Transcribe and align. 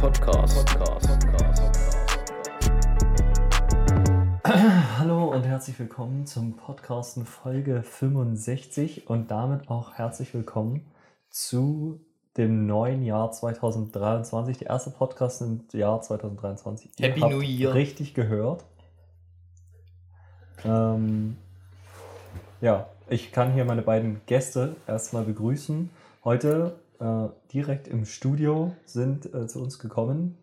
Podcast. 0.00 0.64
Podcast. 0.78 1.08
Hallo 4.96 5.24
und 5.32 5.42
herzlich 5.42 5.76
willkommen 5.80 6.24
zum 6.24 6.56
Podcasten 6.56 7.26
Folge 7.26 7.82
65 7.82 9.10
und 9.10 9.32
damit 9.32 9.68
auch 9.68 9.94
herzlich 9.94 10.32
willkommen 10.34 10.86
zu 11.30 12.00
dem 12.36 12.68
neuen 12.68 13.04
Jahr 13.04 13.32
2023. 13.32 14.58
Der 14.58 14.68
erste 14.68 14.90
Podcast 14.90 15.42
im 15.42 15.64
Jahr 15.72 16.00
2023. 16.00 16.92
Ihr 16.98 17.08
Happy 17.08 17.20
habt 17.20 17.32
New 17.32 17.40
Year. 17.40 17.74
Richtig 17.74 18.14
gehört. 18.14 18.64
Ähm, 20.64 21.36
ja, 22.60 22.88
ich 23.08 23.32
kann 23.32 23.52
hier 23.52 23.64
meine 23.64 23.82
beiden 23.82 24.20
Gäste 24.26 24.76
erstmal 24.86 25.24
begrüßen. 25.24 25.90
Heute 26.22 26.76
äh, 27.00 27.28
direkt 27.52 27.88
im 27.88 28.04
Studio 28.04 28.74
sind 28.84 29.32
äh, 29.34 29.46
zu 29.46 29.60
uns 29.62 29.78
gekommen, 29.78 30.36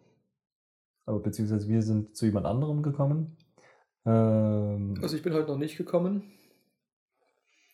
aber 1.05 1.20
beziehungsweise 1.20 1.68
wir 1.68 1.81
sind 1.81 2.16
zu 2.16 2.26
jemand 2.26 2.45
anderem 2.45 2.81
gekommen. 2.84 3.38
Ähm, 4.05 4.95
Also 5.02 5.16
ich 5.16 5.23
bin 5.23 5.34
heute 5.34 5.48
noch 5.52 5.58
nicht 5.58 5.78
gekommen. 5.78 6.23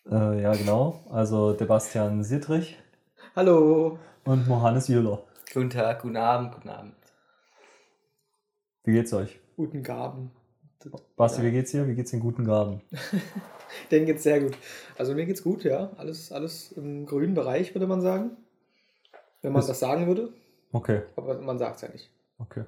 äh, 0.09 0.41
ja, 0.41 0.53
genau. 0.53 1.03
Also 1.09 1.55
Sebastian 1.57 2.23
Sittrich 2.23 2.77
Hallo. 3.35 3.99
und 4.25 4.47
Mohannes 4.47 4.87
Jüller. 4.87 5.23
Guten 5.53 5.69
Tag, 5.69 6.01
guten 6.01 6.17
Abend, 6.17 6.53
guten 6.53 6.69
Abend. 6.69 6.95
Wie 8.83 8.93
geht's 8.93 9.13
euch? 9.13 9.39
Guten 9.57 9.83
Gaben. 9.83 10.31
Basti, 11.15 11.41
Ja. 11.41 11.47
wie 11.47 11.51
geht's 11.51 11.71
dir? 11.71 11.87
Wie 11.87 11.93
geht's 11.93 12.09
den 12.11 12.19
guten 12.19 12.45
Gaben? 12.45 12.81
Denen 13.91 14.05
geht's 14.07 14.23
sehr 14.23 14.39
gut. 14.41 14.57
Also 14.97 15.13
mir 15.13 15.25
geht's 15.27 15.43
gut, 15.43 15.63
ja. 15.63 15.91
Alles, 15.97 16.31
alles 16.31 16.71
im 16.71 17.05
grünen 17.05 17.35
Bereich, 17.35 17.75
würde 17.75 17.85
man 17.85 18.01
sagen. 18.01 18.31
Wenn 19.41 19.51
man 19.53 19.61
Ist- 19.61 19.69
das 19.69 19.79
sagen 19.79 20.07
würde. 20.07 20.29
Okay, 20.73 21.01
Aber 21.15 21.39
man 21.41 21.57
sagt 21.59 21.75
es 21.77 21.81
ja 21.81 21.89
nicht. 21.89 22.09
okay, 22.37 22.63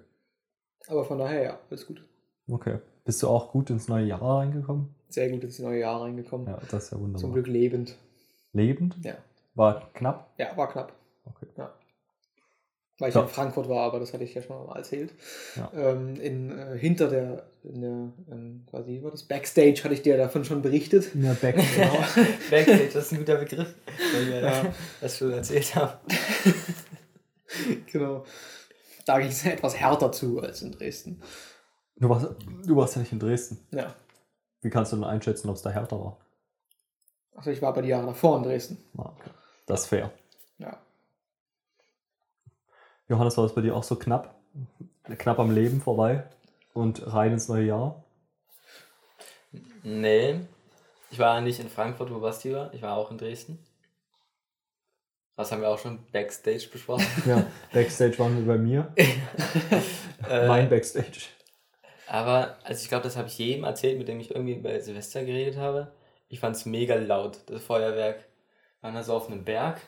Aber 0.87 1.05
von 1.05 1.17
daher, 1.17 1.43
ja, 1.43 1.59
alles 1.69 1.87
gut. 1.87 2.03
okay. 2.49 2.79
Bist 3.05 3.21
du 3.21 3.27
auch 3.27 3.51
gut 3.51 3.69
ins 3.69 3.87
neue 3.89 4.05
Jahr 4.05 4.21
reingekommen? 4.21 4.95
Sehr 5.09 5.29
gut 5.29 5.43
ins 5.43 5.59
neue 5.59 5.79
Jahr 5.81 6.01
reingekommen. 6.01 6.47
Ja, 6.47 6.57
das 6.71 6.85
ist 6.85 6.91
ja 6.91 6.97
wunderbar. 6.99 7.19
Zum 7.19 7.33
Glück 7.33 7.47
lebend. 7.47 7.97
Lebend? 8.53 8.95
Ja. 9.03 9.15
War 9.55 9.89
knapp? 9.93 10.29
Ja, 10.37 10.55
war 10.55 10.69
knapp. 10.71 10.93
Okay. 11.25 11.47
Ja. 11.57 11.73
Weil 12.99 13.09
ich 13.09 13.15
Ja. 13.15 13.21
in 13.23 13.27
Frankfurt 13.27 13.67
war, 13.67 13.81
aber 13.83 13.99
das 13.99 14.13
hatte 14.13 14.23
ich 14.23 14.33
ja 14.33 14.41
schon 14.41 14.65
mal 14.67 14.77
erzählt. 14.77 15.13
Ja. 15.57 15.69
Ähm, 15.75 16.15
in, 16.15 16.57
äh, 16.57 16.77
hinter 16.77 17.09
der, 17.09 17.43
in 17.63 17.81
der 17.81 18.13
ähm, 18.31 18.65
quasi, 18.69 18.91
wie 18.91 19.03
war 19.03 19.11
das? 19.11 19.23
Backstage 19.23 19.81
hatte 19.83 19.93
ich 19.95 20.01
dir 20.01 20.15
davon 20.15 20.45
schon 20.45 20.61
berichtet. 20.61 21.13
Ja, 21.15 21.33
back. 21.33 21.55
Genau. 21.55 21.91
Backstage, 22.51 22.89
das 22.93 23.05
ist 23.07 23.11
ein 23.11 23.17
guter 23.19 23.35
Begriff, 23.37 23.75
weil 24.13 24.27
wir 24.27 24.39
Ja. 24.41 24.65
das 25.01 25.17
schon 25.17 25.31
erzählt 25.31 25.75
haben. 25.75 25.97
genau. 27.93 28.25
Da 29.05 29.19
ging 29.19 29.29
es 29.29 29.45
etwas 29.45 29.77
härter 29.77 30.11
zu 30.11 30.41
als 30.41 30.61
in 30.61 30.71
Dresden. 30.71 31.21
Du 31.95 32.09
warst, 32.09 32.27
du 32.65 32.75
warst 32.75 32.95
ja 32.95 33.01
nicht 33.01 33.11
in 33.13 33.19
Dresden. 33.19 33.65
Ja. 33.71 33.95
Wie 34.61 34.69
kannst 34.69 34.91
du 34.91 34.97
denn 34.97 35.05
einschätzen, 35.05 35.49
ob 35.49 35.55
es 35.55 35.61
da 35.61 35.69
härter 35.69 35.99
war? 35.99 36.17
Also 37.35 37.51
ich 37.51 37.61
war 37.61 37.73
bei 37.73 37.81
die 37.81 37.89
Jahre 37.89 38.07
davor 38.07 38.37
in 38.37 38.43
Dresden. 38.43 38.77
Ah, 38.97 39.13
okay. 39.17 39.29
Das 39.65 39.81
ist 39.81 39.87
fair. 39.87 40.11
Ja. 40.57 40.77
Johannes, 43.07 43.37
war 43.37 43.45
das 43.45 43.55
bei 43.55 43.61
dir 43.61 43.75
auch 43.75 43.83
so 43.83 43.95
knapp? 43.95 44.35
Knapp 45.03 45.39
am 45.39 45.51
Leben 45.51 45.81
vorbei 45.81 46.23
und 46.73 47.13
rein 47.13 47.33
ins 47.33 47.49
neue 47.49 47.65
Jahr? 47.65 48.03
Nee, 49.83 50.39
ich 51.11 51.19
war 51.19 51.41
nicht 51.41 51.59
in 51.59 51.69
Frankfurt, 51.69 52.11
wo 52.11 52.19
Basti 52.19 52.53
war. 52.53 52.73
Ich 52.73 52.81
war 52.81 52.95
auch 52.95 53.11
in 53.11 53.17
Dresden. 53.17 53.59
Das 55.35 55.51
haben 55.51 55.61
wir 55.61 55.69
auch 55.69 55.79
schon 55.79 55.99
Backstage 56.11 56.67
besprochen. 56.71 57.05
Ja, 57.25 57.43
Backstage 57.73 58.17
waren 58.19 58.37
wir 58.37 58.45
bei 58.53 58.57
mir. 58.59 58.91
Äh, 60.29 60.47
Mein 60.47 60.69
Backstage. 60.69 61.23
Aber, 62.07 62.55
also 62.63 62.81
ich 62.81 62.87
glaube, 62.89 63.03
das 63.03 63.17
habe 63.17 63.27
ich 63.27 63.37
jedem 63.37 63.65
erzählt, 63.65 63.97
mit 63.97 64.07
dem 64.07 64.19
ich 64.21 64.31
irgendwie 64.33 64.55
bei 64.55 64.79
Silvester 64.79 65.23
geredet 65.25 65.57
habe. 65.57 65.91
Ich 66.29 66.39
fand 66.39 66.55
es 66.55 66.65
mega 66.65 66.95
laut, 66.95 67.39
das 67.47 67.61
Feuerwerk. 67.63 68.17
Wir 68.79 68.87
waren 68.87 68.95
da 68.95 69.03
so 69.03 69.13
auf 69.13 69.27
einem 69.29 69.43
Berg, 69.43 69.81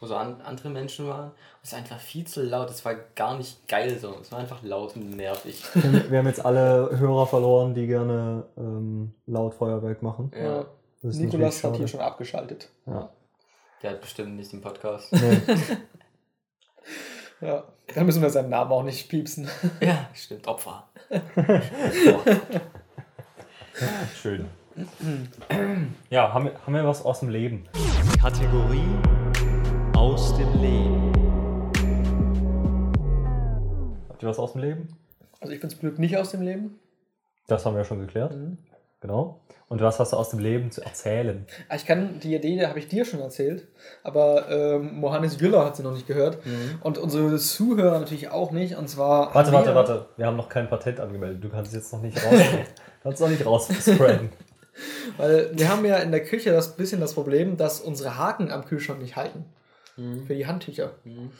wo 0.00 0.06
so 0.06 0.14
an, 0.16 0.40
andere 0.42 0.70
Menschen 0.70 1.06
waren. 1.08 1.32
Es 1.62 1.72
war 1.72 1.78
einfach 1.80 1.98
viel 2.00 2.26
zu 2.26 2.42
laut. 2.42 2.70
Es 2.70 2.84
war 2.84 2.94
gar 3.14 3.36
nicht 3.36 3.66
geil 3.68 3.98
so. 3.98 4.14
Es 4.20 4.32
war 4.32 4.38
einfach 4.38 4.62
laut 4.62 4.96
und 4.96 5.10
nervig. 5.16 5.62
Wir 5.74 6.18
haben- 6.18 6.26
jetzt 6.26 6.44
alle 6.44 6.98
Hörer 6.98 7.26
verloren, 7.26 7.74
die 7.74 7.86
gerne 7.86 8.44
ähm, 8.56 9.12
laut 9.26 9.54
Feuerwerk 9.54 10.02
machen. 10.02 10.30
Ja, 10.34 10.64
Nikolas 11.02 11.62
hat 11.64 11.76
hier 11.76 11.88
schon 11.88 12.00
abgeschaltet. 12.00 12.68
Ja. 12.86 13.10
Der 13.82 13.90
hat 13.92 14.00
bestimmt 14.00 14.36
nicht 14.36 14.52
den 14.52 14.60
Podcast. 14.60 15.12
Nee. 15.12 15.40
Ja. 17.40 17.64
Dann 17.94 18.06
müssen 18.06 18.22
wir 18.22 18.30
seinen 18.30 18.48
Namen 18.48 18.72
auch 18.72 18.82
nicht 18.82 19.10
piepsen. 19.10 19.46
ja, 19.80 20.08
stimmt, 20.14 20.48
Opfer. 20.48 20.88
Schön. 24.16 24.46
Ja, 26.08 26.32
haben 26.32 26.46
wir, 26.46 26.54
haben 26.64 26.72
wir 26.74 26.86
was 26.86 27.04
aus 27.04 27.20
dem 27.20 27.28
Leben? 27.28 27.68
Kategorie 28.18 28.88
aus 29.94 30.34
dem 30.38 30.60
Leben. 30.62 31.12
Habt 34.08 34.22
ihr 34.22 34.28
was 34.30 34.38
aus 34.38 34.52
dem 34.52 34.62
Leben? 34.62 34.88
Also 35.40 35.52
ich 35.52 35.60
bin 35.60 35.68
zum 35.68 35.80
Glück 35.80 35.98
nicht 35.98 36.16
aus 36.16 36.30
dem 36.30 36.40
Leben. 36.40 36.80
Das 37.48 37.66
haben 37.66 37.74
wir 37.74 37.80
ja 37.80 37.84
schon 37.84 38.00
geklärt. 38.00 38.34
Genau. 39.00 39.40
Und 39.68 39.80
was 39.80 39.98
hast 39.98 40.12
du 40.12 40.16
aus 40.16 40.30
dem 40.30 40.38
Leben 40.38 40.70
zu 40.70 40.80
erzählen? 40.80 41.44
Ah, 41.68 41.74
Ich 41.74 41.86
kann, 41.86 42.20
die 42.20 42.34
Idee 42.34 42.56
die 42.56 42.66
habe 42.66 42.78
ich 42.78 42.86
dir 42.86 43.04
schon 43.04 43.20
erzählt, 43.20 43.66
aber 44.04 44.48
ähm, 44.48 44.94
Mohannes 45.00 45.38
Güller 45.38 45.64
hat 45.64 45.76
sie 45.76 45.82
noch 45.82 45.92
nicht 45.92 46.06
gehört. 46.06 46.38
Und 46.82 46.98
unsere 46.98 47.36
Zuhörer 47.36 47.98
natürlich 47.98 48.28
auch 48.28 48.52
nicht. 48.52 48.76
Und 48.76 48.88
zwar. 48.88 49.34
Warte, 49.34 49.52
warte, 49.52 49.74
warte. 49.74 50.06
Wir 50.16 50.26
haben 50.26 50.36
noch 50.36 50.48
kein 50.48 50.68
Patent 50.68 51.00
angemeldet. 51.00 51.42
Du 51.42 51.48
kannst 51.48 51.72
es 51.72 51.76
jetzt 51.76 51.92
noch 51.92 52.00
nicht 52.00 52.16
raus. 52.24 52.40
kannst 53.02 53.20
noch 53.20 53.28
nicht 53.28 53.44
raus 53.44 53.68
spreaden. 53.80 54.30
Weil 55.16 55.50
wir 55.54 55.68
haben 55.68 55.84
ja 55.84 55.96
in 55.96 56.12
der 56.12 56.22
Küche 56.22 56.52
das 56.52 56.76
bisschen 56.76 57.00
das 57.00 57.14
Problem, 57.14 57.56
dass 57.56 57.80
unsere 57.80 58.18
Haken 58.18 58.50
am 58.52 58.64
Kühlschrank 58.64 59.00
nicht 59.00 59.16
halten. 59.16 59.44
Für 60.26 60.34
die 60.34 60.46
Handtücher. 60.46 60.90
Mhm. 61.04 61.30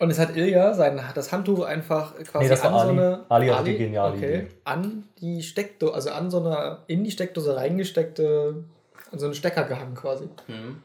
Und 0.00 0.10
es 0.10 0.18
hat 0.18 0.36
Ilja 0.36 0.74
sein, 0.74 1.00
das 1.14 1.30
Handtuch 1.30 1.64
einfach 1.64 2.14
quasi 2.24 2.44
Nee, 2.44 2.50
das 2.50 2.64
war 2.64 2.72
an 2.72 2.78
so 2.78 2.88
Ali. 2.88 2.90
eine. 2.98 3.24
Ali 3.28 3.48
hatte 3.48 3.64
die 3.70 3.78
geniale 3.78 4.14
okay, 4.16 4.34
Idee. 4.38 4.46
An 4.64 5.08
die 5.20 5.42
Steckdose, 5.42 5.94
also 5.94 6.10
an 6.10 6.30
so 6.30 6.40
eine 6.40 6.78
in 6.88 7.04
die 7.04 7.10
Steckdose 7.12 7.54
reingesteckte, 7.56 8.64
an 9.12 9.18
so 9.18 9.26
einen 9.26 9.34
Stecker 9.34 9.64
gehangen 9.64 9.94
quasi. 9.94 10.28
Mhm. 10.48 10.82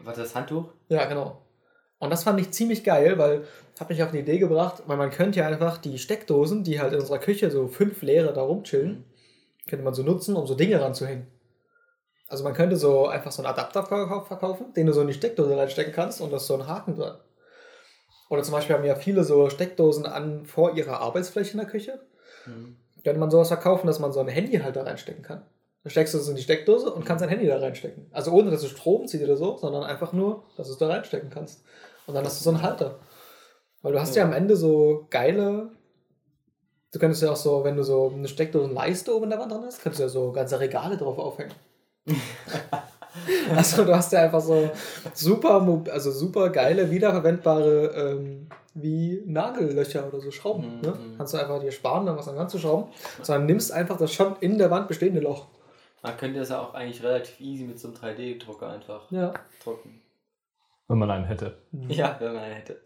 Warte, 0.00 0.20
das 0.20 0.34
Handtuch? 0.34 0.68
Ja, 0.88 1.06
genau. 1.06 1.40
Und 1.98 2.10
das 2.10 2.24
fand 2.24 2.38
ich 2.38 2.50
ziemlich 2.50 2.84
geil, 2.84 3.16
weil 3.16 3.44
hat 3.80 3.88
mich 3.88 4.02
auf 4.02 4.10
die 4.10 4.18
Idee 4.18 4.38
gebracht, 4.38 4.82
weil 4.86 4.98
man 4.98 5.10
könnte 5.10 5.38
ja 5.40 5.46
einfach 5.46 5.78
die 5.78 5.98
Steckdosen, 5.98 6.62
die 6.62 6.78
halt 6.80 6.92
in 6.92 7.00
unserer 7.00 7.18
Küche 7.18 7.50
so 7.50 7.68
fünf 7.68 8.02
leere 8.02 8.34
da 8.34 8.42
rumchillen, 8.42 9.04
könnte 9.68 9.84
man 9.84 9.94
so 9.94 10.02
nutzen, 10.02 10.36
um 10.36 10.46
so 10.46 10.54
Dinge 10.54 10.80
ranzuhängen. 10.80 11.26
Also 12.28 12.44
man 12.44 12.52
könnte 12.54 12.76
so 12.76 13.06
einfach 13.06 13.32
so 13.32 13.42
einen 13.42 13.50
Adapter 13.50 13.82
verkau- 13.84 14.24
verkaufen, 14.26 14.72
den 14.74 14.86
du 14.86 14.92
so 14.92 15.00
in 15.00 15.06
die 15.08 15.14
Steckdose 15.14 15.56
reinstecken 15.56 15.92
kannst 15.94 16.20
und 16.20 16.32
das 16.32 16.42
ist 16.42 16.48
so 16.48 16.54
ein 16.54 16.66
Haken 16.66 16.96
dran. 16.96 17.16
Oder 18.28 18.42
zum 18.42 18.52
Beispiel 18.52 18.74
haben 18.76 18.84
ja 18.84 18.94
viele 18.94 19.24
so 19.24 19.50
Steckdosen 19.50 20.06
an 20.06 20.46
vor 20.46 20.76
ihrer 20.76 21.00
Arbeitsfläche 21.00 21.52
in 21.52 21.58
der 21.58 21.68
Küche. 21.68 22.00
Mhm. 22.46 22.76
Könnte 23.04 23.20
man 23.20 23.30
sowas 23.30 23.48
verkaufen, 23.48 23.86
dass 23.86 24.00
man 24.00 24.12
so 24.12 24.20
ein 24.20 24.28
Handyhalter 24.28 24.84
reinstecken 24.84 25.22
kann. 25.22 25.42
Dann 25.84 25.90
steckst 25.92 26.14
du 26.14 26.18
es 26.18 26.28
in 26.28 26.34
die 26.34 26.42
Steckdose 26.42 26.92
und 26.92 27.04
kannst 27.04 27.22
dein 27.22 27.28
Handy 27.28 27.46
da 27.46 27.58
reinstecken. 27.58 28.06
Also 28.10 28.32
ohne, 28.32 28.50
dass 28.50 28.64
es 28.64 28.70
Strom 28.70 29.06
zieht 29.06 29.22
oder 29.22 29.36
so, 29.36 29.56
sondern 29.56 29.84
einfach 29.84 30.12
nur, 30.12 30.42
dass 30.56 30.66
du 30.66 30.72
es 30.72 30.78
da 30.78 30.88
reinstecken 30.88 31.30
kannst. 31.30 31.62
Und 32.06 32.14
dann 32.14 32.24
hast 32.24 32.40
du 32.40 32.44
so 32.44 32.50
einen 32.50 32.62
Halter. 32.62 32.98
Weil 33.82 33.92
du 33.92 34.00
hast 34.00 34.16
ja, 34.16 34.24
am 34.24 34.32
Ende 34.32 34.56
so 34.56 35.06
geile. 35.10 35.70
Du 36.92 36.98
könntest 36.98 37.22
ja 37.22 37.30
auch 37.30 37.36
so, 37.36 37.62
wenn 37.62 37.76
du 37.76 37.84
so 37.84 38.12
eine 38.12 38.26
Steckdosenleiste 38.26 39.14
oben 39.14 39.24
in 39.24 39.30
der 39.30 39.38
Wand 39.38 39.52
dran 39.52 39.64
hast, 39.64 39.80
könntest 39.80 40.00
du 40.00 40.04
ja 40.04 40.08
so 40.08 40.32
ganze 40.32 40.58
Regale 40.58 40.96
drauf 40.96 41.18
aufhängen. 41.18 41.54
also 43.56 43.84
du 43.84 43.94
hast 43.94 44.12
ja 44.12 44.22
einfach 44.22 44.40
so 44.40 44.70
super, 45.14 45.66
also 45.90 46.10
super 46.10 46.50
geile, 46.50 46.90
wiederverwendbare 46.90 47.86
ähm, 47.94 48.48
wie 48.74 49.22
Nagellöcher 49.26 50.06
oder 50.06 50.20
so 50.20 50.30
Schrauben. 50.30 50.76
Mhm, 50.76 50.80
Ne? 50.82 50.90
mhm. 50.92 51.16
Kannst 51.16 51.34
du 51.34 51.38
einfach 51.38 51.60
dir 51.60 51.72
sparen, 51.72 52.06
dann 52.06 52.16
was 52.16 52.28
an 52.28 52.48
zu 52.48 52.58
schrauben, 52.58 52.92
sondern 53.22 53.46
nimmst 53.46 53.72
einfach 53.72 53.96
das 53.96 54.12
schon 54.12 54.36
in 54.40 54.58
der 54.58 54.70
Wand 54.70 54.88
bestehende 54.88 55.20
Loch. 55.20 55.46
Man 56.02 56.16
könnte 56.16 56.38
das 56.38 56.50
ja 56.50 56.60
auch 56.60 56.74
eigentlich 56.74 57.02
relativ 57.02 57.40
easy 57.40 57.64
mit 57.64 57.78
so 57.80 57.88
einem 57.88 57.96
3D-Drucker 57.96 58.68
einfach 58.70 59.10
Ja. 59.10 59.32
drucken. 59.64 60.02
Wenn 60.88 60.98
man 60.98 61.10
einen 61.10 61.24
hätte. 61.24 61.58
Ja, 61.88 62.16
wenn 62.20 62.34
man 62.34 62.42
einen 62.44 62.54
hätte. 62.54 62.80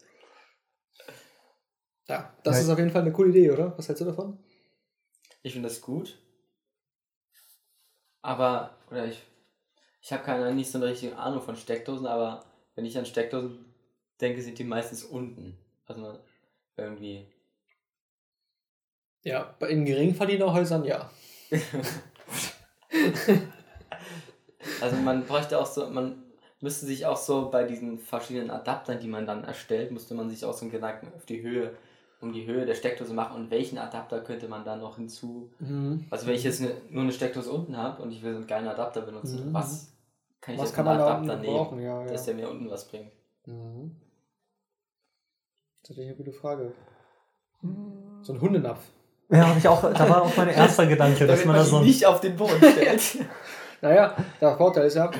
Ja, 2.08 2.32
das 2.44 2.56
Ja. 2.56 2.62
ist 2.62 2.70
auf 2.70 2.78
jeden 2.78 2.90
Fall 2.90 3.02
eine 3.02 3.12
coole 3.12 3.30
Idee, 3.30 3.50
oder? 3.50 3.76
Was 3.76 3.88
hältst 3.88 4.00
du 4.00 4.06
davon? 4.06 4.38
Ich 5.42 5.52
finde 5.52 5.68
das 5.68 5.80
gut. 5.80 6.18
Aber, 8.22 8.70
oder 8.90 9.06
ich, 9.06 9.22
ich 10.00 10.12
habe 10.12 10.22
keine 10.24 10.54
nicht 10.54 10.70
so 10.70 10.78
eine 10.78 10.86
richtige 10.86 11.16
Ahnung 11.16 11.42
von 11.42 11.56
Steckdosen, 11.56 12.06
aber 12.06 12.44
wenn 12.74 12.84
ich 12.84 12.96
an 12.96 13.06
Steckdosen 13.06 13.64
denke, 14.20 14.42
sind 14.42 14.58
die 14.58 14.64
meistens 14.64 15.04
unten. 15.04 15.58
Also 15.86 16.18
irgendwie. 16.76 17.26
Ja, 19.22 19.54
in 19.68 19.84
Geringverdienerhäusern 19.84 20.84
ja. 20.84 21.10
Also 24.80 24.96
man 24.96 25.26
bräuchte 25.26 25.58
auch 25.58 25.66
so, 25.66 25.88
man, 25.90 26.22
müsste 26.60 26.86
sich 26.86 27.06
auch 27.06 27.16
so 27.16 27.50
bei 27.50 27.64
diesen 27.64 27.98
verschiedenen 27.98 28.50
Adaptern, 28.50 29.00
die 29.00 29.08
man 29.08 29.26
dann 29.26 29.44
erstellt, 29.44 29.90
müsste 29.90 30.14
man 30.14 30.28
sich 30.28 30.44
auch 30.44 30.52
so 30.52 30.62
einen 30.62 30.70
Gedanken 30.70 31.12
auf 31.14 31.24
die 31.26 31.42
Höhe, 31.42 31.74
um 32.20 32.32
die 32.32 32.46
Höhe 32.46 32.66
der 32.66 32.74
Steckdose 32.74 33.14
machen 33.14 33.36
und 33.36 33.50
welchen 33.50 33.78
Adapter 33.78 34.20
könnte 34.20 34.46
man 34.48 34.64
dann 34.64 34.80
noch 34.80 34.96
hinzu. 34.96 35.50
Mhm. 35.58 36.06
Also 36.10 36.26
wenn 36.26 36.34
ich 36.34 36.44
jetzt 36.44 36.60
ne, 36.60 36.70
nur 36.90 37.02
eine 37.02 37.12
Steckdose 37.12 37.50
unten 37.50 37.76
habe 37.76 38.02
und 38.02 38.10
ich 38.12 38.22
will 38.22 38.32
so 38.32 38.38
einen 38.38 38.46
geilen 38.46 38.68
Adapter 38.68 39.00
benutzen, 39.02 39.48
Mhm. 39.48 39.54
was 39.54 39.92
kann 40.40 40.54
ich 40.54 40.60
Was 40.60 40.68
jetzt 40.68 40.76
kann 40.76 40.88
einen 40.88 40.98
da 40.98 41.06
Adapter 41.06 41.36
nehmen, 41.36 41.54
brauchen? 41.54 41.80
Ja, 41.80 42.02
ja. 42.02 42.06
dass 42.12 42.24
der 42.24 42.34
mir 42.34 42.48
unten 42.48 42.68
was 42.70 42.86
bringt? 42.88 43.10
Mhm. 43.46 43.96
Das 45.82 45.90
ist 45.90 45.90
natürlich 45.90 46.08
eine 46.10 46.16
gute 46.16 46.32
Frage. 46.32 46.72
So 48.22 48.32
ein 48.34 48.40
Hundenapf. 48.40 48.80
Ja, 49.30 49.46
habe 49.48 49.58
ich 49.58 49.68
auch, 49.68 49.80
da 49.82 50.08
war 50.08 50.22
auch 50.22 50.36
mein 50.36 50.48
erster 50.50 50.86
Gedanke, 50.86 51.26
dass 51.26 51.44
man 51.44 51.54
man 51.54 51.56
da 51.56 51.64
so 51.64 51.80
nicht 51.80 52.04
auf 52.06 52.20
den 52.20 52.36
Boden 52.36 52.56
stellt. 52.56 53.18
Naja, 53.82 54.14
der 54.38 54.58
Vorteil 54.58 54.84
ist 54.88 54.96
ja, 54.96 55.10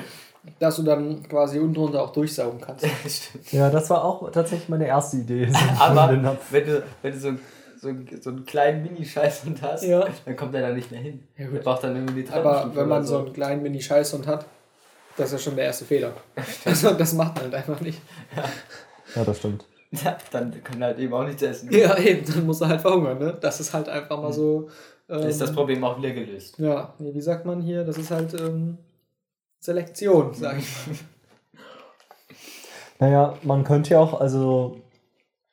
dass 0.59 0.75
du 0.77 0.83
dann 0.83 1.23
quasi 1.27 1.59
unten 1.59 1.73
drunter 1.75 2.01
auch 2.03 2.11
durchsaugen 2.13 2.59
kannst. 2.61 2.85
Ja, 3.51 3.69
das 3.69 3.89
war 3.89 4.03
auch 4.03 4.29
tatsächlich 4.31 4.69
meine 4.69 4.87
erste 4.87 5.17
Idee. 5.17 5.47
So 5.51 5.83
Aber 5.83 6.09
wenn 6.11 6.23
du, 6.23 6.83
wenn 7.01 7.11
du 7.13 7.19
so, 7.19 7.27
einen- 7.29 7.39
so, 7.79 7.89
so 8.21 8.29
einen 8.29 8.45
kleinen 8.45 8.83
Mini-Scheißhund 8.83 9.61
hast, 9.61 9.83
Ja. 9.83 10.05
dann 10.25 10.35
kommt 10.35 10.53
er 10.55 10.61
da 10.61 10.69
nicht 10.73 10.91
mehr 10.91 10.99
hin. 11.01 11.23
Ja, 11.37 11.45
Der 11.45 11.53
gut. 11.53 11.63
braucht 11.63 11.83
dann 11.83 11.95
irgendwie 11.95 12.23
die 12.23 12.29
Aber 12.31 12.71
wenn 12.75 12.87
man 12.87 13.05
so 13.05 13.17
einen 13.19 13.33
kleinen 13.33 13.61
Mini-Scheißhund 13.63 14.27
hat, 14.27 14.45
das 15.17 15.27
ist 15.27 15.31
ja 15.33 15.37
schon 15.49 15.55
der 15.55 15.65
erste 15.65 15.85
Fehler. 15.85 16.13
Also 16.65 16.91
das 16.93 17.13
macht 17.13 17.35
man 17.35 17.45
halt 17.45 17.55
einfach 17.55 17.79
nicht. 17.81 18.01
Ja, 19.15 19.23
das 19.23 19.37
stimmt. 19.39 19.65
Ja, 19.91 20.17
dann 20.31 20.63
können 20.63 20.83
halt 20.83 20.99
eben 20.99 21.13
auch 21.13 21.25
nichts 21.25 21.41
essen. 21.41 21.69
Ja, 21.71 21.97
eben, 21.97 22.25
dann 22.31 22.45
muss 22.45 22.61
er 22.61 22.69
halt 22.69 22.81
verhungern, 22.81 23.19
ne? 23.19 23.37
Das 23.41 23.59
ist 23.59 23.73
halt 23.73 23.89
einfach 23.89 24.21
mal 24.21 24.31
so. 24.31 24.69
Ähm, 25.09 25.23
ist 25.27 25.41
das 25.41 25.51
Problem 25.51 25.83
auch 25.83 25.97
wieder 25.97 26.11
gelöst. 26.11 26.57
Ja, 26.59 26.93
nee, 26.97 27.13
wie 27.13 27.19
sagt 27.19 27.45
man 27.45 27.61
hier? 27.61 27.83
Das 27.83 27.97
ist 27.97 28.09
halt 28.09 28.33
ähm, 28.39 28.77
Selektion, 29.61 30.33
sag 30.33 30.57
ich 30.57 30.67
mal. 30.87 30.95
Naja, 32.99 33.37
man 33.43 33.63
könnte 33.63 33.91
ja 33.91 33.99
auch, 33.99 34.19
also 34.19 34.81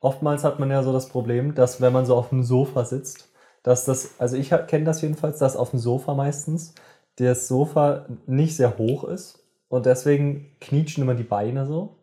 oftmals 0.00 0.44
hat 0.44 0.58
man 0.58 0.70
ja 0.70 0.82
so 0.82 0.92
das 0.92 1.08
Problem, 1.08 1.54
dass 1.54 1.80
wenn 1.80 1.92
man 1.92 2.06
so 2.06 2.16
auf 2.16 2.30
dem 2.30 2.42
Sofa 2.42 2.84
sitzt, 2.84 3.28
dass 3.62 3.84
das, 3.84 4.18
also 4.18 4.36
ich 4.36 4.50
kenne 4.66 4.84
das 4.84 5.02
jedenfalls, 5.02 5.38
dass 5.38 5.56
auf 5.56 5.70
dem 5.70 5.78
Sofa 5.78 6.14
meistens 6.14 6.74
das 7.16 7.48
Sofa 7.48 8.06
nicht 8.26 8.56
sehr 8.56 8.78
hoch 8.78 9.04
ist 9.04 9.44
und 9.68 9.86
deswegen 9.86 10.56
knietschen 10.60 11.02
immer 11.02 11.14
die 11.14 11.22
Beine 11.22 11.66
so. 11.66 11.96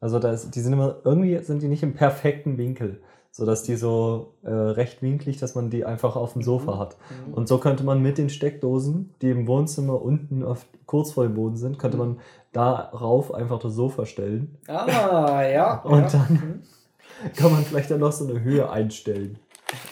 Also 0.00 0.18
da 0.18 0.32
ist, 0.32 0.54
die 0.54 0.60
sind 0.60 0.72
immer, 0.72 0.96
irgendwie 1.04 1.38
sind 1.38 1.62
die 1.62 1.68
nicht 1.68 1.82
im 1.82 1.94
perfekten 1.94 2.58
Winkel, 2.58 3.00
sodass 3.36 3.62
die 3.64 3.76
so 3.76 4.32
äh, 4.44 4.50
rechtwinklig, 4.50 5.36
dass 5.36 5.54
man 5.54 5.68
die 5.68 5.84
einfach 5.84 6.16
auf 6.16 6.32
dem 6.32 6.40
Sofa 6.42 6.78
hat. 6.78 6.96
Und 7.32 7.48
so 7.48 7.58
könnte 7.58 7.84
man 7.84 8.00
mit 8.00 8.16
den 8.16 8.30
Steckdosen, 8.30 9.10
die 9.20 9.28
im 9.30 9.46
Wohnzimmer 9.46 10.00
unten 10.00 10.42
auf, 10.42 10.64
kurz 10.86 11.12
vor 11.12 11.24
dem 11.24 11.34
Boden 11.34 11.56
sind, 11.56 11.78
könnte 11.78 11.98
man 11.98 12.18
darauf 12.52 13.34
einfach 13.34 13.58
das 13.58 13.74
Sofa 13.74 14.06
stellen. 14.06 14.56
Ah, 14.68 15.42
ja. 15.42 15.80
Und 15.84 16.00
ja. 16.00 16.08
dann- 16.08 16.62
Mhm. 17.22 17.34
Kann 17.34 17.50
man 17.52 17.62
vielleicht 17.64 17.90
dann 17.90 18.00
noch 18.00 18.12
so 18.12 18.26
eine 18.28 18.42
Höhe 18.42 18.68
einstellen. 18.70 19.38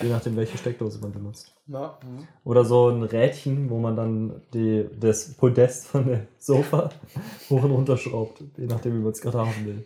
Je 0.03 0.09
nachdem, 0.11 0.37
welche 0.37 0.59
Steckdose 0.59 0.99
man 1.01 1.13
benutzt. 1.13 1.55
Ja. 1.67 1.99
mhm. 2.03 2.27
Oder 2.45 2.65
so 2.67 2.89
ein 2.89 3.03
Rädchen, 3.03 3.71
wo 3.71 3.79
man 3.79 3.97
dann 3.97 4.43
die, 4.53 4.87
das 5.01 5.33
Podest 5.35 5.87
von 5.87 6.07
dem 6.07 6.21
Sofa 6.39 6.91
hoch 7.51 7.63
und 7.63 7.71
runter 7.71 7.97
schraubt. 7.97 8.43
Je 8.59 8.67
nachdem, 8.67 8.95
wie 8.95 9.03
man 9.03 9.13
es 9.13 9.21
gerade 9.23 9.39
haben 9.39 9.65
will. 9.65 9.85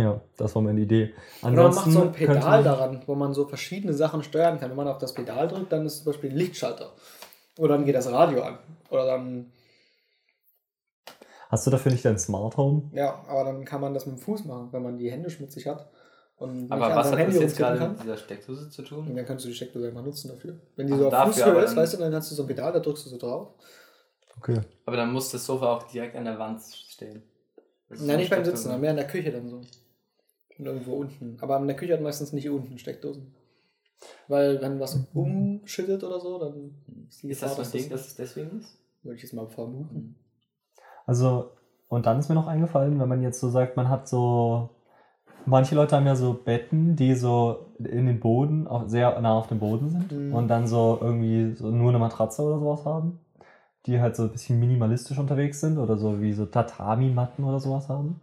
Ja, 0.00 0.20
das 0.36 0.54
war 0.54 0.62
meine 0.62 0.80
Idee. 0.80 1.12
Oder 1.42 1.52
man 1.52 1.74
macht 1.74 1.90
so 1.90 2.02
ein 2.02 2.12
Pedal 2.12 2.38
man- 2.40 2.64
daran, 2.64 3.02
wo 3.06 3.14
man 3.14 3.34
so 3.34 3.46
verschiedene 3.46 3.92
Sachen 3.92 4.22
steuern 4.22 4.58
kann. 4.58 4.70
Wenn 4.70 4.76
man 4.76 4.88
auf 4.88 4.98
das 4.98 5.12
Pedal 5.14 5.48
drückt, 5.48 5.72
dann 5.72 5.84
ist 5.84 5.98
zum 5.98 6.06
Beispiel 6.06 6.30
ein 6.30 6.36
Lichtschalter. 6.36 6.92
Oder 7.58 7.74
dann 7.76 7.84
geht 7.84 7.94
das 7.94 8.10
Radio 8.10 8.42
an. 8.42 8.58
Oder 8.90 9.04
dann, 9.06 9.52
Hast 11.48 11.66
du 11.66 11.70
dafür 11.70 11.90
nicht 11.92 12.04
dein 12.04 12.18
Smart 12.18 12.56
Home? 12.56 12.90
ja, 12.94 13.24
aber 13.28 13.44
dann 13.44 13.64
kann 13.64 13.80
man 13.80 13.92
das 13.92 14.06
mit 14.06 14.16
dem 14.16 14.20
Fuß 14.20 14.44
machen, 14.44 14.68
wenn 14.70 14.82
man 14.82 14.98
die 14.98 15.10
Hände 15.10 15.30
schmutzig 15.30 15.66
hat. 15.66 15.90
Und 16.36 16.70
Aber 16.72 16.94
was 16.94 17.12
hat 17.12 17.18
das 17.28 17.34
jetzt 17.34 17.56
gerade 17.58 17.78
kann. 17.78 17.92
mit 17.92 18.02
dieser 18.02 18.16
Steckdose 18.16 18.70
zu 18.70 18.82
Und 18.82 18.88
tun? 18.88 19.14
dann 19.16 19.26
kannst 19.26 19.44
du 19.44 19.48
die 19.48 19.54
Steckdose 19.54 19.88
einfach 19.88 20.02
nutzen 20.04 20.28
dafür. 20.28 20.58
Wenn 20.76 20.86
die 20.86 20.94
Ach, 20.94 20.98
so 20.98 21.04
auf 21.06 21.10
dafür, 21.10 21.32
Fußhöhe 21.44 21.62
ist, 21.64 21.76
weißt 21.76 21.92
du, 21.94 21.96
dann 21.98 22.12
kannst 22.12 22.30
du 22.30 22.34
so 22.36 22.44
ein 22.44 22.46
Pedal, 22.46 22.72
da 22.72 22.78
drückst 22.80 23.04
du 23.04 23.10
so 23.10 23.18
drauf. 23.18 23.48
Okay. 24.38 24.60
Aber 24.86 24.96
dann 24.96 25.12
muss 25.12 25.30
das 25.32 25.44
Sofa 25.44 25.66
auch 25.76 25.82
direkt 25.82 26.16
an 26.16 26.24
der 26.24 26.38
Wand 26.38 26.62
stehen. 26.62 27.22
Nein, 27.90 28.18
nicht 28.18 28.30
beim. 28.30 28.44
Sitzen, 28.44 28.62
sondern 28.62 28.80
mehr 28.80 28.90
in 28.92 28.96
der 28.96 29.06
Küche 29.08 29.32
dann 29.32 29.48
so. 29.50 29.60
Und 30.60 30.66
irgendwo 30.66 30.92
unten. 30.92 31.38
Aber 31.40 31.56
in 31.56 31.66
der 31.66 31.76
Küche 31.76 31.94
hat 31.94 32.02
meistens 32.02 32.32
nicht 32.32 32.48
unten 32.48 32.78
Steckdosen. 32.78 33.34
Weil 34.28 34.60
wenn 34.60 34.78
was 34.78 35.06
umschüttet 35.14 36.04
oder 36.04 36.20
so, 36.20 36.38
dann 36.38 36.74
ist 37.08 37.24
Ist 37.24 37.42
das 37.42 37.56
so 37.56 37.62
ein 37.62 37.70
Ding, 37.70 37.90
dass 37.90 38.06
es 38.06 38.14
deswegen 38.14 38.58
ist? 38.58 38.78
Würde 39.02 39.16
ich 39.16 39.22
jetzt 39.22 39.32
mal 39.32 39.46
vermuten. 39.46 40.16
Also, 41.06 41.50
und 41.88 42.06
dann 42.06 42.18
ist 42.18 42.28
mir 42.28 42.34
noch 42.34 42.46
eingefallen, 42.46 43.00
wenn 43.00 43.08
man 43.08 43.22
jetzt 43.22 43.40
so 43.40 43.48
sagt, 43.48 43.76
man 43.76 43.88
hat 43.88 44.08
so. 44.08 44.70
Manche 45.46 45.74
Leute 45.74 45.96
haben 45.96 46.06
ja 46.06 46.14
so 46.14 46.34
Betten, 46.34 46.96
die 46.96 47.14
so 47.14 47.72
in 47.78 48.04
den 48.04 48.20
Boden, 48.20 48.66
auch 48.66 48.86
sehr 48.86 49.18
nah 49.22 49.38
auf 49.38 49.46
dem 49.46 49.58
Boden 49.58 49.88
sind 49.88 50.12
Mhm. 50.12 50.34
und 50.34 50.48
dann 50.48 50.66
so 50.66 50.98
irgendwie 51.00 51.54
so 51.56 51.70
nur 51.70 51.88
eine 51.88 51.98
Matratze 51.98 52.42
oder 52.42 52.58
sowas 52.58 52.84
haben, 52.84 53.20
die 53.86 53.98
halt 54.00 54.16
so 54.16 54.24
ein 54.24 54.32
bisschen 54.32 54.60
minimalistisch 54.60 55.18
unterwegs 55.18 55.60
sind 55.60 55.78
oder 55.78 55.96
so 55.96 56.20
wie 56.20 56.34
so 56.34 56.44
Tatami-Matten 56.44 57.42
oder 57.42 57.58
sowas 57.58 57.88
haben. 57.88 58.20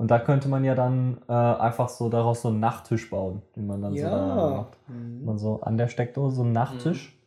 Und 0.00 0.10
da 0.10 0.18
könnte 0.18 0.48
man 0.48 0.64
ja 0.64 0.74
dann 0.74 1.20
äh, 1.28 1.32
einfach 1.32 1.90
so 1.90 2.08
daraus 2.08 2.40
so 2.40 2.48
einen 2.48 2.58
Nachttisch 2.58 3.10
bauen, 3.10 3.42
den 3.54 3.66
man 3.66 3.82
dann 3.82 3.94
so 3.94 4.02
da 4.02 4.10
Ja. 4.10 4.48
macht. 4.56 4.78
Mhm. 4.88 5.26
Man 5.26 5.36
so 5.36 5.60
an 5.60 5.76
der 5.76 5.88
Steckdose 5.88 6.36
so 6.36 6.42
einen 6.42 6.52
Nachttisch. 6.52 7.20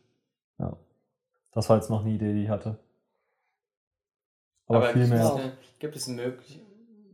Ja. 0.58 0.76
Das 1.52 1.68
war 1.68 1.76
jetzt 1.76 1.88
noch 1.88 2.00
eine 2.00 2.10
Idee, 2.10 2.32
die 2.32 2.42
ich 2.42 2.48
hatte. 2.48 2.80
Aber, 4.66 4.82
viel 4.86 5.02
gibt, 5.02 5.14
mehr. 5.14 5.24
Es 5.24 5.30
eine, 5.30 5.52
gibt 5.78 5.94
es 5.94 6.08
eine 6.08 6.20
Möglichkeit, 6.20 6.66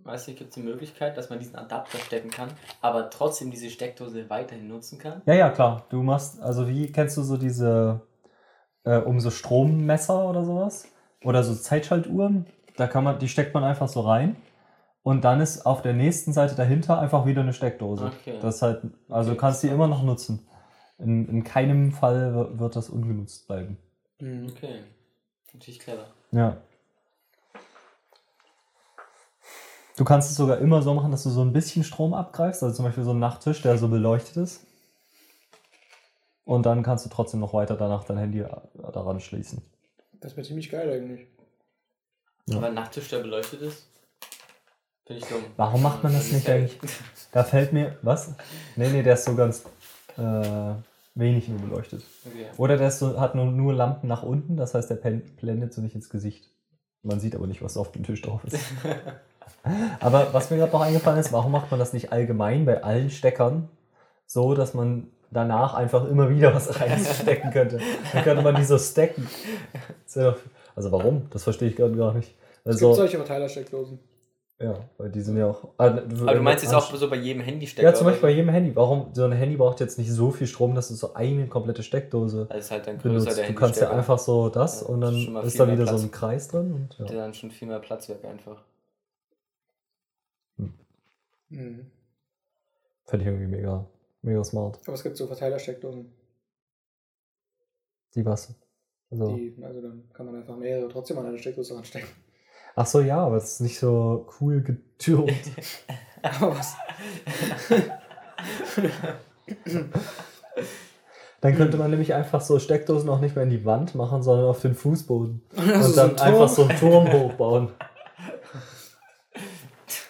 weiß 0.04 0.28
nicht, 0.28 0.38
gibt 0.38 0.50
es 0.52 0.56
eine 0.56 0.64
Möglichkeit, 0.64 1.18
dass 1.18 1.28
man 1.28 1.38
diesen 1.38 1.56
Adapter 1.56 1.98
stecken 1.98 2.30
kann, 2.30 2.48
aber 2.80 3.10
trotzdem 3.10 3.50
diese 3.50 3.68
Steckdose 3.68 4.30
weiterhin 4.30 4.66
nutzen 4.66 4.98
kann? 4.98 5.20
Ja, 5.26 5.34
ja, 5.34 5.50
klar. 5.50 5.84
Du 5.90 6.02
machst, 6.02 6.40
also 6.40 6.68
wie 6.68 6.90
kennst 6.90 7.18
du 7.18 7.22
so 7.22 7.36
diese, 7.36 8.00
äh, 8.84 8.96
um 8.96 9.20
so 9.20 9.30
Strommesser 9.30 10.26
oder 10.26 10.42
sowas? 10.42 10.88
Oder 11.22 11.42
so 11.42 11.54
Zeitschaltuhren? 11.54 12.46
Da 12.78 12.86
kann 12.86 13.04
man, 13.04 13.18
die 13.18 13.28
steckt 13.28 13.52
man 13.52 13.62
einfach 13.62 13.88
so 13.88 14.00
rein. 14.00 14.36
Und 15.02 15.24
dann 15.24 15.40
ist 15.40 15.64
auf 15.64 15.80
der 15.82 15.94
nächsten 15.94 16.32
Seite 16.32 16.54
dahinter 16.54 16.98
einfach 17.00 17.24
wieder 17.24 17.40
eine 17.40 17.52
Steckdose. 17.54 18.12
Okay. 18.20 18.38
Das 18.40 18.56
ist 18.56 18.62
halt, 18.62 18.82
also 19.08 19.30
Okay, 19.30 19.36
du 19.36 19.40
kannst 19.40 19.62
die 19.62 19.66
das 19.68 19.74
immer 19.74 19.86
noch 19.86 20.02
nutzen. 20.02 20.46
In, 20.98 21.26
in 21.28 21.42
keinem 21.44 21.92
Fall 21.92 22.34
wi- 22.34 22.58
wird 22.58 22.76
das 22.76 22.90
ungenutzt 22.90 23.46
bleiben. 23.46 23.78
Mhm. 24.20 24.48
Okay. 24.50 24.82
Natürlich 25.54 25.80
clever. 25.80 26.06
Ja. 26.32 26.58
Du 29.96 30.04
kannst 30.04 30.30
es 30.30 30.36
sogar 30.36 30.58
immer 30.58 30.82
so 30.82 30.94
machen, 30.94 31.10
dass 31.10 31.22
du 31.24 31.30
so 31.30 31.42
ein 31.42 31.52
bisschen 31.52 31.84
Strom 31.84 32.14
abgreifst, 32.14 32.62
also 32.62 32.74
zum 32.74 32.84
Beispiel 32.86 33.04
so 33.04 33.10
einen 33.10 33.20
Nachttisch, 33.20 33.60
der 33.62 33.76
so 33.78 33.88
beleuchtet 33.88 34.36
ist. 34.36 34.66
Und 36.44 36.64
dann 36.66 36.82
kannst 36.82 37.04
du 37.04 37.10
trotzdem 37.10 37.40
noch 37.40 37.52
weiter 37.54 37.76
danach 37.76 38.04
dein 38.04 38.16
Handy 38.18 38.40
äh, 38.40 38.48
daran 38.92 39.20
schließen. 39.20 39.62
Das 40.20 40.36
wäre 40.36 40.46
ziemlich 40.46 40.70
geil 40.70 40.90
eigentlich. 40.90 41.26
Ja. 42.46 42.56
Aber 42.58 42.66
ein 42.68 42.74
Nachttisch, 42.74 43.08
der 43.08 43.18
beleuchtet 43.20 43.60
ist? 43.62 43.89
Finde 45.10 45.24
ich 45.24 45.28
dumm. 45.28 45.42
Warum 45.56 45.82
macht 45.82 46.04
man 46.04 46.12
das 46.12 46.26
ist 46.26 46.32
nicht 46.34 46.46
ja- 46.46 46.54
eigentlich? 46.54 46.78
Da 47.32 47.44
fällt 47.44 47.72
mir. 47.72 47.96
Was? 48.02 48.32
Nee, 48.74 48.88
nee, 48.90 49.02
der 49.04 49.14
ist 49.14 49.24
so 49.24 49.34
ganz 49.36 49.62
äh, 50.18 50.72
wenig 51.14 51.48
nur 51.48 51.60
beleuchtet. 51.60 52.02
Okay. 52.26 52.46
Oder 52.56 52.76
der 52.76 52.88
ist 52.88 52.98
so, 52.98 53.20
hat 53.20 53.36
nur, 53.36 53.46
nur 53.46 53.72
Lampen 53.72 54.08
nach 54.08 54.24
unten, 54.24 54.56
das 54.56 54.74
heißt, 54.74 54.90
der 54.90 54.96
blendet 54.96 55.72
so 55.72 55.80
nicht 55.80 55.94
ins 55.94 56.10
Gesicht. 56.10 56.50
Man 57.04 57.20
sieht 57.20 57.36
aber 57.36 57.46
nicht, 57.46 57.62
was 57.62 57.76
auf 57.76 57.92
dem 57.92 58.02
Tisch 58.04 58.22
drauf 58.22 58.40
ist. 58.44 58.58
aber 60.00 60.32
was 60.32 60.50
mir 60.50 60.56
gerade 60.56 60.72
noch 60.72 60.80
eingefallen 60.80 61.20
ist, 61.20 61.32
warum 61.32 61.52
macht 61.52 61.70
man 61.70 61.78
das 61.78 61.92
nicht 61.92 62.10
allgemein 62.12 62.64
bei 62.64 62.82
allen 62.82 63.10
Steckern 63.10 63.68
so, 64.26 64.54
dass 64.54 64.74
man 64.74 65.06
danach 65.30 65.74
einfach 65.74 66.08
immer 66.08 66.30
wieder 66.30 66.52
was 66.52 66.80
reinstecken 66.80 67.52
könnte? 67.52 67.78
Dann 68.12 68.24
könnte 68.24 68.42
man 68.42 68.56
die 68.56 68.64
so 68.64 68.76
stacken. 68.76 69.28
Das 70.04 70.34
Also 70.74 70.90
warum? 70.90 71.28
Das 71.30 71.44
verstehe 71.44 71.68
ich 71.68 71.76
gerade 71.76 71.94
gar 71.96 72.12
nicht. 72.12 72.34
Es 72.64 72.72
Also, 72.74 72.86
gibt 72.88 72.96
solche 72.96 73.16
Verteilersteckdosen. 73.18 74.00
Ja, 74.60 74.78
weil 74.98 75.10
die 75.10 75.20
sind 75.22 75.36
ja 75.38 75.46
auch. 75.48 75.64
Ah, 75.78 75.86
Aber 75.86 76.00
du 76.34 76.42
meinst 76.42 76.62
jetzt 76.62 76.74
auch 76.74 76.94
so 76.94 77.08
bei 77.08 77.16
jedem 77.16 77.42
Handystecker? 77.42 77.88
Ja, 77.88 77.94
zum 77.94 78.04
Beispiel 78.06 78.20
bei 78.22 78.28
oder 78.28 78.32
so? 78.34 78.36
jedem 78.40 78.48
Handy. 78.50 78.76
Warum? 78.76 79.14
So 79.14 79.24
ein 79.24 79.32
Handy 79.32 79.56
braucht 79.56 79.80
jetzt 79.80 79.98
nicht 79.98 80.10
so 80.12 80.30
viel 80.30 80.46
Strom, 80.46 80.74
dass 80.74 80.88
du 80.88 80.94
so 80.94 81.14
eine 81.14 81.46
komplette 81.48 81.82
Steckdose 81.82 82.46
Das 82.50 82.66
ist 82.66 82.70
halt 82.70 82.86
dann 82.86 82.98
größer 82.98 83.08
benutzt. 83.20 83.38
der 83.38 83.46
Du 83.48 83.54
kannst 83.54 83.80
ja 83.80 83.90
einfach 83.90 84.18
so 84.18 84.48
das 84.50 84.82
Ja, 84.82 84.86
und 84.88 85.00
dann 85.00 85.14
ist 85.16 85.28
ist 85.46 85.60
da 85.60 85.66
wieder 85.66 85.86
so 85.86 85.92
Platz. 85.92 86.02
ein 86.02 86.10
Kreis 86.10 86.48
drin. 86.48 86.72
Und, 86.74 86.98
Der 86.98 87.06
ja. 87.16 87.22
dann 87.22 87.34
schon 87.34 87.50
viel 87.50 87.68
mehr 87.68 87.78
Platz 87.80 88.08
weg 88.10 88.24
einfach. 88.24 88.62
Mhm. 91.48 91.86
Fände 93.06 93.24
ich 93.24 93.26
irgendwie 93.32 93.46
mega, 93.56 93.84
mega 94.22 94.44
smart. 94.44 94.78
Aber 94.84 94.94
es 94.94 95.02
gibt 95.02 95.16
so 95.16 95.26
Verteilersteckdosen. 95.26 96.12
Die 98.14 98.24
was? 98.24 98.54
Also, 99.10 99.34
Die, 99.36 99.54
also 99.62 99.80
dann 99.80 100.04
kann 100.12 100.26
man 100.26 100.36
einfach 100.36 100.56
mehrere 100.56 100.88
trotzdem 100.88 101.18
an 101.18 101.26
eine 101.26 101.38
Steckdose 101.38 101.74
ranstecken. 101.74 102.08
Ach 102.76 102.86
so, 102.86 103.00
ja, 103.00 103.18
aber 103.18 103.36
es 103.36 103.54
ist 103.54 103.60
nicht 103.60 103.78
so 103.78 104.26
cool 104.40 104.62
getürmt. 104.62 105.32
Aber 106.22 106.56
was? 106.56 106.74
Dann 111.40 111.56
könnte 111.56 111.78
man 111.78 111.90
nämlich 111.90 112.12
einfach 112.12 112.42
so 112.42 112.58
Steckdosen 112.58 113.08
auch 113.08 113.20
nicht 113.20 113.34
mehr 113.34 113.44
in 113.44 113.50
die 113.50 113.64
Wand 113.64 113.94
machen, 113.94 114.22
sondern 114.22 114.46
auf 114.46 114.60
den 114.60 114.74
Fußboden. 114.74 115.42
Also 115.56 115.72
und 115.74 115.82
so 115.82 115.96
dann 115.96 116.10
ein 116.10 116.20
einfach 116.20 116.48
so 116.48 116.64
einen 116.64 116.78
Turm 116.78 117.10
hochbauen. 117.10 117.68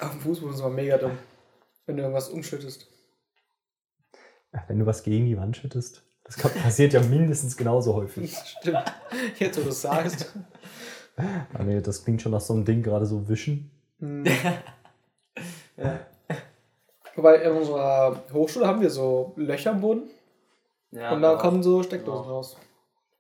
Auf 0.00 0.10
dem 0.10 0.20
Fußboden 0.20 0.54
ist 0.54 0.60
aber 0.60 0.70
mega 0.70 0.98
dumm. 0.98 1.16
Wenn 1.86 1.96
du 1.96 2.02
irgendwas 2.02 2.28
umschüttest. 2.28 2.88
Ja, 4.52 4.64
Wenn 4.66 4.80
du 4.80 4.86
was 4.86 5.02
gegen 5.02 5.26
die 5.26 5.36
Wand 5.36 5.56
schüttest. 5.56 6.02
Das 6.24 6.36
passiert 6.36 6.92
ja 6.92 7.00
mindestens 7.00 7.56
genauso 7.56 7.94
häufig. 7.94 8.36
Stimmt. 8.60 8.84
Jetzt, 9.38 9.58
wo 9.58 9.62
du 9.62 9.70
es 9.70 9.82
sagst. 9.82 10.32
Ah, 11.52 11.62
nee, 11.64 11.80
das 11.80 12.04
klingt 12.04 12.22
schon 12.22 12.32
nach 12.32 12.40
so 12.40 12.54
einem 12.54 12.64
Ding, 12.64 12.82
gerade 12.82 13.04
so 13.06 13.28
wischen. 13.28 13.70
Hm. 13.98 14.24
Wobei 17.16 17.36
in 17.42 17.52
unserer 17.52 18.22
Hochschule 18.32 18.66
haben 18.66 18.80
wir 18.80 18.90
so 18.90 19.32
Löcher 19.36 19.72
im 19.72 19.80
Boden 19.80 20.10
Ja, 20.90 21.12
und 21.12 21.22
da 21.22 21.36
kommen 21.36 21.62
so 21.62 21.82
Steckdosen 21.82 22.24
Ja. 22.24 22.30
raus. 22.30 22.56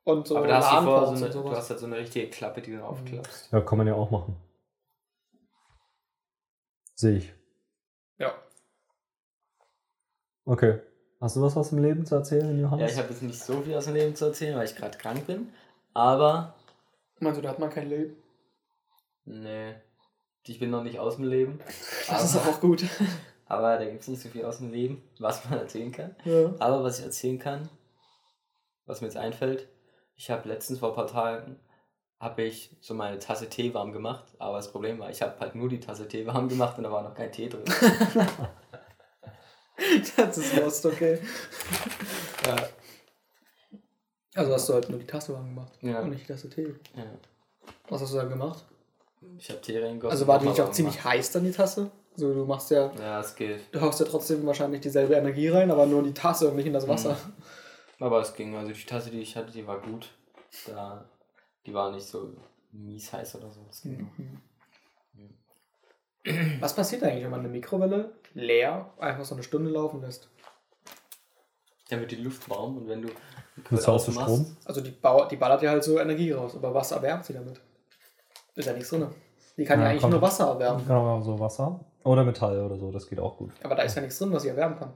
Und 0.04 0.26
so 0.26 0.38
aber 0.38 0.46
da 0.46 0.56
hast 0.56 0.70
du 0.70 0.74
LAN-Ports 0.76 1.06
so 1.08 1.12
und 1.26 1.32
eine, 1.36 1.42
du 1.50 1.50
hast 1.56 1.70
halt 1.70 1.80
so 1.80 1.86
eine 1.86 1.96
richtige 1.98 2.28
Klappe, 2.30 2.62
die 2.62 2.72
du 2.72 2.82
aufklappst. 2.84 3.52
Ja, 3.52 3.60
kann 3.60 3.78
man 3.78 3.86
ja 3.86 3.94
auch 3.94 4.10
machen. 4.10 4.36
Sehe 6.94 7.18
ich. 7.18 7.32
Ja. 8.18 8.32
Okay. 10.44 10.80
Hast 11.20 11.36
du 11.36 11.42
was 11.42 11.56
aus 11.56 11.68
dem 11.70 11.82
Leben 11.82 12.06
zu 12.06 12.14
erzählen, 12.14 12.56
Ja, 12.56 12.62
Johannes? 12.62 12.92
ich 12.92 12.98
habe 12.98 13.10
jetzt 13.10 13.22
nicht 13.22 13.38
so 13.38 13.60
viel 13.60 13.74
aus 13.74 13.84
dem 13.84 13.94
Leben 13.94 14.14
zu 14.16 14.24
erzählen, 14.26 14.56
weil 14.56 14.64
ich 14.64 14.74
gerade 14.74 14.96
krank 14.96 15.26
bin. 15.26 15.52
Aber, 15.92 16.54
Meinst 17.20 17.38
du, 17.38 17.42
da 17.42 17.50
hat 17.50 17.58
man 17.58 17.70
kein 17.70 17.88
Leben? 17.88 18.16
nee, 19.26 19.74
ich 20.46 20.58
bin 20.58 20.70
noch 20.70 20.82
nicht 20.82 20.98
aus 20.98 21.16
dem 21.16 21.26
Leben. 21.26 21.60
Das 22.08 22.24
ist 22.24 22.36
Aber, 22.36 22.50
auch 22.50 22.60
gut. 22.60 22.84
aber 23.46 23.78
da 23.78 23.84
gibt 23.84 24.00
es 24.00 24.08
nicht 24.08 24.20
so 24.20 24.28
viel 24.28 24.44
aus 24.44 24.58
dem 24.58 24.72
Leben, 24.72 25.02
was 25.20 25.48
man 25.48 25.60
erzählen 25.60 25.92
kann. 25.92 26.16
Ja. 26.24 26.52
Aber 26.58 26.82
was 26.82 26.98
ich 26.98 27.04
erzählen 27.04 27.38
kann, 27.38 27.68
was 28.86 29.00
mir 29.00 29.06
jetzt 29.06 29.16
einfällt, 29.16 29.68
ich 30.16 30.30
habe 30.30 30.48
letztens 30.48 30.80
vor 30.80 30.88
ein 30.88 30.94
paar 30.96 31.06
Tagen 31.06 31.60
habe 32.18 32.42
ich 32.42 32.76
so 32.80 32.94
meine 32.94 33.18
Tasse 33.18 33.48
Tee 33.48 33.72
warm 33.72 33.92
gemacht, 33.92 34.24
aber 34.38 34.56
das 34.56 34.70
Problem 34.72 34.98
war, 34.98 35.08
ich 35.08 35.22
habe 35.22 35.38
halt 35.40 35.54
nur 35.54 35.68
die 35.68 35.80
Tasse 35.80 36.08
Tee 36.08 36.26
warm 36.26 36.48
gemacht 36.48 36.76
und 36.76 36.84
da 36.84 36.92
war 36.92 37.02
noch 37.02 37.14
kein 37.14 37.32
Tee 37.32 37.48
drin. 37.48 37.64
Das 40.16 40.36
ist 40.36 40.54
lost, 40.56 40.84
okay. 40.84 41.18
ja, 42.46 42.56
Also 44.34 44.52
hast 44.52 44.68
du 44.68 44.74
halt 44.74 44.88
nur 44.88 44.98
die 44.98 45.06
Tasse 45.06 45.32
warm 45.34 45.48
gemacht 45.54 45.72
Ja. 45.80 46.00
und 46.00 46.10
nicht 46.10 46.22
die 46.28 46.32
Tasse 46.32 46.48
Tee. 46.48 46.74
ja. 46.96 47.04
Was 47.88 48.00
hast 48.02 48.12
du 48.12 48.16
dann 48.18 48.28
gemacht? 48.28 48.64
Ich 49.38 49.50
habe 49.50 49.60
Tee 49.60 49.78
reingegossen. 49.78 50.10
Also 50.12 50.26
war 50.26 50.38
die 50.38 50.48
nicht 50.48 50.60
auch 50.60 50.70
ziemlich 50.70 50.96
gemacht. 50.96 51.12
heiß 51.14 51.32
dann 51.32 51.44
die 51.44 51.50
Tasse? 51.52 51.90
So, 52.16 52.32
du 52.32 52.44
machst 52.44 52.70
ja, 52.70 52.90
Ja, 52.98 53.20
es 53.20 53.34
geht. 53.34 53.60
du 53.72 53.80
haust 53.80 54.00
ja 54.00 54.06
trotzdem 54.06 54.44
wahrscheinlich 54.46 54.80
dieselbe 54.80 55.14
Energie 55.14 55.48
rein, 55.48 55.70
aber 55.70 55.86
nur 55.86 56.02
die 56.02 56.14
Tasse 56.14 56.48
und 56.48 56.56
nicht 56.56 56.66
in 56.66 56.72
das 56.72 56.86
Wasser. 56.88 57.16
Aber 57.98 58.20
es 58.20 58.34
ging. 58.34 58.54
Also 58.56 58.72
die 58.72 58.84
Tasse, 58.84 59.10
die 59.10 59.20
ich 59.20 59.36
hatte, 59.36 59.52
die 59.52 59.66
war 59.66 59.78
gut. 59.80 60.08
Da, 60.66 61.04
die 61.66 61.74
war 61.74 61.92
nicht 61.92 62.06
so 62.06 62.32
mies 62.72 63.12
heiß 63.12 63.34
oder 63.36 63.50
so. 63.50 63.60
Das 63.66 63.82
ging 63.82 64.00
noch. 64.00 64.10
Was 66.60 66.74
passiert 66.74 67.02
eigentlich, 67.02 67.24
wenn 67.24 67.30
man 67.30 67.40
eine 67.40 67.48
Mikrowelle 67.48 68.12
leer 68.34 68.92
einfach 68.98 69.24
so 69.24 69.34
eine 69.34 69.42
Stunde 69.42 69.70
laufen 69.70 70.00
lässt? 70.02 70.28
Dann 71.88 72.00
wird 72.00 72.10
die 72.12 72.16
Luft 72.16 72.48
warm 72.48 72.76
und 72.78 72.88
wenn 72.88 73.02
du 73.02 73.08
Du 73.68 73.76
ausmachst- 73.76 74.12
Strom? 74.22 74.56
Also 74.64 74.80
die, 74.80 74.90
bau, 74.90 75.26
die 75.26 75.36
ballert 75.36 75.62
ja 75.62 75.70
halt 75.70 75.84
so 75.84 75.98
Energie 75.98 76.32
raus, 76.32 76.54
aber 76.56 76.72
was 76.74 76.92
erwärmt 76.92 77.24
sie 77.24 77.34
damit? 77.34 77.60
Ist 78.54 78.66
ja 78.66 78.72
nichts 78.72 78.88
drin. 78.90 79.06
Die 79.56 79.64
kann 79.64 79.78
ja, 79.80 79.84
Ja, 79.86 79.90
eigentlich 79.90 80.00
kommt- 80.02 80.12
nur 80.12 80.22
Wasser 80.22 80.46
erwärmen. 80.48 80.84
Genau, 80.86 81.20
so 81.20 81.38
Wasser. 81.38 81.80
Oder 82.04 82.24
Metall 82.24 82.58
oder 82.62 82.76
so, 82.78 82.90
das 82.90 83.06
geht 83.08 83.20
auch 83.20 83.36
gut. 83.36 83.52
Aber 83.62 83.74
da 83.74 83.82
ist 83.82 83.94
ja 83.94 84.00
nichts 84.02 84.18
drin, 84.18 84.32
was 84.32 84.42
sie 84.42 84.48
erwärmen 84.48 84.78
kann. 84.78 84.92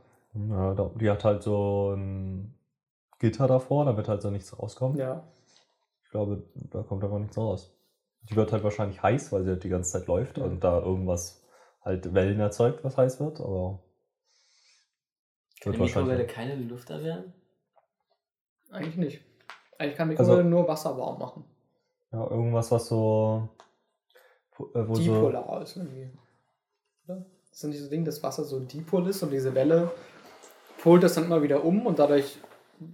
Ja, 0.51 0.75
die 0.95 1.11
hat 1.11 1.23
halt 1.25 1.43
so 1.43 1.93
ein 1.95 2.55
Gitter 3.19 3.47
davor, 3.47 3.85
damit 3.85 4.09
halt 4.09 4.23
so 4.23 4.31
nichts 4.31 4.59
rauskommt. 4.59 4.99
Ja. 4.99 5.23
Ich 6.05 6.11
glaube, 6.11 6.43
da 6.55 6.83
kommt 6.83 7.05
aber 7.05 7.19
nichts 7.19 7.37
raus. 7.37 7.71
Die 8.23 8.37
wird 8.37 8.53
halt 8.53 8.65
wahrscheinlich 8.65 9.03
heiß, 9.03 9.33
weil 9.33 9.45
sie 9.45 9.51
halt 9.51 9.65
die 9.65 9.69
ganze 9.69 9.93
Zeit 9.93 10.07
läuft 10.07 10.39
Ja. 10.39 10.45
und 10.45 10.65
da 10.65 10.79
irgendwas 10.81 11.45
halt 11.83 12.15
Wellen 12.15 12.41
erzeugt, 12.41 12.83
was 12.83 12.97
heiß 12.97 13.21
wird, 13.21 13.41
aber 13.41 13.83
Kann 15.61 15.73
die 15.75 15.79
wird 15.79 15.89
Mikrowelle 15.89 16.09
wahrscheinlich. 16.27 16.35
keine 16.35 16.55
Luft 16.57 16.91
erwärmen? 16.91 17.33
Eigentlich 18.75 18.97
nicht. 18.97 19.21
Eigentlich 19.79 19.97
kann 19.97 20.11
Also- 20.11 20.23
Mikrowelle 20.33 20.49
nur 20.49 20.69
Wasser 20.69 20.97
warm 20.99 21.19
machen. 21.19 21.45
Ja, 22.13 22.29
irgendwas, 22.31 22.71
was 22.71 22.87
so. 22.87 23.49
wo- 24.57 24.71
äh, 24.75 24.89
Wo 24.89 24.95
so 24.95 25.03
Dipolar 25.03 25.63
ist 25.63 25.77
irgendwie. 25.77 26.11
Oder? 27.09 27.25
Das 27.51 27.61
sind 27.61 27.73
diese 27.73 27.89
Dinge, 27.91 28.05
dass 28.05 28.23
Wasser 28.23 28.45
so 28.45 28.61
dipol 28.61 29.09
ist 29.09 29.23
und 29.23 29.31
diese 29.33 29.55
Welle 29.55 29.91
polt 30.83 31.03
das 31.03 31.15
dann 31.15 31.25
immer 31.25 31.43
wieder 31.43 31.65
um 31.65 31.87
und 31.87 31.99
dadurch 31.99 32.39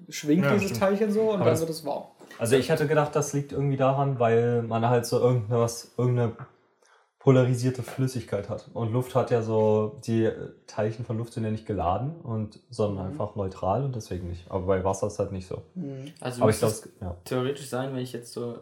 schwingt 0.08 0.44
Ja, 0.44 0.52
dieses 0.54 0.68
stimmt. 0.68 0.80
Teilchen 0.80 1.12
so 1.12 1.20
und 1.22 1.28
Aber 1.36 1.38
dann 1.38 1.48
das- 1.48 1.60
wird 1.60 1.70
es 1.70 1.84
warm. 1.84 2.04
Also 2.38 2.56
ich 2.56 2.70
hatte 2.70 2.86
gedacht, 2.86 3.14
das 3.16 3.32
liegt 3.34 3.52
irgendwie 3.52 3.76
daran, 3.76 4.18
weil 4.18 4.62
man 4.62 4.88
halt 4.88 5.04
so 5.04 5.18
irgendwas, 5.20 5.92
irgendeine 5.98 6.32
polarisierte 7.20 7.82
Flüssigkeit 7.82 8.48
hat. 8.48 8.68
Und 8.74 8.92
Luft 8.92 9.14
hat 9.14 9.30
ja 9.30 9.42
so, 9.42 10.00
die 10.06 10.30
Teilchen 10.66 11.04
von 11.04 11.18
Luft 11.18 11.34
sind 11.34 11.44
ja 11.44 11.50
nicht 11.50 11.66
geladen, 11.66 12.18
und, 12.22 12.58
sondern 12.70 13.04
Mhm. 13.06 13.12
einfach 13.12 13.36
neutral 13.36 13.84
und 13.84 13.94
deswegen 13.94 14.28
nicht. 14.28 14.50
Aber 14.50 14.66
bei 14.66 14.82
Wasser 14.84 15.06
ist 15.06 15.18
halt 15.18 15.30
nicht 15.30 15.46
so. 15.46 15.62
Also 16.20 16.42
Aber 16.42 16.50
ich 16.50 16.62
es 16.62 16.88
ja. 17.00 17.16
theoretisch 17.24 17.68
sein, 17.68 17.92
wenn 17.92 18.00
ich 18.00 18.12
jetzt 18.12 18.32
so 18.32 18.58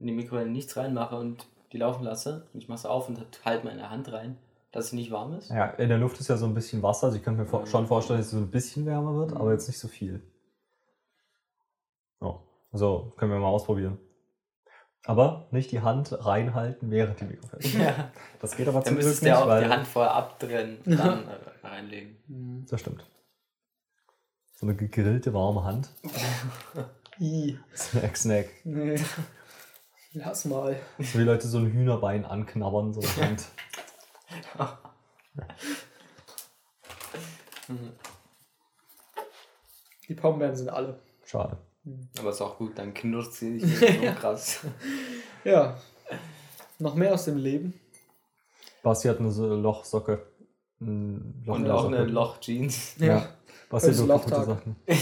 in 0.00 0.08
die 0.08 0.12
Mikrowelle 0.12 0.50
nichts 0.50 0.76
reinmache 0.76 1.16
und 1.16 1.46
die 1.72 1.78
laufen 1.78 2.02
lasse 2.04 2.46
und 2.52 2.60
ich 2.62 2.68
mache 2.68 2.78
es 2.80 2.86
auf 2.86 3.08
und 3.08 3.24
halte 3.44 3.64
meine 3.64 3.90
Hand 3.90 4.10
rein, 4.12 4.36
dass 4.72 4.88
sie 4.90 4.96
nicht 4.96 5.12
warm 5.12 5.34
ist. 5.34 5.48
ja, 5.50 5.66
in 5.66 5.88
der 5.88 5.98
Luft 5.98 6.18
ist 6.18 6.26
ja 6.28 6.36
so 6.36 6.46
ein 6.46 6.54
bisschen 6.54 6.82
Wasser. 6.82 7.06
Also 7.06 7.16
ich 7.18 7.22
könnte 7.22 7.42
mir 7.42 7.46
vor, 7.46 7.64
schon 7.66 7.86
vorstellen, 7.86 8.18
dass 8.18 8.26
es 8.26 8.32
so 8.32 8.38
ein 8.38 8.50
bisschen 8.50 8.86
wärmer 8.86 9.14
wird, 9.14 9.34
aber 9.34 9.52
jetzt 9.52 9.68
nicht 9.68 9.78
so 9.78 9.86
viel. 9.86 10.20
Ja, 12.20 12.40
also 12.72 13.12
können 13.16 13.30
wir 13.30 13.38
mal 13.38 13.46
ausprobieren. 13.48 13.98
Aber 15.04 15.46
nicht 15.50 15.72
die 15.72 15.80
Hand 15.80 16.12
reinhalten 16.24 16.90
während 16.90 17.20
die 17.20 17.24
Mikrowelle. 17.24 17.84
Ja. 17.84 18.10
Das 18.38 18.56
geht 18.56 18.68
aber 18.68 18.82
zum 18.82 18.96
Glück 18.96 19.06
müsstest 19.06 19.22
nicht, 19.22 19.32
du 19.32 19.36
ja 19.36 19.42
auch 19.42 19.48
weil... 19.48 19.64
die 19.64 19.70
Hand 19.70 19.86
vorher 19.86 20.14
abtrennen, 20.14 20.78
dann 20.84 21.26
äh, 21.26 21.66
reinlegen. 21.66 22.66
Das 22.68 22.80
stimmt. 22.80 23.06
So 24.54 24.66
eine 24.66 24.76
gegrillte 24.76 25.32
warme 25.32 25.64
Hand. 25.64 25.88
I. 27.18 27.58
Snack, 27.74 28.16
snack. 28.16 28.48
Nee. 28.64 29.00
Lass 30.12 30.44
mal. 30.44 30.76
So 30.98 31.18
wie 31.18 31.22
Leute 31.22 31.46
so 31.48 31.58
ein 31.58 31.72
Hühnerbein 31.72 32.24
anknabbern, 32.24 32.92
so 32.92 33.00
eine 33.00 33.28
Hand. 33.28 33.46
Die 40.08 40.14
Pombeeren 40.14 40.56
sind 40.56 40.68
alle. 40.68 40.98
Schade. 41.24 41.56
Aber 42.18 42.30
ist 42.30 42.40
auch 42.42 42.58
gut, 42.58 42.78
dann 42.78 42.92
knurrt 42.94 43.32
sie 43.32 43.50
nicht 43.50 43.80
mehr 43.80 44.14
so 44.14 44.20
krass. 44.20 44.60
Ja. 45.44 45.76
Noch 46.78 46.94
mehr 46.94 47.14
aus 47.14 47.24
dem 47.24 47.36
Leben. 47.36 47.74
Basti 48.82 49.08
hat 49.08 49.18
eine 49.20 49.30
so 49.30 49.54
Lochsocke. 49.54 50.26
Ein 50.80 51.42
Loch 51.44 51.54
Und 51.56 51.70
auch 51.70 51.82
Socke. 51.82 51.96
eine 51.96 52.06
Loch-Jeans. 52.06 52.96
Ja. 52.98 53.28
Basti 53.68 53.88
hat 53.88 53.96
so 53.96 54.06
kaputte 54.06 54.30
Lochtag. 54.30 54.46
Sachen. 54.46 54.76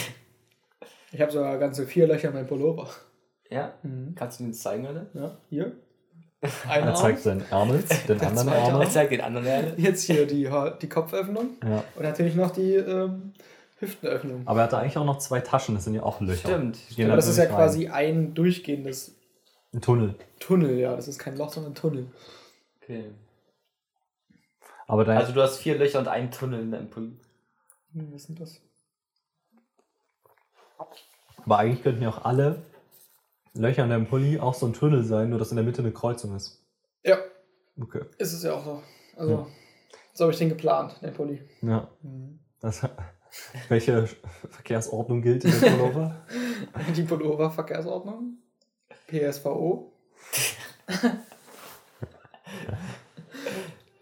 Ich 1.11 1.23
habe 1.23 1.33
sogar 1.33 1.57
ganze 1.57 1.87
vier 1.87 2.07
Löcher 2.07 2.29
in 2.29 2.35
meinem 2.35 2.47
Pullover. 2.47 2.87
Ja? 3.49 3.73
Mhm. 3.83 4.15
Kannst 4.15 4.41
du 4.41 4.45
mir 4.45 4.51
das 4.51 4.59
zeigen, 4.61 4.87
oder? 4.87 5.07
Ja, 5.15 5.39
hier. 5.49 5.73
Ein 6.69 6.85
Er 6.85 6.95
zeigt 6.95 7.21
seinen 7.21 7.43
Ärmel, 7.51 7.83
den 8.07 8.19
Der 8.19 8.29
anderen 8.29 8.49
zweite 8.49 8.73
Arm. 8.75 8.83
Ich 8.83 8.89
zeig 8.91 9.09
den 9.09 9.21
anderen 9.23 9.47
Erde. 9.47 9.75
Jetzt 9.79 10.03
hier 10.03 10.27
die, 10.27 10.51
die 10.83 10.89
Kopföffnung. 10.91 11.57
Ja. 11.65 11.83
Und 11.97 12.03
natürlich 12.03 12.35
noch 12.35 12.51
die 12.51 12.75
ähm, 12.75 13.33
Hüftenöffnung. 13.79 14.47
Aber 14.47 14.61
er 14.61 14.65
hatte 14.65 14.79
eigentlich 14.79 14.97
auch 14.99 15.05
noch 15.05 15.19
zwei 15.19 15.41
Taschen, 15.41 15.75
das 15.75 15.85
sind 15.85 15.95
ja 15.95 16.03
auch 16.03 16.21
Löcher. 16.21 16.49
Stimmt. 16.49 16.79
Gehen 16.97 17.07
Aber 17.07 17.17
das 17.17 17.29
ist 17.29 17.37
ja 17.39 17.45
rein. 17.45 17.55
quasi 17.55 17.89
ein 17.89 18.35
durchgehendes 18.35 19.15
ein 19.73 19.81
Tunnel. 19.83 20.15
Tunnel, 20.41 20.79
ja. 20.79 20.97
Das 20.97 21.09
ist 21.09 21.19
kein 21.19 21.37
Loch, 21.37 21.53
sondern 21.53 21.73
ein 21.73 21.75
Tunnel. 21.77 22.07
Okay. 22.83 23.11
Aber 24.87 25.05
dein, 25.05 25.19
Also 25.19 25.33
du 25.33 25.43
hast 25.43 25.59
vier 25.59 25.77
Löcher 25.77 25.99
und 25.99 26.09
einen 26.09 26.31
Tunnel 26.31 26.61
in 26.61 26.71
deinem 26.73 26.89
Pulli. 26.91 27.13
Hm, 27.93 28.13
was 28.15 28.25
sind 28.25 28.41
das? 28.41 28.61
aber 31.45 31.59
eigentlich 31.59 31.83
könnten 31.83 32.03
ja 32.03 32.11
auch 32.11 32.25
alle 32.25 32.63
Löcher 33.55 33.85
in 33.85 33.91
deinem 33.91 34.07
Pulli 34.07 34.39
auch 34.39 34.55
so 34.55 34.67
ein 34.67 34.73
Tunnel 34.75 35.03
sein, 35.05 35.31
nur 35.31 35.39
dass 35.39 35.51
in 35.51 35.57
der 35.57 35.65
Mitte 35.65 35.81
eine 35.83 35.93
Kreuzung 35.93 36.35
ist. 36.37 36.63
Ja, 37.05 37.19
Okay. 37.81 38.03
ist 38.19 38.33
es 38.33 38.43
ja 38.43 38.55
auch 38.55 38.65
so. 38.65 38.83
Also, 39.17 39.33
Ja. 39.33 39.47
so 40.13 40.25
habe 40.25 40.33
ich 40.33 40.39
den 40.39 40.49
geplant, 40.51 40.97
den 41.01 41.15
Pulli. 41.15 41.41
Ja. 41.63 41.89
Mhm. 42.03 42.39
Das, 42.61 42.83
welche 43.69 44.09
Verkehrsordnung 44.51 45.23
gilt 45.23 45.45
in 45.45 45.61
der 45.61 45.71
Pullover? 45.71 46.27
Die 46.97 47.03
Pullover-Verkehrsordnung. 47.03 48.39
PSVO. 49.07 49.93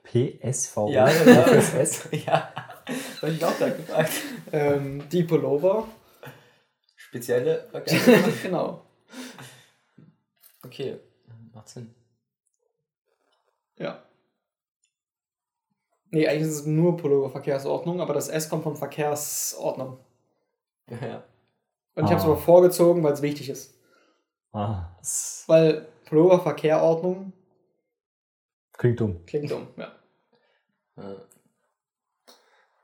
PSV. 0.05 0.77
Ja, 0.91 1.07
Fürs 1.07 1.75
S. 1.75 2.09
ja. 2.27 2.53
Das 2.87 3.23
hab 3.23 3.29
ich 3.31 3.45
auch 3.45 3.59
da 3.59 3.69
gefragt. 3.69 4.13
Ähm, 4.53 5.09
die 5.11 5.25
Pullover. 5.25 5.89
Spezielle 6.97 7.69
Verkehr. 7.71 7.99
genau. 8.43 8.87
Okay. 10.65 10.99
Macht 11.53 11.69
Sinn. 11.69 11.95
Ja. 13.79 14.06
Nee, 16.17 16.27
eigentlich 16.29 16.49
ist 16.49 16.61
es 16.61 16.67
nur 16.67 16.97
Pullover-Verkehrsordnung, 16.97 18.01
aber 18.01 18.15
das 18.15 18.29
S 18.29 18.49
kommt 18.49 18.63
von 18.63 18.75
Verkehrsordnung. 18.77 19.99
Ja. 20.89 21.25
Und 21.97 22.05
ich 22.05 22.11
habe 22.11 22.15
es 22.17 22.23
Ah. 22.23 22.27
aber 22.29 22.37
vorgezogen, 22.37 23.03
weil 23.03 23.13
es 23.13 23.21
wichtig 23.21 23.51
ist. 23.51 23.75
Ah, 24.53 24.97
Weil 25.49 25.89
Pulloververkehrordnung 26.07 27.33
klingt 28.73 29.01
dumm. 29.01 29.27
klingt 29.27 29.51
dumm, 29.51 29.67
ja. 29.77 29.89
Ja. 30.97 31.17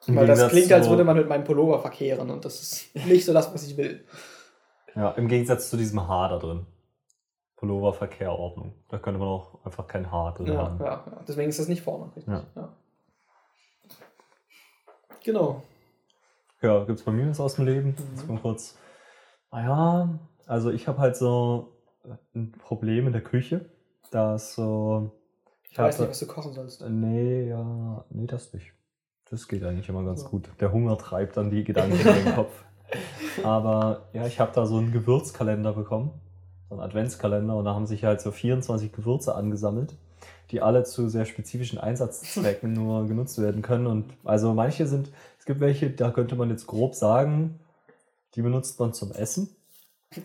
Weil 0.08 0.26
das 0.26 0.48
klingt, 0.50 0.72
als 0.72 0.84
zu- 0.86 0.90
würde 0.90 1.04
man 1.04 1.16
mit 1.16 1.28
meinem 1.28 1.44
Pullover 1.44 1.78
verkehren 1.78 2.28
und 2.30 2.44
das 2.44 2.60
ist 2.60 2.94
nicht 3.06 3.24
so 3.24 3.32
das, 3.32 3.54
was 3.54 3.66
ich 3.66 3.76
will. 3.78 4.04
Ja, 4.94 5.12
im 5.12 5.28
Gegensatz 5.28 5.70
zu 5.70 5.76
diesem 5.78 6.06
H 6.06 6.28
da 6.28 6.38
drin. 6.38 6.66
Pulloververkehrordnung. 7.56 8.74
Da 8.88 8.98
könnte 8.98 9.20
man 9.20 9.28
auch 9.28 9.64
einfach 9.64 9.86
kein 9.86 10.10
H 10.10 10.32
drin 10.32 10.48
Ja, 10.48 10.56
haben. 10.58 10.78
ja, 10.80 11.04
ja. 11.06 11.22
Deswegen 11.28 11.48
ist 11.48 11.60
das 11.60 11.68
nicht 11.68 11.82
vorne, 11.82 12.06
richtig. 12.16 12.26
Ja. 12.56 12.61
Genau. 15.24 15.62
Ja, 16.60 16.84
gibt 16.84 16.98
es 17.00 17.04
bei 17.04 17.12
mir 17.12 17.28
was 17.30 17.40
aus 17.40 17.54
dem 17.56 17.66
Leben? 17.66 17.88
Mhm. 17.90 17.96
Jetzt 18.16 18.28
mal 18.28 18.38
kurz. 18.38 18.78
Naja, 19.50 20.18
also 20.46 20.70
ich 20.70 20.88
habe 20.88 20.98
halt 20.98 21.16
so 21.16 21.72
ein 22.34 22.52
Problem 22.52 23.06
in 23.06 23.12
der 23.12 23.22
Küche. 23.22 23.66
dass 24.10 24.54
so. 24.54 25.10
Ich 25.70 25.78
weiß 25.78 25.98
nicht, 26.00 26.10
was 26.10 26.18
du 26.18 26.26
kochen 26.26 26.52
sollst. 26.52 26.84
Nee, 26.86 27.48
ja, 27.48 28.04
nee, 28.10 28.26
das 28.26 28.52
nicht. 28.52 28.72
Das 29.30 29.48
geht 29.48 29.64
eigentlich 29.64 29.88
immer 29.88 30.04
ganz 30.04 30.22
Ja. 30.24 30.28
gut. 30.28 30.50
Der 30.60 30.70
Hunger 30.70 30.98
treibt 30.98 31.38
dann 31.38 31.50
die 31.50 31.64
Gedanken 31.64 31.98
in 31.98 32.24
den 32.24 32.34
Kopf. 32.34 32.52
Aber 33.42 34.08
ja, 34.12 34.26
ich 34.26 34.38
habe 34.38 34.52
da 34.54 34.66
so 34.66 34.76
einen 34.76 34.92
Gewürzkalender 34.92 35.72
bekommen, 35.72 36.10
so 36.68 36.74
einen 36.74 36.84
Adventskalender, 36.84 37.56
und 37.56 37.64
da 37.64 37.74
haben 37.74 37.86
sich 37.86 38.04
halt 38.04 38.20
so 38.20 38.30
24 38.32 38.92
Gewürze 38.92 39.34
angesammelt, 39.34 39.94
die 40.52 40.60
alle 40.62 40.84
zu 40.84 41.08
sehr 41.08 41.24
spezifischen 41.24 41.78
Einsatzzwecken 41.78 42.72
nur 42.74 43.06
genutzt 43.08 43.40
werden 43.40 43.62
können. 43.62 43.86
Und 43.86 44.04
also 44.24 44.52
manche 44.54 44.86
sind, 44.86 45.10
es 45.38 45.44
gibt 45.46 45.60
welche, 45.60 45.90
da 45.90 46.10
könnte 46.10 46.36
man 46.36 46.50
jetzt 46.50 46.66
grob 46.66 46.94
sagen, 46.94 47.58
die 48.34 48.42
benutzt 48.42 48.78
man 48.78 48.92
zum 48.92 49.10
Essen. 49.12 49.48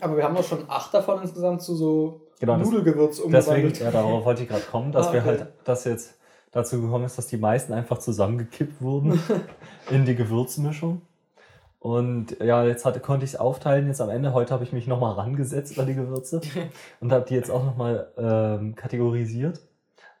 Aber 0.00 0.16
wir 0.16 0.24
haben 0.24 0.34
doch 0.36 0.44
schon 0.44 0.64
acht 0.68 0.92
davon 0.94 1.22
insgesamt 1.22 1.62
zu 1.62 1.74
so 1.74 2.20
Genau, 2.40 2.56
das- 2.58 2.68
Nudelgewürz 2.68 3.16
Deswegen, 3.16 3.34
umgewandelt. 3.36 3.78
ja, 3.80 3.90
darauf 3.90 4.24
wollte 4.24 4.42
ich 4.42 4.48
gerade 4.48 4.62
kommen, 4.62 4.92
dass 4.92 5.08
Ah, 5.08 5.12
wir 5.14 5.20
okay. 5.20 5.28
halt, 5.28 5.46
dass 5.64 5.84
jetzt 5.84 6.14
dazu 6.52 6.80
gekommen 6.80 7.04
ist, 7.04 7.18
dass 7.18 7.26
die 7.26 7.36
meisten 7.36 7.72
einfach 7.72 7.98
zusammengekippt 7.98 8.80
wurden 8.80 9.18
in 9.90 10.04
die 10.04 10.14
Gewürzmischung. 10.14 11.00
Und 11.80 12.36
ja, 12.40 12.64
jetzt 12.64 12.84
hatte, 12.84 13.00
konnte 13.00 13.24
ich 13.24 13.32
es 13.34 13.38
aufteilen. 13.38 13.86
Jetzt 13.86 14.00
am 14.00 14.10
Ende, 14.10 14.32
heute 14.34 14.52
habe 14.52 14.64
ich 14.64 14.72
mich 14.72 14.86
nochmal 14.86 15.12
rangesetzt 15.14 15.78
an 15.78 15.86
die 15.86 15.94
Gewürze 15.94 16.40
und 17.00 17.12
habe 17.12 17.24
die 17.28 17.34
jetzt 17.34 17.50
auch 17.50 17.64
nochmal 17.64 18.08
ähm, 18.18 18.74
kategorisiert. 18.74 19.60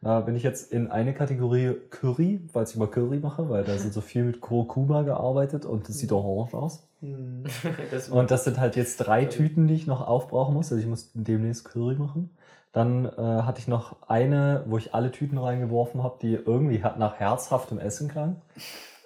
Da 0.00 0.20
bin 0.20 0.36
ich 0.36 0.44
jetzt 0.44 0.72
in 0.72 0.90
eine 0.90 1.12
Kategorie 1.12 1.74
Curry, 1.90 2.40
weil 2.52 2.64
ich 2.64 2.76
immer 2.76 2.86
Curry 2.86 3.18
mache, 3.18 3.48
weil 3.50 3.64
da 3.64 3.74
ist 3.74 3.92
so 3.92 4.00
viel 4.00 4.22
mit 4.22 4.40
Kurkuma 4.40 5.02
gearbeitet 5.02 5.64
und 5.64 5.88
das 5.88 5.98
sieht 5.98 6.12
orange 6.12 6.54
aus. 6.54 6.88
Hm. 7.00 7.44
Das, 7.90 8.08
Und 8.08 8.30
das 8.30 8.44
sind 8.44 8.60
halt 8.60 8.76
jetzt 8.76 8.98
drei 8.98 9.24
Tüten, 9.24 9.66
die 9.66 9.74
ich 9.74 9.86
noch 9.86 10.06
aufbrauchen 10.06 10.54
muss. 10.54 10.70
Also 10.70 10.80
ich 10.80 10.88
muss 10.88 11.10
demnächst 11.14 11.64
Curry 11.64 11.96
machen. 11.96 12.30
Dann 12.72 13.06
äh, 13.06 13.42
hatte 13.42 13.60
ich 13.60 13.66
noch 13.66 14.08
eine, 14.08 14.62
wo 14.66 14.78
ich 14.78 14.94
alle 14.94 15.10
Tüten 15.10 15.38
reingeworfen 15.38 16.02
habe, 16.02 16.18
die 16.22 16.34
irgendwie 16.34 16.78
nach 16.78 17.16
herzhaftem 17.16 17.78
Essen 17.78 18.08
klang. 18.08 18.40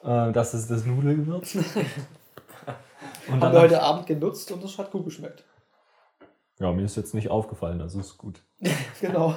Äh, 0.04 0.32
das 0.32 0.52
ist 0.52 0.70
das 0.70 0.84
Nudelgewürz. 0.84 1.56
Und 3.28 3.40
Haben 3.40 3.52
wir 3.54 3.60
heute 3.60 3.82
Abend 3.82 4.06
genutzt 4.06 4.50
und 4.50 4.64
das 4.64 4.76
hat 4.78 4.90
gut 4.90 5.04
geschmeckt. 5.04 5.44
ja, 6.58 6.72
mir 6.72 6.82
ist 6.82 6.96
jetzt 6.96 7.14
nicht 7.14 7.30
aufgefallen, 7.30 7.80
also 7.80 8.00
ist 8.00 8.18
gut. 8.18 8.42
Genau. 9.00 9.34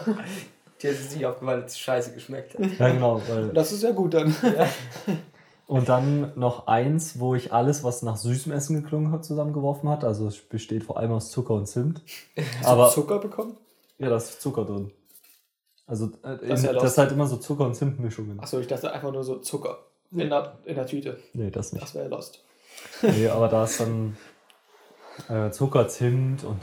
Dir 0.81 0.91
ist 0.91 0.99
es 1.05 1.15
nicht 1.15 1.25
aufgefallen, 1.25 1.61
dass 1.61 1.71
es 1.73 1.79
scheiße 1.79 2.13
geschmeckt 2.13 2.53
hat. 2.57 2.65
Ja, 2.79 2.89
genau. 2.89 3.21
Weil, 3.27 3.49
Das 3.49 3.71
ist 3.71 3.83
ja 3.83 3.91
gut 3.91 4.13
dann. 4.13 4.35
und 5.67 5.89
dann 5.89 6.31
noch 6.37 6.67
eins, 6.67 7.19
wo 7.19 7.35
ich 7.35 7.53
alles, 7.53 7.83
was 7.83 8.01
nach 8.01 8.17
süßem 8.17 8.51
Essen 8.51 8.81
geklungen 8.81 9.11
hat, 9.11 9.25
zusammengeworfen 9.25 9.89
hat. 9.89 10.03
Also 10.03 10.27
es 10.27 10.37
besteht 10.37 10.83
vor 10.83 10.97
allem 10.97 11.11
aus 11.11 11.31
Zucker 11.31 11.53
und 11.53 11.67
Zimt. 11.67 12.01
Aber 12.63 12.89
Zucker 12.89 13.19
bekommen? 13.19 13.57
ja, 13.97 14.09
da 14.09 14.17
ist 14.17 14.41
Zucker 14.41 14.65
drin. 14.65 14.91
Also 15.87 16.09
äh, 16.23 16.33
in, 16.43 16.51
ist 16.51 16.63
ja 16.63 16.73
das 16.73 16.91
ist 16.91 16.97
halt 16.97 17.11
immer 17.11 17.27
so 17.27 17.37
Zucker- 17.37 17.65
und 17.65 17.75
Zimtmischungen. 17.75 18.39
Achso, 18.39 18.59
ich 18.59 18.67
dachte 18.67 18.91
einfach 18.91 19.11
nur 19.11 19.23
so 19.23 19.37
Zucker. 19.37 19.79
In 20.11 20.29
der, 20.29 20.57
in 20.65 20.75
der 20.75 20.85
Tüte. 20.85 21.19
Nee, 21.33 21.51
das 21.51 21.73
nicht. 21.73 21.83
Das 21.83 21.93
wäre 21.95 22.07
lost. 22.07 22.43
Nee, 23.01 23.27
aber 23.27 23.47
da 23.47 23.63
ist 23.63 23.79
dann 23.79 24.17
äh, 25.29 25.51
Zucker, 25.51 25.87
Zimt 25.87 26.43
und 26.43 26.59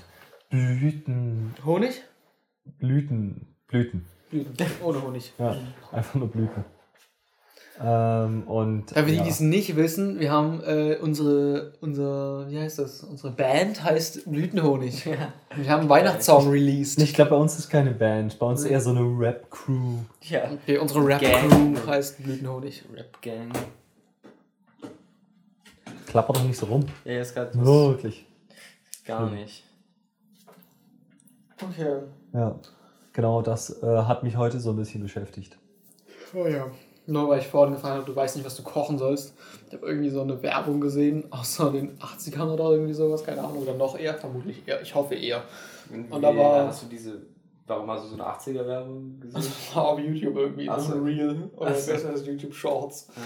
Blüten. 0.51 1.55
Honig? 1.65 2.03
Blüten. 2.79 3.52
Blüten. 3.73 4.05
Blüten. 4.31 4.67
Ohne 4.85 5.03
Honig. 5.03 5.33
Ja, 5.39 5.57
einfach 5.91 6.15
nur 6.15 6.29
Blüten. 6.29 6.63
Ähm, 7.81 8.43
und. 8.43 8.91
Ja, 8.91 9.03
für 9.03 9.11
die, 9.11 9.17
ja. 9.17 9.23
die 9.23 9.31
es 9.31 9.41
nicht 9.41 9.75
wissen, 9.77 10.21
wir 10.21 10.31
haben 10.31 10.63
äh, 10.63 10.99
unsere, 11.01 11.73
unsere, 11.81 12.51
wie 12.51 12.59
heißt 12.59 12.79
das? 12.79 13.03
Unsere 13.03 13.33
Band 13.33 13.83
heißt 13.83 14.31
Blütenhonig. 14.31 15.07
Ja. 15.07 15.33
Wir 15.57 15.71
haben 15.71 15.81
einen 15.81 15.89
Weihnachtssong 15.89 16.51
released. 16.51 17.01
Ich 17.01 17.15
glaube, 17.15 17.31
bei 17.31 17.37
uns 17.37 17.59
ist 17.59 17.71
keine 17.71 17.93
Band, 17.93 18.39
bei 18.39 18.47
uns 18.47 18.65
eher 18.65 18.81
so 18.83 18.91
eine 18.91 19.01
Rap-Crew. 19.01 20.01
Ja. 20.21 20.51
Okay, 20.53 20.77
unsere 20.77 21.07
Rap-Crew 21.07 21.87
heißt 21.87 22.23
Blütenhonig. 22.23 22.85
Rap 22.95 23.23
Gang. 23.23 23.53
Klappert 26.07 26.37
doch 26.37 26.45
nicht 26.45 26.59
so 26.59 26.67
rum. 26.67 26.85
Ja, 27.07 27.23
ist 27.23 27.35
gerade 27.35 27.55
Wirklich. 27.55 28.27
gar 29.07 29.31
nicht. 29.31 29.65
Okay. 31.63 32.01
Ja. 32.35 32.61
Genau, 33.13 33.43
das 33.43 33.83
äh, 33.83 33.87
hat 33.87 34.23
mich 34.23 34.37
heute 34.37 34.59
so 34.61 34.71
ein 34.71 34.77
bisschen 34.77 35.03
beschäftigt. 35.03 35.59
Oh 36.35 36.47
ja. 36.47 36.67
Nur 37.07 37.29
weil 37.29 37.41
ich 37.41 37.49
vorhin 37.49 37.75
gefragt 37.75 37.95
habe, 37.97 38.07
du 38.07 38.15
weißt 38.15 38.37
nicht, 38.37 38.47
was 38.47 38.57
du 38.57 38.63
kochen 38.63 38.97
sollst. 38.97 39.35
Ich 39.69 39.75
habe 39.75 39.87
irgendwie 39.87 40.09
so 40.09 40.23
eine 40.23 40.41
Werbung 40.43 40.81
gesehen 40.81 41.25
aus 41.33 41.57
so 41.57 41.69
den 41.71 41.99
80ern 41.99 42.49
oder 42.53 42.71
irgendwie 42.71 42.95
sowas, 42.95 43.25
keine 43.25 43.41
Ahnung, 43.43 43.63
oder 43.63 43.75
noch 43.75 43.99
eher, 43.99 44.15
vermutlich 44.15 44.67
eher. 44.67 44.81
Ich 44.83 44.95
hoffe 44.95 45.15
eher. 45.17 45.43
Und, 45.91 46.11
Und 46.13 46.23
da 46.23 46.35
war- 46.37 46.69
hast 46.69 46.83
du 46.85 46.87
diese. 46.87 47.23
Warum 47.67 47.91
hast 47.91 48.05
du 48.05 48.09
so 48.09 48.15
eine 48.15 48.25
80er-Werbung 48.27 49.21
gesehen? 49.21 49.35
Das 49.35 49.51
war 49.77 49.89
auf 49.89 49.99
YouTube 49.99 50.37
irgendwie, 50.37 50.69
Ach 50.71 50.79
so 50.79 50.95
Reel 51.01 51.51
oder 51.57 51.71
Ach 51.71 51.77
so. 51.77 51.93
besser 51.93 52.11
als 52.11 52.25
YouTube 52.27 52.55
Shorts. 52.55 53.09
Ja. 53.17 53.23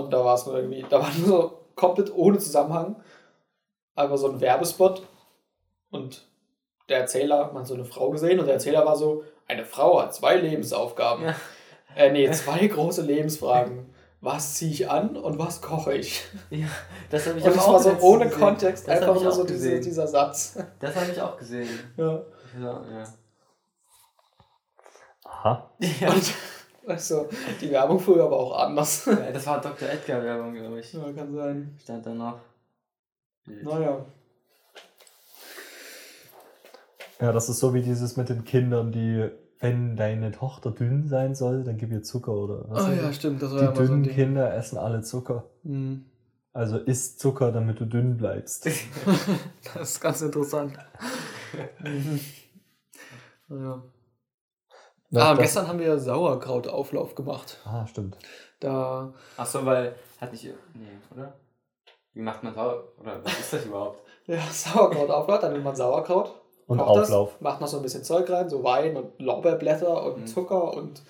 Und 0.00 0.12
da 0.12 0.24
war 0.24 0.34
es 0.34 0.46
nur 0.46 0.56
irgendwie, 0.56 0.84
da 0.88 1.00
war 1.00 1.08
nur 1.18 1.26
so 1.26 1.58
komplett 1.74 2.14
ohne 2.14 2.38
Zusammenhang. 2.38 2.96
Einfach 3.94 4.16
so 4.18 4.30
ein 4.30 4.40
Werbespot. 4.40 5.02
Und 5.90 6.26
der 6.88 7.00
Erzähler, 7.00 7.46
man 7.52 7.62
hat 7.62 7.66
so 7.66 7.74
eine 7.74 7.84
Frau 7.84 8.10
gesehen 8.10 8.38
und 8.38 8.46
der 8.46 8.54
Erzähler 8.54 8.84
war 8.86 8.96
so, 8.96 9.24
eine 9.48 9.64
Frau 9.64 10.00
hat 10.00 10.14
zwei 10.14 10.36
Lebensaufgaben. 10.36 11.24
Ja. 11.24 11.34
Äh, 11.98 12.12
nee, 12.12 12.30
zwei 12.30 12.66
große 12.66 13.00
Lebensfragen. 13.00 13.86
Was 14.20 14.56
ziehe 14.56 14.70
ich 14.70 14.90
an 14.90 15.16
und 15.16 15.38
was 15.38 15.62
koche 15.62 15.94
ich? 15.94 16.22
ja, 16.50 16.66
das 17.08 17.26
habe 17.26 17.38
ich 17.38 17.44
Und 17.46 17.56
das 17.56 17.64
auch 17.64 17.72
war 17.72 17.80
so 17.80 17.96
ohne 18.00 18.26
gesehen. 18.26 18.38
Kontext, 18.40 18.86
Das 18.86 19.00
einfach 19.00 19.22
nur 19.22 19.32
so 19.32 19.44
diese, 19.44 19.80
dieser 19.80 20.06
Satz. 20.06 20.58
Das 20.78 20.94
habe 20.94 21.10
ich 21.10 21.18
auch 21.18 21.38
gesehen. 21.38 21.70
Ja. 21.96 22.22
Ja, 22.60 22.84
ja. 22.92 23.04
Aha. 25.24 25.70
ja. 25.78 26.10
Und 26.10 26.34
also, 26.86 27.28
die 27.60 27.70
Werbung 27.70 27.98
früher 27.98 28.24
aber 28.24 28.36
auch 28.36 28.58
anders. 28.58 29.06
Ja, 29.06 29.32
das 29.32 29.46
war 29.46 29.60
Dr. 29.60 29.88
Edgar-Werbung, 29.88 30.54
glaube 30.54 30.80
ich. 30.80 30.92
Ja, 30.92 31.12
kann 31.12 31.34
sein. 31.34 31.78
Stand 31.82 32.04
da 32.04 32.10
noch. 32.10 32.38
Naja. 33.46 34.04
Ja, 37.20 37.32
das 37.32 37.48
ist 37.48 37.58
so 37.60 37.72
wie 37.74 37.82
dieses 37.82 38.16
mit 38.16 38.28
den 38.28 38.44
Kindern, 38.44 38.92
die, 38.92 39.30
wenn 39.60 39.96
deine 39.96 40.32
Tochter 40.32 40.70
dünn 40.70 41.08
sein 41.08 41.34
soll, 41.34 41.64
dann 41.64 41.76
gib 41.78 41.90
ihr 41.90 42.02
Zucker 42.02 42.32
oder 42.32 42.64
was. 42.68 42.84
Oh 42.86 42.90
ja, 42.90 43.02
das? 43.02 43.16
stimmt, 43.16 43.40
das 43.42 43.52
war 43.52 43.58
Die 43.60 43.64
ja 43.64 43.74
so 43.74 43.82
dünnen 43.82 44.02
Ding. 44.02 44.14
Kinder 44.14 44.54
essen 44.54 44.76
alle 44.78 45.00
Zucker. 45.02 45.44
Mhm. 45.62 46.04
Also 46.52 46.78
isst 46.78 47.20
Zucker, 47.20 47.52
damit 47.52 47.80
du 47.80 47.84
dünn 47.86 48.16
bleibst. 48.16 48.66
Das 49.74 49.90
ist 49.90 50.00
ganz 50.00 50.22
interessant. 50.22 50.72
mhm. 51.82 52.20
Ja. 53.48 53.82
Das- 55.10 55.22
ah, 55.22 55.34
gestern 55.34 55.68
haben 55.68 55.78
wir 55.78 55.98
Sauerkrautauflauf 55.98 57.14
gemacht. 57.14 57.58
Ah, 57.64 57.86
stimmt. 57.86 58.16
Da, 58.60 59.12
Achso, 59.36 59.64
weil. 59.64 59.94
Hat 60.20 60.32
nicht. 60.32 60.44
Nee, 60.44 60.86
oder? 61.14 61.34
Wie 62.14 62.22
macht 62.22 62.42
man 62.42 62.54
Sauer. 62.54 62.84
Oder 62.98 63.22
was 63.24 63.38
ist 63.38 63.52
das 63.52 63.64
überhaupt? 63.66 64.00
ja, 64.26 64.40
Sauerkrautauflauf, 64.50 65.40
dann 65.40 65.52
nimmt 65.52 65.64
man 65.64 65.76
Sauerkraut. 65.76 66.34
Und 66.66 66.78
kocht 66.78 66.88
Auflauf. 67.02 67.32
Das, 67.34 67.40
macht 67.40 67.60
noch 67.60 67.68
so 67.68 67.76
ein 67.76 67.82
bisschen 67.82 68.04
Zeug 68.04 68.28
rein, 68.30 68.48
so 68.50 68.62
Wein 68.64 68.96
und 68.96 69.20
Lorbeerblätter 69.20 70.02
und 70.04 70.22
Mhm. 70.22 70.26
Zucker 70.26 70.74
und 70.74 71.02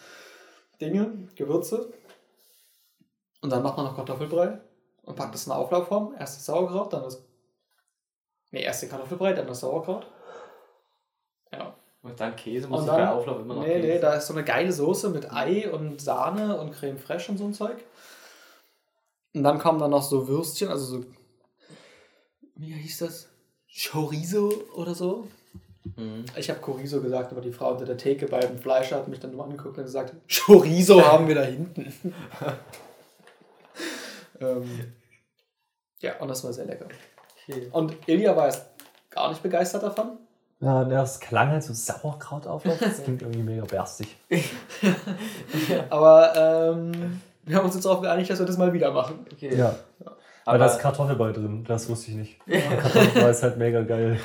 Dinge, 0.81 1.29
Gewürze. 1.35 1.92
Und 3.40 3.51
dann 3.51 3.62
macht 3.62 3.77
man 3.77 3.87
noch 3.87 3.97
Kartoffelbrei 3.97 4.59
und 5.05 5.16
packt 5.16 5.35
das 5.35 5.47
in 5.47 5.53
eine 5.53 5.61
Auflaufform. 5.62 6.14
Erst 6.19 6.37
das 6.37 6.47
Sauerkraut, 6.47 6.92
dann 6.92 7.03
das. 7.05 7.23
Ne, 8.51 8.61
erst 8.62 8.83
den 8.83 8.90
Kartoffelbrei, 8.90 9.33
dann 9.33 9.47
das 9.47 9.61
Sauerkraut. 9.61 10.07
Ja. 11.53 11.75
Und 12.03 12.21
dann 12.21 12.37
Käse, 12.37 12.69
muss 12.69 12.81
Und 12.81 12.87
ich 12.87 12.90
bei 12.92 12.99
dann, 12.99 13.09
Auflauf 13.09 13.40
immer 13.40 13.55
noch 13.55 13.62
nee, 13.62 13.75
Käse. 13.75 13.87
nee, 13.88 13.99
da 13.99 14.14
ist 14.14 14.27
so 14.27 14.35
eine 14.35 14.45
geile 14.45 14.73
Soße 14.73 15.09
mit 15.11 15.33
Ei 15.33 15.71
und 15.73 16.01
Sahne 16.01 16.59
und 16.61 16.73
Creme 16.73 16.99
fraiche 16.99 17.33
und 17.33 17.38
so 17.38 17.45
ein 17.45 17.55
Zeug. 17.55 17.79
Und 19.35 19.42
dann 19.42 19.59
kommen 19.59 19.79
dann 19.79 19.90
noch 19.90 20.03
so 20.03 20.29
Würstchen, 20.29 20.69
also 20.69 20.85
so. 20.99 21.05
Wie 22.55 22.73
hieß 22.73 22.99
das? 22.99 23.29
Chorizo 23.90 24.51
oder 24.75 24.95
so? 24.95 25.27
Mhm. 25.96 26.25
Ich 26.37 26.51
habe 26.51 26.61
Chorizo 26.61 27.01
gesagt, 27.01 27.33
aber 27.33 27.40
die 27.40 27.53
Frau 27.53 27.72
unter 27.72 27.85
der 27.85 27.96
Theke 27.96 28.27
beim 28.27 28.59
Fleischer 28.59 28.96
hat 28.96 29.09
mich 29.09 29.20
dann 29.20 29.37
mal 29.37 29.44
angeguckt 29.44 29.79
und 29.79 29.85
gesagt: 29.85 30.14
Chorizo 30.46 31.05
haben 31.05 31.29
wir 31.29 31.35
da 31.37 31.42
hinten. 31.42 31.92
ähm, 34.40 34.92
ja, 36.01 36.18
und 36.18 36.29
das 36.29 36.42
war 36.44 36.53
sehr 36.53 36.66
lecker. 36.66 36.87
Okay. 37.49 37.68
Und 37.72 37.96
Ilja 38.07 38.37
war 38.37 38.46
erst 38.46 38.66
gar 39.11 39.29
nicht 39.29 39.42
begeistert 39.42 39.83
davon. 39.83 40.18
Ja, 40.61 40.85
das 40.85 41.20
klang 41.20 41.51
halt 41.51 41.62
so 41.62 41.72
Sauerkrautauflauf. 41.75 42.79
Das 42.79 43.03
klingt 43.03 43.22
irgendwie 43.22 43.42
mega 43.42 43.64
berstig. 43.64 44.16
Aber 45.90 46.33
ähm, 46.35 47.20
wir 47.44 47.57
haben 47.57 47.66
uns 47.66 47.75
jetzt 47.75 47.85
darauf 47.85 48.01
geeinigt, 48.01 48.31
dass 48.31 48.38
wir 48.38 48.46
das 48.46 48.57
mal 48.57 48.72
wieder 48.72 48.90
machen. 48.90 49.27
okay. 49.33 49.55
Ja. 49.55 49.77
Aber 50.01 50.16
Aber, 50.46 50.59
da 50.59 50.66
ist 50.66 50.79
Kartoffelbrei 50.79 51.33
drin, 51.33 51.64
das 51.66 51.88
wusste 51.88 52.12
ich 52.12 52.16
nicht. 52.16 52.40
Kartoffelbrei 52.46 53.31
ist 53.31 53.42
halt 53.42 53.59
mega 53.59 53.83
geil. 53.83 54.18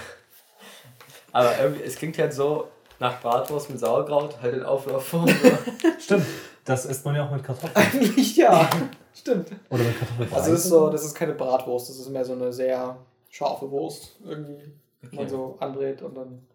Aber 1.32 1.58
irgendwie, 1.60 1.84
es 1.84 1.96
klingt 1.96 2.18
halt 2.18 2.34
so 2.34 2.68
nach 3.00 3.20
Bratwurst 3.22 3.70
mit 3.70 3.80
Sauerkraut, 3.80 4.36
halt 4.42 4.56
in 4.56 4.64
Auflaufform. 4.64 5.28
Stimmt, 6.00 6.26
das 6.66 6.86
isst 6.86 7.04
man 7.06 7.16
ja 7.16 7.26
auch 7.28 7.32
mit 7.32 7.44
Kartoffeln. 7.44 7.76
Eigentlich 7.76 8.38
ja. 8.38 8.70
Stimmt. 9.14 9.50
Oder 9.70 9.84
mit 9.84 9.98
Kartoffelbrei. 10.00 10.36
Also 10.36 10.54
es 10.54 10.60
ist 10.60 10.70
so, 10.70 10.90
das 10.90 11.04
ist 11.06 11.16
keine 11.16 11.34
Bratwurst, 11.34 11.90
das 11.90 11.98
ist 12.00 12.10
mehr 12.10 12.24
so 12.26 12.34
eine 12.34 12.54
sehr 12.54 12.98
scharfe 13.30 13.70
Wurst 13.72 14.16
irgendwie, 14.26 14.62
die 15.02 15.16
man 15.16 15.26
Okay. 15.26 15.30
so 15.30 15.58
andreht 15.60 16.02
und 16.02 16.16
dann. 16.16 16.48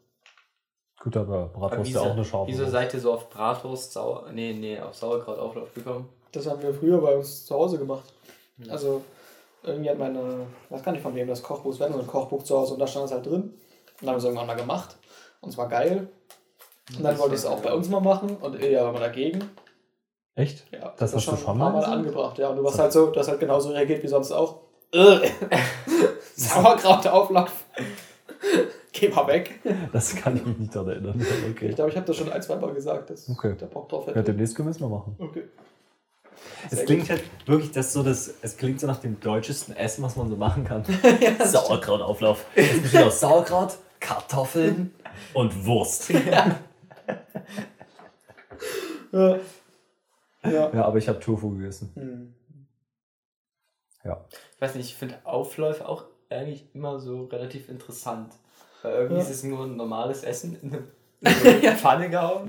Gut, 1.00 1.16
aber 1.16 1.46
Bratwurst 1.48 1.90
ist 1.90 1.94
ja 1.94 2.00
auch 2.00 2.12
eine 2.12 2.24
scharfe 2.24 2.48
wieso 2.50 2.62
Wurst. 2.62 2.72
seid 2.72 2.94
ihr 2.94 3.00
so 3.00 3.12
auf 3.12 3.28
Bratwurst, 3.30 3.92
Sauer, 3.92 4.26
nee, 4.32 4.52
nee, 4.54 4.78
auf 4.80 4.94
Sauerkrautauflauf 4.94 5.74
gekommen? 5.74 6.08
Das 6.32 6.46
haben 6.46 6.62
wir 6.62 6.72
früher 6.74 7.00
bei 7.00 7.14
uns 7.16 7.44
zu 7.44 7.54
Hause 7.54 7.78
gemacht. 7.78 8.12
Hm. 8.58 8.70
Also 8.70 9.02
irgendwie 9.62 9.90
hat 9.90 9.98
meine, 9.98 10.46
ich 10.64 10.70
weiß 10.70 10.82
gar 10.82 10.92
nicht 10.92 11.02
von 11.02 11.14
wem 11.14 11.28
das 11.28 11.42
Kochbuch, 11.42 11.72
es 11.72 11.80
war 11.80 11.92
so 11.92 11.98
ein 11.98 12.06
Kochbuch 12.06 12.42
zu 12.44 12.56
Hause 12.56 12.74
und 12.74 12.80
da 12.80 12.86
stand 12.86 13.06
es 13.06 13.12
halt 13.12 13.26
drin. 13.26 13.52
Und 14.00 14.06
dann 14.06 14.08
haben 14.10 14.14
wir 14.14 14.18
es 14.18 14.24
irgendwann 14.24 14.46
mal 14.46 14.54
gemacht. 14.56 14.96
Und 15.40 15.50
es 15.50 15.58
war 15.58 15.68
geil. 15.68 16.08
Und 16.90 17.02
dann 17.02 17.12
Das 17.12 17.18
wollte 17.20 17.34
ich 17.34 17.40
es 17.40 17.46
auch 17.46 17.60
bei 17.60 17.72
uns 17.72 17.88
mal 17.88 18.00
machen 18.00 18.36
und 18.36 18.54
Ilja 18.62 18.84
war 18.84 18.92
mal 18.92 19.00
dagegen. 19.00 19.40
Echt? 20.34 20.64
Ja, 20.72 20.92
Das 20.98 21.14
hast 21.14 21.26
du 21.26 21.32
war 21.32 21.38
schon 21.38 21.58
mal 21.58 21.72
Mal 21.72 21.84
angebracht, 21.84 22.38
ja. 22.38 22.48
Und 22.50 22.56
du 22.56 22.64
warst 22.64 22.78
halt 22.78 22.92
so, 22.92 23.06
du 23.06 23.18
hast 23.18 23.28
halt 23.28 23.40
genauso 23.40 23.70
reagiert 23.70 24.02
wie 24.02 24.08
sonst 24.08 24.30
auch. 24.32 24.60
Sauerkrautauflauf. 26.36 27.64
Geh 28.92 29.08
mal 29.08 29.26
weg. 29.26 29.60
Das 29.92 30.14
kann 30.14 30.36
ich 30.36 30.44
mich 30.44 30.58
nicht 30.58 30.74
daran 30.74 30.88
erinnern. 30.90 31.20
Ich 31.20 31.50
Okay. 31.50 31.68
glaube, 31.74 31.90
ich 31.90 31.96
habe 31.96 32.06
das 32.06 32.16
schon 32.16 32.30
ein, 32.32 32.42
zwei 32.42 32.56
Mal 32.56 32.72
gesagt, 32.72 33.10
dass 33.10 33.28
Okay. 33.28 33.54
der 33.60 33.66
Bock 33.66 33.88
drauf 33.88 34.06
Ja, 34.06 34.14
hätte. 34.14 34.24
demnächst 34.24 34.54
können 34.56 34.68
wir 34.68 34.72
es 34.72 34.80
mal 34.80 34.88
machen. 34.88 35.16
Okay. 35.18 35.44
Es 36.70 36.84
klingt 36.84 37.08
halt 37.10 37.22
wirklich 37.46 37.72
das 37.72 37.92
so, 37.92 38.02
das, 38.02 38.32
es 38.42 38.56
klingt 38.56 38.80
so 38.80 38.86
nach 38.86 38.98
dem 39.00 39.18
deutschesten 39.20 39.74
Essen, 39.76 40.02
was 40.04 40.16
man 40.16 40.28
so 40.28 40.36
machen 40.36 40.64
kann. 40.64 40.84
Sauerkrautauflauf. 41.44 42.44
Es 42.54 42.82
besteht 42.82 43.02
aus 43.02 43.20
Sauerkraut, 43.20 43.76
Kartoffeln 44.06 44.94
und 45.34 45.66
Wurst. 45.66 46.10
Ja. 46.10 46.58
ja. 49.12 49.38
Ja, 50.72 50.84
aber 50.84 50.98
ich 50.98 51.08
habe 51.08 51.18
Tofu 51.18 51.50
gegessen. 51.50 51.90
Hm. 51.94 52.34
Ja. 54.04 54.24
Ich 54.54 54.60
weiß 54.60 54.74
nicht, 54.76 54.86
ich 54.86 54.94
finde 54.94 55.16
Aufläufe 55.24 55.88
auch 55.88 56.04
eigentlich 56.30 56.66
immer 56.74 57.00
so 57.00 57.24
relativ 57.24 57.68
interessant. 57.68 58.32
Weil 58.82 58.92
irgendwie 58.94 59.16
Ja. 59.16 59.22
ist 59.22 59.30
es 59.30 59.42
nur 59.42 59.64
ein 59.64 59.76
normales 59.76 60.22
Essen 60.22 60.56
in 60.62 60.72
eine, 60.72 60.84
in 61.60 61.66
eine 61.66 61.76
Pfanne 61.76 62.08
gehauen 62.10 62.42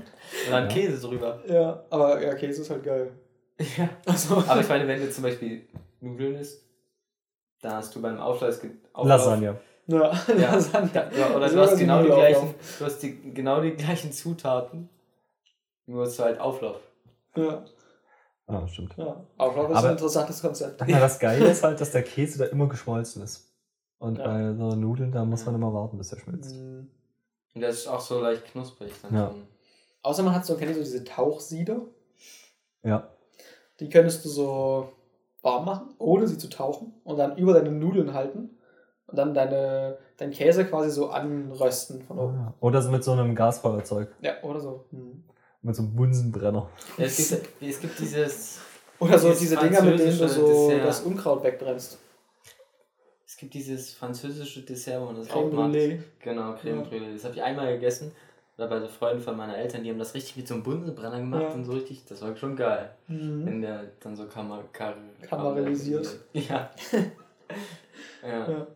und 0.46 0.50
dann 0.52 0.64
Ja. 0.68 0.68
Käse 0.74 1.00
drüber. 1.04 1.42
ja, 1.48 1.82
aber 1.90 2.22
ja, 2.22 2.34
Käse 2.34 2.62
ist 2.62 2.70
halt 2.70 2.84
geil. 2.84 3.10
Ja. 3.76 3.88
Also, 4.06 4.36
Aber 4.46 4.60
ich 4.60 4.68
meine, 4.68 4.86
wenn 4.86 5.00
du 5.00 5.10
zum 5.10 5.24
Beispiel 5.24 5.66
Nudeln 6.00 6.36
isst, 6.36 6.62
dann 7.60 7.72
hast 7.72 7.92
du 7.96 8.00
beim 8.00 8.20
Auflauf, 8.20 8.54
Auflauf 8.92 9.06
Lasagne. 9.08 9.58
ja, 9.92 10.12
Ja. 10.28 10.52
Lasagne. 10.54 11.10
Ja, 11.18 11.34
oder 11.34 11.48
du 11.48 11.60
hast 11.60 11.78
genau 11.78 12.02
die 12.02 12.08
gleichen, 12.08 12.54
du 12.78 12.84
hast 12.84 12.98
die, 13.02 13.32
genau 13.32 13.60
die 13.62 13.72
gleichen 13.72 14.12
Zutaten, 14.12 14.88
nur 15.86 16.04
hast 16.04 16.18
du 16.18 16.22
halt 16.24 16.38
Auflauf. 16.40 16.76
Ja, 17.34 17.64
Ah, 18.46 18.66
stimmt. 18.68 18.94
ja. 18.96 19.24
Auflauf 19.38 19.70
ist 19.70 19.76
Aber- 19.76 19.86
ein 19.88 19.92
interessantes 19.92 20.40
Konzept. 20.40 20.80
Ja, 20.88 21.00
das 21.00 21.18
Geile 21.20 21.46
ist 21.50 21.62
halt, 21.62 21.80
dass 21.80 21.90
der 21.92 22.02
Käse 22.02 22.38
da 22.38 22.44
immer 22.46 22.66
geschmolzen 22.68 23.22
ist. 23.22 23.50
Und 23.98 24.18
Ja. 24.18 24.26
bei 24.26 24.54
so 24.54 24.74
Nudeln, 24.76 25.10
da 25.12 25.24
muss 25.24 25.44
man 25.46 25.54
immer 25.54 25.72
warten, 25.72 25.98
bis 25.98 26.12
er 26.12 26.18
schmilzt. 26.20 26.54
Hm. 26.54 26.88
Und 27.54 27.60
das 27.62 27.76
ist 27.76 27.86
auch 27.88 28.00
so 28.00 28.20
leicht 28.20 28.44
knusprig. 28.52 28.92
Dann 29.02 29.14
Ja. 29.14 29.26
schon. 29.30 29.42
Außer 30.02 30.22
man 30.22 30.34
hat 30.34 30.46
so, 30.46 30.54
kennt 30.56 30.68
ihr 30.70 30.74
so 30.76 30.80
diese 30.82 31.02
Tauchsieder? 31.04 31.80
Ja. 32.84 33.08
Die 33.80 33.88
könntest 33.88 34.24
du 34.24 34.28
so 34.28 34.92
warm 35.42 35.64
machen, 35.64 35.94
ohne 35.98 36.26
sie 36.28 36.38
zu 36.38 36.48
tauchen 36.48 36.92
und 37.04 37.16
dann 37.18 37.36
über 37.38 37.52
deine 37.54 37.70
Nudeln 37.70 38.12
halten 38.14 38.50
und 39.08 39.16
dann 39.18 39.34
deine, 39.34 39.98
deinen 40.16 40.30
Käse 40.32 40.64
quasi 40.66 40.90
so 40.90 41.08
anrösten 41.10 42.02
von 42.02 42.18
oben. 42.18 42.38
Ah, 42.38 42.54
Oder 42.60 42.80
so 42.80 42.90
mit 42.90 43.02
so 43.04 43.12
einem 43.12 43.34
Gasfeuerzeug. 43.34 44.08
Ja, 44.20 44.40
oder 44.42 44.60
so. 44.60 44.84
Hm. 44.90 45.24
Mit 45.62 45.74
so 45.74 45.82
einem 45.82 45.96
Bunsenbrenner. 45.96 46.68
Ja, 46.96 47.04
es, 47.04 47.28
gibt, 47.30 47.48
es 47.62 47.80
gibt 47.80 47.98
dieses, 47.98 48.60
Oder 49.00 49.18
so 49.18 49.32
diese 49.32 49.56
Dinger, 49.56 49.82
mit 49.82 49.98
denen 49.98 50.16
du 50.18 50.28
so 50.28 50.68
Dessert. 50.68 50.86
das 50.86 51.00
Unkraut 51.00 51.42
wegbrennst. 51.42 51.98
es 53.26 53.36
gibt 53.36 53.54
dieses 53.54 53.92
französische 53.94 54.62
Dessert, 54.62 55.00
wo 55.00 55.06
man 55.06 55.16
das 55.16 55.26
Creme 55.28 55.48
auch 55.48 55.52
macht. 55.52 55.74
Brûlée. 55.74 55.98
Genau, 56.20 56.54
Creme 56.54 56.78
Ja. 56.78 56.82
Brûlée. 56.84 57.12
Das 57.14 57.24
habe 57.24 57.34
ich 57.34 57.42
einmal 57.42 57.72
gegessen. 57.74 58.12
Oder 58.56 58.68
bei 58.68 58.80
so 58.80 58.88
Freunden 58.88 59.22
von 59.22 59.36
meiner 59.36 59.56
Eltern, 59.56 59.84
die 59.84 59.90
haben 59.90 59.98
das 60.00 60.14
richtig 60.14 60.36
mit 60.36 60.48
so 60.48 60.54
einem 60.54 60.62
Bunsenbrenner 60.64 61.18
gemacht 61.18 61.42
Ja. 61.42 61.50
und 61.54 61.64
so 61.64 61.72
richtig. 61.72 62.04
Das 62.08 62.22
war 62.22 62.34
schon 62.36 62.56
geil. 62.56 62.90
Mhm. 63.06 63.46
Wenn 63.46 63.62
der 63.62 63.84
dann 64.00 64.16
so 64.16 64.26
kammer, 64.26 64.62
kar 64.72 64.94
Karamellisiert. 65.22 66.08
Ja. 66.32 66.70
ja. 68.22 68.48
Ja. 68.48 68.66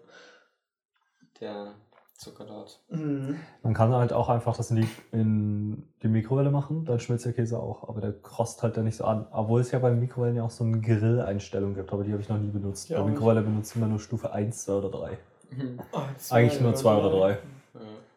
Der 1.42 1.72
Zucker 2.16 2.44
dort. 2.44 2.78
Mhm. 2.88 3.36
Man 3.64 3.74
kann 3.74 3.92
halt 3.92 4.12
auch 4.12 4.28
einfach 4.28 4.56
das 4.56 4.70
in 4.70 4.76
die, 4.76 4.88
in 5.10 5.88
die 6.04 6.08
Mikrowelle 6.08 6.52
machen, 6.52 6.84
dann 6.84 7.00
schmilzt 7.00 7.26
der 7.26 7.32
Käse 7.32 7.58
auch. 7.58 7.88
Aber 7.88 8.00
der 8.00 8.12
krost 8.12 8.62
halt 8.62 8.76
dann 8.76 8.84
nicht 8.84 8.96
so 8.96 9.04
an. 9.04 9.26
Obwohl 9.32 9.60
es 9.60 9.72
ja 9.72 9.80
bei 9.80 9.90
Mikrowellen 9.90 10.36
ja 10.36 10.44
auch 10.44 10.50
so 10.50 10.62
eine 10.62 10.80
Grill-Einstellung 10.80 11.74
gibt, 11.74 11.92
aber 11.92 12.04
die 12.04 12.12
habe 12.12 12.22
ich 12.22 12.28
noch 12.28 12.38
nie 12.38 12.50
benutzt. 12.50 12.88
Ja, 12.90 13.02
bei. 13.02 13.10
Mikrowelle 13.10 13.42
benutzt 13.42 13.74
immer 13.74 13.88
nur 13.88 13.98
Stufe 13.98 14.32
1, 14.32 14.64
2 14.66 14.72
oder 14.72 14.90
3. 14.90 15.18
Mhm. 15.50 15.80
Eins, 15.92 16.30
Eigentlich 16.32 16.60
nur 16.60 16.70
drei, 16.70 16.78
2 16.78 16.96
oder 16.96 17.10
3. 17.10 17.38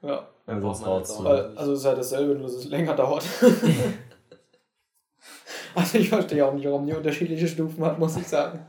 Ja. 0.04 0.10
Ja, 0.10 0.28
Ja, 0.48 0.62
sonst 0.62 0.86
dauert's 0.86 1.20
nicht. 1.20 1.28
also 1.58 1.74
es 1.74 1.80
ist 1.80 1.86
halt 1.86 1.98
dasselbe, 1.98 2.34
nur 2.36 2.44
dass 2.44 2.54
es 2.54 2.66
länger 2.66 2.96
dauert. 2.96 3.26
also 5.74 5.98
ich 5.98 6.10
verstehe 6.10 6.46
auch 6.46 6.54
nicht, 6.54 6.68
warum 6.68 6.86
die 6.86 6.94
unterschiedliche 6.94 7.48
Stufen 7.48 7.84
hat, 7.84 7.98
muss 7.98 8.16
ich 8.18 8.28
sagen. 8.28 8.60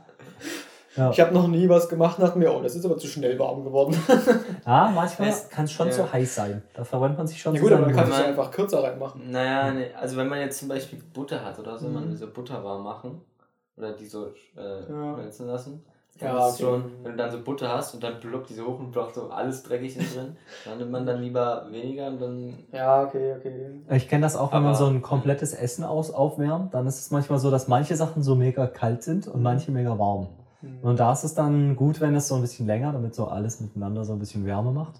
Ja. 0.97 1.11
Ich 1.11 1.19
habe 1.21 1.33
noch 1.33 1.47
nie 1.47 1.69
was 1.69 1.87
gemacht 1.87 2.17
und 2.17 2.23
dachte 2.25 2.37
mir, 2.39 2.51
oh, 2.53 2.61
das 2.61 2.75
ist 2.75 2.83
aber 2.85 2.97
zu 2.97 3.07
schnell 3.07 3.37
warm 3.39 3.63
geworden. 3.63 3.95
Ah, 4.65 4.91
manchmal 4.93 5.29
Es- 5.29 5.49
kann 5.49 5.63
es 5.65 5.71
schon 5.71 5.87
ja. 5.87 5.93
so 5.93 6.11
heiß 6.11 6.35
sein. 6.35 6.61
Da 6.73 6.83
verwandt 6.83 7.17
man 7.17 7.25
sich 7.27 7.39
schon 7.39 7.55
ja 7.55 7.61
gut, 7.61 7.71
aber 7.71 7.85
dann 7.85 7.93
kannst 7.95 8.07
du 8.07 8.11
man- 8.11 8.19
es 8.19 8.25
ja 8.25 8.29
einfach 8.31 8.51
kürzer 8.51 8.83
reinmachen. 8.83 9.31
Naja, 9.31 9.71
nee, 9.71 9.87
also 9.97 10.17
wenn 10.17 10.27
man 10.27 10.39
jetzt 10.39 10.59
zum 10.59 10.67
Beispiel 10.67 10.99
Butter 11.13 11.43
hat 11.45 11.57
oder 11.59 11.77
so, 11.77 11.87
Mhm. 11.87 11.93
man 11.93 12.09
will 12.09 12.17
so 12.17 12.27
Butter 12.27 12.61
warm 12.63 12.83
machen 12.83 13.21
oder 13.77 13.93
die 13.93 14.05
so 14.07 14.25
äh, 14.57 14.81
Ja. 14.89 15.13
schmelzen 15.13 15.47
lassen. 15.47 15.83
Ja, 16.19 16.47
ist 16.47 16.55
okay. 16.55 16.63
schon, 16.63 16.83
wenn 17.03 17.11
du 17.11 17.17
dann 17.17 17.29
so 17.31 17.41
Butter 17.43 17.69
hast 17.69 17.93
und 17.93 18.01
dann 18.01 18.19
ploppt 18.19 18.49
diese 18.49 18.65
hoch 18.65 18.79
und 18.79 18.91
ploppt 18.91 19.13
so 19.13 19.29
alles 19.29 19.61
dreckig 19.61 19.95
in 19.97 20.03
drin, 20.03 20.35
dann 20.65 20.79
nimmt 20.79 20.91
man 20.91 21.05
dann 21.05 21.21
lieber 21.21 21.67
weniger 21.69 22.07
und 22.07 22.19
dann. 22.19 22.57
Ja, 22.73 23.03
okay, 23.03 23.35
okay. 23.37 23.71
Ich 23.91 24.09
kenne 24.09 24.23
das 24.23 24.35
auch, 24.35 24.51
wenn 24.51 24.63
man 24.63 24.69
Aber- 24.69 24.77
so 24.79 24.87
ein 24.87 25.03
komplettes 25.03 25.53
Essen 25.53 25.83
aus 25.83 26.09
aufwärmt, 26.11 26.73
dann 26.73 26.87
ist 26.87 26.99
es 26.99 27.11
manchmal 27.11 27.37
so, 27.37 27.51
dass 27.51 27.67
manche 27.67 27.95
Sachen 27.95 28.23
so 28.23 28.33
mega 28.35 28.65
kalt 28.65 29.03
sind 29.03 29.27
und 29.27 29.43
manche 29.43 29.71
mega 29.71 29.97
warm. 29.99 30.27
Hm. 30.61 30.79
Und 30.81 30.99
da 30.99 31.13
ist 31.13 31.23
es 31.23 31.35
dann 31.35 31.75
gut, 31.75 32.01
wenn 32.01 32.15
es 32.15 32.27
so 32.27 32.35
ein 32.35 32.41
bisschen 32.41 32.67
länger, 32.67 32.91
damit 32.93 33.15
so 33.15 33.27
alles 33.27 33.59
miteinander 33.59 34.05
so 34.05 34.13
ein 34.13 34.19
bisschen 34.19 34.45
Wärme 34.45 34.71
macht. 34.71 34.95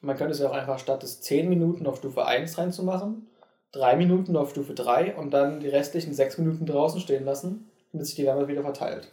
Man 0.00 0.16
könnte 0.16 0.32
es 0.32 0.38
ja 0.40 0.48
auch 0.48 0.54
einfach 0.54 0.78
statt 0.78 1.02
des 1.02 1.20
10 1.20 1.48
Minuten 1.48 1.86
auf 1.86 1.96
Stufe 1.96 2.26
1 2.26 2.58
reinzumachen, 2.58 3.26
3 3.72 3.96
Minuten 3.96 4.36
auf 4.36 4.50
Stufe 4.50 4.74
3 4.74 5.16
und 5.16 5.30
dann 5.32 5.60
die 5.60 5.68
restlichen 5.68 6.14
6 6.14 6.38
Minuten 6.38 6.66
draußen 6.66 7.00
stehen 7.00 7.24
lassen, 7.24 7.70
damit 7.92 8.06
sich 8.06 8.16
die 8.16 8.24
Wärme 8.24 8.48
wieder 8.48 8.62
verteilt. 8.62 9.12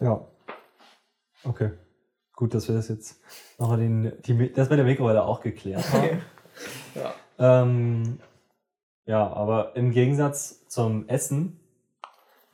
Ja. 0.00 0.26
Okay. 1.44 1.72
Gut, 2.34 2.52
dass 2.52 2.68
wir 2.68 2.74
das 2.74 2.88
jetzt 2.88 3.20
noch 3.58 3.76
den, 3.76 4.12
die, 4.24 4.52
das 4.52 4.68
mit 4.68 4.78
der 4.78 4.86
Mikrowelle 4.86 5.24
auch 5.24 5.40
geklärt 5.40 5.84
haben. 5.92 6.22
Ja. 6.94 7.12
ähm, 7.40 8.20
ja, 9.06 9.26
aber 9.26 9.74
im 9.74 9.90
Gegensatz 9.90 10.64
zum 10.68 11.08
Essen 11.08 11.58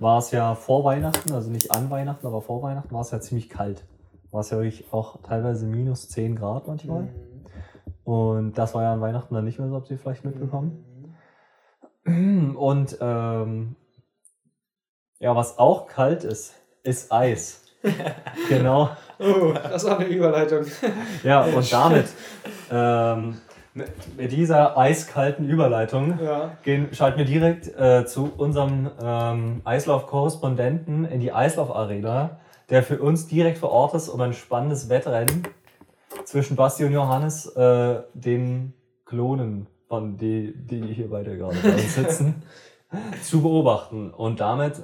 war 0.01 0.19
es 0.19 0.31
ja 0.31 0.55
vor 0.55 0.83
Weihnachten, 0.85 1.33
also 1.33 1.51
nicht 1.51 1.71
an 1.71 1.91
Weihnachten, 1.91 2.27
aber 2.27 2.41
vor 2.41 2.63
Weihnachten 2.63 2.93
war 2.93 3.03
es 3.03 3.11
ja 3.11 3.21
ziemlich 3.21 3.51
kalt. 3.51 3.85
War 4.31 4.41
es 4.41 4.51
ja 4.51 4.57
wirklich 4.57 4.93
auch 4.93 5.21
teilweise 5.23 5.67
minus 5.67 6.09
10 6.09 6.37
Grad 6.37 6.67
manchmal. 6.67 7.03
Mhm. 7.03 7.11
Und 8.05 8.59
das 8.59 8.75
war 8.75 8.83
ja 8.83 8.93
an 8.95 9.03
Weihnachten 9.03 9.35
dann 9.35 9.45
nicht 9.45 9.59
mehr 9.59 9.69
so, 9.69 9.75
habt 9.77 9.91
ihr 9.91 9.99
vielleicht 9.99 10.25
mitbekommen. 10.25 10.85
Und 12.05 12.97
ähm, 13.01 13.77
ja, 15.19 15.37
was 15.37 15.59
auch 15.59 15.87
kalt 15.87 16.25
ist, 16.25 16.55
ist 16.83 17.13
Eis. 17.13 17.67
genau. 18.49 18.91
Oh, 19.19 19.53
das 19.53 19.85
war 19.85 19.99
eine 19.99 20.09
Überleitung. 20.09 20.65
Ja, 21.23 21.43
und 21.43 21.71
damit, 21.71 22.07
ähm, 22.71 23.39
mit, 23.75 24.33
dieser 24.33 24.77
eiskalten 24.77 25.49
Überleitung, 25.49 26.19
Ja. 26.23 26.57
gehen, 26.63 26.89
schalten 26.93 27.19
wir 27.19 27.25
direkt 27.25 27.69
äh, 27.79 28.05
zu 28.05 28.33
unserem 28.37 28.91
ähm, 29.03 29.61
Eislauf-Korrespondenten 29.65 31.05
in 31.05 31.21
die 31.21 31.33
Eislauf-Arena, 31.33 32.41
der 32.69 32.83
für 32.83 33.01
uns 33.01 33.27
direkt 33.27 33.59
vor 33.59 33.71
Ort 33.71 33.95
ist, 33.95 34.09
um 34.09 34.21
ein 34.21 34.33
spannendes 34.33 34.89
Wettrennen 34.89 35.45
zwischen 36.25 36.57
Basti 36.57 36.85
und 36.85 36.93
Johannes, 36.93 37.47
äh, 37.57 38.03
den 38.15 38.75
Klonen, 39.05 39.67
von 39.89 40.17
die, 40.17 40.53
die 40.57 40.83
hier 40.95 41.11
beide 41.11 41.37
gerade 41.37 41.57
bei 41.63 41.73
uns 41.73 41.95
sitzen, 41.95 42.43
zu 43.23 43.43
beobachten 43.43 44.11
und 44.11 44.41
damit 44.41 44.83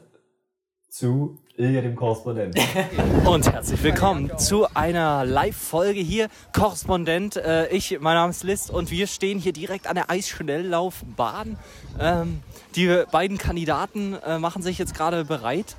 zu 0.89 1.39
Ilja, 1.59 1.81
dem 1.81 1.97
Korrespondenten. 1.97 2.63
Und 3.25 3.51
herzlich 3.51 3.83
willkommen 3.83 4.37
zu 4.37 4.67
einer 4.75 5.25
Live-Folge 5.25 6.01
hier. 6.01 6.29
Korrespondent, 6.53 7.37
äh, 7.37 7.69
ich, 7.69 7.99
mein 7.99 8.15
Name 8.15 8.29
ist 8.29 8.45
List 8.45 8.71
und 8.71 8.91
wir 8.91 9.07
stehen 9.07 9.39
hier 9.39 9.55
direkt 9.55 9.87
an 9.87 9.95
der 9.95 10.11
Eisschnelllaufbahn. 10.11 11.57
Ähm, 11.99 12.43
die 12.75 13.05
beiden 13.11 13.39
Kandidaten 13.39 14.19
äh, 14.27 14.39
machen 14.39 14.61
sich 14.61 14.77
jetzt 14.77 14.95
gerade 14.95 15.25
bereit. 15.25 15.77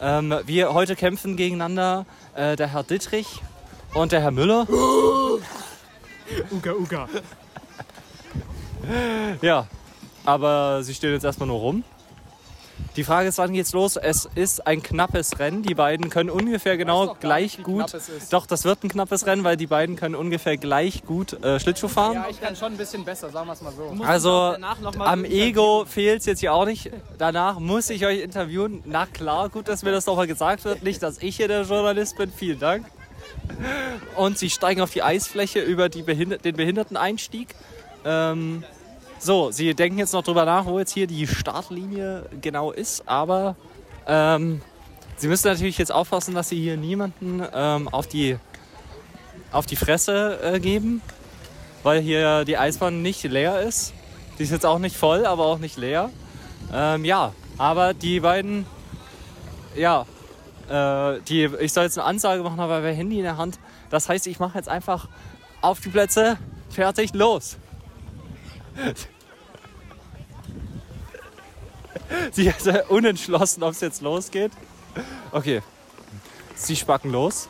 Ähm, 0.00 0.34
wir 0.46 0.74
heute 0.74 0.96
kämpfen 0.96 1.36
gegeneinander 1.36 2.06
äh, 2.34 2.56
der 2.56 2.72
Herr 2.72 2.82
Dittrich 2.82 3.40
und 3.94 4.10
der 4.10 4.20
Herr 4.20 4.32
Müller. 4.32 4.66
Uga, 6.50 6.72
uga. 6.72 7.08
Ja, 9.42 9.68
aber 10.24 10.82
sie 10.82 10.92
stehen 10.92 11.12
jetzt 11.12 11.24
erstmal 11.24 11.46
nur 11.46 11.60
rum. 11.60 11.84
Die 12.96 13.02
Frage 13.02 13.28
ist, 13.28 13.38
wann 13.38 13.52
geht's 13.52 13.72
los? 13.72 13.96
Es 13.96 14.28
ist 14.36 14.66
ein 14.66 14.82
knappes 14.82 15.38
Rennen. 15.40 15.62
Die 15.62 15.74
beiden 15.74 16.10
können 16.10 16.30
ungefähr 16.30 16.76
genau 16.76 17.16
gleich 17.18 17.62
gut. 17.62 17.92
Doch, 18.30 18.46
das 18.46 18.64
wird 18.64 18.84
ein 18.84 18.88
knappes 18.88 19.26
Rennen, 19.26 19.42
weil 19.42 19.56
die 19.56 19.66
beiden 19.66 19.96
können 19.96 20.14
ungefähr 20.14 20.56
gleich 20.56 21.04
gut 21.04 21.32
äh, 21.42 21.58
Schlittschuh 21.58 21.88
fahren. 21.88 22.14
Ja, 22.14 22.26
ich 22.30 22.40
kann 22.40 22.54
schon 22.54 22.72
ein 22.72 22.76
bisschen 22.76 23.04
besser, 23.04 23.30
sagen 23.30 23.48
wir 23.48 23.52
es 23.54 23.62
mal 23.62 23.72
so. 23.72 24.04
Also 24.04 24.56
am 25.00 25.24
Ego 25.24 25.84
fehlt 25.86 26.20
es 26.20 26.26
jetzt 26.26 26.40
hier 26.40 26.54
auch 26.54 26.66
nicht. 26.66 26.90
Danach 27.18 27.58
muss 27.58 27.90
ich 27.90 28.06
euch 28.06 28.20
interviewen. 28.20 28.82
Na 28.84 29.06
klar, 29.06 29.48
gut, 29.48 29.66
dass 29.68 29.82
mir 29.82 29.90
das 29.90 30.06
nochmal 30.06 30.28
gesagt 30.28 30.64
wird. 30.64 30.82
Nicht, 30.84 31.02
dass 31.02 31.18
ich 31.18 31.36
hier 31.36 31.48
der 31.48 31.62
Journalist 31.62 32.16
bin. 32.16 32.30
Vielen 32.30 32.60
Dank. 32.60 32.86
Und 34.16 34.38
sie 34.38 34.50
steigen 34.50 34.80
auf 34.80 34.92
die 34.92 35.02
Eisfläche 35.02 35.60
über 35.60 35.88
die 35.88 36.02
Behinder 36.02 36.38
den 36.38 36.54
Behinderteneinstieg. 36.54 37.54
Ähm, 38.04 38.62
so, 39.18 39.50
sie 39.50 39.74
denken 39.74 39.98
jetzt 39.98 40.12
noch 40.12 40.22
drüber 40.22 40.44
nach, 40.44 40.66
wo 40.66 40.78
jetzt 40.78 40.92
hier 40.92 41.06
die 41.06 41.26
Startlinie 41.26 42.26
genau 42.40 42.72
ist. 42.72 43.08
Aber 43.08 43.56
ähm, 44.06 44.60
sie 45.16 45.28
müssen 45.28 45.48
natürlich 45.48 45.78
jetzt 45.78 45.92
aufpassen, 45.92 46.34
dass 46.34 46.48
sie 46.48 46.60
hier 46.60 46.76
niemanden 46.76 47.42
ähm, 47.54 47.88
auf, 47.88 48.06
die, 48.06 48.36
auf 49.52 49.66
die 49.66 49.76
Fresse 49.76 50.40
äh, 50.42 50.60
geben 50.60 51.00
weil 51.84 52.00
hier 52.00 52.44
die 52.44 52.58
Eisbahn 52.58 53.02
nicht 53.02 53.22
leer 53.22 53.60
ist. 53.60 53.92
Die 54.38 54.42
ist 54.42 54.50
jetzt 54.50 54.66
auch 54.66 54.80
nicht 54.80 54.96
voll, 54.96 55.24
aber 55.26 55.44
auch 55.44 55.58
nicht 55.58 55.76
leer. 55.76 56.10
Ähm, 56.72 57.04
ja, 57.04 57.32
aber 57.58 57.94
die 57.94 58.18
beiden, 58.18 58.66
ja, 59.76 60.06
äh, 60.68 61.20
die, 61.28 61.44
ich 61.60 61.72
soll 61.72 61.84
jetzt 61.84 61.98
eine 61.98 62.06
Ansage 62.06 62.42
machen, 62.42 62.58
aber 62.58 62.82
wir 62.82 62.90
Handy 62.90 63.18
in 63.18 63.22
der 63.22 63.36
Hand. 63.36 63.60
Das 63.90 64.08
heißt, 64.08 64.26
ich 64.26 64.40
mache 64.40 64.58
jetzt 64.58 64.68
einfach 64.68 65.08
auf 65.60 65.80
die 65.80 65.90
Plätze, 65.90 66.38
fertig, 66.70 67.14
los. 67.14 67.58
Sie 72.32 72.46
ist 72.46 72.66
unentschlossen, 72.88 73.62
ob 73.62 73.72
es 73.72 73.80
jetzt 73.80 74.02
losgeht. 74.02 74.52
Okay, 75.32 75.62
sie 76.54 76.76
spacken 76.76 77.10
los. 77.10 77.48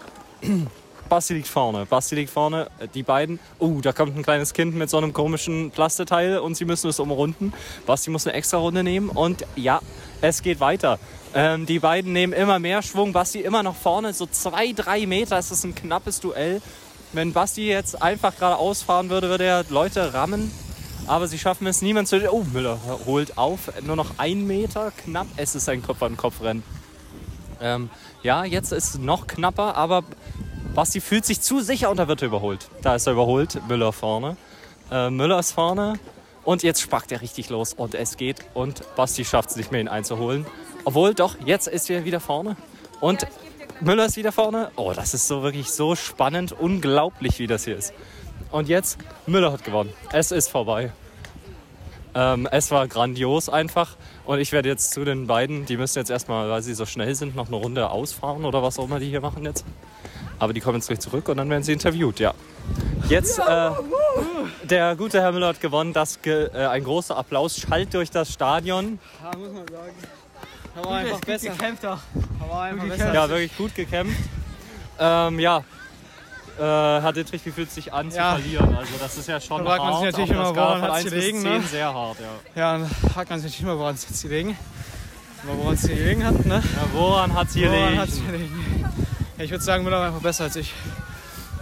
Basti 1.08 1.34
liegt 1.34 1.48
vorne. 1.48 1.86
Basti 1.86 2.14
liegt 2.14 2.30
vorne. 2.30 2.68
Die 2.94 3.02
beiden. 3.02 3.38
Oh, 3.58 3.80
da 3.82 3.92
kommt 3.92 4.16
ein 4.16 4.22
kleines 4.22 4.54
Kind 4.54 4.74
mit 4.74 4.90
so 4.90 4.96
einem 4.96 5.12
komischen 5.12 5.70
Plasteteil 5.70 6.38
und 6.38 6.56
sie 6.56 6.64
müssen 6.64 6.88
es 6.88 6.98
umrunden. 6.98 7.52
Basti 7.86 8.10
muss 8.10 8.26
eine 8.26 8.36
extra 8.36 8.58
Runde 8.58 8.82
nehmen 8.82 9.10
und 9.10 9.46
ja, 9.54 9.80
es 10.22 10.42
geht 10.42 10.60
weiter. 10.60 10.98
Ähm, 11.34 11.66
die 11.66 11.78
beiden 11.78 12.12
nehmen 12.12 12.32
immer 12.32 12.58
mehr 12.58 12.82
Schwung. 12.82 13.12
Basti 13.12 13.40
immer 13.40 13.62
noch 13.62 13.76
vorne, 13.76 14.12
so 14.12 14.26
zwei, 14.26 14.72
drei 14.72 15.06
Meter. 15.06 15.38
Es 15.38 15.50
ist 15.50 15.64
ein 15.64 15.74
knappes 15.74 16.20
Duell. 16.20 16.62
Wenn 17.12 17.32
Basti 17.32 17.68
jetzt 17.68 18.00
einfach 18.02 18.36
geradeaus 18.36 18.82
fahren 18.82 19.10
würde, 19.10 19.28
würde 19.28 19.44
er 19.44 19.64
Leute 19.68 20.14
rammen. 20.14 20.50
Aber 21.06 21.28
sie 21.28 21.38
schaffen 21.38 21.66
es 21.66 21.82
niemand 21.82 22.08
zu. 22.08 22.16
Oh, 22.30 22.44
Müller 22.52 22.78
holt 23.06 23.36
auf. 23.36 23.70
Nur 23.82 23.96
noch 23.96 24.18
ein 24.18 24.46
Meter 24.46 24.92
knapp. 25.04 25.26
Es 25.36 25.54
ist 25.54 25.68
ein 25.68 25.82
Kopf-an-Kopf-Rennen. 25.82 26.62
Ähm, 27.60 27.90
ja, 28.22 28.44
jetzt 28.44 28.72
ist 28.72 28.94
es 28.94 28.98
noch 28.98 29.26
knapper, 29.26 29.76
aber 29.76 30.02
Basti 30.74 31.00
fühlt 31.00 31.24
sich 31.24 31.40
zu 31.40 31.60
sicher 31.60 31.90
und 31.90 31.98
da 31.98 32.08
wird 32.08 32.22
er 32.22 32.28
überholt. 32.28 32.68
Da 32.82 32.94
ist 32.94 33.06
er 33.06 33.12
überholt, 33.12 33.60
Müller 33.68 33.92
vorne. 33.92 34.36
Äh, 34.90 35.10
Müller 35.10 35.38
ist 35.38 35.52
vorne 35.52 35.94
und 36.42 36.62
jetzt 36.62 36.80
spackt 36.80 37.12
er 37.12 37.20
richtig 37.20 37.48
los 37.48 37.74
und 37.74 37.94
es 37.94 38.16
geht 38.16 38.44
und 38.54 38.82
Basti 38.96 39.24
schafft 39.24 39.50
es 39.50 39.56
nicht 39.56 39.70
mehr, 39.70 39.80
ihn 39.80 39.88
einzuholen. 39.88 40.46
Obwohl, 40.84 41.14
doch, 41.14 41.36
jetzt 41.44 41.68
ist 41.68 41.88
er 41.90 42.04
wieder 42.04 42.20
vorne 42.20 42.56
und 43.00 43.26
Müller 43.80 44.06
ist 44.06 44.16
wieder 44.16 44.32
vorne. 44.32 44.70
Oh, 44.76 44.92
das 44.94 45.14
ist 45.14 45.28
so 45.28 45.42
wirklich 45.42 45.70
so 45.70 45.94
spannend, 45.94 46.52
unglaublich, 46.52 47.38
wie 47.38 47.46
das 47.46 47.64
hier 47.64 47.76
ist. 47.76 47.92
Und 48.54 48.68
jetzt, 48.68 48.98
Müller 49.26 49.50
hat 49.50 49.64
gewonnen. 49.64 49.92
Es 50.12 50.30
ist 50.30 50.48
vorbei. 50.48 50.92
Ähm, 52.14 52.46
es 52.52 52.70
war 52.70 52.86
grandios 52.86 53.48
einfach. 53.48 53.96
Und 54.26 54.38
ich 54.38 54.52
werde 54.52 54.68
jetzt 54.68 54.92
zu 54.92 55.04
den 55.04 55.26
beiden, 55.26 55.66
die 55.66 55.76
müssen 55.76 55.98
jetzt 55.98 56.08
erstmal, 56.08 56.48
weil 56.48 56.62
sie 56.62 56.72
so 56.74 56.86
schnell 56.86 57.16
sind, 57.16 57.34
noch 57.34 57.48
eine 57.48 57.56
Runde 57.56 57.90
ausfahren 57.90 58.44
oder 58.44 58.62
was 58.62 58.78
auch 58.78 58.84
immer 58.84 59.00
die 59.00 59.08
hier 59.08 59.20
machen 59.20 59.44
jetzt. 59.44 59.64
Aber 60.38 60.52
die 60.52 60.60
kommen 60.60 60.76
jetzt 60.76 60.86
gleich 60.86 61.00
zurück 61.00 61.28
und 61.28 61.38
dann 61.38 61.50
werden 61.50 61.64
sie 61.64 61.72
interviewt, 61.72 62.20
ja. 62.20 62.32
Jetzt, 63.08 63.40
äh, 63.40 63.70
der 64.62 64.94
gute 64.94 65.20
Herr 65.20 65.32
Müller 65.32 65.48
hat 65.48 65.60
gewonnen. 65.60 65.92
Das 65.92 66.22
ge 66.22 66.48
äh, 66.54 66.66
ein 66.66 66.84
großer 66.84 67.16
Applaus 67.16 67.58
schallt 67.58 67.92
durch 67.92 68.12
das 68.12 68.32
Stadion. 68.32 69.00
Ja, 69.20 69.36
muss 69.36 69.48
man 69.52 69.66
sagen. 69.66 69.94
Aber 70.76 70.90
einfach 70.92 71.20
besser. 71.22 71.50
gekämpft 71.50 71.84
auch. 71.86 71.98
Aber 72.40 72.60
einfach 72.60 72.86
besser. 72.86 73.12
Ja, 73.12 73.28
wirklich 73.28 73.56
gut 73.56 73.74
gekämpft. 73.74 74.16
Ähm, 75.00 75.40
ja. 75.40 75.64
Äh, 76.58 76.62
Herr 76.62 77.12
Dittrich, 77.12 77.44
wie 77.44 77.50
fühlt 77.50 77.68
es 77.68 77.74
sich 77.74 77.92
an 77.92 78.10
zu 78.10 78.16
Ja. 78.16 78.34
verlieren? 78.36 78.76
Also 78.76 78.92
das 79.00 79.16
ist 79.16 79.26
ja 79.28 79.40
schon 79.40 79.64
Da 79.64 79.70
fragt 79.70 79.82
man 79.82 79.92
hart, 79.94 80.02
sich 80.02 80.12
natürlich 80.12 80.30
immer, 80.30 80.54
woran 80.56 80.84
1 80.84 81.04
bis 81.04 81.12
gelegen, 81.12 81.40
10 81.40 81.52
ne? 81.52 81.62
sehr 81.68 81.92
hart, 81.94 82.16
ja. 82.20 82.60
Ja, 82.60 82.78
dann 82.78 82.90
fragt 83.12 83.30
man 83.30 83.40
sich 83.40 83.50
natürlich 83.50 83.62
immer, 83.62 83.78
woran 83.78 83.94
es 83.96 84.02
jetzt 84.08 84.22
gelegen. 84.22 84.56
Aber 85.42 85.58
woran 85.58 85.74
es 85.74 85.82
gelegen 85.82 86.24
hat, 86.24 86.46
ne? 86.46 86.54
ja 86.54 86.60
woran 86.92 87.34
hat 87.34 87.48
es 87.48 87.56
woran 87.56 87.70
gelegen? 87.70 87.98
hat's 87.98 88.14
gelegen? 88.24 88.84
Ja, 89.36 89.44
ich 89.44 89.50
würde 89.50 89.64
sagen, 89.64 89.82
Müller 89.84 89.98
war 89.98 90.06
einfach 90.06 90.20
besser 90.22 90.44
als 90.44 90.54
ich. 90.56 90.72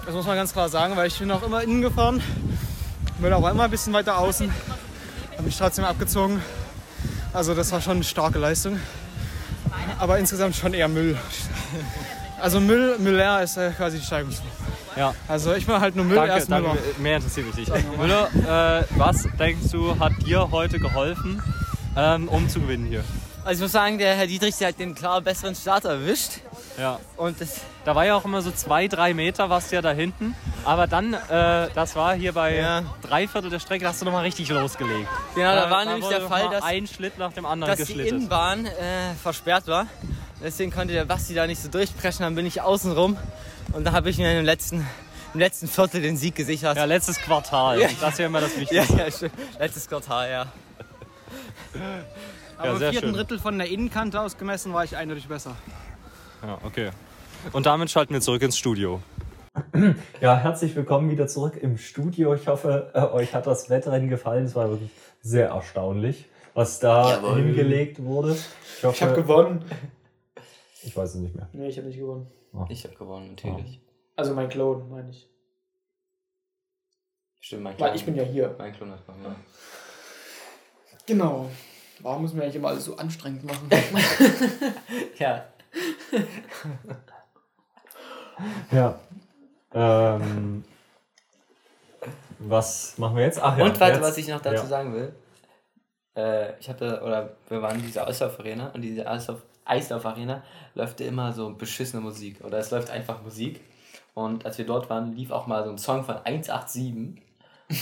Das 0.05 0.15
muss 0.15 0.27
man 0.27 0.37
ganz 0.37 0.53
klar 0.53 0.69
sagen, 0.69 0.95
weil 0.97 1.07
ich 1.07 1.19
bin 1.19 1.31
auch 1.31 1.43
immer 1.43 1.63
innen 1.63 1.81
gefahren. 1.81 2.23
Müller 3.19 3.43
war 3.43 3.51
immer 3.51 3.65
ein 3.65 3.71
bisschen 3.71 3.93
weiter 3.95 4.19
außen. 4.19 4.53
Hat 5.39 5.45
mich 5.45 5.57
trotzdem 5.57 5.85
abgezogen. 5.87 6.43
Also 7.33 7.55
das 7.55 7.73
war 7.73 7.81
schon 7.81 7.93
eine 7.95 8.05
starke 8.05 8.39
Leistung. 8.39 8.79
Aber 9.99 10.19
insgesamt 10.19 10.55
schon 10.55 10.75
eher 10.75 10.89
Müll. 10.89 11.17
Also 12.41 12.61
Müll, 12.61 12.99
Müller 12.99 13.43
ist 13.43 13.59
quasi 13.79 13.99
die 13.99 14.05
Steigungsform. 14.05 14.49
Ja. 14.97 15.15
Also 15.29 15.55
ich 15.55 15.67
war 15.69 15.81
halt 15.81 15.97
nur 15.97 16.05
Müll, 16.05 16.17
Danke, 16.17 16.33
erst 16.35 16.51
danke. 16.51 16.69
Müller. 16.71 16.81
Mehr 16.99 17.17
interessiert 17.17 17.47
mich 17.47 17.57
nicht. 17.69 17.97
Müller, 17.99 18.29
äh, 18.81 18.85
was 18.99 19.27
denkst 19.39 19.71
du, 19.73 19.99
hat 19.99 20.13
dir 20.27 20.51
heute 20.51 20.79
geholfen, 20.79 21.43
ähm, 21.97 22.29
um 22.29 22.49
zu 22.49 22.61
gewinnen 22.61 22.87
hier? 22.87 23.05
Also 23.45 23.59
ich 23.59 23.63
muss 23.63 23.73
sagen, 23.73 23.99
der 23.99 24.15
Herr 24.15 24.29
Dietrich, 24.29 24.57
der 24.59 24.69
hat 24.69 24.79
den 24.79 24.95
klar 24.95 25.21
besseren 25.21 25.57
Start 25.57 25.85
erwischt. 25.85 26.35
Ja. 26.79 27.01
Und 27.17 27.41
das, 27.41 27.63
Da 27.85 27.97
war 27.97 28.07
ja 28.07 28.15
auch 28.15 28.25
immer 28.25 28.41
so 28.41 28.53
zwei, 28.53 28.87
drei 28.87 29.15
Meter 29.15 29.51
warst 29.51 29.73
ja 29.73 29.83
da 29.83 29.91
hinten. 29.91 30.37
Aber 30.65 30.87
dann, 30.87 31.13
äh, 31.15 31.69
das 31.75 31.97
war 31.97 32.15
hier 32.15 32.33
bei 32.35 32.55
Ja. 32.55 32.83
drei 33.03 33.27
Viertel 33.27 33.51
der 33.51 33.59
Strecke, 33.59 33.83
da 33.83 33.91
hast 33.91 34.01
du 34.01 34.05
nochmal 34.05 34.23
richtig 34.23 34.49
losgelegt. 34.49 35.09
genau, 35.35 35.57
da 35.57 35.69
war 35.71 35.85
nämlich 35.85 36.05
wurde 36.05 36.19
der 36.21 36.29
Fall, 36.29 36.51
dass, 36.51 36.63
ein 36.63 36.87
Schlitt 36.87 37.19
nach 37.19 37.33
dem 37.33 37.45
anderen 37.45 37.77
dass 37.77 37.89
die. 37.89 37.95
Innenbahn 38.01 38.67
äh, 38.67 38.71
versperrt 39.21 39.67
war. 39.67 39.87
Deswegen 40.41 40.71
konnte 40.71 40.93
der 40.93 41.05
Basti 41.05 41.35
da 41.35 41.47
nicht 41.49 41.61
so 41.61 41.69
durchpreschen, 41.69 42.23
dann 42.23 42.37
bin 42.37 42.47
ich 42.47 42.61
außen 42.63 42.93
rum. 42.93 43.17
Und 43.73 43.85
da 43.85 43.93
habe 43.93 44.11
ich 44.11 44.19
mir 44.19 44.39
im 44.39 44.45
letzten, 44.45 44.87
im 45.33 45.41
letzten 45.41 45.67
Viertel 45.67 46.03
den 46.03 46.17
Sieg 46.17 46.35
gesichert. 46.35 46.77
Ja, 46.77 46.85
letztes 46.85 47.19
Quartal. 47.19 47.81
Ja. 47.81 47.89
Das 48.01 48.13
ist 48.13 48.19
ja 48.19 48.27
immer 48.27 48.41
das 48.41 48.55
ja, 48.55 48.61
Wichtigste. 48.61 48.97
ja, 48.99 49.11
stimmt. 49.11 49.33
Letztes 49.59 49.89
Quartal, 49.89 50.31
ja. 50.31 50.47
Aber 52.59 52.67
Ja, 52.67 52.73
im 52.73 52.79
sehr 52.79 52.91
vierten 52.91 53.07
schön. 53.09 53.17
Drittel 53.17 53.39
von 53.39 53.59
der 53.59 53.69
Innenkante 53.69 54.21
aus 54.21 54.37
gemessen 54.37 54.73
war 54.73 54.85
ich 54.85 54.97
eindeutig 54.97 55.27
besser. 55.27 55.57
Ja, 56.43 56.59
okay. 56.65 56.91
Und 57.53 57.67
damit 57.67 57.91
schalten 57.91 58.13
wir 58.13 58.21
zurück 58.21 58.43
ins 58.43 58.59
Studio. 58.59 59.01
Ja, 60.21 60.37
herzlich 60.37 60.75
willkommen 60.77 61.11
wieder 61.11 61.27
zurück 61.27 61.57
im 61.61 61.77
Studio. 61.77 62.35
Ich 62.35 62.47
hoffe, 62.49 62.91
äh, 62.95 63.01
euch 63.01 63.35
hat 63.35 63.47
das 63.47 63.69
Wettrennen 63.71 64.09
gefallen. 64.09 64.45
Es 64.45 64.55
war 64.55 64.69
wirklich 64.71 64.91
sehr 65.23 65.49
erstaunlich, 65.49 66.27
was 66.55 66.79
da 66.79 67.21
hingelegt 67.35 68.03
wurde. 68.03 68.37
Ich, 68.79 68.85
hoffe, 68.85 68.97
Ich 68.97 69.03
habe 69.03 69.15
gewonnen. 69.15 69.65
Ich 70.83 70.97
weiß 70.97 71.11
es 71.15 71.21
nicht 71.21 71.35
mehr. 71.35 71.49
Nee, 71.53 71.69
ich 71.69 71.77
habe 71.79 71.87
nicht 71.89 71.99
gewonnen. 71.99 72.27
Ich 72.69 72.85
habe 72.85 72.95
gewonnen, 72.95 73.31
natürlich. 73.31 73.81
Also 74.17 74.35
mein 74.35 74.49
Klon, 74.49 74.89
meine 74.91 75.11
ich. 75.11 75.29
Stimmt, 77.41 77.63
mein 77.65 77.73
Weil 77.81 77.89
Klon. 77.89 77.95
ich 77.97 78.05
bin 78.05 78.15
ja 78.15 78.23
hier. 78.25 78.55
Mein 78.59 78.73
Klon 78.75 78.91
hat 78.93 79.07
gewonnen. 79.07 79.37
Genau. 81.07 81.51
Warum 82.01 82.23
müssen 82.23 82.37
wir 82.37 82.43
eigentlich 82.45 82.57
immer 82.57 82.69
alles 82.69 82.85
so 82.85 82.97
anstrengend 82.97 83.45
machen? 83.45 83.69
Ja. 85.19 85.47
Ja. 88.71 88.99
Ähm, 89.73 90.65
was 92.39 92.99
machen 92.99 93.17
wir 93.17 93.25
jetzt? 93.25 93.41
Ach 93.41 93.57
ja, 93.57 93.65
Und 93.65 93.79
warte, 93.79 93.95
jetzt- 93.95 94.03
was 94.03 94.19
ich 94.19 94.29
noch 94.29 94.41
dazu 94.41 94.63
ja. 94.65 94.67
sagen 94.67 94.95
will. 94.95 95.15
Äh, 96.17 96.59
ich 96.59 96.69
hatte, 96.69 97.01
oder 97.03 97.37
wir 97.49 97.63
waren 97.63 97.77
in 97.79 97.87
dieser 97.87 98.07
Eislauf-Arena 98.07 98.71
und 98.71 98.83
diese 98.83 99.07
Eislauf- 99.65 100.05
Eislauf-Arena 100.05 100.43
läuft 100.75 101.01
immer 101.01 101.33
so 101.33 101.51
beschissene 101.55 102.03
Musik. 102.03 102.43
Oder 102.45 102.59
es 102.59 102.71
läuft 102.71 102.91
einfach 102.91 103.23
Musik. 103.23 103.61
Und 104.15 104.45
als 104.45 104.59
wir 104.59 104.67
dort 104.67 104.91
waren, 104.91 105.15
lief 105.17 105.31
auch 105.31 105.47
mal 105.47 105.65
so 105.65 105.71
ein 105.71 105.79
Song 105.79 106.05
von 106.05 106.17
187. 106.25 107.23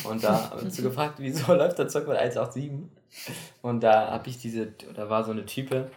Und 0.04 0.22
da 0.22 0.50
haben 0.50 0.58
wir 0.60 0.64
uns 0.66 0.76
gefragt, 0.82 1.14
wieso 1.18 1.52
läuft 1.54 1.78
der 1.78 1.88
Song 1.88 2.04
von 2.04 2.16
187? 2.16 2.70
Und 3.62 3.80
da 3.82 4.10
habe 4.12 4.28
ich 4.28 4.38
diese, 4.38 4.66
da 4.94 5.08
war 5.10 5.24
so 5.24 5.32
eine 5.32 5.44
Type, 5.46 5.90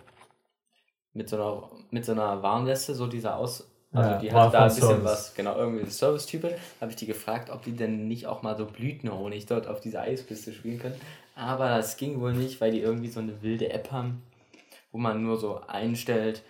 mit 1.14 1.30
so 1.30 1.36
einer, 1.36 1.70
mit 1.92 2.06
so 2.06 2.14
einer 2.14 2.42
Warnweste, 2.42 2.96
so 2.96 3.06
dieser 3.08 3.38
Aus. 3.38 3.68
Also 3.92 4.10
Ja, 4.10 4.18
die 4.18 4.32
hat 4.32 4.54
da 4.54 4.62
ein 4.64 4.68
bisschen 4.70 4.88
Service. 4.88 5.04
was, 5.04 5.34
genau, 5.36 5.56
irgendwie 5.56 5.86
Service-Type. 5.88 6.56
Habe 6.82 6.90
ich 6.90 6.96
die 6.98 7.06
gefragt, 7.06 7.52
ob 7.52 7.62
die 7.64 7.74
denn 7.76 8.08
nicht 8.08 8.26
auch 8.26 8.42
mal 8.42 8.58
so 8.58 8.66
Blütenhonig 8.66 9.46
dort 9.46 9.68
auf 9.68 9.80
dieser 9.82 10.02
Eispiste 10.02 10.52
spielen 10.54 10.80
können. 10.80 11.00
Aber 11.36 11.70
das 11.70 11.98
ging 11.98 12.20
wohl 12.20 12.34
nicht, 12.34 12.60
weil 12.62 12.72
die 12.72 12.80
irgendwie 12.80 13.10
so 13.10 13.20
eine 13.20 13.44
wilde 13.44 13.70
App 13.72 13.92
haben, 13.92 14.24
wo 14.94 14.98
man 15.00 15.22
nur 15.22 15.36
so 15.38 15.60
einstellt, 15.68 16.42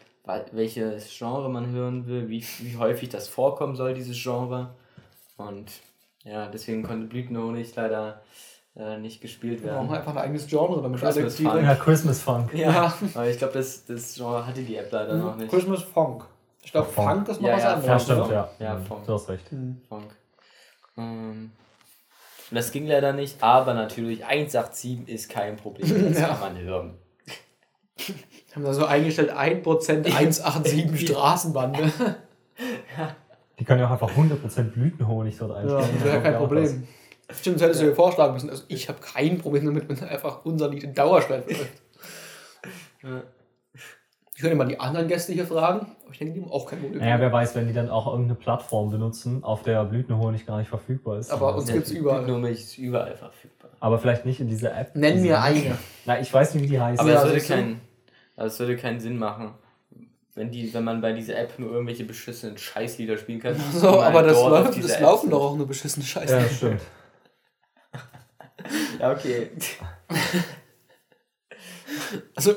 welches 0.51 1.10
Genre 1.17 1.49
man 1.49 1.71
hören 1.71 2.06
will, 2.06 2.29
wie, 2.29 2.45
wie 2.60 2.77
häufig 2.77 3.10
das 3.10 3.27
vorkommen 3.27 3.75
soll, 3.75 3.95
dieses 3.95 4.21
Genre. 4.21 4.75
Und 5.38 5.71
ja, 6.23 6.47
deswegen 6.47 6.84
konnte 6.84 7.08
Blütenhonig 7.08 7.75
leider 7.75 8.21
äh, 8.75 8.97
nicht 8.97 9.19
gespielt 9.21 9.63
Wir 9.63 9.71
brauchen 9.71 9.88
werden. 9.89 9.97
einfach 9.99 10.12
ein 10.15 10.17
eigenes 10.21 10.47
Genre, 10.47 10.82
damit 10.82 10.99
Christmas 11.01 11.39
alle 11.39 11.49
Funk. 11.49 11.63
Ja, 11.63 11.75
Christmas 11.75 12.21
Funk. 12.21 12.53
Ja, 12.53 12.93
aber 13.15 13.27
ich 13.27 13.38
glaube, 13.38 13.53
das, 13.53 13.86
das 13.86 14.15
Genre 14.15 14.45
hatte 14.45 14.62
die 14.62 14.75
App 14.77 14.91
leider 14.91 15.15
noch 15.15 15.36
nicht. 15.36 15.49
Christmas 15.49 15.82
Funk. 15.84 16.25
Ich 16.63 16.71
glaube, 16.71 16.88
Funk. 16.89 17.10
Funk 17.10 17.27
ist 17.29 17.41
noch 17.41 17.49
Ja, 17.49 17.56
was 17.56 17.63
ja, 17.63 17.73
anderes. 17.73 17.88
Ja, 17.88 17.99
Funk. 17.99 18.25
stimmt, 18.25 18.32
ja. 18.32 18.49
Ja, 18.60 18.75
Mhm, 18.75 18.86
Funk. 18.86 19.06
Du 19.06 19.13
hast 19.13 19.29
recht. 19.29 19.49
Funk. 19.89 20.15
Ähm, 20.97 21.51
und 22.51 22.56
das 22.56 22.71
ging 22.71 22.88
leider 22.88 23.13
nicht, 23.13 23.41
aber 23.41 23.73
natürlich 23.73 24.25
187 24.25 25.08
ist 25.10 25.29
kein 25.29 25.56
Problem, 25.58 25.89
das 26.10 26.19
Ja. 26.21 26.27
kann 26.29 26.39
man 26.39 26.58
hören. 26.60 26.93
Haben 28.56 28.63
da 28.65 28.73
so 28.73 28.86
eingestellt 28.86 29.32
1% 29.32 30.13
187 30.13 31.08
Straßenbande. 31.10 31.91
Die 33.60 33.65
können 33.65 33.79
ja 33.79 33.88
auch 33.88 33.91
einfach 33.91 34.12
100% 34.12 34.63
Blütenhonig 34.71 35.38
dort 35.38 35.51
Ja, 35.51 35.58
einstellen. 35.58 35.89
das 35.95 36.03
wäre 36.03 36.15
Das 36.15 36.23
kein 36.23 36.36
Problem. 36.38 36.88
Stimmt, 37.32 37.56
das 37.56 37.63
hättest 37.63 37.82
du 37.82 37.86
dir 37.86 37.95
vorschlagen 37.95 38.34
müssen. 38.34 38.49
Also 38.49 38.63
ich 38.67 38.89
habe 38.89 38.99
kein 38.99 39.39
Problem 39.39 39.65
damit, 39.65 39.88
wenn 39.89 40.08
einfach 40.08 40.45
unser 40.45 40.69
Lied 40.69 40.84
in 40.84 40.93
Dauerschleife 40.93 41.49
läuft. 41.49 41.82
Ich 43.01 43.10
könnte 44.43 44.56
mal 44.58 44.65
die 44.67 44.79
anderen 44.79 45.08
Gäste 45.08 45.34
hier 45.34 45.47
fragen, 45.47 45.88
aber 46.03 46.12
ich 46.12 46.19
denke, 46.19 46.34
die 46.36 46.41
haben 46.41 46.51
auch 46.51 46.65
kein 46.69 46.79
Problem. 46.79 46.99
Naja, 46.99 47.19
wer 47.19 47.32
weiß, 47.32 47.56
wenn 47.56 47.67
die 47.67 47.73
dann 47.73 47.89
auch 47.89 48.06
irgendeine 48.08 48.36
Plattform 48.36 48.91
benutzen, 48.91 49.43
auf 49.43 49.63
der 49.63 49.84
Blütenhonig 49.86 50.45
gar 50.45 50.60
nicht 50.60 50.67
verfügbar 50.69 51.17
ist. 51.17 51.32
Aber 51.32 51.56
uns 51.56 51.71
gibt's 51.71 51.89
überall. 51.91 52.19
Blütenhonig 52.23 52.60
ist 52.60 52.77
überall 52.77 53.15
verfügbar. 53.15 53.71
Aber 53.79 53.97
vielleicht 53.99 54.25
nicht 54.25 54.39
in 54.39 54.47
dieser 54.47 54.77
App. 54.77 54.95
Nenn 54.95 55.15
mir 55.21 55.21
Diese- 55.23 55.41
eine. 55.41 55.77
Na, 56.06 56.19
ich 56.19 56.32
weiß 56.34 56.53
nicht, 56.53 56.63
wie 56.63 56.67
die 56.67 56.79
heißt. 56.79 56.99
Aber 56.99 57.10
Ja, 57.10 57.15
das, 57.15 57.25
würde 57.25 57.41
kein, 57.41 57.82
das 58.36 58.60
würde 58.60 58.77
keinen 58.77 58.99
Sinn 58.99 59.17
machen, 59.17 59.53
wenn, 60.36 60.51
die, 60.51 60.73
wenn 60.73 60.84
man 60.84 61.01
bei 61.01 61.13
dieser 61.13 61.38
App 61.38 61.58
nur 61.58 61.71
irgendwelche 61.71 62.03
beschissenen 62.03 62.58
Scheißlieder 62.58 63.17
spielen 63.17 63.39
kann. 63.39 63.56
So, 63.73 64.01
aber 64.01 64.23
das, 64.23 64.38
läuft, 64.38 64.84
das 64.84 64.99
laufen 64.99 65.29
doch 65.32 65.41
auch 65.41 65.56
nur 65.56 65.67
beschissene 65.67 66.06
Scheiße. 66.06 66.36
ja, 66.38 66.49
stimmt. 66.49 66.82
Ja, 68.99 69.12
okay. 69.12 69.49
Also, 72.36 72.53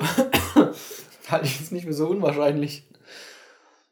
halte 1.30 1.46
ich 1.46 1.60
jetzt 1.60 1.72
nicht 1.72 1.84
mehr 1.84 1.94
so 1.94 2.08
unwahrscheinlich. 2.08 2.88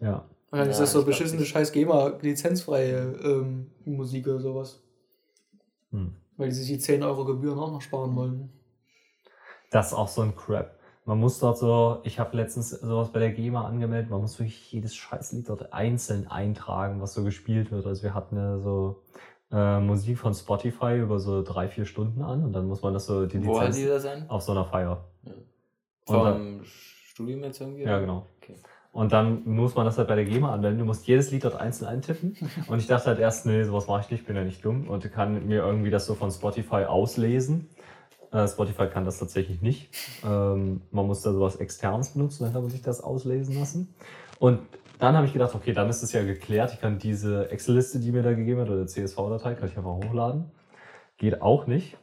Ja. 0.00 0.24
Wahrscheinlich 0.50 0.72
ist 0.72 0.78
Ja, 0.78 0.84
das 0.84 0.92
so 0.92 1.04
beschissene 1.04 1.44
scheiß 1.44 1.72
GEMA, 1.72 2.18
lizenzfreie 2.20 3.18
ähm, 3.22 3.70
Musik 3.84 4.26
oder 4.28 4.40
sowas. 4.40 4.80
Hm. 5.90 6.14
Weil 6.36 6.48
die 6.48 6.54
sich 6.54 6.68
die 6.68 6.78
10 6.78 7.02
Euro 7.02 7.24
Gebühren 7.24 7.58
auch 7.58 7.70
noch 7.70 7.82
sparen 7.82 8.14
wollen. 8.16 8.52
Das 9.70 9.88
ist 9.88 9.94
auch 9.94 10.08
so 10.08 10.22
ein 10.22 10.34
Crap. 10.36 10.78
Man 11.06 11.18
muss 11.18 11.38
dort 11.38 11.58
so, 11.58 12.00
ich 12.04 12.18
habe 12.18 12.36
letztens 12.36 12.70
sowas 12.70 13.10
bei 13.12 13.18
der 13.18 13.32
GEMA 13.32 13.66
angemeldet, 13.66 14.10
man 14.10 14.22
muss 14.22 14.38
wirklich 14.38 14.72
jedes 14.72 14.94
Scheißlied 14.94 15.48
dort 15.48 15.72
einzeln 15.72 16.28
eintragen, 16.28 17.00
was 17.00 17.12
so 17.12 17.24
gespielt 17.24 17.70
wird. 17.70 17.84
Also 17.86 18.02
wir 18.04 18.14
hatten 18.14 18.36
ja 18.36 18.58
so 18.58 19.02
äh, 19.52 19.80
Musik 19.80 20.18
von 20.18 20.32
Spotify 20.32 20.98
über 20.98 21.18
so 21.18 21.42
drei, 21.42 21.68
vier 21.68 21.84
Stunden 21.84 22.22
an 22.22 22.42
und 22.42 22.52
dann 22.54 22.66
muss 22.66 22.80
man 22.82 22.94
das 22.94 23.06
so 23.06 23.26
die 23.26 23.44
Wo 23.44 23.54
Lizenz 23.58 23.76
die 23.76 23.86
das 23.86 24.06
an? 24.06 24.28
auf 24.30 24.42
so 24.42 24.52
einer 24.52 24.64
Feier. 24.64 25.04
Ja. 25.24 25.32
Und 26.06 26.24
dann, 26.24 26.58
Vom 26.60 26.64
Studium 27.14 27.44
jetzt 27.44 27.60
irgendwie? 27.60 27.84
ja, 27.84 28.00
genau. 28.00 28.26
Okay. 28.42 28.56
Und 28.90 29.12
dann 29.12 29.42
muss 29.44 29.74
man 29.74 29.86
das 29.86 29.98
halt 29.98 30.08
bei 30.08 30.16
der 30.16 30.24
GEMA 30.24 30.52
anmelden. 30.52 30.80
Du 30.80 30.84
musst 30.84 31.06
jedes 31.06 31.30
Lied 31.30 31.44
dort 31.44 31.56
einzeln 31.56 31.88
eintippen. 31.88 32.36
Und 32.68 32.78
ich 32.78 32.86
dachte 32.86 33.06
halt 33.06 33.18
erst, 33.18 33.46
nee, 33.46 33.62
sowas 33.62 33.86
mache 33.86 34.02
ich 34.02 34.10
nicht, 34.10 34.26
bin 34.26 34.36
ja 34.36 34.44
nicht 34.44 34.64
dumm 34.64 34.88
und 34.88 35.10
kann 35.12 35.46
mir 35.46 35.64
irgendwie 35.64 35.90
das 35.90 36.06
so 36.06 36.14
von 36.14 36.30
Spotify 36.30 36.84
auslesen. 36.84 37.68
Äh, 38.32 38.46
Spotify 38.46 38.86
kann 38.86 39.04
das 39.04 39.18
tatsächlich 39.18 39.62
nicht. 39.62 39.90
Ähm, 40.24 40.82
man 40.90 41.06
muss 41.06 41.22
da 41.22 41.32
sowas 41.32 41.56
externes 41.56 42.10
benutzen, 42.10 42.44
dann 42.44 42.52
man 42.52 42.70
sich 42.70 42.82
das 42.82 43.00
auslesen 43.00 43.58
lassen. 43.58 43.94
Und 44.38 44.60
dann 44.98 45.16
habe 45.16 45.26
ich 45.26 45.32
gedacht, 45.32 45.54
okay, 45.54 45.72
dann 45.72 45.88
ist 45.88 46.02
es 46.02 46.12
ja 46.12 46.22
geklärt. 46.24 46.72
Ich 46.72 46.80
kann 46.80 46.98
diese 46.98 47.50
Excel-Liste, 47.50 47.98
die 48.00 48.12
mir 48.12 48.22
da 48.22 48.32
gegeben 48.32 48.60
hat, 48.60 48.70
oder 48.70 48.86
CSV-Datei, 48.86 49.54
kann 49.54 49.68
ich 49.68 49.76
einfach 49.76 49.94
hochladen. 49.94 50.50
Geht 51.18 51.42
auch 51.42 51.66
nicht. 51.66 51.96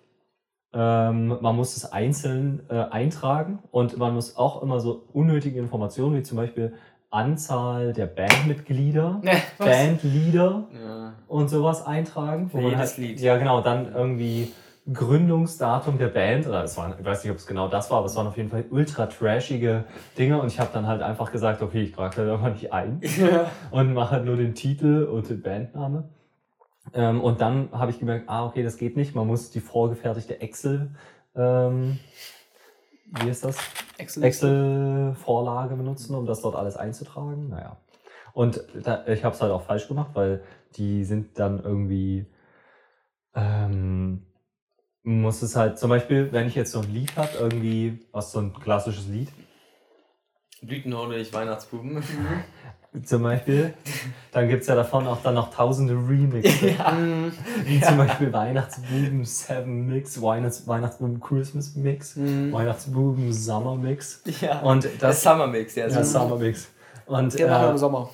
Ähm, 0.74 1.38
man 1.42 1.56
muss 1.56 1.76
es 1.76 1.92
einzeln 1.92 2.62
äh, 2.70 2.76
eintragen 2.76 3.60
und 3.72 3.98
man 3.98 4.14
muss 4.14 4.38
auch 4.38 4.62
immer 4.64 4.80
so 4.80 5.04
unnötige 5.12 5.60
Informationen, 5.60 6.16
wie 6.16 6.24
zum 6.24 6.38
Beispiel 6.38 6.74
Anzahl 7.10 7.92
der 7.92 8.06
Bandmitglieder? 8.06 9.22
Bandleader 9.58 10.64
Ja. 10.74 11.14
und 11.28 11.50
sowas 11.50 11.86
eintragen. 11.86 12.50
Für 12.50 12.62
jedes 12.62 12.98
Lied. 12.98 13.20
Ja, 13.20 13.38
genau. 13.38 13.60
Dann 13.62 13.94
irgendwie 13.94 14.54
Gründungsdatum 14.92 15.98
der 15.98 16.08
Band. 16.08 16.48
Oder 16.48 16.64
es 16.64 16.78
waren, 16.78 16.94
ich 16.98 17.06
weiß 17.06 17.24
nicht, 17.24 17.32
ob 17.32 17.38
es 17.38 17.46
genau 17.46 17.68
das 17.68 17.92
war, 17.92 17.98
aber 17.98 18.06
es 18.08 18.16
waren 18.16 18.28
auf 18.28 18.38
jeden 18.38 18.50
Fall 18.50 18.64
ultra 18.70 19.08
trashige 19.08 19.84
Dinge. 20.18 20.42
Und 20.42 20.48
ich 20.48 20.60
habe 20.60 20.70
dann 20.74 20.88
halt 20.88 21.02
einfach 21.02 21.34
gesagt, 21.34 21.62
okay, 21.62 21.84
ich 21.84 21.92
trage 21.92 22.16
das 22.16 22.30
einfach 22.32 22.54
nicht 22.54 22.72
ein 22.72 23.02
und 23.72 23.94
mache 23.94 24.12
halt 24.12 24.26
nur 24.26 24.38
den 24.38 24.56
Titel 24.56 25.04
und 25.04 25.30
den 25.30 25.42
Bandname. 25.42 26.06
Ähm, 26.94 27.22
und 27.22 27.42
dann 27.42 27.70
habe 27.72 27.92
ich 27.92 28.00
gemerkt, 28.00 28.30
ah, 28.30 28.46
okay, 28.46 28.64
das 28.64 28.78
geht 28.78 28.98
nicht. 28.98 29.16
Man 29.16 29.28
muss 29.28 29.52
die 29.52 29.60
vorgefertigte 29.60 30.42
Excel, 30.42 30.96
ähm, 31.36 32.00
wie 33.20 33.30
ist 33.30 33.44
das? 33.44 33.58
Excel. 33.98 34.24
Excel-Vorlage 34.24 35.76
benutzen, 35.76 36.16
um 36.16 36.26
das 36.26 36.42
dort 36.42 36.56
alles 36.56 36.78
einzutragen. 36.78 37.50
Naja. 37.50 37.78
Und 38.34 38.64
da, 38.82 39.06
ich 39.08 39.24
habe 39.24 39.36
es 39.36 39.42
halt 39.42 39.52
auch 39.52 39.64
falsch 39.64 39.88
gemacht, 39.88 40.12
weil 40.14 40.44
die 40.76 41.04
sind 41.04 41.38
dann 41.38 41.62
irgendwie. 41.64 42.26
Ähm, 43.36 44.26
muss 45.04 45.42
es 45.42 45.56
halt, 45.56 45.80
zum 45.80 45.90
Beispiel, 45.90 46.32
wenn 46.32 46.48
ich 46.48 46.54
jetzt 46.54 46.72
so 46.72 46.80
ein 46.80 46.94
Lied 46.94 47.18
habe, 47.18 47.32
irgendwie, 47.40 48.06
was 48.12 48.32
so 48.32 48.40
ein 48.40 48.54
klassisches 48.54 49.08
Lied, 49.08 49.30
Blütenhonig, 50.62 51.34
Weihnachtsbuben. 51.34 52.04
zum 53.04 53.24
Beispiel, 53.24 53.74
dann 54.32 54.48
gibt 54.50 54.62
es 54.62 54.68
ja 54.68 54.76
davon 54.76 55.08
auch 55.08 55.22
dann 55.24 55.36
noch 55.36 55.50
tausende 55.54 55.94
Remixe. 55.94 56.68
Mhm. 56.92 57.32
Wie 57.66 57.80
zum 57.82 57.98
Beispiel 57.98 58.32
Weihnachtsbuben 58.34 59.24
Seven 59.26 59.88
Mix, 59.88 60.22
Weihnachts 60.22 60.68
Weihnachtsbuben 60.68 61.20
Christmas 61.20 61.76
Mix, 61.76 62.16
Mhm. 62.16 62.52
Weihnachtsbuben 62.52 63.32
Summer 63.34 63.76
Mix. 63.76 64.22
Ja. 64.42 64.60
Und 64.62 64.84
Das 64.86 64.98
das 65.00 65.24
Summer 65.24 65.48
Mix, 65.48 65.76
ja. 65.76 65.88
ja, 65.88 66.04
so- 66.04 66.20
Summer 66.20 66.38
Mix. 66.38 66.70
Und, 67.08 67.38
Den 67.38 67.50
machen 67.50 67.62
wir 67.64 67.68
äh, 67.68 67.72
im 67.72 67.78
Sommer. 67.78 68.10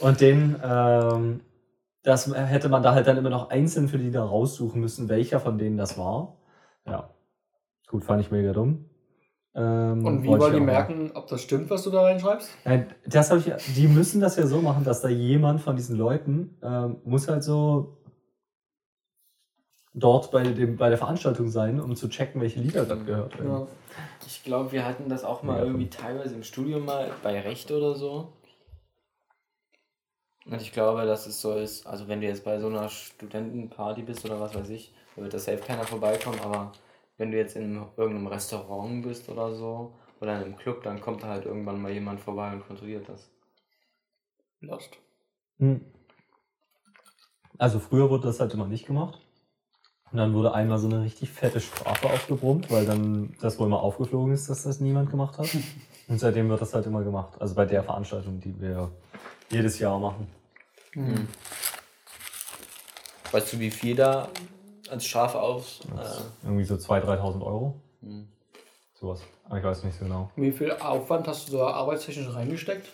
und 0.00 0.20
den, 0.20 0.56
ähm, 0.62 1.40
das 2.02 2.32
hätte 2.34 2.68
man 2.68 2.82
da 2.82 2.94
halt 2.94 3.06
dann 3.06 3.16
immer 3.16 3.30
noch 3.30 3.50
einzeln 3.50 3.88
für 3.88 3.98
die 3.98 4.10
da 4.10 4.24
raussuchen 4.24 4.80
müssen, 4.80 5.08
welcher 5.08 5.40
von 5.40 5.58
denen 5.58 5.76
das 5.76 5.98
war. 5.98 6.36
Ja. 6.86 7.10
Gut, 7.88 8.04
fand 8.04 8.20
ich 8.20 8.30
mega 8.30 8.52
dumm. 8.52 8.88
Ähm, 9.58 10.04
Und 10.04 10.22
wie 10.22 10.28
wollen 10.28 10.52
die 10.52 10.60
merken, 10.60 11.10
ob 11.14 11.28
das 11.28 11.40
stimmt, 11.40 11.70
was 11.70 11.82
du 11.82 11.90
da 11.90 12.02
reinschreibst? 12.02 12.50
Nein, 12.66 12.94
das 13.06 13.30
habe 13.30 13.40
ich. 13.40 13.74
Die 13.74 13.88
müssen 13.88 14.20
das 14.20 14.36
ja 14.36 14.46
so 14.46 14.60
machen, 14.60 14.84
dass 14.84 15.00
da 15.00 15.08
jemand 15.08 15.62
von 15.62 15.76
diesen 15.76 15.96
Leuten 15.96 16.58
ähm, 16.62 16.96
muss 17.04 17.26
halt 17.26 17.42
so 17.42 17.96
dort 19.94 20.30
bei, 20.30 20.42
dem, 20.42 20.76
bei 20.76 20.90
der 20.90 20.98
Veranstaltung 20.98 21.48
sein, 21.48 21.80
um 21.80 21.96
zu 21.96 22.08
checken, 22.10 22.42
welche 22.42 22.60
Lieder 22.60 22.84
dort 22.84 23.06
gehört 23.06 23.38
werden. 23.38 23.50
Ja. 23.50 23.66
Ich 24.26 24.44
glaube, 24.44 24.72
wir 24.72 24.84
hatten 24.84 25.08
das 25.08 25.24
auch 25.24 25.42
mal 25.42 25.60
Ja, 25.60 25.64
irgendwie 25.64 25.88
teilweise 25.88 26.34
im 26.34 26.42
Studium 26.42 26.84
mal 26.84 27.10
bei 27.22 27.40
Recht 27.40 27.70
oder 27.70 27.94
so. 27.94 28.34
Und 30.44 30.60
ich 30.60 30.70
glaube, 30.72 31.06
dass 31.06 31.26
es 31.26 31.40
so 31.40 31.54
ist, 31.54 31.86
also 31.86 32.08
wenn 32.08 32.20
du 32.20 32.26
jetzt 32.26 32.44
bei 32.44 32.60
so 32.60 32.66
einer 32.68 32.90
Studentenparty 32.90 34.02
bist 34.02 34.24
oder 34.26 34.38
was 34.38 34.54
weiß 34.54 34.68
ich, 34.68 34.92
da 35.16 35.22
wird 35.22 35.32
da 35.32 35.38
safe 35.38 35.58
keiner 35.58 35.84
vorbeikommen, 35.84 36.38
aber 36.44 36.72
wenn 37.18 37.30
du 37.30 37.36
jetzt 37.36 37.56
in 37.56 37.76
irgendeinem 37.96 38.26
Restaurant 38.26 39.02
bist 39.02 39.28
oder 39.28 39.54
so, 39.54 39.94
oder 40.20 40.36
in 40.36 40.44
einem 40.44 40.56
Club, 40.56 40.82
dann 40.82 41.00
kommt 41.00 41.22
da 41.22 41.28
halt 41.28 41.44
irgendwann 41.44 41.80
mal 41.80 41.92
jemand 41.92 42.20
vorbei 42.20 42.52
und 42.52 42.66
kontrolliert 42.66 43.08
das. 43.08 43.30
Lost. 44.60 44.96
Hm. 45.58 45.80
Also 47.58 47.78
früher 47.78 48.10
wurde 48.10 48.26
das 48.26 48.40
halt 48.40 48.52
immer 48.54 48.66
nicht 48.66 48.86
gemacht. 48.86 49.20
Und 50.12 50.18
dann 50.18 50.34
wurde 50.34 50.54
einmal 50.54 50.78
so 50.78 50.86
eine 50.86 51.02
richtig 51.02 51.30
fette 51.30 51.60
Strafe 51.60 52.06
aufgebrummt, 52.06 52.70
weil 52.70 52.86
dann 52.86 53.34
das 53.40 53.58
wohl 53.58 53.68
mal 53.68 53.78
aufgeflogen 53.78 54.32
ist, 54.32 54.48
dass 54.48 54.62
das 54.62 54.80
niemand 54.80 55.10
gemacht 55.10 55.38
hat. 55.38 55.48
Und 56.08 56.18
seitdem 56.18 56.48
wird 56.48 56.60
das 56.60 56.72
halt 56.72 56.86
immer 56.86 57.02
gemacht. 57.02 57.40
Also 57.40 57.54
bei 57.54 57.64
der 57.64 57.82
Veranstaltung, 57.82 58.40
die 58.40 58.58
wir 58.60 58.92
jedes 59.50 59.78
Jahr 59.78 59.98
machen. 59.98 60.28
Mhm. 60.94 61.26
Weißt 63.32 63.52
du, 63.52 63.58
wie 63.58 63.70
viel 63.72 63.96
da 63.96 64.28
als 64.90 65.04
Strafe 65.04 65.40
auf? 65.40 65.80
Äh, 65.84 66.46
irgendwie 66.46 66.64
so 66.64 66.74
2.000, 66.74 67.04
3.000 67.04 67.42
Euro. 67.44 67.74
hm. 68.00 68.28
Sowas. 68.98 69.20
Aber 69.44 69.58
ich 69.58 69.64
weiß 69.64 69.84
nicht 69.84 69.98
so 69.98 70.06
genau. 70.06 70.30
Wie 70.36 70.50
viel 70.50 70.72
Aufwand 70.72 71.28
hast 71.28 71.48
du 71.48 71.58
da 71.58 71.68
arbeitstechnisch 71.68 72.34
reingesteckt? 72.34 72.88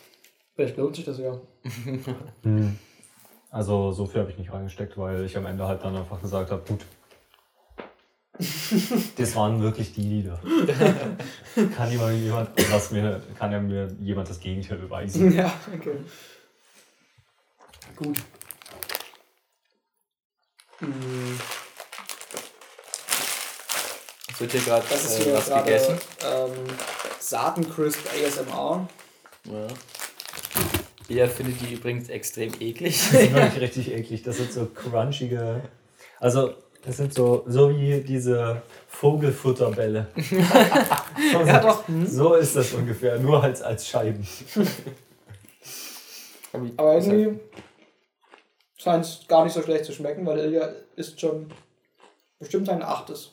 Vielleicht 0.56 0.76
lohnt 0.76 0.96
sich 0.96 1.04
das 1.04 1.18
ja. 1.18 1.38
Hm. 2.42 2.76
Also 3.50 3.92
so 3.92 4.06
viel 4.06 4.20
habe 4.22 4.30
ich 4.30 4.38
nicht 4.38 4.52
reingesteckt, 4.52 4.98
weil 4.98 5.24
ich 5.24 5.36
am 5.36 5.46
Ende 5.46 5.68
halt 5.68 5.84
dann 5.84 5.94
einfach 5.94 6.20
gesagt 6.20 6.50
habe, 6.50 6.62
gut, 6.66 6.80
Das 9.16 9.36
waren 9.36 9.62
wirklich 9.62 9.92
die 9.92 10.02
Lieder. 10.02 10.40
kann, 11.76 11.90
jemand, 11.90 12.18
jemand, 12.18 12.72
was 12.72 12.90
mir, 12.90 13.22
kann 13.38 13.52
ja 13.52 13.60
mir 13.60 13.94
jemand 14.00 14.28
das 14.28 14.40
Gegenteil 14.40 14.78
beweisen? 14.78 15.32
Ja, 15.32 15.52
okay. 15.72 15.96
Gut. 17.96 18.18
Hm, 20.78 21.38
wird 24.42 24.52
hier 24.52 24.60
gerade 24.60 24.84
Das 24.90 25.04
ist 25.04 25.26
äh, 25.26 25.32
was 25.32 25.46
gerade 25.46 25.64
gegessen. 25.64 25.98
ähm, 26.24 26.50
Saatencrisp 27.18 28.00
ASMR. 28.12 28.88
Ja. 29.44 29.66
Ihr 31.08 31.28
findet 31.28 31.60
die 31.60 31.74
übrigens 31.74 32.08
extrem 32.08 32.52
eklig. 32.60 32.94
Die 33.10 33.16
sind 33.16 33.34
wirklich 33.34 33.60
richtig 33.60 33.92
eklig. 33.92 34.22
Das 34.22 34.36
sind 34.36 34.52
so 34.52 34.66
crunchige. 34.66 35.62
Also, 36.20 36.54
das 36.84 36.96
sind 36.96 37.14
so, 37.14 37.44
so 37.46 37.70
wie 37.70 38.00
diese 38.00 38.62
Vogelfutterbälle. 38.88 40.08
Ja, 41.46 41.60
doch. 41.60 41.84
So 42.06 42.34
ist 42.34 42.56
das 42.56 42.72
ungefähr, 42.72 43.18
nur 43.18 43.42
als, 43.42 43.62
als 43.62 43.86
Scheiben. 43.86 44.26
Aber 46.76 46.94
irgendwie 46.94 47.38
scheint 48.76 49.04
es 49.04 49.20
gar 49.28 49.44
nicht 49.44 49.52
so 49.52 49.62
schlecht 49.62 49.84
zu 49.84 49.92
schmecken, 49.92 50.26
weil 50.26 50.38
Ilja 50.38 50.68
ist 50.96 51.20
schon 51.20 51.52
bestimmt 52.38 52.68
ein 52.70 52.82
achtes. 52.82 53.30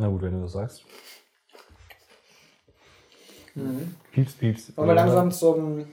Na 0.00 0.08
gut, 0.08 0.22
wenn 0.22 0.32
du 0.32 0.40
das 0.40 0.52
sagst. 0.52 0.82
Pieps, 4.12 4.32
pieps. 4.32 4.74
Wollen 4.74 4.88
wir 4.88 4.94
langsam 4.94 5.30
zum. 5.30 5.84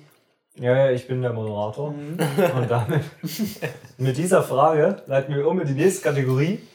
Ja, 0.55 0.75
ja, 0.77 0.91
ich 0.91 1.05
bin 1.07 1.21
der 1.21 1.33
Moderator. 1.33 1.89
Und 2.55 2.71
damit, 2.71 3.03
mit 3.97 4.15
dieser 4.15 4.43
Frage, 4.43 5.03
leiten 5.07 5.35
wir 5.35 5.45
um 5.45 5.59
in 5.59 5.67
die 5.67 5.73
nächste 5.73 6.03
Kategorie. 6.03 6.65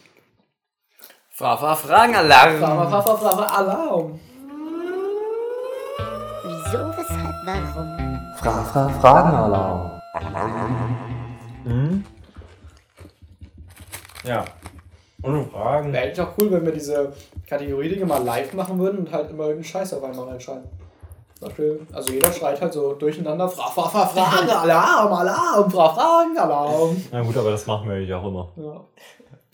Fra, 1.31 1.57
fra, 1.57 1.75
Fragenalarm. 1.75 2.59
Frage, 2.59 3.03
Frage, 3.03 3.19
Frage, 3.19 3.51
Alarm. 3.51 4.21
Wieso, 6.45 6.79
weshalb, 6.99 7.35
warum? 7.47 8.35
Fra, 8.37 8.65
fra, 8.65 8.89
Fragenalarm. 9.01 10.03
Mhm. 11.65 12.05
Ja. 14.23 14.45
Und 15.23 15.51
Fragen. 15.53 15.93
Wäre 15.93 16.05
eigentlich 16.05 16.21
auch 16.21 16.33
cool, 16.39 16.51
wenn 16.51 16.65
wir 16.65 16.73
diese 16.73 17.13
Kategorie-Dinge 17.49 18.05
mal 18.07 18.23
live 18.23 18.53
machen 18.55 18.79
würden 18.79 18.99
und 19.01 19.13
halt 19.13 19.31
immer 19.31 19.45
irgendeinen 19.45 19.65
Scheiß 19.65 19.95
auf 19.95 20.03
einmal 20.03 20.29
reinschreiben. 20.29 20.65
Zum 21.39 21.49
Beispiel, 21.49 21.87
also 21.93 22.13
jeder 22.13 22.33
schreit 22.33 22.61
halt 22.61 22.73
so 22.73 22.95
durcheinander: 22.95 23.49
Fra, 23.49 23.69
Fra, 23.71 23.89
Fra, 23.89 24.07
Fragen, 24.07 24.49
Alarm, 24.63 25.13
Alarm, 25.13 25.71
Fra, 25.71 25.89
Fragen, 25.95 26.37
Alarm. 26.39 26.97
Na 27.11 27.23
gut, 27.23 27.37
aber 27.37 27.51
das 27.53 27.67
machen 27.67 27.89
wir 27.89 28.01
ja 28.05 28.19
auch 28.19 28.27
immer. 28.29 28.49
Ja. 28.57 28.85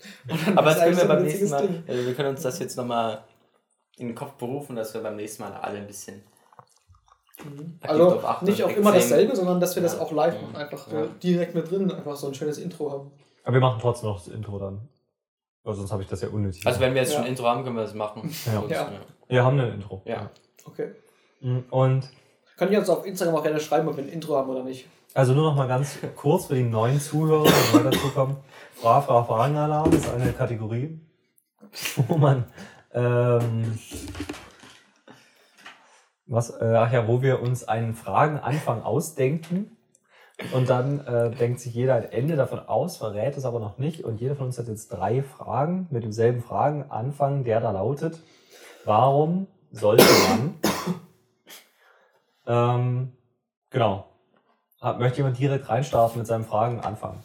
Aber 0.55 0.69
das 0.73 0.79
können 0.79 0.95
wir 0.95 1.01
eigentlich 1.01 1.01
so 1.01 1.07
beim 1.07 1.23
nächsten 1.23 1.49
Mal. 1.49 1.61
Ding. 1.67 1.83
Also 1.87 2.05
wir 2.05 2.13
können 2.13 2.29
uns 2.29 2.41
das 2.41 2.59
jetzt 2.59 2.77
nochmal 2.77 3.19
in 3.97 4.07
den 4.07 4.15
Kopf 4.15 4.31
berufen, 4.33 4.75
dass 4.77 4.93
wir 4.93 5.01
beim 5.01 5.17
nächsten 5.17 5.43
Mal 5.43 5.51
alle 5.53 5.77
ein 5.79 5.87
bisschen. 5.87 6.23
aktiv 7.37 7.89
Also 7.89 8.21
nicht 8.45 8.63
auch 8.63 8.69
immer 8.69 8.91
dasselbe, 8.93 9.35
sondern 9.35 9.59
dass 9.59 9.75
wir 9.75 9.83
das 9.83 9.95
Ja. 9.95 10.01
auch 10.01 10.11
live 10.13 10.41
machen. 10.41 10.55
Einfach 10.55 10.87
Ja. 10.91 11.03
so 11.03 11.09
direkt 11.21 11.53
mit 11.55 11.69
drin, 11.69 11.91
einfach 11.91 12.15
so 12.15 12.27
ein 12.27 12.33
schönes 12.33 12.57
Intro 12.59 12.91
haben. 12.91 13.11
Aber 13.43 13.53
wir 13.53 13.59
machen 13.61 13.79
trotzdem 13.81 14.09
noch 14.09 14.17
das 14.23 14.27
Intro 14.33 14.57
dann. 14.59 14.79
Weil 15.63 15.73
sonst 15.75 15.91
habe 15.91 16.01
ich 16.03 16.09
das 16.09 16.21
ja 16.21 16.29
unnötig. 16.29 16.65
Also 16.65 16.79
wenn 16.79 16.93
wir 16.93 17.01
jetzt 17.01 17.11
Ja. 17.11 17.15
schon 17.17 17.25
ein 17.25 17.29
Intro 17.31 17.45
haben, 17.45 17.63
können 17.63 17.75
wir 17.75 17.83
das 17.83 17.93
machen. 17.93 18.33
Ja. 18.45 18.63
Ja. 18.69 18.91
wir 19.27 19.43
haben 19.43 19.59
ein 19.59 19.73
Intro. 19.73 20.01
ja. 20.05 20.29
Okay. 20.65 20.91
Mhm, 21.41 21.63
Und 21.69 22.09
Könnt 22.57 22.71
ihr 22.71 22.79
uns 22.79 22.89
auf 22.89 23.05
Instagram 23.05 23.35
auch 23.35 23.43
gerne 23.43 23.59
schreiben, 23.59 23.87
ob 23.87 23.95
wir 23.97 24.03
ein 24.03 24.09
Intro 24.09 24.35
haben 24.35 24.49
oder 24.49 24.63
nicht. 24.63 24.87
also 25.13 25.33
nur 25.33 25.43
noch 25.49 25.55
mal 25.55 25.67
ganz 25.67 25.97
kurz 26.15 26.45
für 26.47 26.55
die 26.55 26.63
neuen 26.63 26.99
Zuhörer, 26.99 27.45
die 27.45 27.77
neu 27.77 27.83
dazukommen. 27.83 28.37
Fra, 28.75 29.01
Fra, 29.01 29.23
Fragenalarm 29.23 29.91
ist 29.93 30.09
eine 30.09 30.31
Kategorie, 30.33 30.99
wo 32.07 32.17
man 32.17 32.45
ähm, 32.93 33.77
was, 36.27 36.49
äh, 36.51 36.73
ach 36.75 36.91
ja, 36.91 37.07
wo 37.07 37.21
wir 37.21 37.41
uns 37.41 37.63
einen 37.67 37.93
Fragenanfang 37.95 38.83
ausdenken 38.83 39.77
und 40.53 40.69
dann 40.69 41.05
äh, 41.05 41.31
denkt 41.31 41.59
sich 41.59 41.73
jeder 41.73 41.95
ein 41.95 42.11
Ende 42.11 42.35
davon 42.35 42.59
aus, 42.59 42.97
verrät 42.97 43.37
es 43.37 43.45
aber 43.45 43.59
noch 43.59 43.77
nicht 43.77 44.03
und 44.03 44.19
jeder 44.19 44.35
von 44.35 44.47
uns 44.47 44.57
hat 44.57 44.67
jetzt 44.67 44.89
drei 44.89 45.21
Fragen 45.21 45.87
mit 45.91 46.03
demselben 46.03 46.41
Fragenanfang, 46.41 47.43
der 47.43 47.59
da 47.59 47.71
lautet, 47.71 48.19
warum 48.85 49.47
sollte 49.71 50.05
man 50.27 50.55
ähm, 52.47 53.13
genau. 53.69 54.05
Ah, 54.81 54.93
Möchte 54.93 55.17
jemand 55.17 55.37
direkt 55.37 55.67
reinstarten 55.67 56.19
mit 56.19 56.27
seinen 56.27 56.45
Fragen 56.45 56.79
anfangen? 56.79 57.21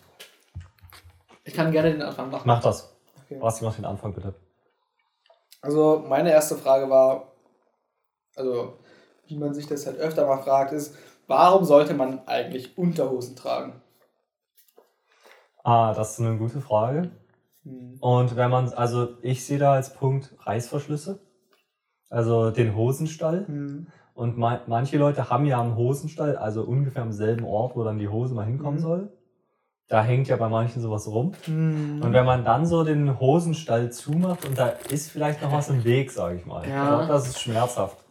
Ich 1.44 1.54
kann 1.54 1.70
gerne 1.70 1.92
den 1.92 2.02
Anfang 2.02 2.30
machen. 2.30 2.42
Mach 2.46 2.60
das. 2.60 2.96
Okay. 3.24 3.38
Basti, 3.38 3.64
mach 3.64 3.76
den 3.76 3.84
Anfang 3.84 4.12
bitte. 4.12 4.34
Also 5.62 6.04
meine 6.06 6.30
erste 6.30 6.56
Frage 6.56 6.90
war, 6.90 7.32
also 8.34 8.78
wie 9.26 9.38
man 9.38 9.54
sich 9.54 9.66
das 9.66 9.86
halt 9.86 9.98
öfter 9.98 10.26
mal 10.26 10.42
fragt, 10.42 10.72
ist, 10.72 10.96
warum 11.26 11.64
sollte 11.64 11.94
man 11.94 12.26
eigentlich 12.26 12.76
Unterhosen 12.78 13.36
tragen? 13.36 13.80
Ah, 15.62 15.94
das 15.94 16.12
ist 16.12 16.20
eine 16.20 16.36
gute 16.36 16.60
Frage. 16.60 17.10
Und 18.00 18.36
wenn 18.36 18.50
man, 18.50 18.68
also 18.74 19.14
ich 19.22 19.46
sehe 19.46 19.58
da 19.58 19.72
als 19.72 19.94
Punkt 19.94 20.34
Reißverschlüsse. 20.40 21.20
Also 22.10 22.50
den 22.50 22.76
Hosenstall. 22.76 23.46
Und 24.12 24.36
ma 24.38 24.60
manche 24.66 24.98
Leute 24.98 25.30
haben 25.30 25.46
ja 25.46 25.58
am 25.60 25.74
Hosenstall, 25.74 26.36
also 26.36 26.62
ungefähr 26.62 27.02
am 27.02 27.12
selben 27.12 27.44
Ort, 27.44 27.74
wo 27.74 27.82
dann 27.82 27.98
die 27.98 28.08
Hose 28.08 28.34
mal 28.34 28.44
hinkommen 28.44 28.78
Mhm. 28.78 28.82
soll. 28.82 29.12
Da 29.88 30.02
hängt 30.02 30.28
ja 30.28 30.36
bei 30.36 30.48
manchen 30.48 30.80
sowas 30.80 31.08
rum. 31.08 31.32
Mhm. 31.46 32.00
Und 32.02 32.12
wenn 32.12 32.24
man 32.26 32.44
dann 32.44 32.66
so 32.66 32.84
den 32.84 33.18
Hosenstall 33.18 33.90
zumacht 33.90 34.46
und 34.46 34.58
da 34.58 34.68
ist 34.68 35.10
vielleicht 35.10 35.42
noch 35.42 35.50
was 35.52 35.68
im 35.70 35.82
Weg, 35.84 36.10
sage 36.10 36.36
ich 36.36 36.46
mal. 36.46 36.68
Ja. 36.68 36.82
Ich 36.82 36.88
glaube, 36.88 37.06
das 37.08 37.28
ist 37.28 37.40
schmerzhaft. 37.40 38.03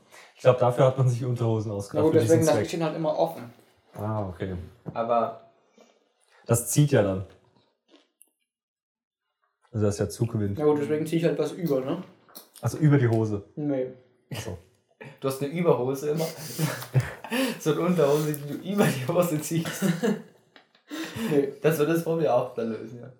Ich 0.44 0.46
glaube, 0.46 0.60
dafür 0.60 0.88
hat 0.88 0.98
man 0.98 1.08
sich 1.08 1.24
Unterhosen 1.24 1.72
ausgedacht. 1.72 2.04
gut, 2.04 2.16
diesen 2.16 2.28
deswegen 2.28 2.46
lasse 2.46 2.62
ich 2.64 2.72
den 2.72 2.84
halt 2.84 2.98
immer 2.98 3.18
offen. 3.18 3.54
Ah, 3.94 4.28
okay. 4.28 4.58
Aber 4.94 5.50
Das 6.46 6.70
zieht 6.70 6.91
ja 6.91 7.02
dann. 7.02 7.26
Also 9.72 9.86
das 9.86 9.96
ist 9.96 10.00
ja 10.02 10.10
Zugewinn. 10.10 10.54
Na 10.58 10.66
gut, 10.66 10.80
deswegen 10.82 11.08
ziehe 11.08 11.22
ich 11.22 11.26
halt 11.26 11.39
was 11.39 11.54
über, 11.54 11.80
ne? 11.80 12.04
Also 12.60 12.78
über 12.80 12.98
die 12.98 13.08
Hose. 13.08 13.46
Nee. 13.56 13.94
Achso. 14.34 14.58
du 15.22 15.28
hast 15.30 15.41
eine 15.41 15.50
Überhose 15.54 16.10
immer. 16.10 16.28
so 17.62 17.72
eine 17.72 17.80
Unterhose, 17.80 18.34
die 18.34 18.46
du 18.46 18.70
über 18.70 18.84
die 18.86 19.08
Hose 19.08 19.39
ziehst. 19.39 19.86
Nee. 21.32 21.54
Das 21.62 21.78
wird 21.78 21.89
das 21.89 22.04
Problem 22.04 22.28
auch 22.28 22.54
dann 22.54 22.70
lösen, 22.70 23.00
ja. 23.00 23.14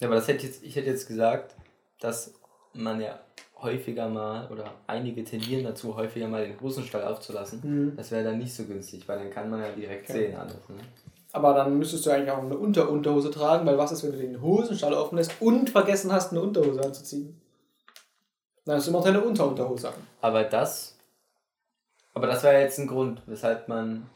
Ja, 0.00 0.06
aber 0.06 0.14
das 0.14 0.28
hätte 0.28 0.46
ich 0.46 0.52
jetzt, 0.52 0.62
ich 0.62 0.76
hätte 0.76 0.90
jetzt 0.90 1.08
gesagt, 1.08 1.56
dass 1.98 2.32
man 2.72 3.00
ja 3.00 3.18
häufiger 3.64 4.08
mal, 4.08 4.46
oder 4.52 4.70
einige 4.86 5.24
tendieren 5.24 5.64
dazu, 5.64 5.96
häufiger 5.96 6.28
mal 6.28 6.46
den 6.46 6.60
Hosenstall 6.60 7.02
aufzulassen. 7.04 7.60
Mhm. 7.64 7.96
Das 7.96 8.10
wäre 8.12 8.22
dann 8.24 8.38
nicht 8.38 8.54
so 8.54 8.64
günstig, 8.64 9.08
weil 9.08 9.18
dann 9.18 9.30
kann 9.30 9.50
man 9.50 9.60
ja 9.60 9.70
direkt 9.70 10.08
Okay. 10.08 10.26
sehen 10.28 10.36
alles. 10.36 10.68
Ne? 10.68 10.76
Aber 11.32 11.52
dann 11.54 11.76
müsstest 11.76 12.06
du 12.06 12.10
eigentlich 12.10 12.30
auch 12.30 12.38
eine 12.44 12.56
Unterunterhose 12.56 13.30
tragen, 13.32 13.66
weil 13.66 13.76
was 13.76 13.90
ist, 13.90 14.04
wenn 14.04 14.12
du 14.12 14.18
den 14.18 14.40
Hosenstall 14.40 14.94
offen 14.94 15.16
lässt 15.16 15.32
und 15.40 15.68
vergessen 15.70 16.12
hast, 16.12 16.30
eine 16.30 16.40
Unterhose 16.40 16.80
anzuziehen? 16.80 17.40
Dann 18.64 18.76
hast 18.76 18.86
du 18.86 18.90
immer 18.90 19.00
noch 19.00 19.06
deine 19.06 19.20
Unterunterhose 19.20 19.88
an. 19.88 19.94
Aber 20.20 20.44
das, 20.44 20.96
aber 22.14 22.28
das 22.28 22.42
wäre 22.44 22.60
jetzt 22.60 22.78
ein 22.78 22.86
Grund, 22.86 23.20
weshalb 23.26 23.68
man 23.68 24.06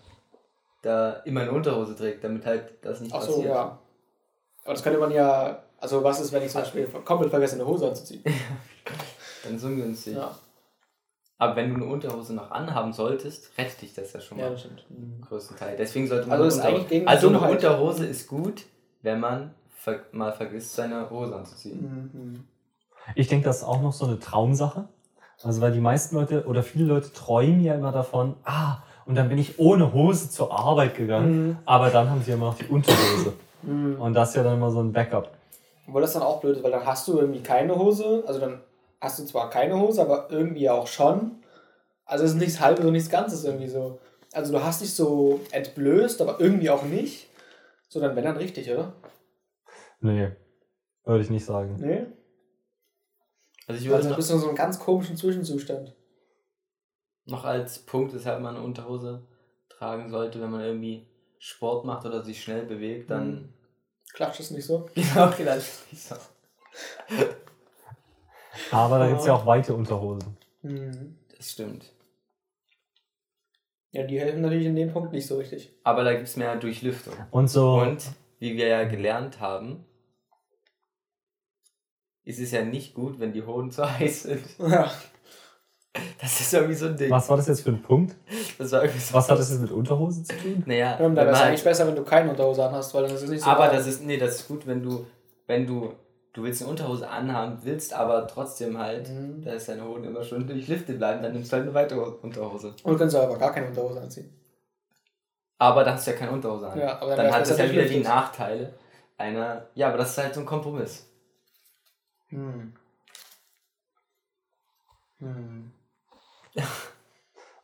da 0.82 1.14
immer 1.24 1.40
eine 1.40 1.50
Unterhose 1.52 1.96
trägt, 1.96 2.22
damit 2.22 2.46
halt 2.46 2.74
das 2.82 3.00
nicht 3.00 3.12
Ach 3.12 3.20
so, 3.20 3.32
passiert. 3.32 3.48
ja. 3.48 3.78
Aber 4.64 4.74
das 4.74 4.82
könnte 4.82 4.98
man 5.00 5.10
ja. 5.10 5.62
Also, 5.80 6.02
was 6.02 6.20
ist, 6.20 6.32
wenn 6.32 6.42
ich 6.42 6.50
zum 6.50 6.60
Beispiel 6.62 6.86
komplett 7.04 7.30
vergesse, 7.30 7.54
eine 7.56 7.66
Hose 7.66 7.88
anzuziehen? 7.88 8.22
Dann 9.44 9.54
ist 9.54 9.62
es 9.62 9.64
ungünstig. 9.68 10.14
Ja, 10.16 10.30
Aber 11.38 11.56
wenn 11.56 11.70
du 11.70 11.76
eine 11.76 11.84
Unterhose 11.86 12.34
noch 12.34 12.50
anhaben 12.50 12.92
solltest, 12.92 13.56
rettet 13.58 13.82
dich 13.82 13.94
das 13.94 14.12
ja 14.12 14.20
schon 14.20 14.38
mal. 14.38 14.44
ja 14.44 14.50
das 14.50 14.60
stimmt. 14.60 14.84
im 14.90 15.20
größten 15.20 15.56
Teil. 15.56 15.76
Deswegen 15.76 16.06
sollte 16.08 16.28
man 16.28 16.40
Also 16.40 16.44
eine 16.44 16.48
ist 16.48 16.56
Unterhose- 16.58 16.68
eigentlich 16.76 16.88
gegen 16.88 17.08
also 17.08 17.28
eine. 17.28 17.40
Unterhose 17.40 18.06
ist 18.06 18.26
gut, 18.28 18.64
wenn 19.02 19.20
man 19.20 19.54
ver 19.76 20.00
mal 20.12 20.32
vergisst, 20.32 20.74
seine 20.74 21.08
Hose 21.10 21.34
anzuziehen. 21.36 22.10
Mhm. 22.12 22.44
Ich 23.14 23.28
denke, 23.28 23.44
das 23.46 23.58
ist 23.58 23.64
auch 23.64 23.80
noch 23.80 23.92
so 23.92 24.06
eine 24.06 24.18
Traumsache. 24.18 24.88
Also 25.42 25.60
weil 25.60 25.70
die 25.72 25.80
meisten 25.80 26.16
Leute 26.16 26.44
oder 26.46 26.64
viele 26.64 26.84
Leute 26.86 27.12
träumen 27.12 27.60
ja 27.62 27.74
immer 27.74 27.92
davon, 27.92 28.34
ah, 28.44 28.78
und 29.06 29.14
dann 29.14 29.28
bin 29.28 29.38
ich 29.38 29.58
ohne 29.60 29.92
Hose 29.94 30.28
zur 30.30 30.52
Arbeit 30.52 30.96
gegangen, 30.96 31.48
Mhm. 31.50 31.58
aber 31.64 31.90
dann 31.90 32.10
haben 32.10 32.22
sie 32.22 32.32
immer 32.32 32.46
noch 32.46 32.58
die 32.58 32.66
Unterhose. 32.66 33.32
Mhm. 33.62 34.00
Und 34.00 34.14
das 34.14 34.30
ist 34.30 34.34
ja 34.36 34.42
dann 34.42 34.54
immer 34.54 34.70
so 34.72 34.80
ein 34.80 34.92
Backup. 34.92 35.30
Obwohl 35.86 36.02
das 36.02 36.12
dann 36.12 36.22
auch 36.22 36.40
blöd 36.40 36.56
ist, 36.56 36.64
weil 36.64 36.72
dann 36.72 36.84
hast 36.84 37.06
du 37.08 37.18
irgendwie 37.18 37.40
keine 37.40 37.74
Hose. 37.78 38.24
Also 38.26 38.40
dann 38.40 38.60
hast 39.00 39.18
du 39.18 39.24
zwar 39.24 39.50
keine 39.50 39.78
Hose, 39.78 40.00
aber 40.00 40.28
irgendwie 40.30 40.68
auch 40.70 40.86
schon. 40.86 41.42
Also 42.04 42.24
es 42.24 42.32
ist 42.32 42.38
nichts 42.38 42.60
halbes 42.60 42.84
und 42.84 42.92
nichts 42.92 43.10
Ganzes 43.10 43.44
irgendwie 43.44 43.68
so. 43.68 44.00
Also 44.32 44.52
du 44.52 44.62
hast 44.62 44.80
dich 44.80 44.94
so 44.94 45.40
entblößt, 45.52 46.20
aber 46.20 46.40
irgendwie 46.40 46.70
auch 46.70 46.82
nicht. 46.82 47.28
So, 47.88 48.00
dann 48.00 48.16
wenn 48.16 48.24
dann 48.24 48.36
richtig, 48.36 48.70
oder? 48.70 48.92
Nee, 50.00 50.30
würde 51.04 51.22
ich 51.22 51.30
nicht 51.30 51.44
sagen. 51.44 51.76
Nee? 51.80 52.06
Also 53.66 53.80
ich 53.80 53.86
würde 53.86 53.96
Also 53.96 54.08
du 54.08 54.10
noch, 54.10 54.16
bist 54.16 54.30
in 54.30 54.38
so 54.38 54.46
einem 54.48 54.56
ganz 54.56 54.78
komischen 54.78 55.16
Zwischenzustand. 55.16 55.94
noch 57.26 57.44
als 57.44 57.80
Punkt, 57.80 58.14
weshalb 58.14 58.40
man 58.40 58.56
eine 58.56 58.64
Unterhose 58.64 59.26
tragen 59.68 60.08
sollte, 60.10 60.40
wenn 60.40 60.50
man 60.50 60.62
irgendwie 60.62 61.06
Sport 61.38 61.84
macht 61.84 62.06
oder 62.06 62.24
sich 62.24 62.42
schnell 62.42 62.64
bewegt, 62.64 63.10
dann 63.10 63.30
Mhm. 63.30 63.52
Klatsch 64.14 64.40
ist 64.40 64.50
nicht 64.50 64.64
so. 64.64 64.88
Genau, 64.94 65.30
genau. 65.36 65.56
So. 65.94 66.14
Aber 68.70 68.98
da 68.98 69.08
gibt 69.08 69.20
es 69.20 69.26
ja 69.26 69.34
auch 69.34 69.46
weite 69.46 69.74
Unterhosen. 69.74 70.36
Mhm. 70.62 71.16
Das 71.36 71.52
stimmt. 71.52 71.92
Ja, 73.90 74.02
die 74.04 74.20
helfen 74.20 74.42
natürlich 74.42 74.66
in 74.66 74.76
dem 74.76 74.92
Punkt 74.92 75.12
nicht 75.12 75.26
so 75.26 75.38
richtig. 75.38 75.72
Aber 75.82 76.04
da 76.04 76.12
gibt 76.12 76.28
es 76.28 76.36
mehr 76.36 76.56
Durchlüftung. 76.56 77.14
Und 77.30 77.48
so. 77.48 77.80
Und 77.80 78.04
wie 78.38 78.56
wir 78.56 78.66
ja 78.68 78.84
gelernt 78.84 79.40
haben, 79.40 79.84
ist 82.24 82.38
es 82.38 82.50
ja 82.50 82.62
nicht 82.62 82.94
gut, 82.94 83.18
wenn 83.18 83.32
die 83.32 83.44
Hoden 83.44 83.70
zu 83.70 83.90
heiß 83.98 84.24
sind. 84.24 84.44
Ja. 84.58 84.90
Das 86.20 86.40
ist 86.40 86.52
irgendwie 86.52 86.74
so 86.74 86.86
ein 86.86 86.96
Ding. 86.96 87.10
Was 87.10 87.28
war 87.28 87.36
das 87.38 87.48
jetzt 87.48 87.62
für 87.62 87.70
ein 87.70 87.82
Punkt? 87.82 88.14
Das 88.58 88.70
war 88.72 88.82
irgendwie 88.82 89.00
so 89.00 89.14
Was 89.14 89.28
hat 89.30 89.38
das 89.38 89.50
jetzt 89.50 89.60
mit 89.60 89.70
Unterhosen 89.72 90.24
zu 90.24 90.36
tun? 90.36 90.62
Naja, 90.66 90.98
Ähm, 91.00 91.06
wenn 91.06 91.14
da 91.14 91.22
wäre 91.22 91.32
man 91.32 91.34
es 91.34 91.46
eigentlich 91.46 91.64
besser, 91.64 91.86
wenn 91.88 91.96
du 91.96 92.04
keine 92.04 92.30
Unterhose 92.30 92.64
anhast, 92.64 92.94
weil 92.94 93.04
dann 93.04 93.14
ist 93.14 93.22
es 93.22 93.30
nicht 93.30 93.42
so 93.42 93.50
aber 93.50 93.68
das 93.68 93.86
ist, 93.86 94.04
nee, 94.04 94.16
das 94.18 94.36
ist 94.36 94.48
gut, 94.48 94.66
wenn 94.66 94.82
du, 94.82 95.06
wenn 95.46 95.66
du, 95.66 95.94
du 96.38 96.44
willst 96.44 96.62
eine 96.62 96.70
Unterhose 96.70 97.08
anhaben, 97.08 97.58
willst 97.62 97.92
aber 97.92 98.26
trotzdem 98.28 98.78
halt, 98.78 99.08
Mhm. 99.08 99.42
dass 99.44 99.66
deine 99.66 99.84
Hoden 99.84 100.04
immer 100.04 100.22
schön 100.22 100.46
durchlüftet 100.46 100.98
bleiben, 100.98 101.20
dann 101.22 101.32
nimmst 101.32 101.50
du 101.52 101.56
halt 101.56 101.64
eine 101.64 101.74
weitere 101.74 102.00
Unterhose. 102.00 102.74
Und 102.84 102.92
du 102.94 102.98
kannst 102.98 103.16
aber 103.16 103.36
gar 103.36 103.52
keine 103.52 103.66
Unterhose 103.66 104.00
anziehen. 104.00 104.32
Aber 105.58 105.82
da 105.82 105.94
hast 105.94 106.06
du 106.06 106.12
ja 106.12 106.16
keine 106.16 106.30
Unterhose 106.30 106.68
an. 106.68 106.78
Ja, 106.78 107.00
aber 107.00 107.16
dann 107.16 107.26
dann 107.26 107.34
hat 107.34 107.42
es 107.42 107.48
besser 107.48 107.64
ja 107.64 107.72
wieder 107.72 107.84
die. 107.84 107.98
Nachteile 108.00 108.72
einer, 109.16 109.66
ja, 109.74 109.88
aber 109.88 109.98
das 109.98 110.10
ist 110.10 110.18
halt 110.18 110.32
so 110.34 110.40
ein 110.40 110.46
Kompromiss. 110.46 111.06
Hm. 112.28 112.72
Hm. 115.18 115.72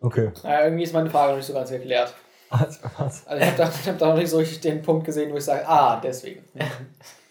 Okay. 0.01 0.33
Ja, 0.43 0.65
irgendwie 0.65 0.83
ist 0.83 0.93
meine 0.93 1.09
Frage 1.09 1.31
noch 1.31 1.37
nicht 1.39 1.47
so 1.47 1.55
ganz 1.55 1.71
erklärt. 1.71 2.13
Was? 2.51 2.79
was? 2.99 3.27
Also 3.27 3.43
ich 3.43 3.49
habe 3.51 3.57
da, 3.57 3.69
ich 3.71 3.89
hab 3.89 3.99
da 3.99 4.09
noch 4.09 4.17
nicht 4.17 4.29
so 4.29 4.37
richtig 4.37 4.61
den 4.61 4.83
Punkt 4.83 5.07
gesehen, 5.07 5.33
wo 5.33 5.39
ich 5.39 5.45
sage, 5.45 5.67
ah, 5.67 5.99
deswegen. 5.99 6.45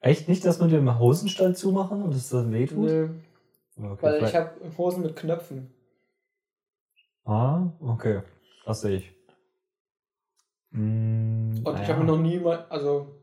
Echt 0.00 0.28
nicht, 0.28 0.44
dass 0.44 0.58
man 0.60 0.70
den 0.70 0.98
Hosenstall 0.98 1.56
zumachen 1.56 2.02
und 2.02 2.14
es 2.14 2.28
dann 2.30 2.52
wehtut? 2.52 2.78
Nö, 2.78 3.08
Okay, 3.76 3.98
weil 4.02 4.12
ich 4.14 4.18
vielleicht- 4.30 4.34
habe 4.34 4.78
Hosen 4.78 5.02
mit 5.02 5.16
Knöpfen. 5.16 5.70
Ah, 7.24 7.68
okay. 7.80 8.22
Das 8.64 8.80
sehe 8.80 8.96
ich. 8.98 9.12
Mm, 10.70 11.50
Und 11.50 11.56
ich 11.58 11.62
naja. 11.64 11.88
habe 11.88 12.04
noch 12.04 12.18
nie 12.18 12.38
mal, 12.38 12.66
also 12.68 13.14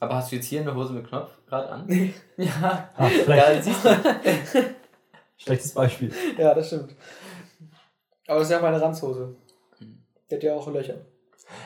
Aber 0.00 0.14
hast 0.16 0.30
du 0.30 0.36
jetzt 0.36 0.46
hier 0.46 0.60
eine 0.60 0.74
Hose 0.74 0.92
mit 0.92 1.06
Knopf 1.08 1.30
gerade 1.46 1.68
an? 1.70 1.88
ja. 2.36 2.90
Ah, 2.96 3.08
Ja, 3.08 3.24
vielleicht. 3.24 3.66
du. 3.66 3.70
Schlechtes 5.36 5.72
Beispiel. 5.74 6.12
ja, 6.36 6.54
das 6.54 6.66
stimmt. 6.68 6.94
Aber 8.26 8.38
das 8.40 8.48
ist 8.48 8.52
ja 8.52 8.60
meine 8.60 8.80
Ranzhose. 8.80 9.36
Die 10.30 10.34
hat 10.34 10.42
ja 10.42 10.54
auch 10.54 10.66
Löcher. 10.72 10.96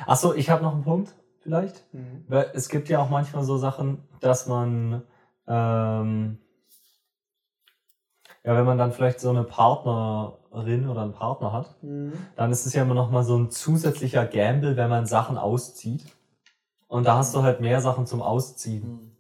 Achso, 0.06 0.34
ich 0.34 0.48
habe 0.50 0.62
noch 0.62 0.74
einen 0.74 0.84
Punkt, 0.84 1.14
vielleicht. 1.42 1.82
Mhm. 1.92 2.24
Weil 2.28 2.50
Es 2.54 2.68
gibt 2.68 2.88
ja 2.88 3.00
auch 3.00 3.10
manchmal 3.10 3.44
so 3.44 3.56
Sachen, 3.58 4.02
dass 4.20 4.46
man, 4.46 5.02
ähm, 5.46 6.38
ja, 8.44 8.56
wenn 8.56 8.64
man 8.64 8.78
dann 8.78 8.92
vielleicht 8.92 9.20
so 9.20 9.30
eine 9.30 9.44
Partnerin 9.44 10.88
oder 10.88 11.02
einen 11.02 11.12
Partner 11.12 11.52
hat, 11.52 11.76
Mhm. 11.82 12.12
dann 12.36 12.50
ist 12.50 12.66
es 12.66 12.72
ja 12.74 12.82
immer 12.82 12.94
noch 12.94 13.10
mal 13.10 13.22
so 13.22 13.36
ein 13.36 13.50
zusätzlicher 13.50 14.26
Gamble, 14.26 14.76
wenn 14.76 14.90
man 14.90 15.06
Sachen 15.06 15.38
auszieht. 15.38 16.04
Und 16.88 17.06
da 17.06 17.16
hast 17.16 17.34
du 17.34 17.42
halt 17.42 17.60
mehr 17.60 17.80
Sachen 17.80 18.06
zum 18.06 18.20
Ausziehen. 18.20 19.16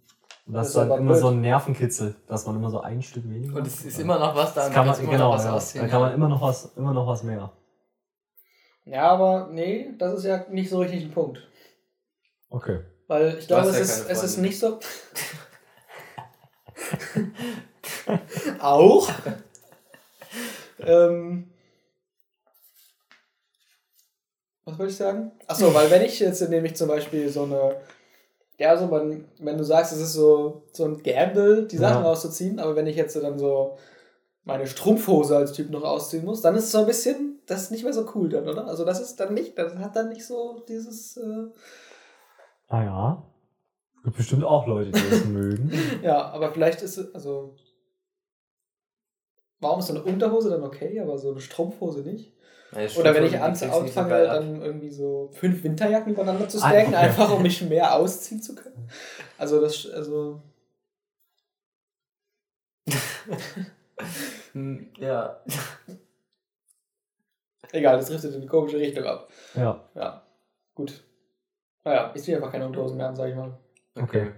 Und 0.46 0.54
das, 0.54 0.68
Das 0.68 0.70
ist 0.70 0.76
aber 0.90 0.98
immer 0.98 1.12
blöd. 1.12 1.20
so 1.22 1.28
ein 1.28 1.40
Nervenkitzel, 1.40 2.16
dass 2.26 2.46
man 2.46 2.56
immer 2.56 2.68
so 2.70 2.80
ein 2.80 3.00
Stück 3.00 3.28
weniger 3.30 3.56
Und 3.56 3.66
es 3.66 3.84
ist 3.84 3.98
immer 4.00 4.18
noch 4.18 4.34
was 4.34 4.52
da. 4.54 4.68
kann 4.68 4.86
da 4.86 4.92
man, 4.92 5.00
immer 5.00 5.10
genau, 5.12 5.28
noch 5.30 5.34
was 5.36 5.44
ja. 5.44 5.52
ausziehen, 5.52 5.84
da 5.84 5.88
kann 5.90 6.00
man 6.00 6.12
immer 6.12 6.28
noch 6.28 6.42
was, 6.42 6.76
immer 6.76 6.92
noch 6.92 7.06
was 7.06 7.22
mehr. 7.22 7.52
Ja, 8.84 9.08
aber 9.12 9.48
nee, 9.52 9.94
das 9.98 10.14
ist 10.14 10.24
ja 10.24 10.44
nicht 10.50 10.68
so 10.68 10.80
richtig 10.80 11.04
ein 11.04 11.12
Punkt. 11.12 11.38
Okay. 12.52 12.80
Weil 13.08 13.38
ich 13.38 13.46
glaube, 13.46 13.68
es, 13.68 13.74
ja 13.76 13.80
ist, 13.80 14.10
es 14.10 14.22
ist 14.22 14.36
nicht 14.38 14.58
so. 14.58 14.78
Auch? 18.60 19.08
ähm, 20.80 21.50
was 24.64 24.78
wollte 24.78 24.92
ich 24.92 24.98
sagen? 24.98 25.32
Achso, 25.46 25.72
weil 25.74 25.90
wenn 25.90 26.02
ich 26.02 26.18
jetzt 26.20 26.40
nämlich 26.48 26.76
zum 26.76 26.88
Beispiel 26.88 27.28
so 27.28 27.44
eine. 27.44 27.76
Ja, 28.58 28.76
so 28.76 28.90
wenn, 28.90 29.26
wenn 29.38 29.58
du 29.58 29.64
sagst, 29.64 29.92
es 29.92 30.00
ist 30.00 30.12
so, 30.12 30.64
so 30.72 30.84
ein 30.84 31.02
Gamble, 31.02 31.66
die 31.66 31.78
Sachen 31.78 32.04
Ja. 32.04 32.10
auszuziehen, 32.10 32.60
aber 32.60 32.76
wenn 32.76 32.86
ich 32.86 32.96
jetzt 32.96 33.16
dann 33.16 33.38
so 33.38 33.76
meine 34.44 34.66
Strumpfhose 34.66 35.36
als 35.36 35.52
Typ 35.52 35.70
noch 35.70 35.82
ausziehen 35.82 36.24
muss, 36.24 36.42
dann 36.42 36.54
ist 36.54 36.64
es 36.64 36.72
so 36.72 36.78
ein 36.78 36.86
bisschen, 36.86 37.40
das 37.46 37.62
ist 37.62 37.70
nicht 37.70 37.82
mehr 37.82 37.92
so 37.94 38.06
cool 38.14 38.28
dann, 38.28 38.48
oder? 38.48 38.66
Also 38.66 38.84
das 38.84 39.00
ist 39.00 39.16
dann 39.16 39.34
nicht, 39.34 39.58
das 39.58 39.74
hat 39.76 39.96
dann 39.96 40.10
nicht 40.10 40.26
so 40.26 40.62
dieses. 40.68 41.16
Äh, 41.16 41.46
Ah 42.72 42.82
ja. 42.84 43.22
Es 43.98 44.02
gibt 44.04 44.16
bestimmt 44.16 44.44
auch 44.44 44.66
Leute, 44.66 44.90
die 44.92 45.10
das 45.10 45.24
mögen. 45.26 45.70
Ja, 46.02 46.30
aber 46.30 46.50
vielleicht 46.52 46.80
ist 46.82 46.96
es, 46.96 47.14
also. 47.14 47.54
Warum 49.60 49.78
ist 49.78 49.86
so 49.88 49.94
eine 49.94 50.02
Unterhose 50.02 50.50
dann 50.50 50.64
okay, 50.64 50.98
aber 51.00 51.18
so 51.18 51.30
eine 51.30 51.40
Strumpfhose 51.40 52.00
nicht? 52.00 52.32
Ja, 52.72 52.88
Oder 52.98 53.14
wenn 53.14 53.24
ich 53.24 53.32
so 53.32 53.38
anfange, 53.66 54.24
dann 54.24 54.62
irgendwie 54.62 54.90
so 54.90 55.28
fünf 55.34 55.62
Winterjacken 55.62 56.14
übereinander 56.14 56.48
zu 56.48 56.56
Ah, 56.58 56.68
stacken, 56.70 56.88
okay. 56.88 56.96
einfach 56.96 57.30
um 57.30 57.42
mich 57.42 57.60
mehr 57.62 57.94
ausziehen 57.94 58.42
zu 58.42 58.54
können. 58.54 58.88
Also 59.38 59.60
das, 59.60 59.86
also. 59.90 60.40
Hm, 64.52 64.88
Ja. 64.98 65.40
Egal, 67.70 67.96
das 67.98 68.08
driftet 68.08 68.34
in 68.34 68.40
eine 68.42 68.50
komische 68.50 68.78
Richtung 68.78 69.04
ab. 69.04 69.28
ja. 69.54 69.80
Ja, 69.94 70.22
gut. 70.74 71.04
Naja, 71.84 72.12
ich 72.14 72.22
ziehe 72.22 72.36
einfach 72.36 72.52
keine 72.52 72.66
Unterhosen 72.66 72.96
mehr 72.96 73.08
an, 73.08 73.16
sag 73.16 73.28
ich 73.30 73.34
mal. 73.36 73.58
Okay. 73.96 74.32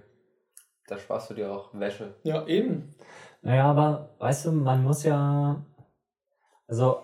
Da 0.86 0.98
sparst 0.98 1.30
du 1.30 1.34
dir 1.34 1.52
auch 1.52 1.70
Wäsche. 1.72 2.14
Ja, 2.22 2.46
eben. 2.46 2.94
Naja, 3.42 3.66
aber 3.66 4.10
weißt 4.18 4.46
du, 4.46 4.52
man 4.52 4.82
muss 4.82 5.02
ja. 5.02 5.62
Also, 6.66 7.00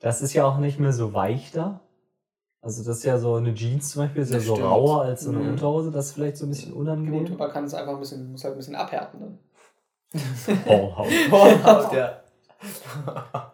das 0.00 0.22
ist 0.22 0.32
ja 0.34 0.44
auch 0.46 0.58
nicht 0.58 0.78
mehr 0.80 0.92
so 0.92 1.12
weich 1.14 1.52
da. 1.52 1.80
Also, 2.62 2.82
das 2.82 2.98
ist 2.98 3.04
ja 3.04 3.18
so 3.18 3.34
eine 3.34 3.52
Jeans 3.54 3.90
zum 3.90 4.02
Beispiel, 4.02 4.22
ist 4.22 4.30
ja 4.30 4.36
Das 4.38 4.46
so 4.46 4.54
stimmt. 4.54 4.68
rauer 4.70 5.02
als 5.02 5.22
so 5.22 5.30
eine 5.30 5.38
Mhm. 5.40 5.50
Unterhose. 5.50 5.90
Das 5.90 6.06
ist 6.06 6.12
vielleicht 6.12 6.36
so 6.38 6.46
ein 6.46 6.48
bisschen 6.50 6.72
Gut, 6.72 6.80
unangenehm. 6.80 7.36
man 7.36 7.50
kann 7.50 7.64
es 7.64 7.74
einfach 7.74 7.92
ein 7.92 8.00
bisschen, 8.00 8.30
muss 8.32 8.42
halt 8.44 8.54
ein 8.54 8.58
bisschen 8.58 8.74
abhärten 8.74 9.20
dann. 9.20 9.38
Oh, 10.66 10.96
hau. 10.96 11.04
Boah, 11.30 11.90
ja. 11.94 12.20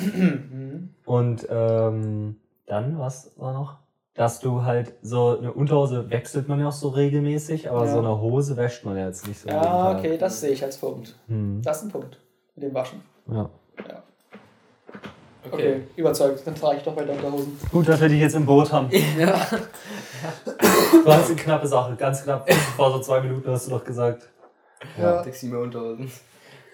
Mhm. 0.00 0.94
Und 1.04 1.46
ähm, 1.50 2.40
dann, 2.66 2.98
was 2.98 3.32
war 3.38 3.52
noch? 3.52 3.78
Dass 4.14 4.38
du 4.38 4.62
halt 4.62 4.94
so 5.02 5.36
eine 5.38 5.52
Unterhose 5.52 6.08
wechselt 6.08 6.46
man 6.48 6.60
ja 6.60 6.68
auch 6.68 6.72
so 6.72 6.88
regelmäßig, 6.90 7.68
aber 7.68 7.84
Ja. 7.84 7.92
so 7.92 7.98
eine 7.98 8.20
Hose 8.20 8.56
wäscht 8.56 8.84
man 8.84 8.96
ja 8.96 9.06
jetzt 9.06 9.26
nicht 9.26 9.40
so. 9.40 9.48
Ja, 9.48 9.90
okay, 9.98 10.16
das 10.16 10.40
sehe 10.40 10.50
ich 10.50 10.62
als 10.62 10.76
Punkt. 10.76 11.16
Hm. 11.26 11.60
Das 11.62 11.78
ist 11.78 11.84
ein 11.84 11.90
Punkt. 11.90 12.20
Mit 12.54 12.64
dem 12.64 12.74
Waschen. 12.74 13.02
Ja. 13.26 13.50
Okay, 15.50 15.82
überzeugt. 15.96 16.46
Dann 16.46 16.54
trage 16.54 16.78
ich 16.78 16.82
doch 16.84 16.96
weiter 16.96 17.12
Unterhosen. 17.12 17.58
Gut, 17.70 17.88
dass 17.88 18.00
wir 18.00 18.08
dich 18.08 18.20
jetzt 18.20 18.34
im 18.34 18.46
Boot 18.46 18.72
haben. 18.72 18.88
ja. 19.18 19.34
War 21.04 21.18
jetzt 21.18 21.30
eine 21.30 21.36
knappe 21.36 21.66
Sache, 21.66 21.96
ganz 21.96 22.22
knapp. 22.22 22.50
Vor 22.76 22.92
so 22.92 23.00
zwei 23.00 23.20
Minuten 23.20 23.50
hast 23.50 23.66
du 23.66 23.72
doch 23.72 23.84
gesagt. 23.84 24.28
Ja. 24.98 25.22
Textile 25.22 25.58
Unterhosen. 25.58 26.10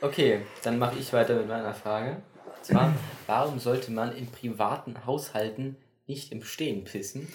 Okay, 0.03 0.41
dann 0.63 0.79
mache 0.79 0.99
ich 0.99 1.13
weiter 1.13 1.35
mit 1.35 1.49
meiner 1.49 1.75
Frage. 1.75 2.19
Und 2.57 2.65
zwar, 2.65 2.93
warum 3.27 3.59
sollte 3.59 3.91
man 3.91 4.15
in 4.15 4.27
privaten 4.31 4.95
Haushalten 5.05 5.77
nicht 6.11 6.33
im 6.33 6.43
Stehen 6.43 6.85
pissen? 6.85 7.33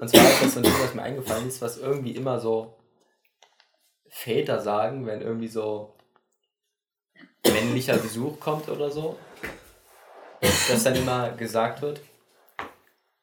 Und 0.00 0.08
zwar 0.08 0.24
ist 0.24 0.42
das 0.42 0.52
so 0.54 0.60
ein 0.60 0.62
Ding, 0.64 0.72
was 0.82 0.94
mir 0.94 1.02
eingefallen 1.02 1.48
ist, 1.48 1.62
was 1.62 1.78
irgendwie 1.78 2.12
immer 2.12 2.40
so 2.40 2.76
Väter 4.08 4.60
sagen, 4.60 5.06
wenn 5.06 5.20
irgendwie 5.20 5.48
so 5.48 5.94
männlicher 7.46 7.96
Besuch 7.96 8.40
kommt 8.40 8.68
oder 8.68 8.90
so. 8.90 9.16
Dass 10.40 10.82
dann 10.84 10.96
immer 10.96 11.30
gesagt 11.30 11.82
wird, 11.82 12.00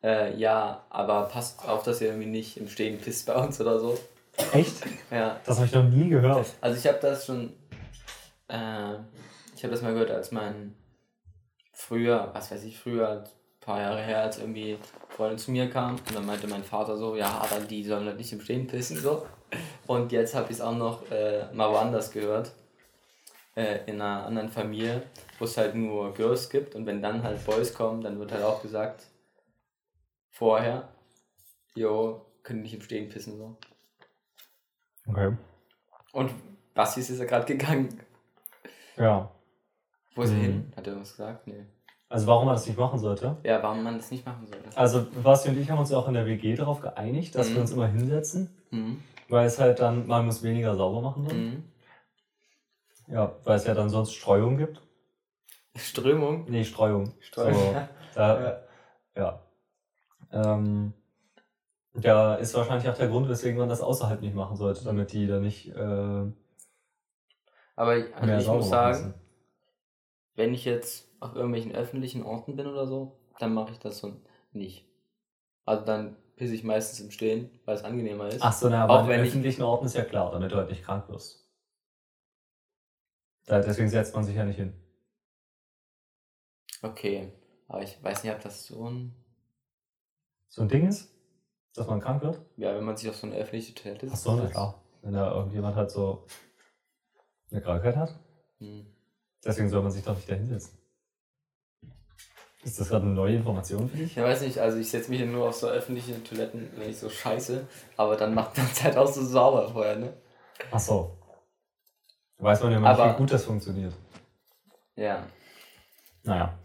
äh, 0.03 0.35
ja, 0.35 0.85
aber 0.89 1.23
passt 1.27 1.67
auf, 1.67 1.83
dass 1.83 2.01
ihr 2.01 2.07
irgendwie 2.07 2.29
nicht 2.29 2.57
im 2.57 2.67
Stehen 2.67 2.99
pisst 2.99 3.25
bei 3.25 3.35
uns 3.35 3.59
oder 3.61 3.79
so. 3.79 3.97
Echt? 4.51 4.75
Ja, 5.11 5.39
Das 5.45 5.57
habe 5.57 5.67
ich 5.67 5.73
noch 5.73 5.83
nie 5.83 6.09
gehört. 6.09 6.47
also 6.61 6.77
ich 6.77 6.87
habe 6.87 6.99
das 7.01 7.25
schon, 7.25 7.53
äh, 8.47 8.93
ich 9.55 9.63
habe 9.63 9.71
das 9.71 9.81
mal 9.81 9.93
gehört, 9.93 10.11
als 10.11 10.31
mein 10.31 10.75
früher, 11.71 12.29
was 12.33 12.51
weiß 12.51 12.63
ich, 12.63 12.79
früher, 12.79 13.23
paar 13.65 13.79
Jahre 13.81 14.01
her, 14.01 14.21
als 14.21 14.37
irgendwie 14.39 14.77
Freundin 15.09 15.37
zu 15.37 15.51
mir 15.51 15.69
kam 15.69 15.95
und 15.95 16.15
dann 16.15 16.25
meinte 16.25 16.47
mein 16.47 16.63
Vater 16.63 16.97
so, 16.97 17.15
ja, 17.15 17.29
aber 17.29 17.59
die 17.61 17.83
sollen 17.83 18.05
halt 18.05 18.17
nicht 18.17 18.33
im 18.33 18.41
Stehen 18.41 18.67
pissen, 18.67 18.97
so. 18.97 19.25
Und 19.87 20.11
jetzt 20.11 20.33
habe 20.35 20.45
ich 20.45 20.57
es 20.57 20.61
auch 20.61 20.75
noch 20.75 21.09
äh, 21.11 21.45
mal 21.53 21.69
woanders 21.71 22.11
gehört, 22.11 22.53
äh, 23.55 23.79
in 23.85 24.01
einer 24.01 24.25
anderen 24.25 24.49
Familie, 24.49 25.03
wo 25.37 25.45
es 25.45 25.57
halt 25.57 25.75
nur 25.75 26.13
Girls 26.13 26.49
gibt 26.49 26.73
und 26.75 26.85
wenn 26.85 27.01
dann 27.01 27.23
halt 27.23 27.45
Boys 27.45 27.73
kommen, 27.73 28.01
dann 28.01 28.19
wird 28.19 28.31
halt 28.31 28.43
auch 28.43 28.61
gesagt, 28.61 29.05
vorher, 30.31 30.89
jo, 31.75 32.25
können 32.41 32.63
nicht 32.63 32.73
im 32.73 32.81
Stehen 32.81 33.09
pissen, 33.09 33.37
so. 33.37 33.57
Okay. 35.07 35.37
Und 36.13 36.31
Basti 36.73 37.01
ist 37.01 37.09
ja 37.17 37.25
gerade 37.25 37.45
gegangen. 37.45 38.01
Ja. 38.97 39.29
Wo 40.15 40.21
ist 40.23 40.31
er 40.31 40.37
Mhm. 40.37 40.41
hin? 40.41 40.73
Hat 40.75 40.87
er 40.87 40.99
was 40.99 41.11
gesagt? 41.11 41.47
Nee. 41.47 41.65
Also 42.13 42.27
warum 42.27 42.45
man 42.45 42.53
das 42.53 42.67
nicht 42.67 42.77
machen 42.77 42.99
sollte? 42.99 43.37
Ja, 43.43 43.63
warum 43.63 43.81
man 43.81 43.97
das 43.97 44.11
nicht 44.11 44.23
machen 44.23 44.45
sollte. 44.45 44.69
Also 44.77 45.03
Basti 45.23 45.49
und 45.49 45.57
ich 45.57 45.71
haben 45.71 45.79
uns 45.79 45.89
ja 45.89 45.97
auch 45.97 46.07
in 46.07 46.13
der 46.13 46.27
WG 46.27 46.53
darauf 46.55 46.79
geeinigt, 46.79 47.33
dass 47.33 47.49
Mhm. 47.49 47.53
wir 47.55 47.61
uns 47.61 47.71
immer 47.71 47.87
hinsetzen, 47.87 48.55
Mhm. 48.69 49.01
weil 49.29 49.47
es 49.47 49.57
halt 49.59 49.79
dann, 49.79 50.05
man 50.05 50.23
muss 50.27 50.43
weniger 50.43 50.75
sauber 50.75 51.01
machen 51.01 51.25
dann. 51.25 51.37
Mhm. 51.49 51.63
Ja, 53.07 53.35
weil 53.45 53.55
es 53.57 53.65
ja 53.65 53.73
dann 53.73 53.89
sonst 53.89 54.13
Streuung 54.13 54.57
gibt. 54.57 54.79
Strömung. 55.75 56.45
Nee, 56.49 56.63
Streuung. 56.65 57.13
Streuung. 57.19 57.53
So, 57.55 57.75
da, 58.13 58.61
ja. 59.15 59.39
Ähm, 60.31 60.93
da 61.95 62.35
ist 62.35 62.53
wahrscheinlich 62.53 62.87
auch 62.89 62.95
der 62.97 63.07
Grund, 63.07 63.27
weswegen 63.27 63.57
man 63.57 63.69
das 63.69 63.81
außerhalb 63.81 64.21
nicht 64.21 64.35
machen 64.35 64.55
sollte, 64.55 64.83
damit 64.83 65.13
die 65.13 65.25
da 65.25 65.39
nicht 65.39 65.69
äh, 65.69 66.25
Aber 67.75 67.97
ich- 67.97 68.13
also 68.13 68.25
mehr 68.27 68.37
ich 68.39 68.47
muss 68.47 68.69
sagen, 68.69 69.15
wenn 70.35 70.53
ich 70.53 70.65
jetzt 70.65 71.12
auf 71.23 71.35
irgendwelchen 71.35 71.73
öffentlichen 71.73 72.23
Orten 72.23 72.55
bin 72.55 72.67
oder 72.67 72.85
so, 72.87 73.19
dann 73.39 73.53
mache 73.53 73.71
ich 73.71 73.79
das 73.79 73.99
so 73.99 74.21
nicht. 74.51 74.87
Also 75.65 75.85
dann 75.85 76.17
pisse 76.35 76.53
ich 76.55 76.63
meistens 76.63 76.99
im 76.99 77.11
Stehen, 77.11 77.59
weil 77.65 77.75
es 77.75 77.83
angenehmer 77.83 78.27
ist. 78.27 78.41
Ach 78.41 78.53
so, 78.53 78.69
na, 78.69 78.85
Auch 78.85 78.99
aber 78.99 79.07
wenn 79.07 79.19
in 79.19 79.25
ich- 79.25 79.31
öffentlichen 79.31 79.61
Orten 79.63 79.85
ist 79.85 79.95
ja 79.95 80.03
klar, 80.03 80.31
damit 80.31 80.51
du 80.51 80.55
halt 80.57 80.69
nicht 80.69 80.83
krank 80.83 81.07
wirst. 81.09 81.47
Deswegen 83.47 83.89
setzt 83.89 84.15
man 84.15 84.23
sich 84.23 84.35
ja 84.35 84.45
nicht 84.45 84.55
hin. 84.57 84.73
Okay. 86.81 87.31
Aber 87.67 87.81
ich 87.83 88.01
weiß 88.03 88.23
nicht, 88.23 88.33
ob 88.33 88.41
das 88.41 88.65
so 88.65 88.89
ein. 88.89 89.13
So 90.49 90.61
ein 90.61 90.67
Ding 90.69 90.87
ist, 90.87 91.13
dass 91.73 91.87
man 91.87 91.99
krank 91.99 92.21
wird. 92.21 92.39
Ja, 92.57 92.75
wenn 92.75 92.83
man 92.83 92.95
sich 92.95 93.09
auf 93.09 93.15
so 93.15 93.27
eine 93.27 93.35
öffentliche 93.35 93.73
Toilette 93.73 94.07
Ach 94.11 94.15
so, 94.15 94.35
na 94.35 94.47
klar. 94.47 94.83
Wenn 95.01 95.13
da 95.13 95.33
irgendjemand 95.33 95.75
halt 95.75 95.91
so 95.91 96.25
eine 97.51 97.61
Krankheit 97.61 97.95
hat, 97.95 98.17
Hm. 98.59 98.85
deswegen 99.43 99.69
soll 99.69 99.81
man 99.81 99.91
sich 99.91 100.03
doch 100.03 100.15
nicht 100.15 100.29
da 100.29 100.35
hinsetzen. 100.35 100.77
Ist 102.63 102.79
das 102.79 102.89
gerade 102.89 103.05
eine 103.05 103.13
neue 103.13 103.35
Information 103.35 103.89
für 103.89 103.97
dich? 103.97 104.15
Ich 104.15 104.23
weiß 104.23 104.41
nicht, 104.41 104.57
also 104.59 104.77
ich 104.77 104.89
setze 104.89 105.09
mich 105.11 105.19
ja 105.19 105.25
nur 105.25 105.49
auf 105.49 105.55
so 105.55 105.67
öffentliche 105.67 106.23
Toiletten, 106.23 106.69
wenn 106.77 106.89
ich 106.89 106.97
so 106.97 107.09
scheiße, 107.09 107.67
aber 107.97 108.15
dann 108.15 108.33
macht 108.33 108.57
man 108.57 108.65
es 108.71 108.83
halt 108.83 108.95
auch 108.97 109.07
so 109.07 109.21
sauber 109.23 109.69
vorher, 109.69 109.97
ne? 109.97 110.13
Ach 110.71 110.79
so. 110.79 111.17
Weiß 112.37 112.63
man 112.63 112.71
ja 112.71 112.79
mal, 112.79 112.91
Aber- 112.93 113.13
wie 113.13 113.17
gut 113.17 113.31
das 113.31 113.45
funktioniert. 113.45 113.93
Ja. 114.95 115.25
Naja. 116.23 116.57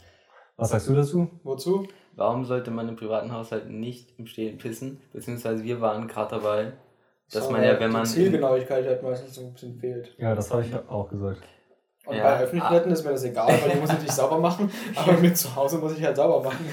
Was 0.56 0.70
sagst 0.70 0.88
du 0.88 0.94
dazu? 0.94 1.28
Wozu? 1.42 1.86
Warum 2.14 2.44
sollte 2.44 2.70
man 2.70 2.88
im 2.88 2.96
privaten 2.96 3.32
Haushalt 3.32 3.68
nicht 3.70 4.18
im 4.18 4.26
Stehen 4.26 4.58
pissen? 4.58 5.00
Beziehungsweise 5.12 5.62
wir 5.64 5.80
waren 5.80 6.08
gerade 6.08 6.30
dabei, 6.36 6.72
dass 7.30 7.44
So, 7.44 7.50
man 7.52 7.62
ja, 7.62 7.78
wenn 7.78 7.90
die 7.90 7.96
man. 7.96 8.06
Zielgenauigkeit 8.06 8.84
halt 8.86 9.02
meistens 9.02 9.34
so 9.36 9.42
ein 9.42 9.52
bisschen 9.52 9.78
fehlt. 9.78 10.14
Ja, 10.18 10.34
das 10.34 10.50
habe 10.50 10.64
ich 10.64 10.74
auch 10.88 11.08
gesagt. 11.08 11.42
Und 12.08 12.16
Ja. 12.16 12.22
bei 12.22 12.40
öffentlichen 12.40 12.66
Toiletten 12.68 12.92
ist 12.92 13.04
mir 13.04 13.10
das 13.10 13.24
egal, 13.24 13.48
weil 13.60 13.70
die 13.70 13.76
muss 13.76 13.92
ich 13.92 14.00
nicht 14.00 14.12
sauber 14.12 14.38
machen, 14.38 14.70
aber 14.96 15.12
mit 15.18 15.36
zu 15.36 15.54
Hause 15.54 15.76
muss 15.76 15.92
ich 15.96 16.02
halt 16.02 16.16
sauber 16.16 16.42
machen. 16.42 16.66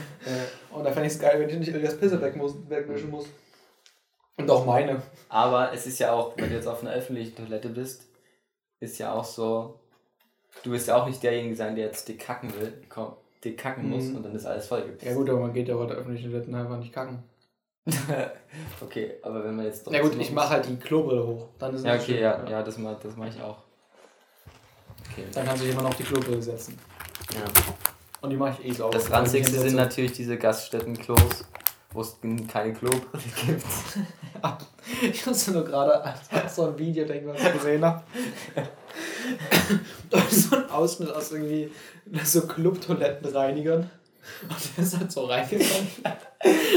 Und 0.72 0.84
da 0.86 0.92
fände 0.92 1.08
ich 1.08 1.14
es 1.14 1.20
geil, 1.20 1.40
wenn 1.40 1.50
ich 1.50 1.58
nicht 1.58 1.68
irgendwie 1.68 1.86
das 1.88 1.98
Pisse 1.98 2.22
weg 2.22 2.36
muss, 2.38 2.54
wegwischen 2.70 3.10
muss. 3.12 3.26
Und 4.38 4.50
auch 4.50 4.66
meine. 4.66 5.02
Aber 5.28 5.74
es 5.74 5.86
ist 5.88 6.00
ja 6.00 6.14
auch, 6.14 6.34
wenn 6.38 6.50
du 6.50 6.56
jetzt 6.56 6.68
auf 6.68 6.82
einer 6.82 6.94
öffentlichen 6.94 7.36
Toilette 7.36 7.68
bist, 7.70 8.04
ist 8.80 8.98
ja 8.98 9.14
auch 9.14 9.26
so, 9.26 9.78
du 10.64 10.72
willst 10.72 10.88
ja 10.88 10.96
auch 11.02 11.06
nicht 11.08 11.22
derjenige 11.22 11.56
sein, 11.56 11.76
der 11.76 11.86
jetzt 11.88 12.08
dick 12.08 12.20
kacken 12.20 12.54
will, 12.60 12.74
komm, 12.88 13.14
dick 13.44 13.58
kacken 13.58 13.90
muss 13.90 14.06
Mhm. 14.06 14.16
und 14.18 14.24
dann 14.24 14.36
ist 14.36 14.46
alles 14.46 14.68
voll 14.68 14.84
Ja 15.02 15.14
gut, 15.14 15.30
aber 15.30 15.40
man 15.42 15.54
geht 15.54 15.68
ja 15.68 15.76
bei 15.76 15.86
der 15.86 15.98
öffentlichen 15.98 16.32
Toiletten 16.32 16.56
einfach 16.56 16.78
nicht 16.78 16.94
kacken. 16.94 17.24
okay, 18.82 19.16
aber 19.22 19.44
wenn 19.44 19.56
man 19.56 19.66
jetzt 19.66 19.86
Ja 19.92 20.02
gut, 20.02 20.16
ich 20.20 20.32
mache 20.32 20.50
halt 20.50 20.68
die 20.68 20.78
Klobrille 20.78 21.26
hoch. 21.28 21.48
Dann 21.60 21.76
ist 21.76 21.86
Ja, 21.86 21.94
das 21.96 22.04
okay, 22.04 22.22
ja, 22.22 22.50
ja, 22.50 22.64
das 22.64 22.78
mache 22.78 22.98
das 23.04 23.16
mach 23.16 23.28
ich 23.28 23.42
auch. 23.42 23.58
Okay. 25.12 25.26
Dann 25.34 25.46
kann 25.46 25.58
sich 25.58 25.68
jemand 25.68 25.88
auf 25.88 25.96
die 25.96 26.04
Klobrille 26.04 26.42
setzen. 26.42 26.78
Ja. 27.34 27.42
Und 28.22 28.30
die 28.30 28.38
mache 28.38 28.62
ich 28.62 28.70
eh 28.70 28.74
sauber. 28.74 28.98
Das 28.98 29.12
ranzigste 29.12 29.56
ich 29.56 29.62
sind 29.62 29.76
natürlich 29.76 30.14
diese 30.14 30.38
Gaststätten-Klos, 30.38 31.46
wo 31.92 32.02
es 32.02 32.18
keine 32.52 32.74
Klobrille 32.74 33.24
gibt. 33.46 33.66
Ich 35.02 35.26
musste 35.26 35.52
nur 35.52 35.66
gerade 35.66 36.04
an 36.04 36.14
so 36.48 36.68
ein 36.68 36.78
Video 36.78 37.06
denken, 37.06 37.28
was 37.30 37.42
ich 37.42 37.54
gesehen 37.54 37.84
habe. 37.84 38.04
da 40.12 40.18
ist 40.20 40.50
so 40.50 40.56
ein 40.56 40.70
Ausschnitt 40.70 41.12
aus 41.12 41.32
irgendwie 41.32 41.72
so 42.24 42.46
Club-Toilettenreinigern. 42.46 43.90
Und 44.44 44.78
der 44.78 44.84
ist 44.84 44.98
halt 44.98 45.12
so 45.12 45.26
reingekommen. 45.26 45.88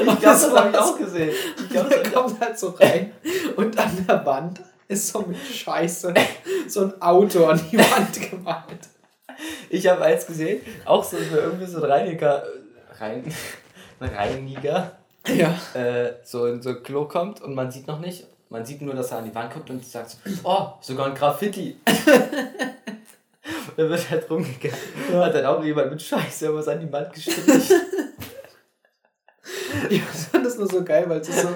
Und 0.07 0.23
das 0.23 0.51
habe 0.51 0.71
ich 0.71 0.79
auch 0.79 0.99
gesehen. 0.99 1.35
Der 1.73 2.11
kommt 2.11 2.41
halt 2.41 2.59
so 2.59 2.71
rein 2.71 3.13
und 3.57 3.79
an 3.79 4.07
der 4.07 4.25
Wand 4.25 4.61
ist 4.89 5.09
so 5.09 5.21
mit 5.23 5.37
Scheiße 5.39 6.15
so 6.69 6.83
ein 6.85 7.03
Auto 7.03 7.47
an 7.47 7.61
die 7.71 7.79
Wand 7.79 8.31
gemalt. 8.31 8.89
Ich 9.71 9.87
habe 9.87 10.03
eins 10.03 10.27
gesehen, 10.27 10.61
auch 10.85 11.05
so 11.05 11.17
für 11.19 11.37
irgendwie 11.39 11.67
so 11.67 11.79
ein 11.83 11.91
Reiniger, 11.91 12.43
äh, 12.43 12.47
Rein, 12.99 13.25
ein 14.01 14.09
Reiniger, 14.09 14.99
Ja. 15.27 15.55
äh, 15.75 16.15
so 16.25 16.47
in 16.47 16.61
so 16.63 16.71
ein 16.71 16.83
Klo 16.83 17.05
kommt 17.05 17.41
und 17.43 17.55
man 17.55 17.71
sieht 17.71 17.87
noch 17.87 18.01
nicht. 18.01 18.27
Man 18.51 18.65
sieht 18.65 18.81
nur, 18.81 18.95
dass 18.95 19.13
er 19.13 19.19
an 19.19 19.27
die 19.27 19.35
Wand 19.35 19.53
guckt 19.53 19.69
und 19.69 19.85
sagt 19.85 20.09
so, 20.11 20.17
oh, 20.43 20.69
sogar 20.81 21.07
ein 21.07 21.15
Graffiti. 21.15 21.79
da 21.85 21.93
wird 23.77 24.11
halt 24.11 24.31
rumgegangen. 24.31 24.79
Hat 25.13 25.35
dann 25.35 25.45
auch 25.45 25.63
jemand 25.63 25.91
mit 25.91 26.01
Scheiße 26.01 26.55
was 26.55 26.67
an 26.69 26.81
die 26.81 26.91
Wand 26.91 27.13
gestrichen. 27.13 27.63
Ich 29.91 30.03
fand 30.03 30.47
das 30.47 30.57
nur 30.57 30.67
so 30.67 30.83
geil, 30.83 31.05
weil 31.09 31.21
es 31.21 31.29
ist 31.29 31.43
so. 31.43 31.49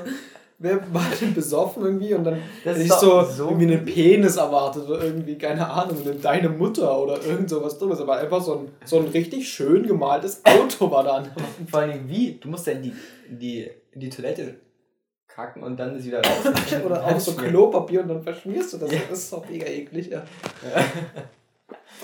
Wer 0.62 0.94
war 0.94 1.06
denn 1.20 1.34
besoffen 1.34 1.84
irgendwie 1.84 2.14
und 2.14 2.24
dann 2.24 2.38
Das 2.64 2.76
hätte 2.76 2.84
ist 2.84 2.92
ich 2.92 2.92
so, 2.92 3.24
so 3.24 3.48
irgendwie 3.48 3.74
einen 3.74 3.84
Penis 3.84 4.36
erwartet 4.36 4.88
oder 4.88 5.02
irgendwie, 5.02 5.36
keine 5.36 5.68
Ahnung, 5.68 6.00
eine 6.00 6.14
deine 6.14 6.48
Mutter 6.48 6.98
oder 6.98 7.22
irgend 7.22 7.50
sowas 7.50 7.78
Dummes. 7.78 8.00
Aber 8.00 8.16
einfach 8.16 8.40
so 8.40 8.60
ein, 8.60 8.68
so 8.84 8.98
ein 8.98 9.08
richtig 9.08 9.48
schön 9.48 9.86
gemaltes 9.86 10.42
Auto 10.44 10.90
war 10.90 11.04
da. 11.04 11.24
Vor 11.68 11.80
allem 11.80 12.08
wie? 12.08 12.38
Du 12.40 12.48
musst 12.48 12.66
ja 12.66 12.74
in 12.74 12.82
die, 12.82 12.92
in 13.28 13.38
die, 13.38 13.70
in 13.90 14.00
die 14.00 14.08
Toilette 14.08 14.54
kacken 15.26 15.62
und 15.62 15.76
dann 15.78 15.96
ist 15.96 16.06
wieder 16.06 16.22
raus. 16.22 16.52
Oder 16.86 17.04
auch 17.04 17.18
so 17.18 17.32
Klopapier 17.32 18.02
und 18.02 18.08
dann 18.08 18.22
verschmierst 18.22 18.74
du 18.74 18.78
das. 18.78 18.90
Das 18.90 19.18
ist 19.18 19.32
doch 19.32 19.48
mega 19.48 19.66
eklig, 19.66 20.08
ja. 20.08 20.22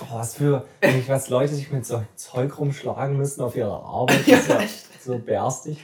Oh, 0.01 0.15
was 0.15 0.35
für, 0.35 0.65
was 1.07 1.29
Leute 1.29 1.53
sich 1.53 1.71
mit 1.71 1.85
so 1.85 2.01
Zeug 2.15 2.57
rumschlagen 2.57 3.17
müssen 3.17 3.41
auf 3.41 3.55
ihrer 3.55 3.83
Arbeit, 3.83 4.19
das 4.27 4.39
ist 4.41 4.49
ja 4.49 4.59
so 5.03 5.19
berstig. 5.19 5.79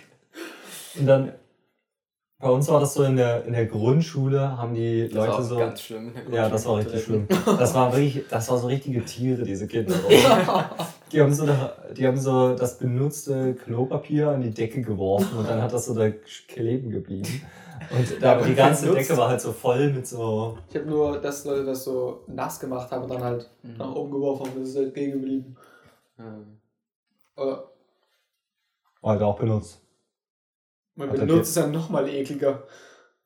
Und 0.97 1.05
dann, 1.05 1.33
bei 2.39 2.49
uns 2.49 2.67
war 2.67 2.79
das 2.79 2.93
so 2.93 3.03
in 3.03 3.15
der, 3.15 3.45
in 3.45 3.53
der 3.53 3.65
Grundschule, 3.65 4.57
haben 4.57 4.73
die 4.73 5.07
Das 5.07 5.15
war 5.17 5.25
Leute 5.27 5.37
auch 5.37 5.41
so. 5.43 5.57
ganz 5.57 5.81
schlimm. 5.81 6.11
Ja, 6.31 6.49
das 6.49 6.65
war 6.65 6.77
richtig 6.77 7.03
schlimm. 7.03 7.27
Das 7.45 7.73
war 7.73 7.91
wirklich, 7.93 8.23
das 8.29 8.49
war 8.49 8.57
so 8.57 8.67
richtige 8.67 9.03
Tiere, 9.05 9.43
diese 9.43 9.67
Kinder. 9.67 9.95
Die 11.11 11.21
haben 11.21 11.31
so, 11.33 11.47
die 11.95 12.05
haben 12.07 12.17
so 12.17 12.55
das 12.55 12.77
benutzte 12.79 13.53
Klopapier 13.53 14.31
an 14.31 14.41
die 14.41 14.49
Decke 14.49 14.81
geworfen 14.81 15.37
und 15.37 15.47
dann 15.47 15.61
hat 15.61 15.71
das 15.71 15.85
so 15.85 15.93
da 15.93 16.09
kleben 16.47 16.89
geblieben. 16.89 17.41
Und 17.91 18.21
da, 18.21 18.41
die 18.41 18.55
ganze 18.55 18.87
benutzt. 18.87 19.09
Decke 19.09 19.19
war 19.21 19.29
halt 19.29 19.39
so 19.39 19.53
voll 19.53 19.91
mit 19.93 20.07
so. 20.07 20.57
Ich 20.67 20.75
habe 20.75 20.87
nur, 20.87 21.21
dass 21.21 21.45
Leute 21.45 21.63
das 21.63 21.83
so 21.83 22.23
nass 22.27 22.59
gemacht 22.59 22.91
haben 22.91 23.03
und 23.03 23.11
dann 23.11 23.23
halt 23.23 23.49
Mhm. 23.61 23.77
nach 23.77 23.93
oben 23.95 24.11
geworfen 24.11 24.47
haben. 24.47 24.59
Das 24.59 24.69
ist 24.69 24.77
halt 24.77 24.93
gegen 24.95 25.11
geblieben. 25.13 25.55
Ähm, 26.19 26.57
Aber 27.35 27.69
Halt 29.03 29.21
auch 29.21 29.37
benutzt. 29.37 29.84
Man 30.95 31.09
Hat 31.09 31.17
benutzt 31.17 31.49
es 31.49 31.55
ja 31.55 31.67
nochmal 31.67 32.07
ekliger. 32.09 32.63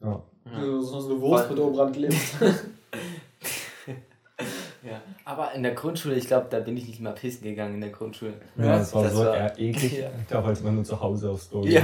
Ja. 0.01 0.23
So, 0.61 0.81
so 0.81 1.09
eine 1.11 1.21
Wurst 1.21 1.49
mit 1.49 1.59
oben 1.59 1.75
dran 1.75 1.91
klebt. 1.91 2.15
Ja. 4.81 5.01
Aber 5.25 5.51
in 5.53 5.61
der 5.63 5.73
Grundschule, 5.73 6.15
ich 6.15 6.27
glaube, 6.27 6.47
da 6.49 6.61
bin 6.61 6.77
ich 6.77 6.87
nicht 6.87 7.01
mal 7.01 7.11
pissen 7.13 7.43
gegangen 7.43 7.75
in 7.75 7.81
der 7.81 7.89
Grundschule. 7.89 8.33
Ja, 8.55 8.77
das 8.79 8.93
war 8.95 9.03
das 9.03 9.13
so 9.13 9.25
war- 9.25 9.35
eher 9.35 9.59
eklig. 9.59 9.91
Ja. 9.99 10.09
Da 10.29 10.41
wollte 10.43 10.63
man 10.63 10.75
nur 10.75 10.85
zu 10.85 10.99
Hause 11.01 11.29
aufs 11.31 11.49
Klo 11.49 11.63
Ja. 11.65 11.81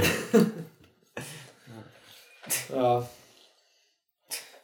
ja. 2.74 3.06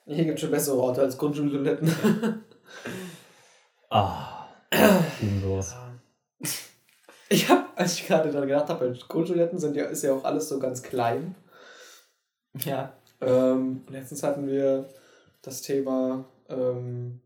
Hier 0.06 0.24
gibt 0.24 0.36
es 0.36 0.40
schon 0.40 0.50
bessere 0.50 0.78
Orte 0.78 1.02
als 1.02 1.18
Grundschultoiletten. 1.18 2.42
Ah, 3.90 4.46
sowas. 5.42 5.76
Ich 7.32 7.48
habe, 7.48 7.64
als 7.76 7.94
ich 7.94 8.06
gerade 8.06 8.30
daran 8.30 8.46
gedacht 8.46 8.68
habe, 8.68 8.92
Grundschultoiletten 9.08 9.58
sind 9.58 9.74
ja, 9.74 9.86
ist 9.86 10.02
ja 10.02 10.12
auch 10.12 10.24
alles 10.24 10.48
so 10.48 10.58
ganz 10.58 10.82
klein. 10.82 11.34
Ja. 12.64 12.92
Ähm, 13.20 13.82
letztens 13.88 14.22
hatten 14.22 14.46
wir 14.46 14.84
das 15.40 15.62
Thema, 15.62 16.24
ähm, 16.50 17.20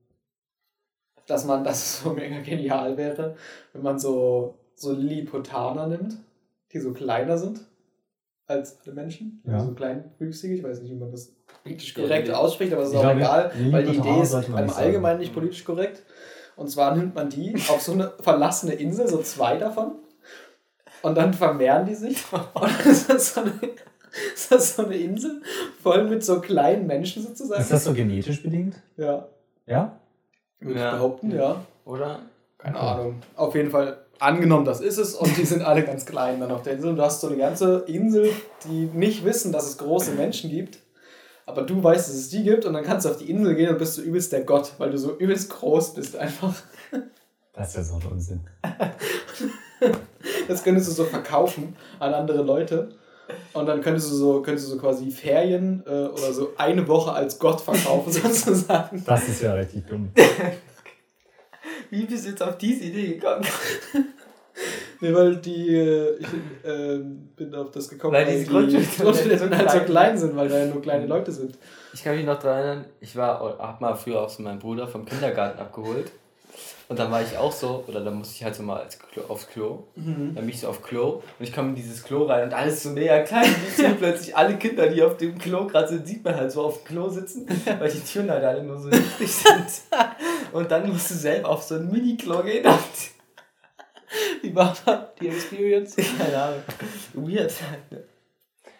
dass 1.26 1.44
man 1.44 1.64
das 1.64 2.02
so 2.02 2.12
mega 2.12 2.40
genial 2.40 2.96
wäre, 2.96 3.36
wenn 3.72 3.82
man 3.82 3.98
so, 3.98 4.58
so 4.76 4.92
Lilliputaner 4.92 5.88
nimmt, 5.88 6.16
die 6.72 6.78
so 6.78 6.92
kleiner 6.92 7.36
sind 7.36 7.60
als 8.46 8.78
alle 8.84 8.94
Menschen. 8.94 9.42
Ja. 9.44 9.58
So 9.58 9.72
kleinwüchsige, 9.72 10.54
ich 10.54 10.62
weiß 10.62 10.82
nicht, 10.82 10.92
wie 10.92 10.96
man 10.96 11.10
das 11.10 11.34
politisch 11.64 11.94
korrekt 11.94 12.30
ausspricht, 12.30 12.72
aber 12.72 12.82
es 12.82 12.88
ist 12.90 12.94
Ich 12.94 13.00
auch 13.00 13.02
glaube, 13.02 13.20
egal, 13.20 13.52
weil 13.72 13.86
die 13.86 13.96
Idee 13.96 14.20
ist 14.20 14.34
im. 14.34 14.54
Allgemeinen 14.54 15.18
nicht 15.18 15.34
politisch 15.34 15.64
korrekt. 15.64 16.04
Und 16.56 16.68
zwar 16.70 16.96
nimmt 16.96 17.14
man 17.14 17.28
die 17.28 17.54
auf 17.68 17.82
so 17.82 17.92
eine 17.92 18.12
verlassene 18.20 18.72
Insel, 18.72 19.06
so 19.06 19.18
zwei 19.22 19.58
davon, 19.58 19.92
und 21.02 21.14
dann 21.16 21.34
vermehren 21.34 21.86
die 21.86 21.94
sich. 21.94 22.24
Und 22.32 22.70
das 22.84 23.02
ist 23.04 23.34
so 23.34 23.42
eine, 23.42 23.52
das 24.34 24.50
ist 24.50 24.76
so 24.76 24.86
eine 24.86 24.96
Insel 24.96 25.42
voll 25.82 26.04
mit 26.04 26.24
so 26.24 26.40
kleinen 26.40 26.86
Menschen 26.86 27.22
sozusagen. 27.22 27.60
Ist 27.60 27.72
das 27.72 27.84
so 27.84 27.92
genetisch 27.92 28.42
bedingt? 28.42 28.76
Ja, 28.96 29.28
Ja? 29.66 30.00
würde 30.60 30.80
Ja. 30.80 30.86
ich 30.86 30.92
behaupten, 30.96 31.30
ja. 31.30 31.64
Oder? 31.84 32.20
Keine 32.58 32.78
Ahnung. 32.80 33.22
Auf 33.36 33.54
jeden 33.54 33.70
Fall 33.70 33.98
angenommen, 34.18 34.64
das 34.64 34.80
ist 34.80 34.96
es 34.96 35.14
und 35.14 35.36
die 35.36 35.44
sind 35.44 35.62
alle 35.62 35.84
ganz 35.84 36.06
klein 36.06 36.40
dann 36.40 36.50
auf 36.50 36.62
der 36.62 36.72
Insel. 36.72 36.90
Und 36.90 36.96
du 36.96 37.02
hast 37.02 37.20
so 37.20 37.26
eine 37.28 37.36
ganze 37.36 37.84
Insel, 37.86 38.30
die 38.64 38.86
nicht 38.86 39.24
wissen, 39.24 39.52
dass 39.52 39.66
es 39.68 39.76
große 39.76 40.12
Menschen 40.12 40.50
gibt. 40.50 40.78
Aber 41.46 41.62
du 41.62 41.82
weißt, 41.82 42.08
dass 42.08 42.16
es 42.16 42.28
die 42.28 42.42
gibt 42.42 42.64
und 42.64 42.74
dann 42.74 42.84
kannst 42.84 43.06
du 43.06 43.10
auf 43.10 43.18
die 43.18 43.30
Insel 43.30 43.54
gehen 43.54 43.70
und 43.70 43.78
bist 43.78 43.96
du 43.96 44.02
übelst 44.02 44.32
der 44.32 44.42
Gott, 44.42 44.72
weil 44.78 44.90
du 44.90 44.98
so 44.98 45.16
übelst 45.16 45.48
groß 45.50 45.94
bist 45.94 46.16
einfach. 46.16 46.54
Das 47.52 47.68
ist 47.68 47.76
ja 47.76 47.82
so 47.84 47.94
ein 47.94 48.12
Unsinn. 48.12 48.40
Das 50.48 50.64
könntest 50.64 50.88
du 50.88 50.92
so 50.92 51.04
verkaufen 51.04 51.76
an 52.00 52.14
andere 52.14 52.42
Leute. 52.42 52.90
Und 53.52 53.66
dann 53.66 53.80
könntest 53.80 54.10
du 54.10 54.14
so, 54.14 54.42
könntest 54.42 54.66
du 54.66 54.72
so 54.72 54.78
quasi 54.78 55.10
Ferien 55.10 55.82
äh, 55.86 56.06
oder 56.06 56.32
so 56.32 56.52
eine 56.56 56.86
Woche 56.86 57.12
als 57.12 57.38
Gott 57.38 57.60
verkaufen, 57.60 58.12
sozusagen. 58.12 59.02
Das 59.04 59.28
ist 59.28 59.42
ja 59.42 59.54
richtig 59.54 59.86
dumm. 59.86 60.10
Wie 61.90 62.04
bist 62.04 62.24
du 62.24 62.30
jetzt 62.30 62.42
auf 62.42 62.58
diese 62.58 62.84
Idee 62.84 63.14
gekommen? 63.14 63.44
Nee, 65.00 65.14
weil 65.14 65.36
die, 65.36 65.76
äh, 65.76 66.18
ich 66.18 66.68
äh, 66.68 66.98
bin 67.36 67.54
auf 67.54 67.70
das 67.70 67.88
gekommen, 67.88 68.14
Weil 68.14 68.26
diese 68.26 68.46
Grundstücke 68.50 69.02
Grundstücke 69.02 69.56
halt 69.56 69.70
so 69.70 69.80
klein 69.80 70.16
sind, 70.16 70.36
weil 70.36 70.48
da 70.48 70.58
ja 70.58 70.66
nur 70.66 70.82
kleine 70.82 71.06
Leute 71.06 71.32
sind. 71.32 71.58
Ich 71.92 72.02
kann 72.02 72.16
mich 72.16 72.24
noch 72.24 72.38
daran 72.38 72.64
erinnern, 72.64 72.84
ich 73.00 73.16
war, 73.16 73.40
hab 73.58 73.80
mal 73.80 73.94
früher 73.94 74.22
auch 74.22 74.28
so 74.28 74.42
meinen 74.42 74.58
Bruder 74.58 74.86
vom 74.86 75.04
Kindergarten 75.04 75.58
abgeholt. 75.58 76.12
Und 76.88 76.98
dann 77.00 77.10
war 77.10 77.20
ich 77.20 77.36
auch 77.36 77.50
so, 77.50 77.82
oder 77.88 78.00
dann 78.00 78.14
musste 78.14 78.34
ich 78.36 78.44
halt 78.44 78.54
so 78.54 78.62
mal 78.62 78.86
Klo, 79.12 79.24
aufs 79.28 79.48
Klo. 79.48 79.84
Dann 79.96 80.34
bin 80.34 80.48
ich 80.48 80.60
so 80.60 80.68
auf 80.68 80.82
Klo 80.82 81.14
und 81.14 81.22
ich 81.40 81.52
komme 81.52 81.70
in 81.70 81.74
dieses 81.74 82.04
Klo 82.04 82.26
rein 82.26 82.44
und 82.44 82.54
alles 82.54 82.84
so 82.84 82.90
mega 82.90 83.22
klein. 83.22 83.44
Und 83.44 83.84
ich 83.84 83.96
plötzlich 83.98 84.36
alle 84.36 84.56
Kinder, 84.56 84.86
die 84.86 85.02
auf 85.02 85.16
dem 85.16 85.36
Klo 85.36 85.66
gerade 85.66 85.88
sind, 85.88 86.06
sieht 86.06 86.24
man 86.24 86.36
halt 86.36 86.52
so 86.52 86.62
auf 86.62 86.84
dem 86.84 86.86
Klo 86.86 87.08
sitzen, 87.08 87.48
weil 87.78 87.90
die 87.90 88.00
Türen 88.00 88.30
halt 88.30 88.44
alle 88.44 88.62
nur 88.62 88.78
so 88.78 88.88
niedrig 88.88 89.32
sind. 89.32 89.66
Und 90.52 90.70
dann 90.70 90.88
musst 90.88 91.10
du 91.10 91.14
selber 91.14 91.48
auf 91.48 91.64
so 91.64 91.74
ein 91.74 91.90
Mini-Klo 91.90 92.42
gehen. 92.44 92.64
Und 92.64 93.15
Wie 94.42 94.54
war 94.54 94.74
die 95.20 95.28
Experience? 95.28 95.96
keine 96.18 96.42
Ahnung. 96.42 96.62
Weird. 97.14 97.52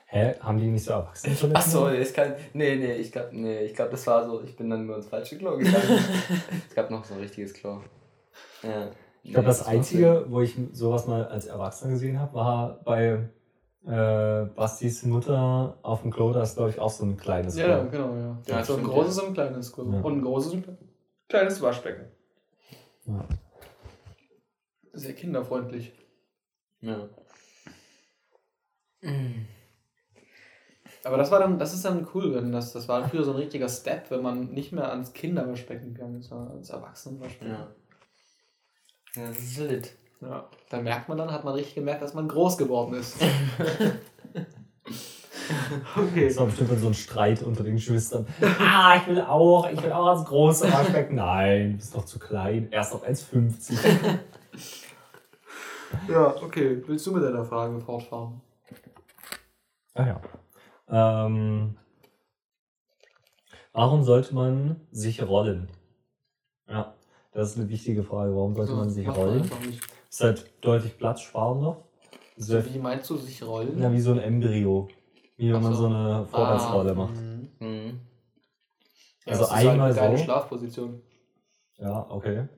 Hä? 0.07 0.35
Haben 0.41 0.59
die 0.59 0.67
nicht 0.67 0.85
so 0.85 0.93
erwachsene 0.93 1.37
Ach 1.55 1.63
so, 1.67 1.89
ist 1.89 2.15
kein. 2.15 2.35
Nee, 2.53 2.77
nee, 2.77 2.95
ich 2.95 3.11
glaube, 3.11 3.31
nee, 3.33 3.65
ich 3.65 3.75
glaub, 3.75 3.91
das 3.91 4.07
war 4.07 4.25
so, 4.25 4.43
ich 4.43 4.57
bin 4.57 4.71
dann 4.71 4.87
nur 4.87 4.97
ins 4.97 5.07
falsche 5.07 5.37
Klo 5.37 5.57
gegangen. 5.57 5.77
es 6.69 6.75
gab 6.75 6.91
noch 6.91 7.05
so 7.05 7.15
ein 7.15 7.21
richtiges 7.21 7.55
Klo. 7.55 7.81
Ja. 8.63 8.91
Ich 9.25 9.33
glaube, 9.33 9.49
das 9.49 9.67
Einzige, 9.67 10.27
wo 10.29 10.41
ich 10.41 10.57
sowas 10.73 11.09
mal 11.09 11.27
als 11.27 11.47
Erwachsener 11.47 11.91
gesehen 11.91 12.21
habe, 12.21 12.35
war 12.35 12.81
bei 12.85 13.29
äh, 13.85 14.47
Bastis 14.55 15.05
Mutter 15.05 15.79
auf 15.83 16.03
dem 16.03 16.13
Klo. 16.13 16.33
Da 16.33 16.43
ist, 16.43 16.57
glaube 16.57 16.71
ich, 16.71 16.79
auch 16.79 16.91
so 16.91 17.05
ein 17.05 17.17
kleines 17.17 17.57
Ja, 17.57 17.81
Klo. 17.81 17.91
genau, 17.91 18.17
ja. 18.17 18.39
Ja, 18.47 18.65
so 18.65 18.77
ein 18.77 18.85
großes 18.85 19.19
und 19.19 19.29
ein 19.29 19.35
kleines 19.35 19.73
Klo. 19.73 19.93
Ja. 19.93 20.01
Und 20.01 20.19
ein 20.19 20.23
großes 20.23 20.53
und 20.53 20.69
ein 20.69 20.79
kleines 21.29 21.61
Waschbecken. 21.61 22.05
Ja. 23.07 23.25
Sehr 24.97 25.15
kinderfreundlich. 25.15 25.93
Ja. 26.81 27.09
Aber 31.05 31.19
das 31.19 31.31
war 31.31 31.39
dann, 31.39 31.59
das 31.59 31.75
ist 31.75 31.85
dann 31.85 32.09
cool, 32.15 32.35
wenn 32.35 32.51
das, 32.51 32.73
das 32.73 32.89
war 32.89 33.07
früher 33.09 33.23
so 33.23 33.33
ein 33.33 33.37
richtiger 33.37 33.69
Step, 33.69 34.11
wenn 34.11 34.23
man 34.23 34.53
nicht 34.53 34.73
mehr 34.73 34.91
ans 34.91 35.13
Kinderwaschbecken 35.13 35.95
gegangen 35.95 36.21
ist, 36.21 36.29
sondern 36.29 36.49
ans 36.49 36.71
Erwachsenenwaschbecken. 36.71 37.55
Ja. 37.55 37.69
Ja, 39.15 39.29
das 39.29 39.39
ist 39.39 39.59
lit. 39.59 39.93
Ja. 40.21 40.49
Da 40.71 40.81
merkt 40.81 41.09
man 41.09 41.19
dann, 41.19 41.31
hat 41.31 41.45
man 41.45 41.55
richtig 41.55 41.75
gemerkt, 41.75 42.03
dass 42.03 42.15
man 42.15 42.27
groß 42.27 42.57
geworden 42.57 42.95
ist. 42.95 43.17
okay. 45.97 46.29
Das 46.29 46.39
war 46.39 46.47
bestimmt 46.47 46.81
so 46.81 46.89
ein 46.89 46.95
Streit 46.95 47.43
unter 47.43 47.63
den 47.63 47.75
Geschwistern. 47.75 48.27
Ah, 48.59 48.97
ich 48.97 49.07
will 49.07 49.21
auch, 49.21 49.71
ich 49.71 49.83
will 49.83 49.93
auch 49.93 50.07
als 50.07 50.25
großer 50.25 50.73
Waschbecken. 50.73 51.17
Nein, 51.17 51.73
du 51.73 51.77
bist 51.77 51.95
doch 51.95 52.07
zu 52.07 52.19
klein. 52.19 52.69
Erst 52.71 52.95
auf 52.95 53.07
1,50. 53.09 53.77
Ja, 56.09 56.35
okay. 56.43 56.83
Willst 56.87 57.07
du 57.07 57.13
mit 57.13 57.23
deiner 57.23 57.45
Frage 57.45 57.81
fortfahren? 57.81 58.41
Ah 59.95 60.07
ja. 60.07 60.21
Ähm, 60.89 61.77
warum 63.73 64.03
sollte 64.05 64.35
man 64.35 64.81
sich 64.91 65.23
rollen? 65.27 65.69
Ja, 66.69 66.95
das 67.33 67.51
ist 67.53 67.59
eine 67.59 67.69
wichtige 67.69 68.03
Frage. 68.03 68.35
Warum 68.35 68.55
sollte 68.55 68.75
man 68.75 68.91
sich 68.91 69.07
Macht 69.07 69.17
man 69.17 69.27
rollen? 69.29 69.43
einfach 69.43 69.61
nicht. 69.61 69.83
Ist 70.11 70.21
halt 70.23 70.51
deutlich 70.65 70.97
platzsparender. 70.99 71.83
Ist 72.37 72.47
So, 72.47 72.55
halt, 72.55 72.75
wie 72.75 72.79
meinst 72.79 73.09
du 73.11 73.17
sich 73.17 73.43
rollen? 73.43 73.81
ja, 73.81 73.93
wie 73.93 74.01
so 74.01 74.13
ein 74.13 74.19
Embryo. 74.19 74.89
Wie 75.37 75.49
wenn 75.49 75.57
Ach 75.57 75.63
man 75.63 75.73
so. 75.75 75.83
so 75.83 75.87
eine 75.87 76.27
Vorwärtsrolle 76.27 76.93
Ah, 76.93 76.95
macht. 76.95 77.15
mhm. 77.15 77.49
Mhm. 77.61 78.01
Ja, 79.25 79.33
Also 79.33 79.43
das 79.43 79.51
ist 79.51 79.57
halt 79.57 79.69
einmal 79.69 79.87
eine 79.91 79.97
geile 79.97 80.19
so. 80.19 80.25
Schlafposition. 80.25 81.03
Ja, 81.79 82.07
okay. 82.11 82.49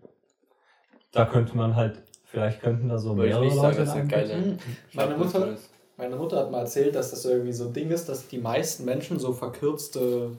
Da 1.12 1.24
könnte 1.24 1.56
man 1.56 1.74
halt, 1.74 2.02
vielleicht 2.30 2.60
könnten 2.60 2.88
da 2.88 2.98
so 2.98 3.16
Würde 3.16 3.28
ich 3.28 3.34
mehrere 3.34 3.44
nicht 3.46 3.56
sagen, 3.56 3.78
Leute 3.78 3.98
in 3.98 4.08
geile 4.08 4.36
Mhm. 4.36 4.58
Meine 4.94 5.16
Mutter, 5.16 5.56
meine 5.96 6.16
Mutter 6.16 6.38
hat 6.38 6.50
mal 6.50 6.60
erzählt, 6.60 6.94
dass 6.94 7.10
das 7.10 7.24
irgendwie 7.24 7.52
so 7.52 7.66
ein 7.66 7.72
Ding 7.72 7.90
ist, 7.90 8.08
dass 8.08 8.28
die 8.28 8.38
meisten 8.38 8.84
Menschen 8.84 9.18
so 9.18 9.32
verkürzte 9.32 10.30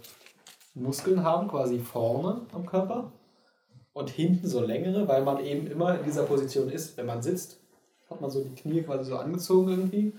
Muskeln 0.74 1.24
haben, 1.24 1.48
quasi 1.50 1.80
vorne 1.80 2.42
am 2.54 2.66
Körper 2.66 3.12
und 3.94 4.10
hinten 4.10 4.48
so 4.48 4.62
längere, 4.62 5.08
weil 5.08 5.24
man 5.24 5.44
eben 5.44 5.68
immer 5.68 5.98
in 6.00 6.06
dieser 6.06 6.24
Position 6.24 6.70
ist. 6.70 6.96
Wenn 6.96 7.06
man 7.06 7.22
sitzt, 7.22 7.60
hat 8.10 8.22
man 8.22 8.30
so 8.30 8.42
die 8.42 8.56
Knie 8.56 8.82
quasi 8.84 9.10
so 9.10 9.18
angezogen 9.18 9.70
irgendwie. 9.72 10.14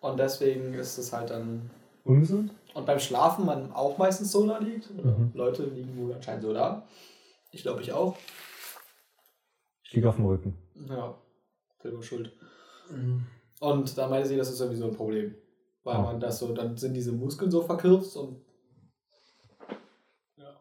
Und 0.00 0.18
deswegen 0.18 0.74
ist 0.74 0.98
es 0.98 1.12
halt 1.12 1.30
dann. 1.30 1.70
Ungesund? 2.04 2.50
Und 2.74 2.86
beim 2.86 2.98
Schlafen 2.98 3.44
man 3.44 3.72
auch 3.72 3.98
meistens 3.98 4.32
so 4.32 4.46
da 4.46 4.58
liegt. 4.58 4.90
Oder 4.90 5.10
Mhm. 5.10 5.30
Leute 5.34 5.64
liegen 5.64 5.96
wohl 5.96 6.14
anscheinend 6.14 6.42
so 6.42 6.52
da. 6.52 6.82
Ich 7.52 7.62
glaube, 7.62 7.82
ich 7.82 7.92
auch. 7.92 8.16
Ich 9.90 9.96
liege 9.96 10.08
auf 10.08 10.14
dem 10.14 10.26
Rücken. 10.26 10.56
Ja, 10.88 11.18
selber 11.82 12.00
schuld. 12.00 12.32
Und 13.58 13.98
da 13.98 14.06
meinte 14.08 14.28
sie, 14.28 14.36
das 14.36 14.48
ist 14.48 14.58
sowieso 14.58 14.84
ein 14.86 14.94
Problem. 14.94 15.34
Weil 15.82 15.96
Ah. 15.96 16.02
man 16.02 16.20
das 16.20 16.38
so, 16.38 16.54
dann 16.54 16.76
sind 16.76 16.94
diese 16.94 17.10
Muskeln 17.10 17.50
so 17.50 17.60
verkürzt 17.60 18.16
und 18.16 18.40
ja, 20.36 20.54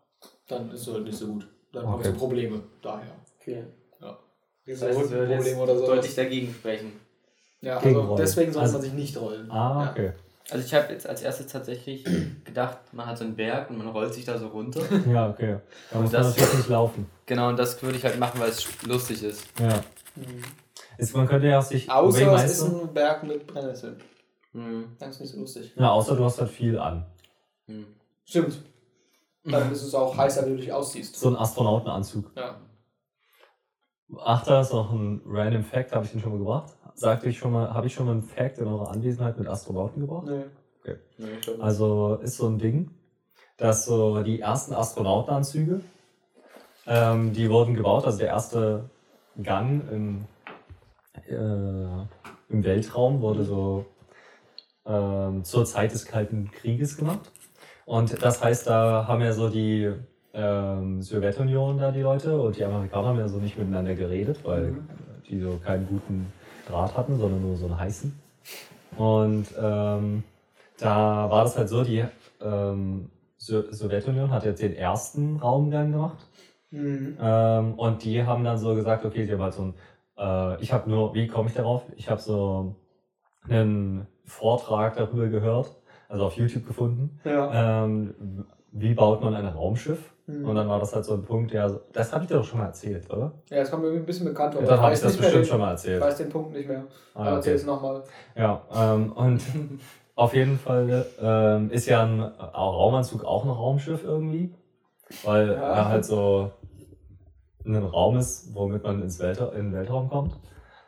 dann 0.48 0.72
ist 0.72 0.88
es 0.88 0.92
halt 0.92 1.04
nicht 1.04 1.16
so 1.18 1.28
gut. 1.28 1.48
Dann 1.72 1.86
Okay. 1.86 1.98
hast 2.06 2.08
du 2.16 2.18
Probleme 2.18 2.64
daher. 2.82 3.16
Okay. 3.40 3.66
Ja. 4.02 4.18
Das 4.66 4.82
heißt, 4.82 5.00
es 5.00 5.12
würde 5.12 5.32
jetzt 5.36 5.56
oder 5.58 5.78
so. 5.78 5.86
deutlich 5.86 6.16
dagegen 6.16 6.52
sprechen. 6.52 6.94
Ja, 7.62 7.78
also 7.78 8.16
deswegen 8.16 8.52
sollte 8.52 8.62
Also- 8.64 8.74
man 8.80 8.82
sich 8.82 8.94
nicht 8.94 9.16
rollen. 9.22 9.52
Ah, 9.52 9.94
Ja. 9.96 10.14
Also 10.52 10.66
ich 10.66 10.74
habe 10.74 10.92
jetzt 10.94 11.08
als 11.08 11.22
erstes 11.22 11.48
tatsächlich 11.48 12.04
gedacht, 12.44 12.80
man 12.92 13.06
hat 13.06 13.18
so 13.18 13.24
einen 13.24 13.36
Berg 13.36 13.70
und 13.70 13.78
man 13.78 13.88
rollt 13.90 14.14
sich 14.14 14.26
da 14.26 14.38
so 14.38 14.48
runter. 14.48 14.82
Ja, 15.12 15.30
okay. 15.30 15.60
Da 15.92 15.98
Und 15.98 16.04
muss 16.04 16.12
man 16.12 16.22
das- 16.24 16.36
natürlich 16.38 16.58
nicht 16.60 16.70
laufen. 16.70 17.10
genau, 17.26 17.50
und 17.50 17.58
das 17.60 17.82
würde 17.84 17.98
ich 17.98 18.04
halt 18.04 18.20
machen, 18.20 18.40
weil 18.40 18.50
es 18.50 18.68
lustig 18.86 19.24
ist. 19.24 19.46
Ja. 19.60 19.84
Ist, 20.98 21.16
man 21.16 21.28
könnte 21.28 21.48
ja 21.48 21.62
sich. 21.62 21.90
Außer 21.90 22.34
es 22.44 22.52
ist 22.60 22.64
ein 22.64 22.94
Berg 22.94 23.24
mit 23.24 23.48
Brennnesseln. 23.48 24.02
Mhm. 24.54 24.96
Das 25.00 25.10
ist 25.16 25.22
nicht 25.22 25.32
so 25.32 25.40
lustig. 25.40 25.74
Ja, 25.78 25.92
außer 25.92 26.16
du 26.16 26.26
hast 26.26 26.40
halt 26.42 26.50
viel 26.50 26.78
an. 26.78 27.06
Mhm. 27.68 27.86
Stimmt. 28.26 28.62
Dann 29.46 29.72
ist 29.72 29.84
es 29.84 29.96
auch 29.96 30.18
heißer, 30.18 30.44
wenn 30.46 30.56
du 30.58 30.62
dich 30.62 30.74
ausziehst. 30.74 31.16
So 31.16 31.30
ein 31.30 31.38
Astronautenanzug. 31.38 32.32
Ja. 32.36 32.60
Ach, 34.26 34.44
da 34.44 34.62
ist 34.62 34.74
noch 34.74 34.92
ein 34.92 35.22
random 35.26 35.64
Fact, 35.64 35.94
habe 35.94 36.04
ich 36.06 36.12
den 36.12 36.20
schon 36.20 36.32
mal 36.32 36.40
gebracht. 36.40 36.74
Sagte 37.00 37.30
ich 37.30 37.38
schon 37.38 37.54
mal, 37.54 37.74
habe 37.74 37.88
ich 37.88 37.94
schon 37.94 38.08
mal 38.08 38.12
einen 38.12 38.24
Fact 38.24 38.58
in 38.58 38.68
eurer 38.68 38.92
Anwesenheit 38.92 39.40
mit 39.40 39.48
Astronauten 39.48 40.02
gebracht? 40.02 40.28
Nee. 40.28 40.44
Nee, 41.18 41.28
glaub 41.42 41.56
nicht. 41.56 41.62
Also 41.62 42.16
ist 42.16 42.36
so 42.36 42.48
ein 42.48 42.58
Ding, 42.58 42.92
dass 43.56 43.86
so 43.86 44.22
die 44.22 44.42
ersten 44.42 44.74
Astronautenanzüge, 44.74 45.80
ähm, 46.88 47.32
die 47.32 47.50
wurden 47.50 47.76
gebaut, 47.76 48.06
also 48.06 48.18
der 48.18 48.28
erste 48.28 48.90
Gang 49.42 49.90
im, 49.90 50.26
äh, 51.26 51.34
im 52.50 52.64
Weltraum 52.66 53.22
wurde 53.22 53.46
so 53.46 53.86
ähm, 54.86 55.46
zur 55.46 55.64
Zeit 55.64 55.94
des 55.94 56.06
Kalten 56.06 56.52
Krieges 56.52 56.98
gemacht. 56.98 57.32
Und 57.86 58.22
das 58.22 58.44
heißt, 58.44 58.68
da 58.68 59.08
haben 59.08 59.22
ja 59.22 59.32
so 59.32 59.48
die 59.48 59.90
ähm, 60.34 61.02
Sowjetunion 61.02 61.78
da 61.78 61.92
die 61.92 62.02
Leute 62.02 62.42
und 62.42 62.58
die 62.58 62.66
Amerikaner 62.66 63.08
haben 63.08 63.20
ja 63.20 63.30
so 63.30 63.38
nicht 63.38 63.58
miteinander 63.58 63.96
geredet, 63.96 64.40
weil 64.44 64.76
die 65.30 65.40
so 65.40 65.60
keinen 65.64 65.88
guten 65.88 66.34
Draht 66.70 66.96
hatten, 66.98 67.18
sondern 67.18 67.42
nur 67.42 67.56
so 67.58 67.66
einen 67.66 67.80
heißen. 67.80 68.20
Und 68.98 69.48
ähm, 69.60 70.24
da 70.78 71.30
war 71.30 71.44
das 71.44 71.58
halt 71.58 71.70
so, 71.70 71.84
die 71.84 72.04
ähm, 72.42 73.10
Sowjetunion 73.38 74.32
hat 74.32 74.46
jetzt 74.46 74.62
den 74.62 74.76
ersten 74.76 75.38
Raumgang 75.38 75.92
gemacht. 75.92 76.18
Mhm. 76.72 77.18
Ähm, 77.20 77.74
und 77.74 78.04
die 78.04 78.24
haben 78.24 78.44
dann 78.44 78.58
so 78.58 78.76
gesagt, 78.76 79.06
okay, 79.06 79.26
sie 79.26 79.34
haben 79.34 79.42
halt 79.42 79.54
so 79.54 79.64
ein, 79.64 79.74
äh, 80.18 80.62
ich 80.62 80.72
habe 80.74 80.90
nur, 80.90 81.14
wie 81.16 81.28
komme 81.28 81.50
ich 81.50 81.56
darauf? 81.56 81.84
Ich 81.96 82.10
habe 82.10 82.22
so 82.22 82.76
einen 83.48 84.08
Vortrag 84.26 84.96
darüber 84.98 85.28
gehört, 85.28 85.76
also 86.08 86.26
auf 86.26 86.36
YouTube 86.38 86.68
gefunden, 86.68 87.20
Ja. 87.24 87.84
ähm, 87.86 88.46
wie 88.72 88.94
baut 88.94 89.24
man 89.24 89.34
ein 89.34 89.48
Raumschiff? 89.48 90.14
Mhm. 90.30 90.46
Und 90.48 90.56
dann 90.56 90.70
war 90.70 90.80
das 90.80 90.94
halt 90.94 91.06
so 91.06 91.16
ein 91.16 91.24
Punkt, 91.24 91.52
der, 91.54 91.70
so- 91.70 91.80
das 91.92 92.14
habe 92.14 92.24
ich 92.24 92.30
dir 92.30 92.36
doch 92.38 92.44
schon 92.44 92.60
mal 92.60 92.68
erzählt, 92.68 93.10
oder? 93.12 93.32
Ja, 93.50 93.58
das 93.62 93.72
kommt 93.72 93.84
mir 93.84 93.90
ein 93.92 94.06
bisschen 94.06 94.28
bekannt 94.28 94.54
vor. 94.54 94.62
Ja, 94.62 94.70
dann 94.70 94.82
habe 94.82 94.94
ich 94.94 95.00
das 95.00 95.18
bestimmt 95.18 95.44
den- 95.44 95.50
schon 95.50 95.60
mal 95.60 95.68
Ich 95.68 95.72
erzählt. 95.72 96.02
weiß 96.02 96.18
den 96.18 96.30
Punkt 96.30 96.54
nicht 96.54 96.68
mehr. 96.68 96.84
Ah, 97.16 97.36
erzähl 97.36 97.54
okay. 97.54 97.62
es 97.62 97.66
nochmal. 97.66 98.04
Ja, 98.36 98.62
ähm, 98.74 99.12
und 99.14 99.42
auf 100.16 100.36
jeden 100.36 100.60
Fall 100.60 101.06
ähm, 101.20 101.72
ist 101.72 101.88
ja 101.88 102.04
ein 102.04 102.22
Raumanzug 102.22 103.24
auch 103.26 103.44
ein 103.44 103.50
Raumschiff 103.50 104.04
irgendwie, 104.04 104.54
weil 105.24 105.48
Ja. 105.48 105.54
er 105.54 105.86
halt 105.90 106.06
so 106.06 106.52
ein 107.66 107.76
Raum 107.76 108.18
ist, 108.18 108.54
womit 108.54 108.84
man 108.84 109.02
ins 109.02 109.20
Weltra 109.20 109.50
in 109.54 109.68
den 109.72 109.74
Weltraum 109.74 110.10
kommt. 110.10 110.34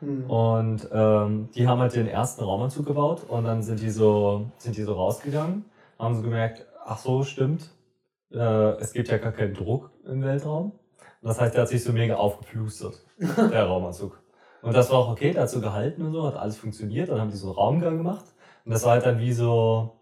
Hm. 0.00 0.28
Und 0.30 0.88
ähm, 0.92 1.48
die 1.54 1.66
haben 1.66 1.80
halt 1.80 1.94
den 1.94 2.06
ersten 2.08 2.42
Raumanzug 2.44 2.86
gebaut 2.86 3.24
und 3.28 3.44
dann 3.44 3.62
sind 3.62 3.80
die 3.80 3.90
so, 3.90 4.46
sind 4.58 4.76
die 4.76 4.82
so 4.82 4.94
rausgegangen, 4.94 5.64
haben 5.98 6.14
so 6.14 6.22
gemerkt, 6.22 6.64
ach 6.84 6.98
so, 6.98 7.22
stimmt, 7.22 7.70
äh, 8.34 8.76
es 8.80 8.92
gibt 8.92 9.08
ja 9.08 9.18
gar 9.18 9.32
keinen 9.32 9.54
Druck 9.54 9.90
im 10.06 10.22
Weltraum. 10.22 10.72
Das 11.22 11.40
heißt, 11.40 11.54
der 11.54 11.62
hat 11.62 11.68
sich 11.68 11.84
so 11.84 11.92
mega 11.92 12.16
aufgeplustert, 12.16 13.00
der 13.18 13.64
Raumanzug. 13.64 14.20
Und 14.62 14.74
das 14.76 14.90
war 14.90 14.98
auch 14.98 15.10
okay, 15.10 15.32
der 15.32 15.42
hat 15.42 15.50
so 15.50 15.60
gehalten 15.60 16.02
und 16.02 16.12
so, 16.12 16.26
hat 16.26 16.36
alles 16.36 16.56
funktioniert. 16.56 17.08
Dann 17.08 17.20
haben 17.20 17.30
die 17.30 17.36
so 17.36 17.48
einen 17.48 17.56
Raumgang 17.56 17.96
gemacht. 17.98 18.24
Und 18.64 18.72
das 18.72 18.84
war 18.84 18.92
halt 18.92 19.06
dann 19.06 19.18
wie 19.18 19.32
so 19.32 19.98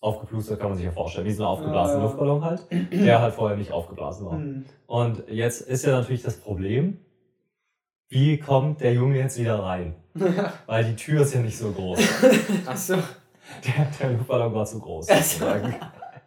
aufgeplustert, 0.00 0.60
kann 0.60 0.68
man 0.68 0.76
sich 0.76 0.84
ja 0.84 0.92
vorstellen, 0.92 1.26
wie 1.26 1.32
so 1.32 1.44
ein 1.44 1.48
aufgeblasener 1.48 1.98
Ja. 1.98 2.04
Luftballon 2.04 2.44
halt, 2.44 2.66
der 2.92 3.22
halt 3.22 3.34
vorher 3.34 3.56
nicht 3.56 3.72
aufgeblasen 3.72 4.26
war. 4.26 4.32
Hm. 4.34 4.64
Und 4.86 5.24
jetzt 5.28 5.62
ist 5.62 5.84
ja 5.86 5.92
natürlich 5.92 6.22
das 6.22 6.36
Problem, 6.36 6.98
wie 8.08 8.38
kommt 8.38 8.80
der 8.80 8.92
Junge 8.92 9.18
jetzt 9.18 9.38
wieder 9.38 9.60
rein? 9.60 9.94
Weil 10.66 10.84
die 10.84 10.96
Tür 10.96 11.22
ist 11.22 11.34
ja 11.34 11.40
nicht 11.40 11.56
so 11.56 11.72
groß. 11.72 11.98
Achso. 12.66 12.94
Der, 13.64 13.86
der 14.00 14.10
Luftballon 14.10 14.54
war 14.54 14.66
zu 14.66 14.78
groß. 14.80 15.06
sozusagen. 15.06 15.74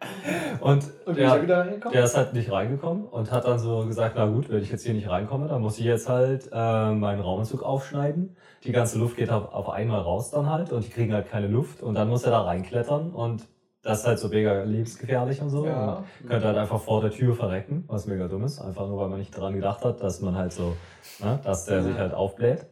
Und, 0.60 0.84
Und 1.06 1.18
er 1.18 1.38
der, 1.38 1.64
der 1.64 2.04
ist 2.04 2.16
halt 2.16 2.32
nicht 2.32 2.50
reingekommen 2.50 3.06
und 3.06 3.30
hat 3.30 3.44
dann 3.44 3.58
so 3.58 3.86
gesagt, 3.86 4.14
na 4.16 4.26
gut, 4.26 4.50
wenn 4.50 4.62
ich 4.62 4.70
jetzt 4.70 4.84
hier 4.84 4.94
nicht 4.94 5.08
reinkomme, 5.08 5.48
dann 5.48 5.62
muss 5.62 5.78
ich 5.78 5.84
jetzt 5.84 6.08
halt 6.08 6.50
äh, 6.52 6.92
meinen 6.92 7.20
Raumanzug 7.20 7.62
aufschneiden. 7.62 8.36
Die 8.64 8.72
ganze 8.72 8.98
Luft 8.98 9.16
geht 9.16 9.30
auf, 9.30 9.52
auf 9.52 9.70
einmal 9.70 10.00
raus 10.00 10.30
dann 10.30 10.50
halt 10.50 10.72
und 10.72 10.84
die 10.84 10.90
kriegen 10.90 11.12
halt 11.12 11.30
keine 11.30 11.46
Luft 11.46 11.82
und 11.82 11.94
dann 11.94 12.08
muss 12.08 12.24
er 12.24 12.32
da 12.32 12.42
reinklettern 12.42 13.12
und 13.12 13.46
das 13.82 14.00
ist 14.00 14.06
halt 14.06 14.18
so 14.18 14.28
mega 14.28 14.64
lebensgefährlich 14.64 15.40
und 15.40 15.50
so. 15.50 15.66
Ja. 15.66 16.04
Und 16.20 16.28
könnte 16.28 16.46
halt 16.46 16.58
einfach 16.58 16.80
vor 16.80 17.00
der 17.00 17.10
Tür 17.10 17.34
verrecken, 17.34 17.84
was 17.86 18.06
mega 18.06 18.28
dumm 18.28 18.44
ist, 18.44 18.60
einfach 18.60 18.86
nur 18.86 18.98
weil 18.98 19.08
man 19.08 19.18
nicht 19.18 19.36
daran 19.36 19.54
gedacht 19.54 19.84
hat, 19.84 20.02
dass 20.02 20.20
man 20.20 20.36
halt 20.36 20.52
so, 20.52 20.76
ne, 21.20 21.38
dass 21.44 21.64
der 21.66 21.82
sich 21.82 21.96
halt 21.96 22.12
aufbläht. 22.12 22.66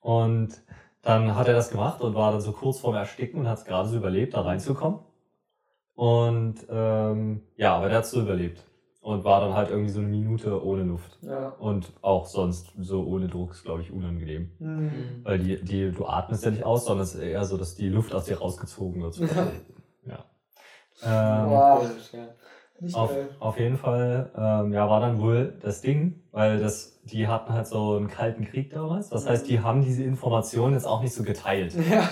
Und 0.00 0.62
dann 1.02 1.36
hat 1.36 1.46
er 1.46 1.54
das 1.54 1.70
gemacht 1.70 2.00
und 2.00 2.14
war 2.14 2.32
dann 2.32 2.40
so 2.40 2.52
kurz 2.52 2.80
vorm 2.80 2.94
Ersticken 2.94 3.40
und 3.40 3.48
hat 3.48 3.58
es 3.58 3.64
gerade 3.64 3.88
so 3.88 3.96
überlebt, 3.96 4.34
da 4.34 4.40
reinzukommen. 4.40 5.00
Und 5.96 6.56
ähm, 6.70 7.42
ja, 7.56 7.74
aber 7.74 7.88
der 7.88 7.98
hat 7.98 8.06
so 8.06 8.20
überlebt. 8.20 8.62
Und 9.00 9.24
war 9.24 9.40
dann 9.40 9.54
halt 9.54 9.70
irgendwie 9.70 9.90
so 9.90 10.00
eine 10.00 10.08
Minute 10.08 10.64
ohne 10.64 10.82
Luft. 10.82 11.18
Ja. 11.22 11.50
Und 11.60 11.92
auch 12.02 12.26
sonst 12.26 12.72
so 12.78 13.04
ohne 13.04 13.28
Druck 13.28 13.52
ist, 13.52 13.62
glaube 13.62 13.82
ich, 13.82 13.92
unangenehm. 13.92 14.50
Hm. 14.58 15.20
Weil 15.22 15.38
die, 15.38 15.62
die, 15.62 15.92
du 15.92 16.06
atmest 16.06 16.44
ja 16.44 16.50
nicht 16.50 16.64
aus, 16.64 16.86
sondern 16.86 17.04
es 17.04 17.14
ist 17.14 17.20
eher 17.20 17.44
so, 17.44 17.56
dass 17.56 17.76
die 17.76 17.88
Luft 17.88 18.12
aus 18.14 18.24
dir 18.24 18.38
rausgezogen 18.38 19.02
wird. 19.02 19.16
ja. 20.06 20.24
Ähm, 21.04 21.50
Wow. 21.50 21.88
Nicht 22.80 22.94
auf, 22.94 23.10
geil. 23.10 23.28
auf 23.40 23.58
jeden 23.58 23.76
Fall, 23.78 24.30
ähm, 24.36 24.72
ja, 24.72 24.88
war 24.88 25.00
dann 25.00 25.20
wohl 25.20 25.54
das 25.62 25.80
Ding, 25.80 26.20
weil 26.32 26.58
das, 26.60 27.00
die 27.04 27.26
hatten 27.26 27.52
halt 27.52 27.66
so 27.66 27.96
einen 27.96 28.08
kalten 28.08 28.44
Krieg 28.44 28.70
damals. 28.70 29.08
Das 29.08 29.26
heißt, 29.26 29.48
die 29.48 29.60
haben 29.60 29.82
diese 29.82 30.02
Informationen 30.04 30.74
jetzt 30.74 30.86
auch 30.86 31.02
nicht 31.02 31.14
so 31.14 31.22
geteilt. 31.22 31.74
Ja. 31.90 32.08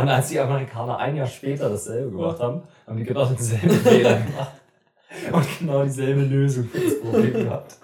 Und 0.00 0.08
als 0.08 0.28
die 0.28 0.38
Amerikaner 0.38 0.98
ein 0.98 1.16
Jahr 1.16 1.26
später 1.26 1.68
dasselbe 1.68 2.12
gemacht 2.12 2.38
haben, 2.38 2.62
haben 2.86 2.96
die 2.98 3.02
genau 3.02 3.24
denselben 3.26 3.70
Fehler 3.70 4.20
gemacht. 4.20 4.52
Und 5.32 5.58
genau 5.58 5.82
dieselbe 5.82 6.20
Lösung 6.20 6.66
für 6.66 6.78
das 6.78 7.00
Problem 7.00 7.32
gehabt. 7.32 7.76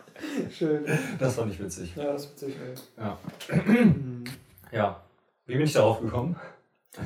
Schön. 0.53 0.84
Das 1.18 1.34
fand 1.34 1.53
ich 1.53 1.59
witzig. 1.61 1.96
Ja, 1.96 2.12
das 2.12 2.26
ist 2.26 2.32
witzig. 2.40 2.55
ey. 2.96 3.05
Ja. 3.05 3.18
ja. 4.70 5.00
Wie 5.46 5.55
bin 5.55 5.62
ich 5.62 5.72
darauf 5.72 6.00
gekommen? 6.00 6.36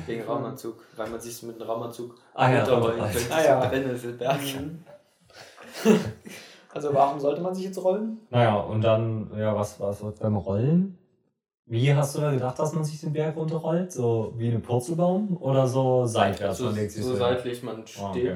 Wegen 0.05 0.23
Raumanzug, 0.23 0.83
weil 0.97 1.09
man 1.09 1.19
sich 1.19 1.41
mit 1.43 1.55
einem 1.61 1.69
Raumanzug 1.69 2.15
Ah 2.33 2.51
ja, 2.51 2.59
runterrollen 2.59 2.99
Raumanzug. 2.99 3.21
könnte. 3.21 3.35
Ah 3.35 3.43
ja. 3.45 3.65
Brennnesselberg. 3.67 4.39
Mhm. 4.41 4.83
Also 6.73 6.93
warum 6.93 7.19
sollte 7.19 7.41
man 7.41 7.55
sich 7.55 7.63
jetzt 7.65 7.81
rollen? 7.83 8.19
Naja, 8.29 8.55
und 8.57 8.81
dann, 8.83 9.31
ja, 9.35 9.55
was 9.55 9.79
war 9.79 9.89
es 9.89 9.99
beim 10.19 10.35
Rollen? 10.35 10.97
Wie 11.65 11.91
hast 11.93 12.15
du 12.15 12.21
da 12.21 12.29
gedacht, 12.31 12.59
dass 12.59 12.73
man 12.73 12.83
sich 12.83 12.99
den 13.01 13.13
Berg 13.13 13.35
runterrollt? 13.35 13.91
So 13.91 14.33
wie 14.37 14.49
ein 14.49 14.61
Purzelbaum 14.61 15.37
oder 15.41 15.67
so 15.67 16.05
seitwärts? 16.05 16.59
So, 16.59 16.65
man 16.65 16.75
legt 16.75 16.91
sich 16.91 17.03
so 17.03 17.15
seitlich, 17.15 17.63
man 17.63 17.87
steht, 17.87 18.03
Ah, 18.03 18.09
okay. 18.11 18.35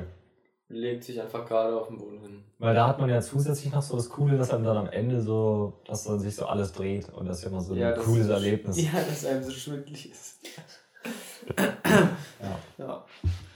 legt 0.69 1.03
sich 1.03 1.21
einfach 1.21 1.45
gerade 1.45 1.79
auf 1.79 1.87
den 1.89 1.97
Boden 1.99 2.19
hin. 2.19 2.43
Weil 2.57 2.73
da 2.73 2.87
hat 2.87 2.99
man 2.99 3.09
ja 3.09 3.21
zusätzlich 3.21 3.71
noch 3.71 3.81
so 3.83 3.95
das 3.95 4.09
Coole, 4.09 4.37
dass 4.37 4.51
einem 4.51 4.63
dann 4.63 4.77
am 4.77 4.89
Ende 4.89 5.21
so, 5.21 5.73
dass 5.85 6.05
dann 6.05 6.19
sich 6.19 6.35
so 6.35 6.45
alles 6.47 6.73
dreht 6.73 7.09
und 7.09 7.27
das 7.27 7.37
ist 7.39 7.43
ja 7.43 7.49
immer 7.51 7.61
so 7.61 7.73
ein 7.73 7.79
das 7.79 7.99
cooles 8.03 8.25
ist- 8.25 8.31
Erlebnis. 8.31 8.77
Ja, 8.81 8.91
dass 9.07 9.23
einem 9.25 9.43
so 9.43 9.51
schwindelig 9.51 10.09
ist. 10.11 10.39
Ja. 12.77 13.03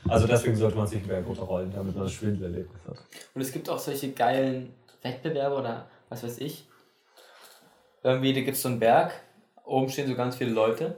Also 0.08 0.28
deswegen 0.28 0.56
sollte 0.56 0.78
man 0.78 0.86
sich 0.88 1.00
den 1.00 1.08
Berg 1.08 1.26
runterrollen, 1.26 1.72
damit 1.74 1.96
man 1.96 2.04
das 2.04 2.14
Schwindelerlebnis 2.14 2.80
hat. 2.88 2.98
Und 3.34 3.42
es 3.42 3.52
gibt 3.52 3.70
auch 3.70 3.80
solche 3.80 4.12
geilen 4.12 4.74
Wettbewerbe 5.02 5.56
oder 5.56 5.88
was 6.10 6.24
weiß 6.24 6.38
ich. 6.40 6.68
Irgendwie, 8.04 8.34
da 8.34 8.42
gibt 8.42 8.56
es 8.56 8.62
so 8.62 8.70
einen 8.70 8.80
Berg, 8.80 9.14
oben 9.64 9.90
stehen 9.90 10.08
so 10.08 10.16
ganz 10.16 10.36
viele 10.36 10.52
Leute 10.52 10.98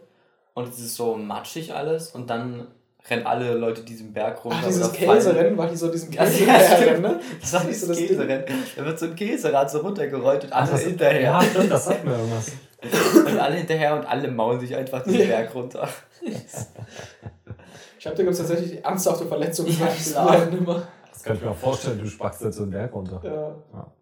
und 0.53 0.67
es 0.67 0.79
ist 0.79 0.95
so 0.95 1.15
matschig 1.15 1.73
alles 1.73 2.11
und 2.11 2.29
dann 2.29 2.67
rennen 3.09 3.25
alle 3.25 3.53
Leute 3.53 3.81
diesen 3.83 4.11
Berg 4.11 4.43
runter. 4.43 4.57
Ach, 4.61 4.67
dieses. 4.67 4.91
Käserennen, 4.91 5.57
weil 5.57 5.69
die 5.69 5.77
so 5.77 5.89
diesen 5.89 6.11
Ja, 6.11 6.25
Käse 6.25 6.43
ja, 6.45 6.59
stimmt. 6.59 6.81
rennen, 6.91 7.01
ne? 7.03 7.19
Das 7.39 7.53
war 7.53 7.61
ist 7.61 7.67
dieses 7.69 7.81
so 7.83 7.87
das. 7.93 7.97
Käserennen. 7.99 8.43
Da 8.75 8.85
wird 8.85 8.99
so 8.99 9.05
ein 9.05 9.15
Käserad 9.15 9.71
so 9.71 9.79
runtergerollt 9.79 10.43
und 10.43 10.51
alle 10.51 10.71
das- 10.71 10.81
hinterher. 10.81 11.21
Ja, 11.21 11.41
stimmt, 11.41 11.71
das 11.71 11.85
sagt 11.85 12.03
mir 12.03 12.11
irgendwas. 12.11 12.51
Und 12.81 13.39
alle 13.39 13.55
hinterher 13.55 13.95
und 13.95 14.05
alle 14.05 14.29
maulen 14.29 14.59
sich 14.59 14.75
einfach 14.75 15.03
den 15.03 15.17
Berg 15.17 15.53
runter. 15.55 15.89
Ich 16.21 17.99
glaube, 17.99 18.17
da 18.17 18.23
gibt 18.23 18.29
es 18.33 18.37
tatsächlich 18.37 18.83
ernsthafte 18.85 19.25
Verletzungen. 19.25 19.75
Ja, 19.79 19.87
klar. 19.87 20.47
Immer. 20.51 20.87
Das 21.11 21.23
kann 21.23 21.35
ich 21.37 21.41
mir 21.41 21.51
auch 21.51 21.55
vorstellen, 21.57 21.99
du 21.99 22.05
spackst 22.07 22.41
jetzt 22.41 22.57
so 22.57 22.63
einen 22.63 22.71
Berg 22.71 22.93
runter. 22.93 23.21
Ja. 23.23 23.93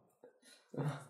Ja. 0.78 1.02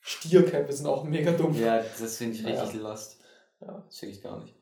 Stierkämpfe 0.00 0.72
sind 0.72 0.86
auch 0.86 1.04
mega 1.04 1.32
dumm. 1.32 1.54
Ja, 1.54 1.78
das 2.00 2.16
finde 2.16 2.34
ich 2.34 2.42
Ja. 2.42 2.62
richtig 2.62 2.80
lost. 2.80 3.20
Ja. 3.60 3.82
Das 3.86 3.96
check 3.96 4.10
ich 4.10 4.22
gar 4.22 4.40
nicht. 4.40 4.54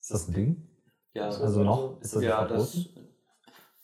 Ist 0.00 0.10
das 0.10 0.28
ein 0.28 0.34
Ding? 0.34 0.66
Ja, 1.14 1.24
Also 1.26 1.62
noch? 1.62 2.00
Ist 2.00 2.16
das 2.16 2.22
ja 2.22 2.44
das. 2.44 2.76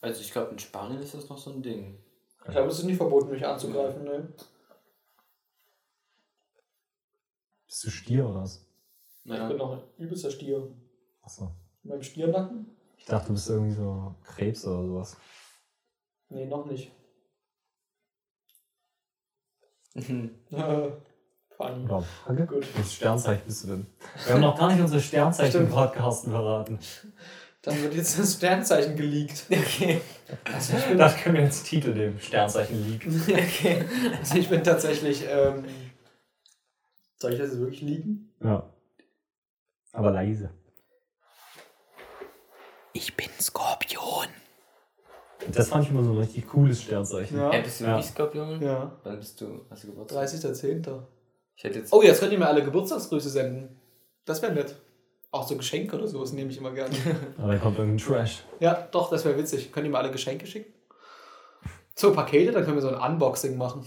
Also 0.01 0.21
ich 0.21 0.33
glaube 0.33 0.53
in 0.53 0.59
Spanien 0.59 1.01
ist 1.01 1.15
das 1.15 1.29
noch 1.29 1.39
so 1.39 1.51
ein 1.51 1.63
Ding. 1.63 1.99
Ich 2.45 2.53
glaube, 2.53 2.69
es 2.69 2.79
ist 2.79 2.85
nicht 2.85 2.97
verboten, 2.97 3.31
mich 3.31 3.45
anzugreifen. 3.47 4.05
Ne? 4.05 4.29
Bist 7.77 7.85
du 7.85 7.91
Stier 7.91 8.27
oder 8.27 8.41
was? 8.41 8.67
Ich 9.25 9.31
bin 9.31 9.57
noch 9.59 9.73
ein 9.73 9.83
übelster 9.99 10.31
Stier. 10.31 10.67
Achso. 11.21 11.55
In 11.85 11.91
meinem 11.91 12.03
Stiernacken? 12.03 12.75
Ich 12.97 13.05
dachte, 13.05 13.27
du 13.27 13.33
bist 13.35 13.51
irgendwie 13.51 13.75
so 13.75 14.15
Krebs 14.25 14.67
oder 14.67 14.83
sowas. 14.87 15.19
Nee, 16.31 16.47
noch 16.47 16.65
nicht. 16.65 16.91
Mhm. 19.93 20.31
Äh, 20.53 20.89
funny. 21.55 21.85
Oder 21.85 22.01
Frage? 22.01 22.47
Gut. 22.47 22.67
Welches 22.77 22.95
Sternzeichen 22.95 23.43
bist 23.45 23.65
du 23.65 23.69
denn? 23.69 23.87
Wir 24.25 24.33
haben 24.33 24.41
noch 24.41 24.59
gar 24.59 24.73
nicht 24.73 24.81
unsere 24.81 25.03
Sternzeichen 25.03 25.67
im 25.67 25.69
Podcast 25.69 26.25
verraten. 26.25 26.79
Dann 27.61 27.83
wird 27.83 27.93
jetzt 27.93 28.19
das 28.19 28.33
Sternzeichen 28.37 28.97
geleakt. 28.97 29.45
Okay. 29.51 30.01
Also 30.45 30.79
ich 30.79 30.85
bin, 30.87 30.97
Das 30.97 31.15
können 31.19 31.35
wir 31.35 31.43
jetzt 31.43 31.67
Titel 31.67 31.93
nehmen. 31.93 32.19
Sternzeichen 32.21 32.91
League. 32.91 33.07
okay. 33.29 33.85
also 34.19 34.39
ich 34.39 34.49
bin 34.49 34.65
tatsächlich. 34.65 35.27
Ähm, 35.29 35.67
soll 37.19 37.33
ich 37.33 37.39
das 37.39 37.51
jetzt 37.51 37.61
wirklich 37.61 37.83
leaken? 37.83 38.33
Ja. 38.43 38.71
Aber 39.93 40.11
leise. 40.11 40.51
Ich 42.93 43.15
bin 43.17 43.29
Skorpion. 43.41 44.27
Das 45.53 45.69
fand 45.69 45.85
ich 45.85 45.91
immer 45.91 46.03
so 46.03 46.13
ein 46.13 46.19
richtig 46.19 46.49
cooles 46.49 46.83
Sternzeichen. 46.83 47.39
Ja. 47.39 47.51
Hey, 47.51 47.63
bist 47.63 47.81
du 47.81 47.85
Ja. 47.85 47.91
wirklich 47.93 48.07
Skorpion? 48.07 48.61
Ja. 48.63 48.93
Wann 49.05 49.19
bist 49.19 49.41
du? 49.41 49.65
Hast 49.71 49.85
du 49.85 49.89
Geburtstag? 49.89 50.25
30.10. 50.27 51.03
Ich 51.57 51.65
hätte 51.65 51.79
jetzt. 51.81 51.93
Oh, 51.93 52.03
jetzt 52.03 52.21
könnt 52.21 52.33
ihr 52.33 52.39
mir 52.39 52.47
alle 52.49 52.65
Geburtstagsgrüße 52.65 53.31
senden. 53.31 53.81
Das 54.25 54.43
wäre 54.43 54.53
nett. 54.53 54.77
Auch 55.31 55.47
so 55.47 55.57
Geschenke 55.57 55.97
oder 55.97 56.09
sowas 56.09 56.33
nehme 56.33 56.51
ich 56.51 56.59
immer 56.59 56.73
gerne. 56.73 56.95
Aber 57.39 57.53
dann 57.53 57.61
kommt 57.61 57.79
irgendein 57.79 58.05
Trash. 58.07 58.45
ja, 58.61 58.75
doch, 58.91 59.11
das 59.11 59.25
wäre 59.25 59.37
witzig. 59.39 59.73
Könnt 59.73 59.87
ihr 59.87 59.91
mir 59.91 59.99
alle 59.99 60.11
Geschenke 60.11 60.47
schicken? 60.47 60.73
So 61.95 62.13
Pakete, 62.13 62.53
dann 62.53 62.65
können 62.65 62.77
wir 62.77 62.83
so 62.83 62.95
ein 62.95 63.13
Unboxing 63.13 63.57
machen. 63.57 63.85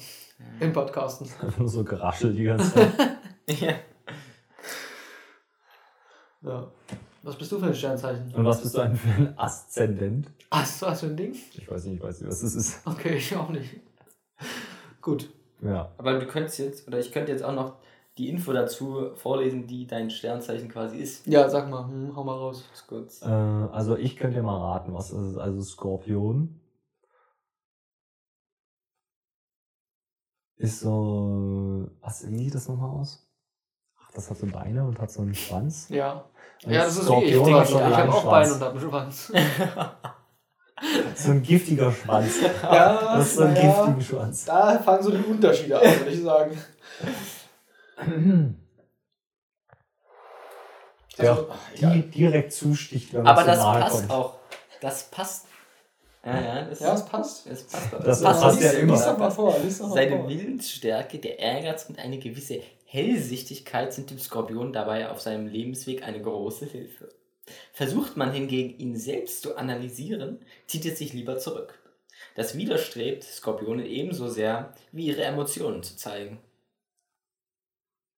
Im 0.59 0.71
Podcasten. 0.71 1.27
Einfach 1.41 1.57
nur 1.59 1.67
so 1.67 1.83
geraschelt 1.83 2.37
die 2.37 2.43
ganze 2.45 2.73
Zeit. 2.73 2.91
ja. 3.49 3.73
Ja. 6.41 6.71
Was 7.21 7.35
bist 7.35 7.51
du 7.51 7.59
für 7.59 7.65
ein 7.65 7.75
Sternzeichen? 7.75 8.33
Und 8.33 8.45
was 8.45 8.61
bist 8.61 8.75
du 8.75 8.79
eigentlich 8.79 9.01
für 9.01 9.09
ein 9.09 9.37
Aszendent? 9.37 10.31
Ach, 10.49 10.65
so, 10.65 10.85
was 10.85 11.01
für 11.01 11.07
ein 11.07 11.17
Ding? 11.17 11.33
Ich 11.33 11.69
weiß 11.69 11.85
nicht, 11.85 11.95
ich 11.97 12.01
weiß 12.01 12.21
nicht, 12.21 12.29
was 12.29 12.41
das 12.41 12.55
ist. 12.55 12.87
Okay, 12.87 13.17
ich 13.17 13.35
auch 13.35 13.49
nicht. 13.49 13.75
Gut. 15.01 15.29
Ja. 15.61 15.91
Aber 15.97 16.17
du 16.17 16.25
könntest 16.25 16.59
jetzt, 16.59 16.87
oder 16.87 16.99
ich 16.99 17.11
könnte 17.11 17.31
jetzt 17.31 17.43
auch 17.43 17.53
noch 17.53 17.75
die 18.17 18.29
Info 18.29 18.53
dazu 18.53 19.11
vorlesen, 19.15 19.67
die 19.67 19.85
dein 19.85 20.09
Sternzeichen 20.09 20.69
quasi 20.69 20.97
ist. 20.97 21.27
Ja, 21.27 21.49
sag 21.49 21.69
mal, 21.69 21.87
hm, 21.87 22.15
hau 22.15 22.23
mal 22.23 22.37
raus. 22.37 22.65
Ganz 22.67 22.87
kurz. 22.87 23.21
Äh, 23.21 23.25
also 23.25 23.97
ich 23.97 24.15
könnte 24.15 24.37
dir 24.37 24.43
mal 24.43 24.57
raten, 24.57 24.93
was 24.93 25.11
das 25.11 25.19
ist. 25.19 25.37
Also 25.37 25.61
Skorpion 25.61 26.59
ist 30.55 30.79
so. 30.79 31.89
Was, 32.01 32.29
wie 32.29 32.37
sieht 32.45 32.55
das 32.55 32.67
nochmal 32.67 32.89
aus? 32.89 33.28
Ach, 34.09 34.13
das 34.15 34.29
hat 34.29 34.37
so 34.37 34.47
Beine 34.47 34.83
und 34.85 34.99
hat 34.99 35.11
so 35.11 35.21
einen 35.21 35.35
Schwanz. 35.35 35.87
Ja. 35.89 36.25
Und 36.65 36.71
Ja, 36.73 36.83
das 36.85 36.97
ist 36.97 37.09
wie 37.09 37.23
ich. 37.25 37.31
Ich 37.31 37.35
so 37.37 37.43
einen 37.77 37.95
habe 37.95 38.11
auch 38.13 38.25
Beine 38.29 38.53
und 38.53 38.61
habe 38.61 38.79
einen 38.79 38.89
Schwanz. 38.89 39.31
so 41.15 41.31
ein 41.31 41.41
giftiger 41.43 41.91
Schwanz. 41.91 42.35
Ja, 42.63 43.15
Das 43.17 43.27
ist 43.27 43.35
so 43.35 43.43
ein 43.43 43.53
naja, 43.53 43.85
giftiger 43.85 44.01
Schwanz. 44.01 44.45
Da 44.45 44.79
fangen 44.79 45.03
so 45.03 45.11
die 45.11 45.23
Unterschiede 45.23 45.79
an, 45.79 45.85
würde 45.99 46.09
ich 46.11 46.21
sagen. 46.23 46.57
Der 51.17 51.31
Also, 51.31 51.49
die 51.81 52.09
direkt 52.09 52.53
zusticht, 52.53 53.13
wenn 53.13 53.23
man 53.23 53.33
Aber 53.37 53.43
das 53.45 53.59
passt 53.59 53.91
kommt. 53.97 54.11
auch. 54.11 54.35
Das 54.81 55.03
passt. 55.11 55.45
Ja, 56.25 56.39
ja, 56.41 56.61
das, 56.65 56.79
Ja, 56.79 56.93
es 56.93 57.05
passt. 57.05 57.49
das 57.49 57.63
passt. 57.63 57.93
auch. 57.93 58.03
Das 58.03 58.21
passt 58.21 58.41
passt 58.41 58.61
ja 58.61 58.69
auch. 58.71 58.73
immer. 58.75 58.93
Lies 58.93 59.05
doch 59.05 59.17
mal 59.17 59.29
vor, 59.31 59.55
lies 59.59 59.77
doch 59.79 59.87
mal 59.87 59.93
Seine 59.95 60.17
vor. 60.17 60.29
Willensstärke, 60.29 61.17
der 61.19 61.39
Ehrgeiz 61.39 61.85
und 61.89 61.99
eine 61.99 62.17
gewisse 62.19 62.61
Hellsichtigkeit 62.91 63.93
sind 63.93 64.09
dem 64.09 64.17
Skorpion 64.17 64.73
dabei 64.73 65.11
auf 65.11 65.21
seinem 65.21 65.45
Lebensweg 65.45 66.01
eine 66.01 66.19
große 66.23 66.65
Hilfe. 66.65 67.09
Versucht 67.71 68.17
man 68.17 68.31
hingegen, 68.33 68.79
ihn 68.79 68.95
selbst 68.95 69.43
zu 69.43 69.57
analysieren, 69.57 70.39
zieht 70.65 70.87
er 70.87 70.95
sich 70.95 71.13
lieber 71.13 71.37
zurück. 71.37 71.77
Das 72.35 72.57
widerstrebt 72.57 73.23
Skorpione 73.23 73.85
ebenso 73.85 74.27
sehr, 74.27 74.73
wie 74.91 75.05
ihre 75.05 75.23
Emotionen 75.23 75.83
zu 75.83 75.97
zeigen. 75.97 76.39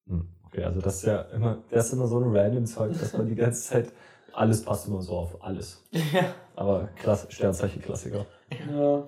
Hm, 0.07 0.29
Okay, 0.45 0.63
also 0.63 0.79
das 0.79 0.95
ist 0.97 1.05
ja 1.05 1.21
immer, 1.23 1.61
das 1.69 1.87
ist 1.87 1.93
immer 1.93 2.07
so 2.07 2.19
ein 2.19 2.33
random 2.33 2.65
Zeug, 2.65 2.97
dass 2.97 3.11
man 3.11 3.27
die 3.27 3.35
ganze 3.35 3.61
Zeit, 3.61 3.91
alles 4.31 4.63
passt 4.63 4.87
immer 4.87 5.01
so 5.01 5.17
auf 5.17 5.43
alles. 5.43 5.83
Ja. 6.13 6.33
Aber 6.55 6.87
klass, 6.95 7.27
Sternzeichen-Klassiker. 7.29 8.25
Ja. 8.69 8.99
Ja, 8.99 9.05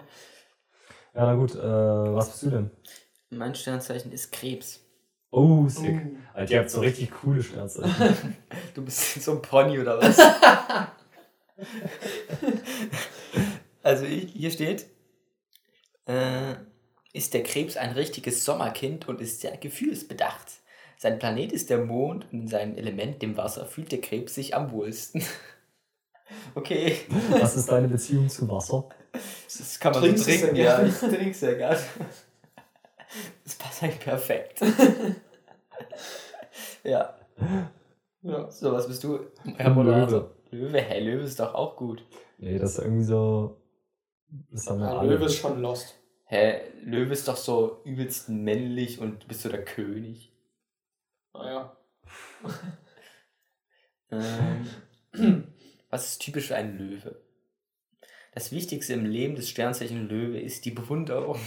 na 1.13 1.35
gut, 1.35 1.55
äh, 1.55 1.61
was 1.61 2.31
bist 2.31 2.43
du 2.43 2.49
denn? 2.49 2.71
Mein 3.29 3.55
Sternzeichen 3.55 4.11
ist 4.11 4.31
Krebs. 4.31 4.82
Oh, 5.33 5.67
sick. 5.67 5.99
Alter, 6.35 6.53
ihr 6.53 6.59
habt 6.59 6.69
so 6.69 6.79
richtig 6.79 7.09
coole 7.09 7.41
Sternzeichen. 7.41 8.37
Du 8.75 8.85
bist 8.85 9.19
so 9.23 9.31
ein 9.31 9.41
Pony 9.41 9.79
oder 9.79 9.99
was? 9.99 10.19
also 13.83 14.05
hier 14.05 14.51
steht, 14.51 14.85
äh, 16.05 16.53
ist 17.13 17.33
der 17.33 17.41
Krebs 17.41 17.77
ein 17.77 17.93
richtiges 17.93 18.45
Sommerkind 18.45 19.07
und 19.07 19.21
ist 19.21 19.41
sehr 19.41 19.57
gefühlsbedacht. 19.57 20.51
Sein 20.97 21.17
Planet 21.17 21.51
ist 21.51 21.71
der 21.71 21.79
Mond 21.79 22.27
und 22.31 22.41
in 22.41 22.47
seinem 22.47 22.75
Element, 22.75 23.23
dem 23.23 23.35
Wasser, 23.35 23.65
fühlt 23.65 23.91
der 23.91 24.01
Krebs 24.01 24.35
sich 24.35 24.55
am 24.55 24.71
wohlsten. 24.71 25.23
okay, 26.53 26.95
Was 27.31 27.55
ist 27.55 27.71
deine 27.71 27.87
Beziehung 27.87 28.29
zu 28.29 28.47
Wasser? 28.49 28.87
das 29.11 29.79
kann 29.79 29.93
man 29.93 30.15
trinken, 30.15 30.55
ja. 30.55 30.83
Ich 30.83 30.95
trinke 30.95 31.33
sehr 31.33 31.55
gern. 31.55 31.77
Das 33.43 33.55
passt 33.55 33.83
eigentlich 33.83 33.99
perfekt. 33.99 34.61
ja, 36.83 37.15
Ja. 38.21 38.49
so, 38.51 38.71
was 38.71 38.87
bist 38.87 39.03
du? 39.03 39.19
Herr 39.57 39.69
Löwe. 39.69 39.75
Moderator. 39.75 40.31
Löwe, 40.51 40.81
hä, 40.81 40.99
Löwe 40.99 41.23
ist 41.23 41.39
doch 41.39 41.53
auch 41.53 41.75
gut. 41.75 42.05
Nee, 42.37 42.57
das 42.59 42.77
ist 42.77 42.85
irgendwie 42.85 43.03
so. 43.03 43.57
Das 44.51 44.67
haben 44.67 44.79
wir 44.79 44.87
Ja. 44.87 45.01
Löwe 45.01 45.25
ist 45.25 45.37
schon 45.37 45.61
lost. 45.61 45.95
Hä, 46.25 46.61
Löwe 46.83 47.13
ist 47.13 47.27
doch 47.27 47.37
so 47.37 47.81
übelst 47.85 48.29
männlich 48.29 48.99
und 48.99 49.23
du 49.23 49.27
bist 49.27 49.41
so 49.41 49.49
der 49.49 49.65
König. 49.65 50.31
Naja. 51.33 51.75
Ähm, 54.11 54.67
was 55.89 56.05
ist 56.11 56.21
typisch 56.21 56.47
für 56.49 56.55
einen 56.55 56.77
Löwe? 56.77 57.19
Das 58.35 58.51
Wichtigste 58.51 58.93
im 58.93 59.05
Leben 59.05 59.33
des 59.35 59.49
Sternzeichen 59.49 60.07
Löwe 60.07 60.39
ist 60.39 60.65
die 60.65 60.71
Bewunderung, 60.71 61.39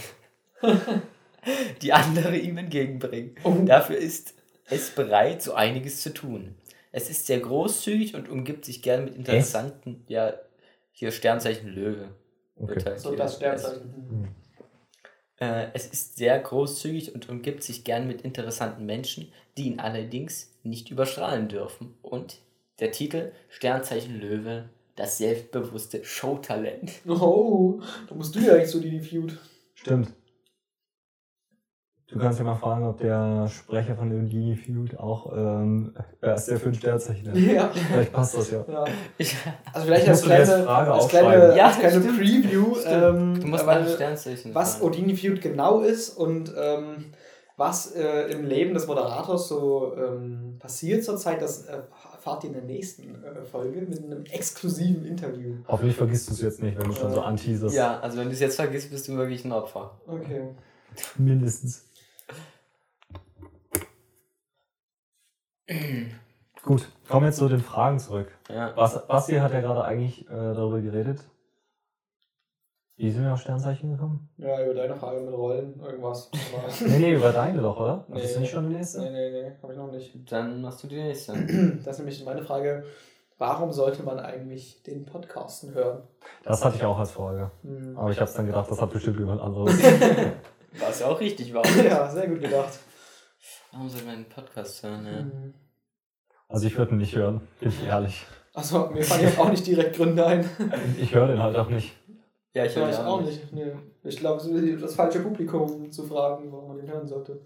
die 1.81 1.93
andere 1.93 2.37
ihm 2.37 2.57
entgegenbringen. 2.57 3.35
Dafür 3.65 3.97
ist 3.97 4.33
es 4.69 4.91
bereit, 4.91 5.41
so 5.41 5.53
einiges 5.53 6.01
zu 6.01 6.13
tun. 6.13 6.55
Es 6.91 7.09
ist 7.09 7.27
sehr 7.27 7.39
großzügig 7.39 8.15
und 8.15 8.29
umgibt 8.29 8.65
sich 8.65 8.81
gern 8.81 9.05
mit 9.05 9.15
interessanten, 9.15 10.03
ja, 10.07 10.33
hier 10.91 11.11
Sternzeichen 11.11 11.69
Löwe. 11.69 12.09
Okay. 12.55 12.83
halt 12.85 12.99
So 12.99 13.15
das 13.15 13.35
Sternzeichen. 13.35 14.35
Äh, 15.39 15.67
es 15.73 15.85
ist 15.85 16.17
sehr 16.17 16.39
großzügig 16.39 17.13
und 17.13 17.29
umgibt 17.29 17.61
sich 17.63 17.83
gern 17.83 18.07
mit 18.07 18.21
interessanten 18.21 18.85
Menschen, 18.85 19.31
die 19.57 19.67
ihn 19.67 19.79
allerdings 19.79 20.51
nicht 20.63 20.89
überstrahlen 20.89 21.47
dürfen. 21.47 21.93
Und 22.01 22.39
der 22.79 22.91
Titel 22.91 23.31
Sternzeichen 23.49 24.19
Löwe, 24.19 24.69
das 24.95 25.19
selbstbewusste 25.19 26.03
Showtalent. 26.03 26.91
Oh, 27.07 27.79
da 28.09 28.15
musst 28.15 28.35
du 28.35 28.39
ja 28.39 28.53
eigentlich 28.53 28.69
so 28.69 28.79
die 28.79 28.99
Feud. 28.99 29.37
Stimmt. 29.75 30.11
Du 32.09 32.17
kannst 32.17 32.39
ja 32.39 32.45
mal 32.45 32.55
fragen, 32.55 32.85
ob 32.85 32.99
der 32.99 33.49
Sprecher 33.49 33.95
von 33.95 34.09
Eugenie 34.13 34.55
Feud 34.55 34.97
auch, 34.97 35.29
ähm, 35.35 35.93
wer 36.21 36.35
ist 36.35 36.45
der 36.45 36.57
für 36.57 36.69
ein 36.69 36.75
Sternzeichen? 36.75 37.27
hat. 37.29 37.35
Ja. 37.37 37.69
Vielleicht 37.69 38.13
passt 38.13 38.37
das 38.37 38.49
ja. 38.51 38.63
ja. 38.65 38.85
Ich, 39.17 39.35
Also 39.73 39.87
vielleicht 39.87 40.03
Ich 40.03 40.09
als 40.09 40.21
kleine, 40.23 40.63
Frage 40.63 40.93
als 40.93 41.07
kleine, 41.09 41.57
Ja, 41.57 41.67
als 41.67 41.79
kleine 41.79 41.99
stimmt. 42.01 42.17
Preview, 42.17 42.75
ähm, 42.85 43.39
du 43.41 43.47
musst 43.47 43.65
nach 43.65 43.89
Sternzeichen 43.89 44.55
was. 44.55 44.81
Odini 44.81 45.17
Feud 45.17 45.41
genau 45.41 45.81
ist 45.81 46.11
und 46.11 46.53
ähm, 46.57 47.07
was 47.57 47.93
äh, 47.95 48.31
im 48.31 48.45
Leben 48.45 48.73
des 48.73 48.87
Moderators 48.87 49.49
so 49.49 49.93
ähm, 49.97 50.55
passiert 50.59 51.03
zurzeit, 51.03 51.41
das 51.41 51.65
äh, 51.65 51.73
erfahrt 52.13 52.43
ihr 52.45 52.51
in 52.51 52.53
der 52.53 52.63
nächsten 52.63 53.21
äh, 53.21 53.43
Folge 53.43 53.81
mit 53.81 54.01
einem 54.01 54.23
exklusiven 54.25 55.03
Interview. 55.05 55.55
Hoffentlich 55.67 55.97
vergisst 55.97 56.29
du 56.29 56.33
es 56.33 56.41
jetzt 56.41 56.63
nicht, 56.63 56.77
wenn 56.79 56.87
du 56.87 56.93
schon 56.95 57.11
so 57.11 57.19
anteaserst. 57.19 57.75
Ja, 57.75 57.99
also 57.99 58.17
wenn 58.17 58.27
du 58.27 58.33
es 58.33 58.39
jetzt 58.39 58.55
vergisst, 58.55 58.91
bist 58.91 59.09
du 59.09 59.17
wirklich 59.17 59.43
ein 59.43 59.51
Opfer. 59.51 59.91
Okay. 60.07 60.49
Mindestens. 61.17 61.86
Gut, 66.63 66.87
kommen 67.07 67.23
wir 67.23 67.27
jetzt 67.27 67.37
zu 67.37 67.49
den 67.49 67.59
Fragen 67.59 67.99
zurück. 67.99 68.31
Ja. 68.49 68.71
Bas 68.71 69.05
Basti 69.07 69.35
hat 69.35 69.53
ja 69.53 69.61
gerade 69.61 69.83
eigentlich 69.83 70.25
äh, 70.27 70.53
darüber 70.53 70.79
geredet. 70.81 71.19
Wie 72.95 73.11
sind 73.11 73.23
wir 73.23 73.33
auf 73.33 73.41
Sternzeichen 73.41 73.91
gekommen? 73.91 74.27
Ja, 74.37 74.63
über 74.63 74.73
deine 74.73 74.95
Frage 74.95 75.21
mit 75.21 75.31
Rollen, 75.31 75.79
irgendwas. 75.79 76.31
Nee, 76.81 76.97
nee, 76.97 77.13
über 77.13 77.31
deine 77.31 77.61
doch, 77.61 77.79
oder? 77.79 78.05
Nee. 78.07 78.23
Hast 78.23 78.35
du 78.35 78.39
nicht 78.39 78.51
schon 78.51 78.69
die 78.69 78.75
nächste? 78.75 79.01
nee, 79.01 79.11
nee, 79.11 79.29
nee, 79.29 79.51
habe 79.61 79.73
ich 79.73 79.77
noch 79.77 79.91
nicht. 79.91 80.31
Dann 80.31 80.61
machst 80.61 80.83
du 80.83 80.87
die 80.87 81.01
nächste. 81.01 81.33
Das 81.85 81.93
ist 81.93 81.99
nämlich 81.99 82.23
meine 82.25 82.41
Frage. 82.41 82.85
Warum 83.37 83.71
sollte 83.71 84.01
man 84.01 84.19
eigentlich 84.19 84.81
den 84.81 85.05
Podcasten 85.05 85.75
hören? 85.75 86.01
Das 86.43 86.65
hatte 86.65 86.77
ich 86.77 86.85
auch 86.85 86.97
als 86.97 87.11
Frage. 87.11 87.51
Hm. 87.61 87.95
Aber 87.95 88.09
ich 88.09 88.19
habe 88.19 88.31
dann 88.35 88.47
gedacht, 88.47 88.71
das 88.71 88.81
hat 88.81 88.91
bestimmt 88.91 89.19
jemand 89.19 89.41
anderes. 89.41 89.79
Was 90.79 90.99
ja 90.99 91.07
auch 91.07 91.19
richtig 91.19 91.53
war. 91.53 91.63
Ja, 91.83 92.09
sehr 92.09 92.27
gut 92.27 92.41
gedacht. 92.41 92.79
Warum 93.71 93.89
soll 93.89 94.03
man 94.03 94.15
einen 94.15 94.29
Podcast 94.29 94.83
hören? 94.83 95.05
Ja? 95.05 95.19
Hm. 95.19 95.53
Also 96.49 96.67
ich 96.67 96.77
würde 96.77 96.91
ihn 96.91 96.97
nicht 96.97 97.15
hören, 97.15 97.41
bin 97.59 97.69
ich 97.69 97.83
ehrlich. 97.83 98.25
Also, 98.53 98.87
mir 98.87 99.03
fallen 99.03 99.23
jetzt 99.23 99.37
auch 99.37 99.49
nicht 99.49 99.67
direkt 99.67 99.95
Gründe 99.97 100.25
ein. 100.25 100.49
Ich 100.99 101.13
höre 101.13 101.27
den 101.27 101.43
halt 101.43 101.55
auch 101.57 101.69
nicht. 101.69 101.93
Ja, 102.53 102.65
ich 102.65 102.73
Ja, 102.73 102.81
höre 102.81 102.89
ich 102.89 102.95
den 102.95 103.05
auch 103.05 103.21
nicht. 103.21 103.53
Nee. 103.53 103.73
Ich 104.03 104.17
glaube, 104.17 104.41
es 104.41 104.47
ist 104.47 104.81
das 104.83 104.95
falsche 104.95 105.19
Publikum 105.19 105.91
zu 105.91 106.05
fragen, 106.07 106.51
warum 106.51 106.69
man 106.69 106.77
den 106.77 106.89
hören 106.89 107.05
sollte. 107.05 107.41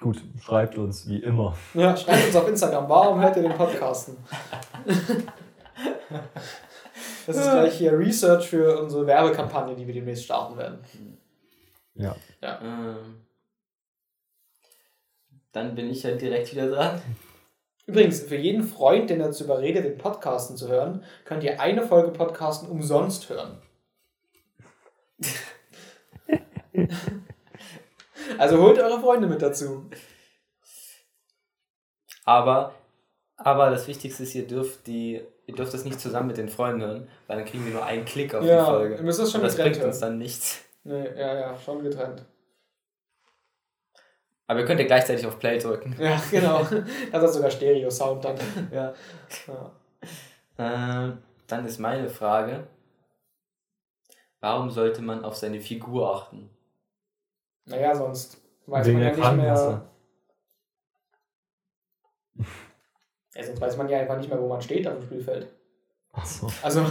Gut, 0.00 0.22
schreibt 0.42 0.78
uns, 0.78 1.08
wie 1.08 1.18
immer. 1.18 1.56
Ja, 1.74 1.96
schreibt 1.96 2.26
uns 2.26 2.36
auf 2.36 2.48
Instagram, 2.48 2.88
warum 2.88 3.20
hört 3.20 3.36
ihr 3.36 3.42
den 3.42 3.56
Podcasten? 3.56 4.16
Das 7.26 7.36
ist 7.36 7.50
gleich 7.50 7.74
hier 7.74 7.98
Research 7.98 8.46
für 8.46 8.80
unsere 8.80 9.04
Werbekampagne, 9.04 9.74
die 9.74 9.84
wir 9.84 9.94
demnächst 9.94 10.24
starten 10.24 10.56
werden. 10.56 10.78
Ja. 11.94 12.14
Ähm, 12.40 13.25
dann 15.56 15.74
bin 15.74 15.90
ich 15.90 16.02
ja 16.02 16.12
direkt 16.12 16.52
wieder 16.52 16.68
dran. 16.70 17.00
Übrigens, 17.86 18.20
für 18.20 18.36
jeden 18.36 18.62
Freund, 18.64 19.08
den 19.10 19.20
dazu 19.20 19.44
überredet, 19.44 19.84
den 19.84 19.96
Podcasten 19.96 20.56
zu 20.56 20.68
hören, 20.68 21.02
könnt 21.24 21.42
ihr 21.44 21.60
eine 21.60 21.86
Folge 21.86 22.10
Podcasten 22.10 22.68
umsonst 22.68 23.28
hören. 23.30 23.58
also 28.38 28.60
holt 28.60 28.78
eure 28.78 29.00
Freunde 29.00 29.28
mit 29.28 29.40
dazu. 29.40 29.88
Aber, 32.24 32.74
aber 33.36 33.70
das 33.70 33.86
Wichtigste 33.86 34.24
ist, 34.24 34.34
ihr 34.34 34.46
dürft 34.46 34.86
die, 34.88 35.22
ihr 35.46 35.54
dürft 35.54 35.72
das 35.72 35.84
nicht 35.84 36.00
zusammen 36.00 36.26
mit 36.26 36.36
den 36.36 36.48
Freunden 36.48 36.82
hören, 36.82 37.08
weil 37.28 37.36
dann 37.38 37.46
kriegen 37.46 37.64
wir 37.64 37.72
nur 37.72 37.84
einen 37.84 38.04
Klick 38.04 38.34
auf 38.34 38.44
Ja, 38.44 38.60
die 38.60 38.66
Folge. 38.70 38.94
ihr 38.96 39.02
müsst 39.02 39.20
das 39.20 39.30
schon 39.30 39.40
Und 39.40 39.46
das 39.46 39.56
bringt 39.56 39.76
uns 39.76 39.82
hören. 39.84 40.00
dann 40.00 40.18
nichts. 40.18 40.64
Nee, 40.82 41.08
ja, 41.16 41.34
ja, 41.38 41.56
schon 41.64 41.82
getrennt. 41.82 42.24
Aber 44.46 44.60
ihr 44.60 44.66
könnt 44.66 44.80
ja 44.80 44.86
gleichzeitig 44.86 45.26
auf 45.26 45.38
Play 45.38 45.58
drücken. 45.58 45.96
Ja, 45.98 46.20
genau. 46.30 46.64
Das 47.12 47.22
hat 47.22 47.32
sogar 47.32 47.50
Stereo-Sound 47.50 48.24
dann. 48.24 48.36
Ja. 48.72 48.94
Ja. 49.46 49.72
Ähm, 50.58 51.18
dann 51.46 51.66
ist 51.66 51.78
meine 51.78 52.08
Frage, 52.08 52.66
warum 54.40 54.70
sollte 54.70 55.02
man 55.02 55.24
auf 55.24 55.36
seine 55.36 55.60
Figur 55.60 56.14
achten? 56.14 56.48
Naja, 57.64 57.94
sonst 57.94 58.40
weiß 58.66 58.86
Wegen 58.86 59.00
man 59.00 59.08
ja 59.08 59.16
nicht 59.16 59.36
mehr. 59.36 59.86
Ja, 63.34 63.44
sonst 63.44 63.60
weiß 63.60 63.76
man 63.76 63.88
ja 63.88 63.98
einfach 63.98 64.16
nicht 64.16 64.30
mehr, 64.30 64.40
wo 64.40 64.48
man 64.48 64.62
steht 64.62 64.86
auf 64.86 64.94
dem 64.94 65.02
Spielfeld. 65.02 65.48
Achso. 66.12 66.48
Also, 66.62 66.86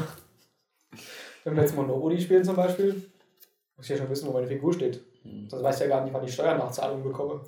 wenn 1.43 1.55
wir 1.55 1.63
jetzt 1.63 1.75
Monopoly 1.75 2.19
spielen 2.21 2.43
zum 2.43 2.55
Beispiel, 2.55 3.09
muss 3.75 3.85
ich 3.85 3.91
ja 3.91 3.97
schon 3.97 4.09
wissen, 4.09 4.27
wo 4.27 4.33
meine 4.33 4.47
Figur 4.47 4.73
steht. 4.73 5.01
Hm. 5.25 5.49
Sonst 5.49 5.63
weiß 5.63 5.75
ich 5.75 5.81
ja 5.81 5.87
gar 5.87 6.03
nicht, 6.05 6.13
wann 6.13 6.23
ich 6.23 6.33
Steuernachzahlung 6.33 7.03
bekomme. 7.03 7.41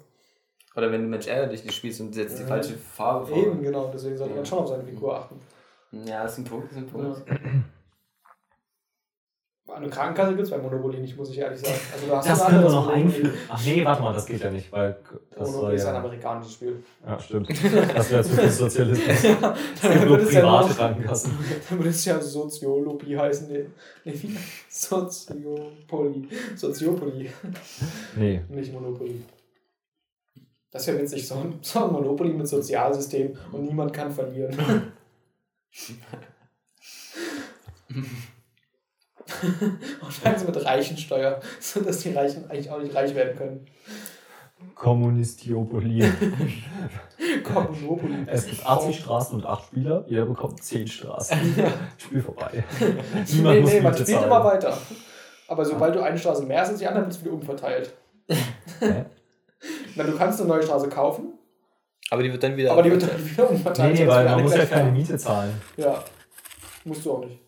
Oder 0.76 0.92
wenn 0.92 1.02
du 1.04 1.08
Mensch 1.08 1.28
ärger 1.28 1.48
dich 1.48 1.64
nicht 1.64 1.76
spielst 1.76 2.02
und 2.02 2.14
setzt 2.14 2.38
die 2.38 2.44
Ja. 2.44 2.48
falsche 2.50 2.76
Farbe 2.78 3.26
vor. 3.28 3.38
Eben, 3.38 3.62
genau. 3.64 3.90
Deswegen 3.94 4.18
sollte 4.18 4.32
Ja. 4.34 4.38
man 4.38 4.46
schon 4.46 4.60
auf 4.60 4.68
seine 4.68 4.84
Figur 4.84 5.16
achten. 5.18 5.40
Ja, 5.92 6.24
das 6.24 6.34
ist 6.34 6.40
ein 6.40 6.44
Punkt, 6.44 6.66
das 6.72 6.78
ist 6.78 6.84
ein 6.84 6.88
Punkt. 6.90 7.24
Eine 9.78 9.90
Krankenkasse 9.90 10.32
gibt 10.32 10.44
es 10.44 10.50
bei 10.50 10.58
Monopoly 10.58 11.00
nicht, 11.00 11.16
muss 11.16 11.30
ich 11.30 11.38
ehrlich 11.38 11.60
sagen. 11.60 11.76
Also, 11.94 12.08
du 12.08 12.16
hast 12.16 12.30
Das 12.30 12.42
ein 12.42 12.50
können 12.50 12.64
wir 12.64 12.72
noch 12.72 12.88
einführen. 12.88 13.34
Ach 13.48 13.64
nee, 13.64 13.86
warte 13.86 14.02
mal, 14.02 14.14
das 14.14 14.26
geht 14.26 14.42
ja 14.42 14.50
nicht, 14.50 14.72
weil 14.72 14.98
das 15.38 15.52
Monopoly 15.52 15.76
ist 15.76 15.86
ein 15.86 15.94
ja... 15.94 16.00
amerikanisches 16.02 16.54
Spiel. 16.54 16.84
Ja, 17.06 17.20
stimmt. 17.22 17.50
Das 17.50 18.12
wäre 18.12 18.24
zu 18.24 18.36
viel 18.36 18.50
Sozialismus. 18.50 19.08
Es 19.24 19.82
Dann 19.82 19.94
gibt 19.94 20.06
nur 20.06 20.20
es 20.20 20.34
ja 20.34 20.40
private 20.42 20.74
Krankenkassen. 20.74 21.38
Dann 21.70 21.78
würde 21.78 21.90
es 21.90 22.06
ja 22.06 22.20
Soziologie 22.20 23.18
heißen. 23.18 23.52
Nee, 23.52 23.66
nee 24.04 24.14
wie? 24.16 24.38
Soziopoly. 24.68 26.28
Soziopoly, 26.56 27.30
Nee. 28.16 28.42
nicht 28.50 28.74
Monopoly. 28.74 29.22
Das 30.72 30.88
wäre 30.88 31.00
witzig, 31.02 31.28
so 31.28 31.36
ein, 31.36 31.60
so 31.62 31.86
ein 31.86 31.92
Monopoly 31.92 32.34
mit 32.34 32.48
Sozialsystem 32.48 33.38
und 33.52 33.64
niemand 33.64 33.94
kann 33.94 34.12
verlieren. 34.12 34.92
Wahrscheinlich 40.02 40.46
mit 40.48 40.66
Reichensteuer, 40.66 41.40
sodass 41.60 42.00
die 42.00 42.14
Reichen 42.14 42.50
eigentlich 42.50 42.70
auch 42.70 42.80
nicht 42.80 42.96
reich 42.96 43.14
werden 43.16 43.38
können. 43.38 43.68
Kommunistiopolie. 44.76 46.12
Komm, 47.44 47.68
Monopoly. 47.82 48.26
Es 48.28 48.48
gibt 48.48 48.66
80 48.66 49.00
Straßen 49.00 49.36
und 49.40 49.46
8 49.46 49.66
Spieler, 49.66 50.04
jeder 50.08 50.26
bekommt 50.26 50.64
10 50.64 50.88
Straßen. 50.88 51.38
Spiel 51.98 52.22
vorbei. 52.22 52.64
Nee, 52.80 52.86
Niemand 53.34 53.62
muss 53.62 53.72
nee, 53.74 53.82
man 53.82 53.94
spielt 53.94 54.08
zahlen. 54.10 54.24
immer 54.26 54.44
weiter. 54.44 54.78
Aber 55.48 55.64
sobald 55.66 55.96
du 55.96 56.02
eine 56.02 56.18
Straße 56.18 56.44
mehr 56.44 56.62
hast 56.62 56.70
als 56.70 56.80
die 56.80 56.88
anderen, 56.88 57.06
wird 57.06 57.16
es 57.16 57.22
wieder 57.24 57.34
umverteilt. 57.34 57.94
Hä? 58.80 59.06
Na, 59.96 60.04
du 60.04 60.16
kannst 60.18 60.40
eine 60.40 60.50
neue 60.50 60.64
Straße 60.64 60.90
kaufen, 60.90 61.34
Aber 62.12 62.22
die 62.22 62.32
wird 62.32 62.44
dann 62.44 62.56
wieder. 62.58 62.72
aber 62.72 62.84
die 62.84 62.92
wird 62.92 63.04
dann 63.04 63.26
wieder 63.30 63.50
umverteilt. 63.50 63.96
Nee, 63.98 64.08
weil 64.08 64.26
man 64.26 64.42
muss 64.44 64.56
ja 64.56 64.66
keine. 64.66 64.92
Miete 64.92 65.18
zahlen. 65.18 65.54
Ja, 65.78 66.04
musst 66.84 67.06
du 67.06 67.14
auch 67.14 67.26
nicht. 67.26 67.40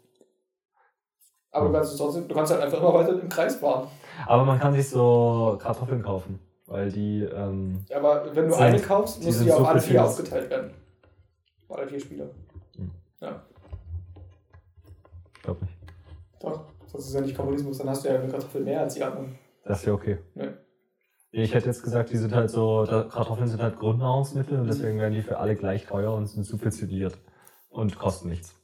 Aber 1.52 1.68
du 1.68 1.74
kannst 1.74 1.92
es 1.94 1.98
trotzdem, 1.98 2.28
du 2.28 2.36
kannst 2.36 2.52
halt 2.52 2.62
einfach 2.62 2.80
immer 2.80 2.94
weiter 2.94 3.20
im 3.20 3.30
Kreis 3.30 3.56
fahren. 3.56 3.88
Aber 4.28 4.46
man 4.46 4.60
kann 4.60 4.74
sich 4.74 4.90
so 4.90 5.58
Kartoffeln 5.62 6.04
kaufen, 6.04 6.40
weil 6.68 6.92
die, 6.92 7.24
ähm, 7.24 7.86
Aber 7.96 8.26
wenn 8.36 8.46
du 8.48 8.54
Sind- 8.54 8.62
eine 8.62 8.80
kaufst, 8.80 9.22
die 9.22 9.26
muss 9.26 9.36
sind 9.38 9.46
die 9.48 9.52
auf 9.54 9.60
so 9.60 9.66
alle 9.66 9.82
vier 9.82 10.04
aufgeteilt 10.06 10.50
werden. 10.50 10.72
Auf 11.68 11.78
alle 11.78 11.88
vier 11.88 12.00
Spieler. 12.00 12.26
ich 15.36 15.42
glaube 15.44 15.62
nicht. 15.66 15.78
Doch, 16.40 16.62
sonst 16.86 17.08
ist 17.08 17.14
ja 17.16 17.22
nicht 17.22 17.36
Kommunismus, 17.36 17.78
dann 17.80 17.90
hast 17.90 18.04
du 18.06 18.10
ja 18.10 18.16
eine 18.20 18.28
Kartoffel 18.32 18.62
mehr 18.62 18.82
als 18.82 18.94
die 18.94 19.04
anderen. 19.04 19.38
Das 19.66 19.80
ist 19.80 19.86
ja 19.86 19.94
okay. 19.94 20.18
Nee. 20.36 20.50
Ich 21.32 21.54
hätte 21.54 21.68
jetzt 21.68 21.84
gesagt, 21.84 22.10
die 22.10 22.18
sind 22.18 22.34
halt 22.34 22.50
so, 22.50 22.86
Kartoffeln 22.88 23.48
sind 23.48 23.62
halt 23.62 23.78
Grundnahrungsmittel 23.78 24.60
und 24.60 24.68
deswegen 24.68 25.00
werden 25.00 25.14
die 25.14 25.22
für 25.22 25.38
alle 25.38 25.56
gleich 25.56 25.86
teuer 25.86 26.14
und 26.14 26.26
sind 26.28 26.44
subventioniert 26.44 27.18
und 27.70 27.98
kosten 28.00 28.30
nichts. 28.30 28.59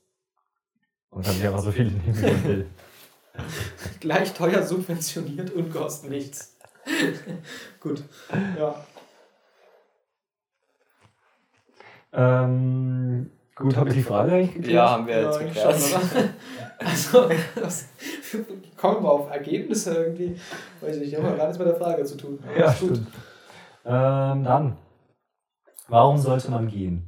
Kann 1.23 1.33
sich 1.33 1.45
einfach 1.47 1.61
so 1.61 1.71
viel 1.71 1.85
nehmen, 1.85 2.03
wie 2.05 2.21
man 2.25 2.43
will. 2.43 2.67
Gleich 3.99 4.33
teuer 4.33 4.61
subventioniert 4.63 5.51
und 5.51 5.71
kostet 5.73 6.09
nichts. 6.09 6.57
Gut, 7.79 8.03
ja. 8.57 8.75
Ähm, 12.13 13.29
gut, 13.55 13.75
habe 13.75 13.89
ich 13.89 13.95
die 13.95 14.03
Frage 14.03 14.31
eigentlich 14.33 14.53
geklärt? 14.53 14.73
Ja, 14.73 14.89
haben 14.91 15.07
wir 15.07 15.19
Ja, 15.19 15.25
jetzt 15.25 15.39
geklärt. 15.39 15.67
Also, 16.77 17.29
das, 17.55 17.85
kommen 18.77 19.03
wir 19.03 19.11
auf 19.11 19.29
Ergebnisse 19.29 19.95
irgendwie. 19.95 20.39
Weiß 20.79 20.95
ich 20.95 21.01
nicht, 21.01 21.15
haben 21.17 21.25
wir 21.25 21.35
gar 21.35 21.47
nichts 21.47 21.59
mit 21.59 21.67
der 21.67 21.75
Frage 21.75 22.05
zu 22.05 22.15
tun. 22.15 22.39
Aber 22.43 22.57
Ja, 22.57 22.67
gut. 22.67 22.75
stimmt. 22.77 23.07
Ähm, 23.85 24.43
dann, 24.43 24.77
warum 25.87 26.17
sollte 26.17 26.51
man 26.51 26.67
gehen? 26.67 27.05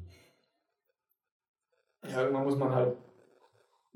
Ja, 2.10 2.22
irgendwann 2.24 2.44
muss 2.44 2.58
man 2.58 2.74
halt 2.74 2.96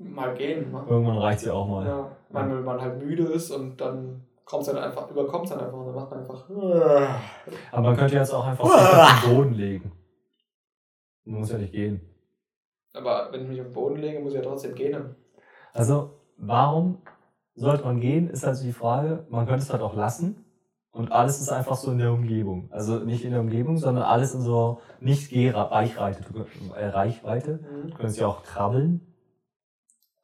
mal 0.02 0.34
gehen. 0.34 0.70
Ne? 0.72 0.84
Irgendwann 0.88 1.18
reicht 1.18 1.40
sie 1.40 1.50
auch 1.50 1.66
mal. 1.68 1.86
Ja, 1.86 2.10
man, 2.30 2.50
wenn 2.50 2.64
man 2.64 2.80
halt 2.80 2.98
müde 3.02 3.24
ist 3.24 3.50
und 3.50 3.80
dann 3.80 4.22
kommt 4.44 4.62
es 4.62 4.68
dann 4.72 4.82
einfach, 4.82 5.10
überkommt 5.10 5.44
es 5.44 5.50
dann 5.50 5.60
einfach 5.60 5.78
und 5.78 5.86
dann 5.86 5.94
macht 5.94 6.10
man 6.10 6.20
einfach. 6.20 6.48
Aber 7.70 7.82
man 7.82 7.96
könnte 7.96 8.14
jetzt 8.14 8.32
auch 8.32 8.46
einfach 8.46 8.64
auf 8.64 9.22
den 9.24 9.34
Boden 9.34 9.54
legen. 9.54 9.92
Man 11.24 11.40
muss 11.40 11.50
ja 11.52 11.58
nicht 11.58 11.72
gehen. 11.72 12.00
Aber 12.94 13.28
wenn 13.32 13.42
ich 13.42 13.48
mich 13.48 13.60
auf 13.60 13.66
den 13.68 13.72
Boden 13.74 13.96
lege, 13.96 14.20
muss 14.20 14.32
ich 14.34 14.38
ja 14.38 14.44
trotzdem 14.44 14.74
gehen. 14.74 15.14
Also, 15.72 16.10
warum 16.36 16.98
sollte 17.54 17.84
man 17.84 18.00
gehen, 18.00 18.28
ist 18.28 18.44
also 18.44 18.64
die 18.64 18.72
Frage. 18.72 19.24
Man 19.30 19.46
könnte 19.46 19.62
es 19.62 19.72
halt 19.72 19.82
auch 19.82 19.94
lassen. 19.94 20.44
Und 20.90 21.10
alles 21.10 21.40
ist 21.40 21.48
einfach 21.50 21.76
so 21.76 21.90
in 21.92 21.96
der 21.98 22.12
Umgebung. 22.12 22.68
Also 22.70 22.98
nicht 22.98 23.24
in 23.24 23.30
der 23.30 23.40
Umgebung, 23.40 23.78
sondern 23.78 24.04
alles 24.04 24.34
in 24.34 24.42
so 24.42 24.80
nicht. 25.00 25.30
Du 25.32 25.36
könnt- 25.52 26.48
äh, 26.76 26.86
Reichweite. 26.86 27.60
Du 27.88 27.94
könntest 27.96 28.20
ja 28.20 28.26
auch 28.26 28.42
krabbeln. 28.42 29.11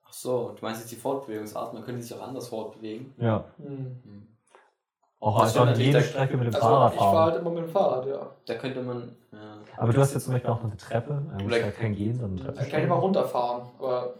Ach 0.09 0.13
so, 0.13 0.55
du 0.59 0.65
meinst 0.65 0.81
jetzt 0.81 0.91
die 0.91 0.97
Fortbewegungsart, 0.97 1.75
man 1.75 1.85
könnte 1.85 2.03
sich 2.03 2.15
auch 2.17 2.23
anders 2.27 2.49
fortbewegen. 2.49 3.15
Ja. 3.19 3.45
Hm. 3.59 4.27
Auch 5.21 5.41
Das 5.41 5.51
einfach 5.57 5.73
stimmt, 5.75 5.87
jede 5.87 5.99
da- 5.99 6.05
Strecke 6.05 6.37
mit 6.37 6.47
dem 6.47 6.55
Also 6.55 6.67
Fahrrad 6.67 6.93
ich 6.95 6.99
fahre 6.99 7.13
fahren. 7.17 7.33
halt 7.33 7.41
immer 7.41 7.51
mit 7.51 7.65
dem 7.65 7.69
Fahrrad, 7.71 8.07
ja. 8.07 8.31
Da 8.47 8.55
könnte 8.55 8.83
man. 8.83 9.17
Ja. 9.33 9.59
Aber 9.77 9.93
du 9.93 10.01
hast 10.01 10.15
jetzt 10.15 10.25
zum 10.25 10.33
Beispiel 10.33 10.51
auch 10.51 10.59
noch 10.63 10.69
eine 10.71 10.77
Treppe. 10.77 11.23
Da 11.29 11.35
muss 11.35 11.43
Oder- 11.45 11.61
ja 11.61 11.71
kein 11.73 11.95
Gehen, 11.95 12.19
sondern 12.19 12.47
eine 12.47 12.55
Treppe. 12.57 12.71
kann 12.71 12.83
ich 12.83 12.89
mal 12.89 12.95
runterfahren. 12.97 13.69
Aber 13.79 14.15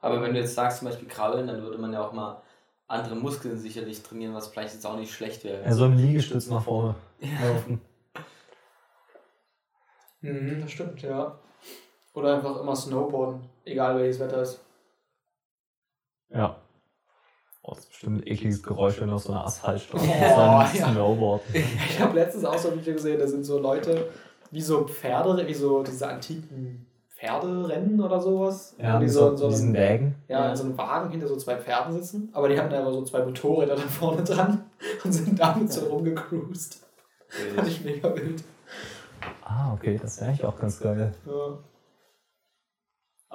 Aber 0.00 0.20
wenn 0.20 0.34
du 0.34 0.40
jetzt 0.40 0.54
sagst, 0.54 0.80
zum 0.80 0.88
Beispiel 0.88 1.08
krabbeln, 1.08 1.46
dann 1.46 1.62
würde 1.62 1.78
man 1.78 1.90
ja 1.92 2.06
auch 2.06 2.12
mal 2.12 2.42
andere 2.86 3.14
Muskeln 3.16 3.56
sicherlich 3.58 4.02
trainieren, 4.02 4.34
was 4.34 4.48
vielleicht 4.48 4.74
jetzt 4.74 4.84
auch 4.86 4.96
nicht 4.96 5.10
schlecht 5.12 5.42
wäre. 5.44 5.64
Ja, 5.64 5.72
so 5.72 5.86
im 5.86 5.96
Liegestütz 5.96 6.48
nach 6.50 6.62
vorne 6.62 6.94
laufen. 7.42 7.80
mhm, 10.20 10.60
das 10.60 10.70
stimmt, 10.70 11.00
ja. 11.02 11.38
Oder 12.12 12.36
einfach 12.36 12.60
immer 12.60 12.76
Snowboarden, 12.76 13.48
egal 13.64 13.96
welches 13.98 14.20
Wetter 14.20 14.42
ist. 14.42 14.63
Ja. 16.34 16.56
Oh, 17.62 17.70
das 17.74 17.84
ist 17.84 17.88
bestimmt 17.90 18.18
ein 18.22 18.26
ekliges 18.26 18.62
Geräusch, 18.62 19.00
wenn 19.00 19.08
du 19.08 19.14
auf 19.14 19.22
so 19.22 19.32
einer 19.32 19.46
Asphaltstraße 19.46 20.04
Oh, 20.06 20.10
ja. 20.10 20.66
Snowboarden. 20.92 21.46
Ich 21.88 22.00
habe 22.00 22.14
letztens 22.14 22.44
auch 22.44 22.58
so 22.58 22.70
ein 22.70 22.78
Video 22.78 22.92
gesehen, 22.92 23.18
da 23.18 23.26
sind 23.26 23.44
so 23.44 23.58
Leute, 23.58 24.08
wie 24.50 24.60
so 24.60 24.86
Pferde, 24.86 25.46
wie 25.46 25.54
so 25.54 25.82
diese 25.82 26.06
antiken 26.08 26.86
Pferderennen 27.16 28.00
oder 28.02 28.20
sowas. 28.20 28.74
Ja, 28.78 28.98
die 28.98 29.04
mit 29.04 29.12
so, 29.14 29.20
so, 29.20 29.30
in 29.30 29.36
so 29.38 29.48
diesen 29.48 29.68
einem, 29.68 29.76
Wägen. 29.76 30.14
ja, 30.28 30.50
in 30.50 30.56
so 30.56 30.64
einem 30.64 30.76
Wagen 30.76 31.10
hinter 31.10 31.26
so 31.26 31.36
zwei 31.36 31.56
Pferden 31.56 31.92
sitzen, 31.94 32.28
aber 32.34 32.48
die 32.50 32.58
hatten 32.58 32.74
einfach 32.74 32.92
so 32.92 33.02
zwei 33.04 33.24
Motorräder 33.24 33.76
da 33.76 33.82
vorne 33.82 34.22
dran 34.22 34.64
und 35.02 35.12
sind 35.12 35.38
damit 35.40 35.72
so 35.72 35.86
rumgecruised. 35.86 36.80
Fand 37.56 37.68
ich 37.68 37.82
mega 37.84 38.14
wild. 38.14 38.44
Ah, 39.42 39.72
okay, 39.72 39.98
das 40.00 40.18
wäre 40.20 40.28
eigentlich 40.30 40.44
auch 40.44 40.58
ganz 40.58 40.78
geil. 40.80 41.14
Ja. 41.24 41.58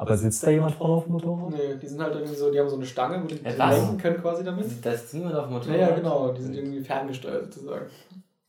Aber 0.02 0.16
sitzt 0.16 0.42
da 0.44 0.50
jemand 0.50 0.76
vorne 0.76 0.94
auf 0.94 1.04
dem 1.04 1.12
Motorrad? 1.14 1.50
Nee, 1.52 1.76
die 1.82 1.88
sind 1.88 2.02
halt 2.02 2.16
irgendwie 2.16 2.36
so, 2.36 2.50
die 2.52 2.58
haben 2.60 2.70
so 2.70 2.78
eine 2.78 2.86
Stange, 2.86 3.22
wo 3.22 3.28
die 3.28 3.44
was? 3.44 3.58
lenken 3.78 3.98
können 3.98 4.22
quasi 4.22 4.44
damit. 4.46 4.66
Da 4.86 4.92
ist 4.92 5.14
niemand 5.14 5.36
auf 5.36 5.46
dem 5.48 5.54
Motorrad. 5.54 5.76
Ja, 5.78 5.90
ja, 5.90 5.96
genau, 5.96 6.32
die 6.32 6.42
sind 6.42 6.56
irgendwie 6.56 6.80
ferngesteuert 6.82 7.54
sozusagen. 7.54 7.86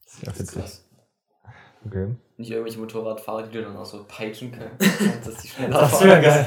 Das 0.04 0.14
ist 0.14 0.22
ja 0.22 0.28
Das 0.30 0.40
witzig. 0.40 0.58
krass. 0.60 0.84
Okay. 1.86 2.06
Nicht 2.36 2.50
irgendwelche 2.52 2.78
Motorradfahrer, 2.78 3.42
die 3.44 3.52
du 3.58 3.62
dann 3.64 3.76
auch 3.76 3.84
so 3.84 4.04
peitschen 4.06 4.52
können, 4.52 4.70
dass 5.24 5.34
die 5.42 5.48
schneller 5.48 5.80
Das 5.80 5.90
fahren. 5.90 6.08
wäre 6.08 6.20
geil. 6.22 6.46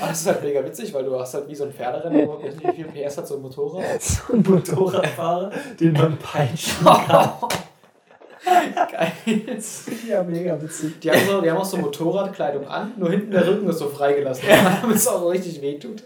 Aber 0.00 0.08
das 0.08 0.20
ist 0.20 0.26
halt 0.28 0.42
mega 0.44 0.64
witzig, 0.64 0.94
weil 0.94 1.04
du 1.04 1.18
hast 1.18 1.34
halt 1.34 1.48
wie 1.48 1.54
so 1.54 1.64
ein 1.64 1.72
Pferderennen, 1.72 2.26
wo 2.28 2.36
nicht, 2.38 2.62
wie 2.62 2.72
viel 2.72 2.84
PS 2.86 3.18
hat 3.18 3.26
so 3.26 3.36
ein 3.36 3.42
Motorrad. 3.42 3.84
So 4.00 4.32
ein 4.32 4.42
Motorradfahrer, 4.42 5.50
den 5.78 5.92
man 5.92 6.16
peitschen 6.18 6.84
kann. 6.86 7.30
Geil. 8.44 9.12
Ja 10.08 10.22
mega 10.22 10.60
witzig. 10.60 11.00
Die 11.00 11.10
haben, 11.10 11.20
so, 11.26 11.40
die 11.40 11.50
haben 11.50 11.58
auch 11.58 11.64
so 11.64 11.76
Motorradkleidung 11.76 12.66
an, 12.66 12.92
nur 12.96 13.10
hinten 13.10 13.30
der 13.30 13.46
Rücken 13.46 13.68
ist 13.68 13.78
so 13.78 13.88
freigelassen, 13.88 14.44
damit 14.82 14.96
es 14.96 15.08
auch 15.08 15.28
richtig 15.30 15.60
wehtut. 15.60 16.02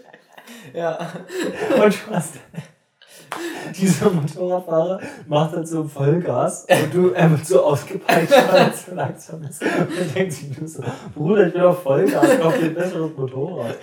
Ja. 0.73 0.97
Und 1.75 2.07
hast. 2.09 2.35
Dieser 3.79 4.11
Motorradfahrer 4.11 4.99
macht 5.27 5.55
halt 5.55 5.67
so 5.67 5.83
Vollgas 5.83 6.67
und 6.69 6.93
du, 6.93 7.09
er 7.11 7.31
wird 7.31 7.45
so 7.45 7.63
ausgepeitscht, 7.63 8.31
weil 8.31 8.67
er 8.67 8.73
so 8.73 8.93
langsam 8.93 9.43
ist. 9.43 9.63
Und 9.63 10.15
denkt 10.15 10.33
sich 10.33 10.59
nur 10.59 10.67
so, 10.67 10.83
Bruder, 11.15 11.47
ich 11.47 11.53
will 11.53 11.63
auf 11.63 11.81
Vollgas, 11.81 12.39
kauf 12.39 12.57
dir 12.59 12.65
ein 12.65 12.73
besseres 12.75 13.11
Motorrad. 13.17 13.75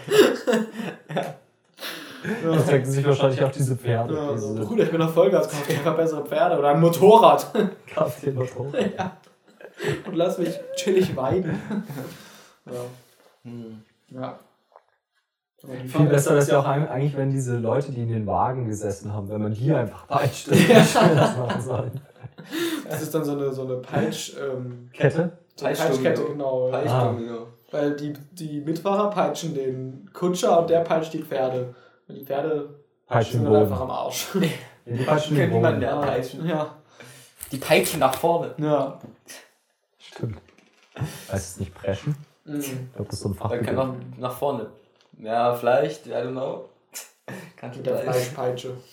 Das 2.44 2.66
denken 2.66 2.90
sich 2.90 3.06
wahrscheinlich 3.06 3.42
auch 3.42 3.50
diese 3.52 3.76
Pferde. 3.76 4.14
Ja, 4.14 4.36
so, 4.36 4.54
diese, 4.54 4.66
Bruder, 4.66 4.84
ich 4.84 4.90
bin 4.90 5.00
auf 5.02 5.14
Vollgas, 5.14 5.48
kauf 5.48 5.66
dir 5.66 5.74
einfach 5.74 5.96
bessere 5.96 6.24
Pferde 6.24 6.58
oder 6.58 6.68
ein 6.68 6.80
Motorrad 6.80 7.46
kauf 7.94 8.20
dir 8.20 8.28
ein 8.28 8.34
Motorrad. 8.34 9.12
und 10.06 10.14
lass 10.14 10.38
mich 10.38 10.58
chillig 10.76 11.16
weiden. 11.16 11.58
Ja. 12.66 12.72
Hm. 13.44 13.82
ja. 14.10 14.38
Viel 15.86 16.06
besser 16.06 16.38
ist 16.38 16.50
ja 16.50 16.58
auch 16.60 16.66
eigentlich, 16.66 17.16
wenn 17.16 17.30
diese 17.30 17.58
Leute, 17.58 17.92
die 17.92 18.02
in 18.02 18.08
den 18.08 18.26
Wagen 18.26 18.66
gesessen 18.66 19.12
haben, 19.12 19.28
wenn 19.28 19.42
man 19.42 19.52
hier 19.52 19.78
einfach 19.78 20.06
peitscht, 20.06 20.48
Ja. 20.48 20.78
das 20.78 21.36
machen 21.36 21.60
sollen. 21.60 22.00
Das 22.88 23.02
ist 23.02 23.14
dann 23.14 23.24
so 23.24 23.32
eine, 23.32 23.52
so 23.52 23.62
eine 23.64 23.76
Peitsch, 23.76 24.32
ähm, 24.38 24.88
Kette? 24.94 25.32
so 25.54 25.66
eine 25.66 25.76
Peitschkette, 25.76 26.24
genau. 26.24 26.70
Ja. 26.70 26.78
Peitschdomino. 26.78 27.46
Weil 27.70 27.94
die, 27.94 28.14
die 28.32 28.60
Mitfahrer 28.62 29.10
peitschen 29.10 29.54
den 29.54 30.10
Kutscher 30.12 30.60
und 30.60 30.70
der 30.70 30.80
peitscht 30.80 31.12
die 31.12 31.22
Pferde. 31.22 31.74
Die 32.14 32.24
Pferde 32.24 32.80
Peitschen 33.06 33.40
sind 33.40 33.44
Boden. 33.48 33.62
einfach 33.62 33.80
am 33.80 33.90
Arsch. 33.90 34.28
Ja, 34.34 34.96
die 34.96 35.04
peitschen 35.04 35.36
den 35.36 35.42
Können 35.50 35.52
niemanden 35.54 35.80
mehr 35.80 35.96
peitschen. 36.00 36.46
Ja. 36.46 36.74
Die 37.52 37.58
peitschen 37.58 38.00
nach 38.00 38.14
vorne. 38.14 38.54
Ja. 38.58 38.98
Stimmt. 39.98 40.38
Heißt 41.30 41.52
es 41.54 41.60
nicht 41.60 41.74
preschen? 41.74 42.16
Mhm. 42.44 42.60
Ich 42.60 42.68
glaube, 42.94 43.04
das 43.10 43.14
ist 43.14 43.20
so 43.20 43.28
ein 43.28 43.36
Dann 43.38 43.48
kann 43.64 43.76
Fachbegriff. 43.76 43.78
auch 43.78 44.18
nach 44.18 44.36
vorne. 44.38 44.66
Ja, 45.18 45.54
vielleicht, 45.54 46.06
I 46.06 46.10
don't 46.10 46.30
know. 46.32 46.68
Kannst 47.56 47.76
du 47.76 47.80
Mit 47.80 47.86
der 47.86 47.96
da 47.96 48.00
Fleischpeitsche. 48.12 48.76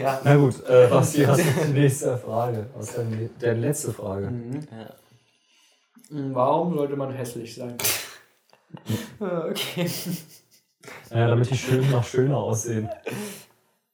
Ja. 0.00 0.20
Na 0.24 0.36
gut, 0.36 0.64
äh, 0.68 0.88
hast 0.88 1.14
du 1.18 1.26
die 1.26 1.72
nächste 1.72 2.16
Frage? 2.16 2.66
Was 2.74 2.88
ist 2.90 2.98
deine, 2.98 3.28
deine 3.40 3.60
letzte 3.60 3.92
Frage? 3.92 4.26
ja. 4.26 4.94
Mhm, 6.10 6.34
Warum 6.34 6.74
sollte 6.74 6.96
man 6.96 7.12
hässlich 7.12 7.54
sein? 7.54 7.76
Ah, 9.20 9.46
Okay. 9.50 9.90
Ja, 11.10 11.28
damit 11.28 11.50
die 11.50 11.56
schön 11.56 11.90
noch 11.90 12.04
schöner 12.04 12.36
aussehen. 12.38 12.88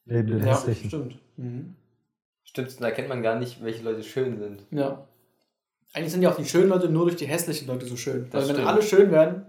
Neben 0.05 0.29
den 0.29 0.43
hässlichen. 0.43 0.89
stimmt. 0.91 1.19
Mhm. 1.37 1.77
Stimmt, 2.45 2.81
da 2.81 2.91
kennt 2.91 3.09
man 3.09 3.23
gar 3.23 3.39
nicht, 3.39 3.63
welche 3.63 3.83
Leute 3.85 4.03
schön 4.03 4.39
sind. 4.39 4.67
Ja. 4.71 5.07
Eigentlich 5.93 6.13
sind 6.13 6.23
ja 6.23 6.31
auch 6.31 6.37
die 6.37 6.45
schönen 6.45 6.69
Leute 6.69 6.89
nur 6.89 7.05
durch 7.05 7.17
die 7.17 7.27
hässlichen 7.27 7.67
Leute 7.69 7.87
so 7.87 7.97
schön. 7.97 8.29
Das 8.31 8.43
Weil 8.43 8.49
wenn 8.49 8.57
stimmt. 8.57 8.69
alle 8.69 8.83
schön 8.83 9.11
wären, 9.11 9.47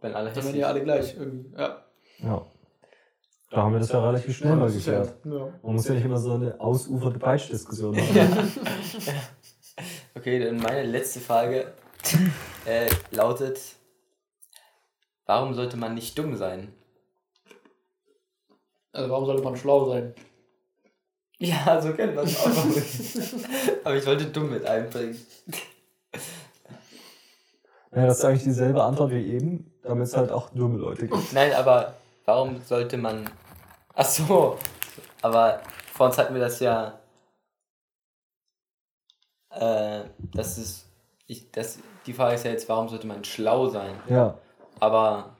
Wenn 0.00 0.14
alle 0.14 0.26
dann 0.26 0.36
wären 0.36 0.44
hässlich 0.44 0.60
ja 0.60 0.66
alle 0.68 0.82
gleich 0.84 1.16
irgendwie. 1.18 1.54
Ja. 1.56 1.84
Ja. 2.18 2.46
Da 3.50 3.56
haben 3.62 3.72
wir 3.72 3.78
das 3.80 3.90
ja 3.92 4.04
relativ 4.04 4.36
schnell 4.36 4.56
mal 4.56 4.68
ja- 4.70 4.74
geklärt. 4.76 5.14
Ja. 5.24 5.48
Man 5.62 5.72
muss 5.74 5.86
ja 5.88 5.94
nicht 5.94 6.04
immer 6.04 6.18
so 6.18 6.32
eine 6.34 6.58
ausufernde 6.60 7.18
Peitschdiskussion 7.18 7.96
haben. 8.00 8.52
Okay, 10.14 10.42
dann 10.42 10.56
meine 10.56 10.84
letzte 10.84 11.20
Frage 11.20 11.72
äh, 12.64 12.88
lautet: 13.10 13.60
Warum 15.26 15.54
sollte 15.54 15.76
man 15.76 15.94
nicht 15.94 16.16
dumm 16.16 16.36
sein? 16.36 16.72
Also 18.92 19.10
warum 19.10 19.26
sollte 19.26 19.42
man 19.42 19.56
schlau 19.56 19.90
sein? 19.90 20.14
Ja, 21.38 21.82
so 21.82 21.92
kennt 21.92 22.14
man 22.14 22.24
es 22.24 22.40
auch. 22.40 22.46
Aber 23.84 23.96
ich 23.96 24.06
wollte 24.06 24.26
dumm 24.26 24.50
mit 24.50 24.64
einbringen. 24.64 25.18
Ja, 27.94 28.06
das 28.06 28.18
ist 28.18 28.24
eigentlich 28.24 28.44
dieselbe 28.44 28.82
Antwort 28.82 29.10
wie 29.10 29.32
eben, 29.32 29.72
damit 29.82 30.06
es 30.06 30.16
halt 30.16 30.30
auch 30.30 30.50
dumme 30.50 30.78
Leute 30.78 31.08
gibt. 31.08 31.32
Nein, 31.32 31.52
aber 31.54 31.94
warum 32.26 32.60
sollte 32.62 32.98
man. 32.98 33.30
Ach 33.94 34.04
so, 34.04 34.58
aber 35.22 35.62
vor 35.94 36.06
uns 36.06 36.18
hatten 36.18 36.34
wir 36.34 36.42
das 36.42 36.60
ja. 36.60 36.98
Äh, 39.50 40.02
das 40.34 40.58
ist. 40.58 40.86
Ich, 41.26 41.50
das, 41.50 41.78
die 42.04 42.12
Frage 42.12 42.34
ist 42.34 42.44
ja 42.44 42.50
jetzt, 42.50 42.68
warum 42.68 42.88
sollte 42.88 43.06
man 43.06 43.24
schlau 43.24 43.68
sein? 43.68 43.94
Ja. 44.10 44.36
Aber 44.80 45.36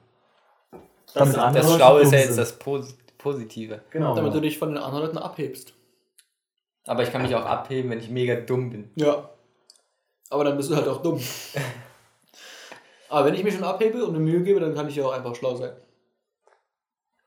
das, 1.13 1.33
das 1.33 1.55
Leute 1.55 1.63
Schlaue 1.63 2.01
ist 2.01 2.11
ja 2.11 2.19
jetzt 2.19 2.37
das 2.37 2.57
Posi 2.57 2.93
Positive. 3.17 3.81
Genau. 3.89 4.15
Damit 4.15 4.33
du 4.33 4.39
dich 4.39 4.57
von 4.57 4.69
den 4.69 4.77
anderen 4.77 5.05
Leuten 5.05 5.17
abhebst. 5.17 5.73
Aber 6.85 7.03
ich 7.03 7.11
kann 7.11 7.23
mich 7.23 7.35
auch 7.35 7.45
abheben, 7.45 7.91
wenn 7.91 7.99
ich 7.99 8.09
mega 8.09 8.35
dumm 8.35 8.69
bin. 8.69 8.91
Ja. 8.95 9.29
Aber 10.29 10.43
dann 10.43 10.55
bist 10.55 10.69
du 10.69 10.75
halt 10.75 10.87
auch 10.87 11.01
dumm. 11.01 11.19
Aber 13.09 13.25
wenn 13.25 13.33
ich 13.33 13.43
mich 13.43 13.55
schon 13.55 13.63
abhebe 13.63 14.03
und 14.05 14.15
eine 14.15 14.19
Mühe 14.19 14.43
gebe, 14.43 14.59
dann 14.59 14.75
kann 14.75 14.87
ich 14.87 14.95
ja 14.95 15.05
auch 15.05 15.11
einfach 15.11 15.35
schlau 15.35 15.55
sein. 15.55 15.71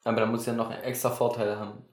Aber 0.05 0.20
dann 0.20 0.31
muss 0.31 0.43
ich 0.43 0.47
ja 0.47 0.53
noch 0.55 0.70
extra 0.70 1.11
Vorteil 1.11 1.59
haben. 1.59 1.85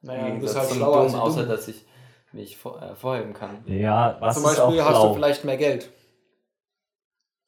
Naja, 0.00 0.26
Im 0.26 0.36
du 0.36 0.40
bist 0.40 0.56
halt 0.56 0.70
schlauer 0.70 1.02
als 1.02 1.12
dumm, 1.12 1.20
die 1.20 1.26
außer 1.26 1.42
Dummen. 1.42 1.56
dass 1.56 1.68
ich 1.68 1.84
mich 2.32 2.56
vor, 2.56 2.82
äh, 2.82 2.94
vorheben 2.94 3.32
kann. 3.32 3.62
Ja, 3.66 4.16
was 4.20 4.36
Zum 4.36 4.44
ist 4.44 4.58
auch 4.58 4.66
Beispiel 4.66 4.84
hast 4.84 5.02
du 5.02 5.14
vielleicht 5.14 5.44
mehr 5.44 5.56
Geld. 5.56 5.90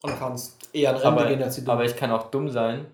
Und 0.02 0.18
kannst 0.18 0.68
eher 0.74 0.90
an 0.90 0.96
Rente 0.96 1.08
Aber, 1.08 1.26
gehen 1.26 1.42
als 1.42 1.54
die 1.56 1.62
Dummen. 1.62 1.78
aber 1.78 1.84
ich 1.84 1.96
kann 1.96 2.10
auch 2.12 2.30
dumm 2.30 2.48
sein 2.50 2.86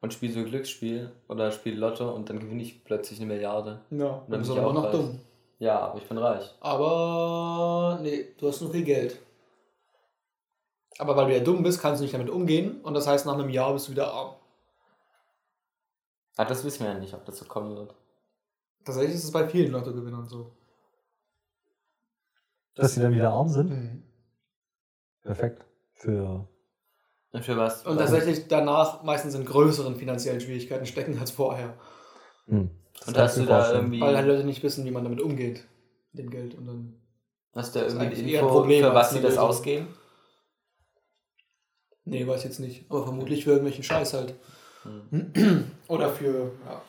und 0.00 0.12
spiele 0.12 0.32
so 0.32 0.44
Glücksspiel 0.44 1.10
oder 1.28 1.50
spiele 1.52 1.76
Lotto 1.76 2.10
und 2.12 2.28
dann 2.28 2.40
gewinne 2.40 2.62
ich 2.62 2.84
plötzlich 2.84 3.18
eine 3.20 3.26
Milliarde. 3.32 3.80
ja, 3.90 3.98
dann 3.98 4.30
dann 4.30 4.40
bist 4.40 4.42
bin 4.42 4.42
du 4.48 4.52
ich 4.54 4.58
aber 4.58 4.68
auch 4.68 4.74
noch 4.74 4.84
reich. 4.84 4.92
dumm. 4.92 5.20
Ja, 5.60 5.78
aber 5.80 5.98
ich 5.98 6.08
bin 6.08 6.18
reich. 6.18 6.54
Aber 6.60 7.98
nee, 8.02 8.26
du 8.38 8.48
hast 8.48 8.60
nur 8.60 8.70
viel 8.70 8.84
Geld. 8.84 9.18
Aber 10.98 11.16
weil 11.16 11.26
du 11.26 11.34
ja 11.34 11.40
dumm 11.42 11.62
bist, 11.62 11.80
kannst 11.80 12.00
du 12.00 12.04
nicht 12.04 12.14
damit 12.14 12.28
umgehen 12.30 12.80
und 12.82 12.94
das 12.94 13.06
heißt, 13.06 13.24
nach 13.26 13.34
einem 13.34 13.50
Jahr 13.50 13.72
bist 13.72 13.88
du 13.88 13.92
wieder 13.92 14.12
arm. 14.12 14.34
Ah, 16.36 16.44
das 16.44 16.64
wissen 16.64 16.84
wir 16.84 16.92
ja 16.92 16.98
nicht, 16.98 17.14
ob 17.14 17.24
das 17.24 17.38
so 17.38 17.44
kommen 17.44 17.74
wird. 17.76 17.94
Tatsächlich 18.84 19.14
ist 19.16 19.24
es 19.24 19.32
bei 19.32 19.48
vielen 19.48 19.72
Lottogewinnern 19.72 20.26
so. 20.28 20.52
Dass 22.74 22.94
sie 22.94 23.00
dann 23.02 23.14
wieder 23.14 23.30
arm 23.30 23.48
sind? 23.48 23.70
Mhm. 23.70 24.02
Perfekt. 25.22 25.64
Für. 25.98 26.48
Und 27.32 27.44
für 27.44 27.56
was? 27.56 27.84
Und 27.84 27.98
tatsächlich 27.98 28.48
danach 28.48 29.02
meistens 29.02 29.34
in 29.34 29.44
größeren 29.44 29.96
finanziellen 29.96 30.40
Schwierigkeiten 30.40 30.86
stecken 30.86 31.18
als 31.18 31.30
vorher. 31.30 31.74
Hm. 32.46 32.70
Und 33.06 33.18
hast 33.18 33.36
du 33.36 33.44
da 33.44 33.72
irgendwie, 33.72 34.00
Weil 34.00 34.16
halt 34.16 34.26
Leute 34.26 34.44
nicht 34.44 34.62
wissen, 34.62 34.84
wie 34.84 34.90
man 34.90 35.04
damit 35.04 35.20
umgeht. 35.20 35.66
Mit 36.12 36.24
dem 36.24 36.30
Geld. 36.30 36.54
Und 36.54 36.66
dann. 36.66 37.00
hast 37.54 37.74
du 37.74 37.80
da 37.80 37.86
irgendwie 37.86 38.06
ein 38.06 38.28
Info, 38.28 38.48
Problem 38.48 38.84
für 38.84 38.94
was 38.94 39.10
sie 39.10 39.20
das 39.20 39.36
ausgeben? 39.36 39.88
Nee, 42.04 42.26
weiß 42.26 42.44
jetzt 42.44 42.60
nicht. 42.60 42.90
Aber 42.90 43.04
vermutlich 43.04 43.44
für 43.44 43.50
irgendwelchen 43.50 43.84
Scheiß 43.84 44.14
halt. 44.14 44.34
Hm. 45.10 45.70
Oder 45.88 46.08
für, 46.08 46.52
ja. 46.64 46.82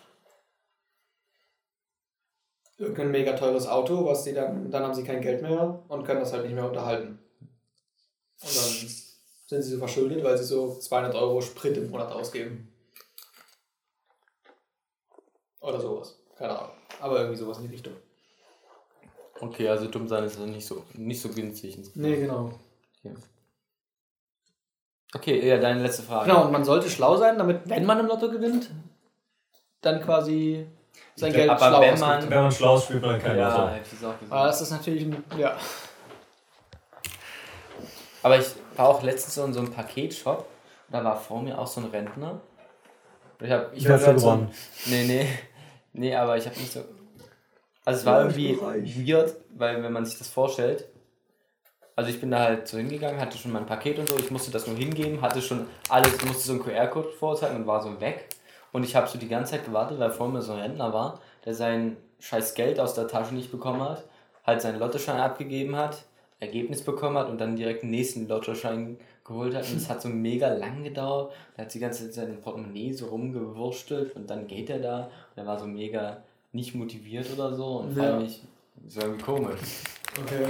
Irgendein 2.77 3.11
mega 3.11 3.33
teures 3.33 3.67
Auto, 3.67 4.05
was 4.05 4.23
sie 4.23 4.33
dann, 4.33 4.71
dann 4.71 4.83
haben 4.83 4.93
sie 4.93 5.03
kein 5.03 5.19
Geld 5.19 5.41
mehr 5.41 5.83
und 5.89 6.05
können 6.05 6.21
das 6.21 6.31
halt 6.31 6.45
nicht 6.45 6.55
mehr 6.55 6.65
unterhalten. 6.65 7.19
Und 8.41 8.55
dann 8.55 8.89
sind 9.47 9.61
sie 9.63 9.71
so 9.71 9.77
verschuldet, 9.79 10.23
weil 10.23 10.37
sie 10.37 10.43
so 10.45 10.75
200 10.79 11.15
Euro 11.15 11.41
Sprit 11.41 11.75
im 11.77 11.89
Monat 11.89 12.11
ausgeben. 12.11 12.71
Oder 15.59 15.79
sowas. 15.79 16.15
Keine 16.37 16.57
Ahnung. 16.57 16.71
Aber 17.01 17.17
irgendwie 17.19 17.37
sowas 17.37 17.57
in 17.57 17.65
die 17.67 17.73
Richtung. 17.73 17.93
Okay, 19.41 19.67
also 19.69 19.87
dumm 19.87 20.07
sein 20.07 20.23
ist 20.23 20.37
nicht 20.39 20.65
so, 20.65 20.83
nicht 20.93 21.21
so 21.21 21.29
günstig. 21.29 21.77
Nee, 21.95 22.17
genau. 22.17 22.51
Okay, 25.15 25.45
ja, 25.47 25.57
deine 25.57 25.81
letzte 25.81 26.03
Frage. 26.03 26.29
Genau, 26.29 26.45
und 26.45 26.51
man 26.51 26.63
sollte 26.63 26.89
schlau 26.89 27.17
sein, 27.17 27.37
damit, 27.37 27.61
wenn 27.67 27.85
man 27.85 27.99
im 27.99 28.05
Lotto 28.05 28.29
gewinnt, 28.29 28.69
dann 29.81 30.01
quasi 30.01 30.67
sein 31.15 31.33
Geld 31.33 31.49
Aber 31.49 31.59
schlau 31.67 31.81
wenn 31.81 31.99
man- 31.99 32.29
Wenn 32.29 32.41
man 32.43 32.51
schlau 32.51 32.77
spielt 32.79 33.01
man 33.01 33.19
kein 33.19 33.37
Ja, 33.37 33.49
Lotto. 33.57 33.69
hätte 33.69 33.87
ich 33.95 34.05
auch 34.05 34.19
gesagt. 34.19 34.31
Aber 34.31 34.45
das 34.47 34.61
ist 34.61 34.69
natürlich 34.71 35.03
ein, 35.05 35.23
ja. 35.37 35.57
Aber 38.23 38.37
ich 38.39 38.47
war 38.75 38.87
auch 38.89 39.03
letztens 39.03 39.35
so 39.35 39.45
in 39.45 39.53
so 39.53 39.59
einem 39.59 39.71
Paketshop. 39.71 40.45
Da 40.89 41.03
war 41.03 41.19
vor 41.19 41.41
mir 41.41 41.57
auch 41.57 41.67
so 41.67 41.81
ein 41.81 41.87
Rentner. 41.87 42.41
Und 43.39 43.45
Ich 43.45 43.51
hab, 43.51 43.75
ich 43.75 43.87
wollte 43.87 44.07
halt. 44.07 44.19
So, 44.19 44.47
nee, 44.87 45.05
nee. 45.05 45.27
Nee, 45.91 46.15
aber 46.15 46.37
ich 46.37 46.45
habe 46.45 46.55
nicht 46.57 46.71
so. 46.71 46.81
Also 47.83 48.01
es 48.01 48.05
war 48.05 48.21
irgendwie 48.21 48.55
weird, 49.07 49.35
weil 49.57 49.81
wenn 49.81 49.91
man 49.91 50.05
sich 50.05 50.19
das 50.19 50.29
vorstellt. 50.29 50.85
Also 51.95 52.11
ich 52.11 52.21
bin 52.21 52.29
da 52.29 52.39
halt 52.39 52.67
so 52.67 52.77
hingegangen, 52.77 53.19
hatte 53.19 53.37
schon 53.37 53.51
mein 53.51 53.65
Paket 53.65 53.97
und 53.97 54.07
so, 54.07 54.15
ich 54.17 54.29
musste 54.29 54.51
das 54.51 54.67
nur 54.67 54.77
hingeben, 54.77 55.21
hatte 55.21 55.41
schon 55.41 55.65
alles, 55.89 56.23
musste 56.23 56.43
so 56.43 56.53
einen 56.53 56.61
QR-Code 56.63 57.09
vorzeigen 57.09 57.55
und 57.55 57.67
war 57.67 57.81
so 57.81 57.99
weg. 57.99 58.29
Und 58.71 58.83
ich 58.83 58.95
habe 58.95 59.07
so 59.07 59.17
die 59.17 59.27
ganze 59.27 59.53
Zeit 59.53 59.65
gewartet, 59.65 59.99
weil 59.99 60.11
vor 60.11 60.29
mir 60.29 60.41
so 60.41 60.53
ein 60.53 60.59
Rentner 60.59 60.93
war, 60.93 61.19
der 61.43 61.55
sein 61.55 61.97
scheiß 62.19 62.53
Geld 62.53 62.79
aus 62.79 62.93
der 62.93 63.07
Tasche 63.07 63.33
nicht 63.33 63.51
bekommen 63.51 63.81
hat, 63.81 64.03
halt 64.45 64.61
seinen 64.61 64.79
Lottoschein 64.79 65.19
abgegeben 65.19 65.75
hat, 65.75 66.03
Ergebnis 66.39 66.81
bekommen 66.83 67.17
hat 67.17 67.29
und 67.29 67.37
dann 67.39 67.55
direkt 67.55 67.83
den 67.83 67.89
nächsten 67.91 68.27
Lottoschein 68.27 68.97
geholt 69.25 69.53
hat. 69.55 69.69
Und 69.69 69.77
es 69.77 69.89
hat 69.89 70.01
so 70.01 70.07
mega 70.09 70.47
lang 70.53 70.83
gedauert. 70.83 71.33
Da 71.55 71.63
hat 71.63 71.73
die 71.73 71.79
ganze 71.79 72.05
Zeit 72.05 72.13
sein 72.13 72.41
Portemonnaie 72.41 72.93
so 72.93 73.07
rumgewurstelt 73.07 74.15
und 74.15 74.29
dann 74.29 74.47
geht 74.47 74.69
er 74.69 74.79
da 74.79 75.03
und 75.05 75.37
er 75.37 75.45
war 75.45 75.59
so 75.59 75.65
mega 75.67 76.23
nicht 76.51 76.73
motiviert 76.75 77.27
oder 77.33 77.53
so 77.53 77.79
und 77.79 77.95
Ja. 77.95 78.03
vor 78.03 78.13
allem 78.13 78.29
so 78.87 79.01
irgendwie 79.01 79.23
komisch. 79.23 79.59
Okay. 80.23 80.45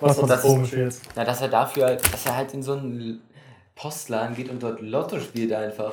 Was 0.00 0.16
Das 0.18 0.28
war 0.28 0.36
ist- 0.36 0.42
komisch 0.42 0.72
jetzt? 0.72 1.02
Na, 1.14 1.24
dass 1.24 1.40
er 1.40 1.48
dafür 1.48 1.86
halt, 1.86 2.12
dass 2.12 2.26
er 2.26 2.36
halt 2.36 2.52
in 2.54 2.62
so 2.62 2.72
einen 2.72 3.22
Postladen 3.74 4.34
geht 4.34 4.48
und 4.50 4.62
dort 4.62 4.80
Lotto 4.80 5.20
spielt 5.20 5.52
einfach. 5.52 5.92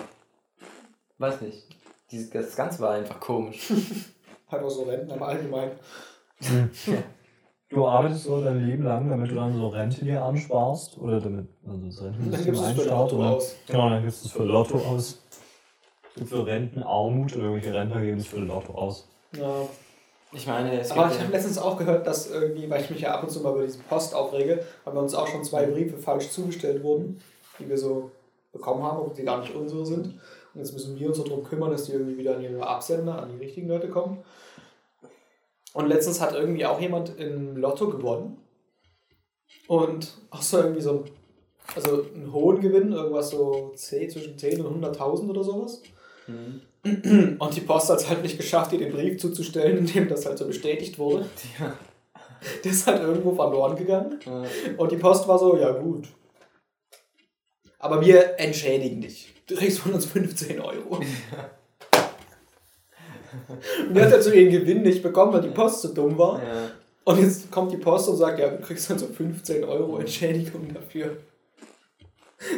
Weiß 1.18 1.42
nicht. 1.42 1.68
Dieses, 2.12 2.30
das 2.30 2.56
Ganze 2.56 2.80
war 2.82 2.92
einfach 2.92 3.20
komisch. 3.20 3.72
Einfach 4.50 4.70
so 4.70 4.84
Rentner 4.84 5.16
im 5.16 5.24
Allgemeinen. 5.24 5.72
Du 7.74 7.88
arbeitest 7.88 8.24
so 8.26 8.42
dein 8.44 8.66
Leben 8.66 8.84
lang, 8.84 9.10
damit 9.10 9.32
du 9.32 9.36
dann 9.36 9.56
so 9.56 9.68
Rente 9.70 10.06
dir 10.06 10.24
ansparst 10.24 10.98
oder 11.00 11.20
damit 11.20 11.48
also 11.68 11.86
das 11.86 12.02
Rentensystem 12.04 12.60
einstaut 12.60 13.14
oder 13.14 13.40
genau, 13.68 13.90
dann 13.90 14.04
gibst 14.04 14.24
du 14.24 14.28
es 14.28 14.34
für 14.34 14.44
Lotto 14.44 14.78
aus. 14.78 15.20
Und 16.20 16.30
für 16.30 16.46
Rentenarmut 16.46 17.36
oder 17.36 17.46
irgendwelche 17.46 17.74
Rentner 17.74 18.02
geben 18.02 18.20
es 18.20 18.28
für 18.28 18.40
Lotto 18.40 18.74
aus. 18.74 19.08
Ja. 19.36 19.68
Ich 20.32 20.48
meine, 20.48 20.80
es 20.80 20.92
Aber 20.92 21.04
gibt 21.04 21.14
ich 21.14 21.18
ja- 21.20 21.24
habe 21.26 21.34
letztens 21.34 21.58
auch 21.60 21.78
gehört, 21.78 22.08
dass 22.08 22.30
irgendwie, 22.30 22.70
weil 22.70 22.82
ich 22.82 22.90
mich 22.90 23.02
ja 23.02 23.14
ab 23.16 23.24
und 23.24 23.30
zu 23.30 23.42
mal 23.42 23.54
über 23.54 23.64
diese 23.66 23.80
Post 23.80 24.16
aufrege, 24.16 24.64
weil 24.84 24.94
bei 24.94 25.00
uns 25.00 25.14
auch 25.14 25.28
schon 25.28 25.44
zwei 25.44 25.66
Briefe 25.66 25.98
falsch 25.98 26.30
zugestellt 26.32 26.84
wurden, 26.84 27.22
die 27.60 27.70
wir 27.70 27.78
so 27.78 28.12
bekommen 28.52 28.84
haben, 28.84 28.98
obwohl 29.00 29.16
die 29.16 29.24
gar 29.24 29.40
nicht 29.42 29.54
unsere 29.56 29.86
sind. 29.86 30.06
Und 30.08 30.60
jetzt 30.60 30.74
müssen 30.74 31.00
wir 31.00 31.08
uns 31.08 31.24
darum 31.24 31.44
kümmern, 31.44 31.72
dass 31.72 31.86
die 31.86 31.94
irgendwie 31.94 32.18
wieder 32.18 32.36
an 32.36 32.42
ihre 32.44 32.66
Absender, 32.66 33.22
an 33.22 33.30
die 33.32 33.44
richtigen 33.44 33.68
Leute 33.68 33.90
kommen. 33.90 34.20
Und 35.74 35.88
letztens 35.88 36.22
hat 36.22 36.34
irgendwie 36.34 36.66
auch 36.66 36.80
jemand 36.80 37.18
im 37.20 37.58
Lotto 37.58 37.90
gewonnen. 37.90 38.38
Und 39.68 40.14
auch 40.30 40.42
so 40.42 40.58
irgendwie 40.58 40.82
so 40.82 41.04
ein, 41.04 41.12
also 41.76 42.06
einen 42.14 42.32
hohen 42.32 42.62
Gewinn, 42.62 42.92
irgendwas 42.92 43.30
so 43.32 43.72
10, 43.76 44.10
zwischen 44.12 44.38
10 44.38 44.62
und 44.66 44.84
100.000 44.84 45.30
oder 45.30 45.44
sowas. 45.44 45.82
Mhm. 46.28 46.62
Und 47.40 47.56
die 47.56 47.62
Post 47.62 47.90
hat 47.90 48.00
es 48.00 48.10
halt 48.10 48.22
nicht 48.24 48.38
geschafft, 48.38 48.74
ihr 48.74 48.80
den 48.80 48.92
Brief 48.92 49.18
zuzustellen, 49.20 49.78
in 49.80 49.86
dem 49.88 50.10
das 50.10 50.26
halt 50.26 50.38
so 50.38 50.46
bestätigt 50.46 51.00
wurde. 51.00 51.26
Der 52.64 52.72
ist 52.72 52.86
halt 52.88 53.02
irgendwo 53.02 53.34
verloren 53.34 53.78
gegangen. 53.78 54.20
Äh, 54.26 54.76
Und 54.76 54.92
die 54.92 54.98
Post 54.98 55.28
war 55.30 55.40
so, 55.40 55.56
ja 55.58 55.72
gut. 55.72 56.10
aber 57.80 58.02
wir 58.06 58.38
entschädigen 58.38 59.00
dich. 59.00 59.34
Du 59.48 59.56
kriegst 59.56 59.80
von 59.80 59.94
uns 59.94 60.06
15 60.06 60.60
Euro. 60.60 61.00
Und 63.90 63.96
er 63.96 64.06
hat 64.06 64.14
also 64.14 64.32
ihren 64.32 64.52
Gewinn 64.52 64.82
nicht 64.82 65.04
bekommen, 65.04 65.34
weil 65.34 65.42
die 65.42 65.50
Post 65.50 65.82
so 65.82 65.94
dumm 65.94 66.18
war. 66.18 66.42
Ja. 66.42 66.72
Und 67.06 67.20
jetzt 67.20 67.52
kommt 67.52 67.72
die 67.72 67.78
Post 67.78 68.10
und 68.10 68.18
sagt, 68.18 68.40
ja, 68.40 68.50
du 68.50 68.62
kriegst 68.62 68.90
dann 68.90 68.98
so 68.98 69.08
15 69.08 69.64
Euro 69.64 69.98
Entschädigung 69.98 70.74
dafür. 70.74 71.18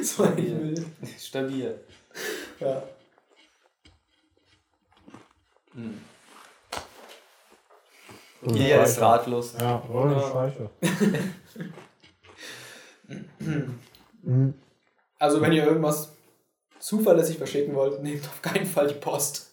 So 0.02 0.24
ein 0.24 0.34
Müll. 0.36 0.84
Stabil. 1.16 1.80
Ja. 2.60 2.82
Jeder 8.42 8.84
ist 8.84 9.00
ratlos. 9.00 9.54
Ja, 9.60 9.84
oh, 9.88 10.08
Ja. 10.08 10.32
Scheiße. 10.32 10.70
Also 15.20 15.42
wenn 15.42 15.54
ihr 15.54 15.66
irgendwas 15.66 16.12
zuverlässig 16.80 17.38
verschicken 17.38 17.76
wollt, 17.76 18.02
nehmt 18.04 18.26
auf 18.26 18.42
keinen 18.42 18.66
Fall 18.66 18.88
die 18.88 18.96
Post. 18.96 19.52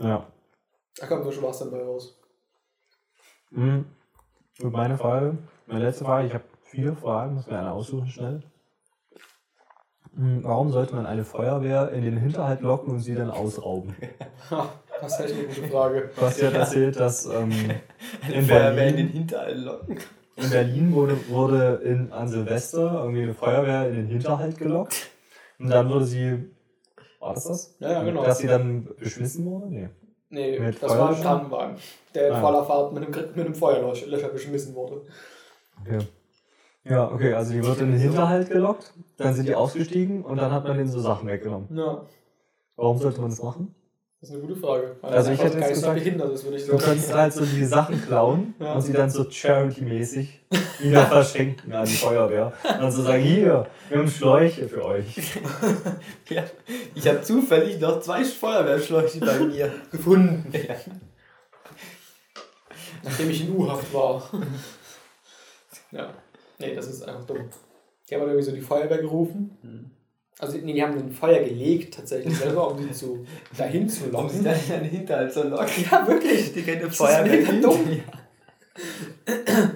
Ja. 0.00 0.26
Da 0.96 1.06
kommt 1.06 1.24
nur 1.24 1.32
Spaß 1.32 1.60
dabei 1.60 1.82
raus. 1.82 2.18
Mhm. 3.50 3.86
Und 4.62 4.72
meine 4.72 4.98
Frage, 4.98 5.38
meine 5.66 5.84
letzte 5.84 6.04
Frage, 6.04 6.26
ich 6.26 6.34
habe 6.34 6.44
viele 6.62 6.94
Fragen, 6.94 7.34
muss 7.34 7.46
mir 7.46 7.58
eine 7.58 7.72
aussuchen 7.72 8.08
schnell. 8.08 8.42
Mhm, 10.12 10.42
Warum 10.42 10.70
sollte 10.70 10.94
man 10.94 11.06
eine 11.06 11.24
Feuerwehr 11.24 11.90
in 11.92 12.02
den 12.02 12.16
Hinterhalt 12.16 12.60
locken 12.60 12.94
und 12.94 13.00
sie 13.00 13.14
dann 13.14 13.30
ausrauben? 13.30 13.94
Das 15.00 15.18
ist 15.20 15.32
eine 15.32 15.44
gute 15.44 15.68
Frage. 15.68 16.10
Du 16.14 16.22
hast 16.22 16.40
ja 16.42 16.50
erzählt, 16.50 17.00
dass 17.00 17.24
ähm, 17.24 17.50
in, 18.32 18.44
Feuerwehr 18.44 18.88
in 18.88 18.96
den 18.96 19.06
Berlin, 19.06 19.08
Hinterhalt 19.08 19.58
locken. 19.58 19.98
in 20.36 20.50
Berlin 20.50 20.92
wurde, 20.92 21.28
wurde 21.28 21.80
in, 21.84 22.12
an 22.12 22.28
Silvester 22.28 23.00
irgendwie 23.04 23.22
eine 23.22 23.34
Feuerwehr 23.34 23.88
in 23.88 23.94
den 23.94 24.06
Hinterhalt 24.08 24.58
gelockt. 24.58 25.10
Und 25.58 25.70
dann 25.70 25.88
wurde 25.88 26.04
sie. 26.04 26.50
War 27.20 27.34
das 27.34 27.44
das? 27.44 27.76
Ja, 27.78 27.92
ja, 27.92 28.02
genau. 28.02 28.24
Dass 28.24 28.38
sie 28.38 28.46
dann 28.48 28.88
beschmissen 28.98 29.44
wurde? 29.44 29.66
Nee. 29.68 29.88
Nee, 30.30 30.58
Mit 30.58 30.82
das 30.82 30.90
war 30.96 31.10
ein? 31.14 31.20
Krankenwagen, 31.20 31.76
der 32.14 32.28
in 32.28 32.34
Ah. 32.34 32.40
voller 32.40 32.64
Fahrt 32.64 32.92
mit 32.92 33.02
einem, 33.04 33.12
mit 33.34 33.46
einem 33.46 33.54
Feuerlöscher 33.54 34.28
beschmissen 34.28 34.74
wurde. 34.74 35.02
Okay. 35.82 35.98
Ja, 36.84 37.10
okay, 37.12 37.34
also 37.34 37.52
die 37.52 37.62
wird 37.62 37.80
in 37.80 37.90
den 37.90 38.00
Hinterhalt 38.00 38.48
gelockt, 38.48 38.94
dann 39.18 39.34
sind 39.34 39.48
die 39.48 39.54
ausgestiegen 39.54 40.24
und 40.24 40.38
dann 40.38 40.50
hat 40.50 40.64
man 40.64 40.78
denen 40.78 40.88
so 40.88 41.00
Sachen 41.00 41.28
weggenommen. 41.28 41.68
Ja, 41.76 42.06
Warum 42.76 42.96
sollte 42.98 43.20
man 43.20 43.28
das 43.30 43.42
machen? 43.42 43.74
Das 44.20 44.28
ist 44.30 44.36
eine 44.36 44.44
gute 44.46 44.56
Frage. 44.60 44.96
Weil 45.00 45.14
Also 45.14 45.30
das 45.30 45.38
ich 45.38 45.44
hätte 45.44 45.58
jetzt 45.58 45.68
gesagt, 45.70 45.94
behindert 45.94 46.32
ist, 46.32 46.44
würde 46.44 46.56
ich 46.58 46.66
Du 46.66 46.76
könntest 46.76 47.14
halt 47.14 47.32
so 47.32 47.44
die 47.44 47.64
Sachen 47.64 48.04
klauen 48.04 48.54
Ja. 48.58 48.74
und 48.74 48.82
sie 48.82 48.92
dann 48.92 49.08
so 49.10 49.24
charity-mäßig 49.30 50.40
wieder 50.80 51.06
verschenken 51.06 51.72
an 51.72 51.86
die 51.86 51.94
Feuerwehr. 51.94 52.52
Und 52.64 52.80
dann 52.82 52.92
so 52.92 53.02
sagen, 53.02 53.22
hier, 53.22 53.66
wir 53.88 53.98
haben 53.98 54.08
Schläuche 54.10 54.68
für 54.68 54.84
euch. 54.84 55.16
Ja. 56.28 56.44
Ich 56.94 57.08
habe 57.08 57.22
zufällig 57.22 57.80
noch 57.80 58.00
zwei 58.00 58.24
Feuerwehrschläuche 58.24 59.18
bei 59.20 59.40
mir. 59.40 59.72
Gefunden. 59.90 60.52
Ja. 60.52 60.76
Nachdem 63.02 63.30
ich 63.30 63.48
in 63.48 63.56
U-Haft 63.56 63.92
war. 63.94 64.30
ja. 65.90 66.12
Nee, 66.58 66.74
das 66.74 66.86
ist 66.88 67.02
einfach 67.02 67.24
dumm. 67.24 67.48
Die 68.08 68.14
haben 68.14 68.20
dann 68.20 68.30
irgendwie 68.30 68.46
so 68.50 68.52
die 68.54 68.60
Feuerwehr 68.60 68.98
gerufen. 68.98 69.90
Also, 70.40 70.56
nee, 70.58 70.72
die 70.72 70.82
haben 70.82 70.94
ein 70.96 71.12
Feuer 71.12 71.40
gelegt, 71.42 71.94
tatsächlich 71.94 72.36
selber, 72.36 72.70
um 72.70 72.78
die 72.78 72.90
zu, 72.92 73.24
dahin 73.58 73.88
zu 73.88 74.04
Um 74.04 74.28
sie 74.28 74.38
locken. 74.38 74.44
dann 74.44 74.54
in 74.76 74.82
den 74.84 74.90
Hinterhalt 74.90 75.32
zu 75.32 75.42
locken. 75.48 75.68
Ja, 75.90 76.06
wirklich. 76.08 76.52
Die 76.52 76.62
keine 76.62 76.80
Das 76.86 76.98
ist 76.98 77.22
mega 77.24 77.52
dumm. 77.60 77.80
Ja. 79.26 79.34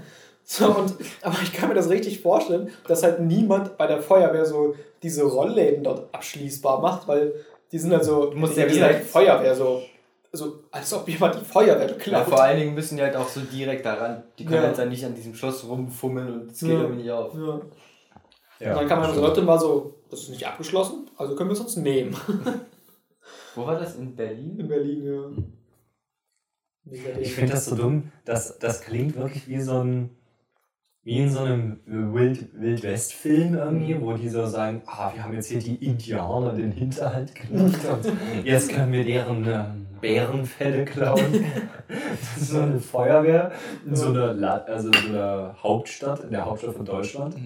So, 0.46 0.66
und, 0.76 0.94
aber 1.22 1.36
ich 1.42 1.54
kann 1.54 1.70
mir 1.70 1.74
das 1.74 1.88
richtig 1.88 2.20
vorstellen, 2.20 2.70
dass 2.86 3.02
halt 3.02 3.18
niemand 3.18 3.78
bei 3.78 3.86
der 3.86 4.02
Feuerwehr 4.02 4.44
so 4.44 4.74
diese 5.02 5.24
Rollläden 5.24 5.82
dort 5.84 6.14
abschließbar 6.14 6.82
macht, 6.82 7.08
weil 7.08 7.32
die 7.72 7.78
sind 7.78 7.94
also, 7.94 8.26
Du 8.30 8.36
musst 8.36 8.54
ja 8.56 8.64
halt 8.64 8.74
direkt- 8.74 9.06
Feuerwehr 9.06 9.54
so, 9.56 9.80
also 10.30 10.58
als 10.70 10.92
ob 10.92 11.08
jemand 11.08 11.36
die 11.40 11.44
Feuerwehr 11.46 11.86
Ja, 11.88 11.94
beklaut. 11.94 12.26
vor 12.28 12.42
allen 12.42 12.58
Dingen 12.60 12.74
müssen 12.74 12.98
die 12.98 13.02
halt 13.02 13.16
auch 13.16 13.26
so 13.28 13.40
direkt 13.40 13.86
daran. 13.86 14.22
Die 14.38 14.44
können 14.44 14.62
Ja. 14.62 14.68
jetzt 14.68 14.78
dann 14.78 14.90
nicht 14.90 15.04
an 15.06 15.14
diesem 15.14 15.34
Schloss 15.34 15.66
rumfummeln 15.66 16.42
und 16.42 16.52
es 16.52 16.60
geht 16.60 16.68
Ja. 16.68 16.80
irgendwie 16.82 17.02
nicht 17.04 17.10
auf. 17.10 17.32
ja. 17.34 17.60
Ja, 18.60 18.72
und 18.72 18.80
dann 18.80 18.88
kann 18.88 19.00
man 19.00 19.14
so 19.14 19.20
Leute 19.20 19.42
mal 19.42 19.58
so, 19.58 20.02
das 20.10 20.22
ist 20.22 20.30
nicht 20.30 20.46
abgeschlossen, 20.46 21.10
also 21.16 21.34
können 21.34 21.50
wir 21.50 21.54
es 21.54 21.60
uns 21.60 21.76
nehmen. 21.76 22.16
Wo 23.54 23.66
war 23.66 23.78
das? 23.78 23.96
In 23.96 24.14
Berlin? 24.14 24.58
In 24.58 24.68
Berlin, 24.68 25.04
ja. 25.04 25.30
Ich 27.20 27.32
finde 27.32 27.52
das 27.52 27.64
so 27.64 27.76
dumm, 27.76 28.12
das, 28.24 28.58
das 28.58 28.82
klingt 28.82 29.16
wirklich 29.16 29.48
wie 29.48 29.60
so 29.60 29.80
ein 29.82 30.10
wie 31.04 31.18
in 31.18 31.30
so 31.30 31.40
einem 31.40 31.80
Wild, 31.84 32.48
Wild 32.58 32.82
West 32.82 33.12
Film 33.12 33.54
irgendwie, 33.54 34.00
wo 34.00 34.14
die 34.14 34.28
so 34.30 34.46
sagen, 34.46 34.82
ah, 34.86 35.12
wir 35.14 35.22
haben 35.22 35.34
jetzt 35.34 35.48
hier 35.48 35.58
die 35.58 35.74
Indianer 35.74 36.54
in 36.54 36.62
den 36.62 36.72
Hinterhalt 36.72 37.34
gelockt 37.34 37.84
und 37.84 38.46
jetzt 38.46 38.70
können 38.70 38.90
wir 38.90 39.04
deren 39.04 39.46
ähm, 39.46 39.86
Bärenfelle 40.00 40.86
klauen. 40.86 41.44
Das 41.88 42.42
ist 42.42 42.48
so 42.48 42.60
eine 42.60 42.80
Feuerwehr 42.80 43.52
in 43.86 43.94
so 43.94 44.08
einer, 44.08 44.32
La 44.32 44.56
also 44.56 44.88
in 44.88 44.94
so 44.94 45.08
einer 45.08 45.56
Hauptstadt, 45.62 46.24
in 46.24 46.30
der 46.30 46.46
Hauptstadt 46.46 46.74
von 46.74 46.86
Deutschland, 46.86 47.36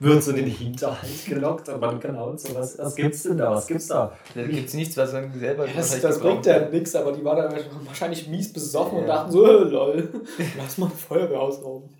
wird 0.00 0.22
so 0.24 0.30
in 0.32 0.36
den 0.38 0.46
Hinterhalt 0.46 1.24
gelockt 1.26 1.68
und 1.68 1.80
man 1.80 2.00
genau 2.00 2.36
so, 2.36 2.54
was, 2.54 2.78
was 2.78 2.96
gibt's 2.96 3.22
denn 3.22 3.38
da, 3.38 3.52
was 3.52 3.66
gibt's 3.66 3.86
da? 3.86 4.16
Da 4.34 4.42
gibt 4.44 4.68
es 4.68 4.74
nichts, 4.74 4.96
was 4.96 5.12
man 5.12 5.32
selber 5.38 5.66
Das, 5.66 5.76
wahrscheinlich 5.76 6.02
das 6.02 6.14
gebraucht 6.16 6.32
bringt 6.42 6.46
ja 6.46 6.68
nichts, 6.68 6.94
aber 6.96 7.12
die 7.12 7.24
waren 7.24 7.36
dann 7.52 7.86
wahrscheinlich 7.86 8.26
mies 8.26 8.52
besoffen 8.52 8.98
und 8.98 9.06
Ja. 9.06 9.14
dachten 9.14 9.30
so, 9.32 9.46
äh, 9.46 9.64
lol, 9.64 10.08
lass 10.56 10.78
mal 10.78 10.86
eine 10.86 10.94
Feuerwehr 10.96 11.40
ausrauben. 11.40 11.90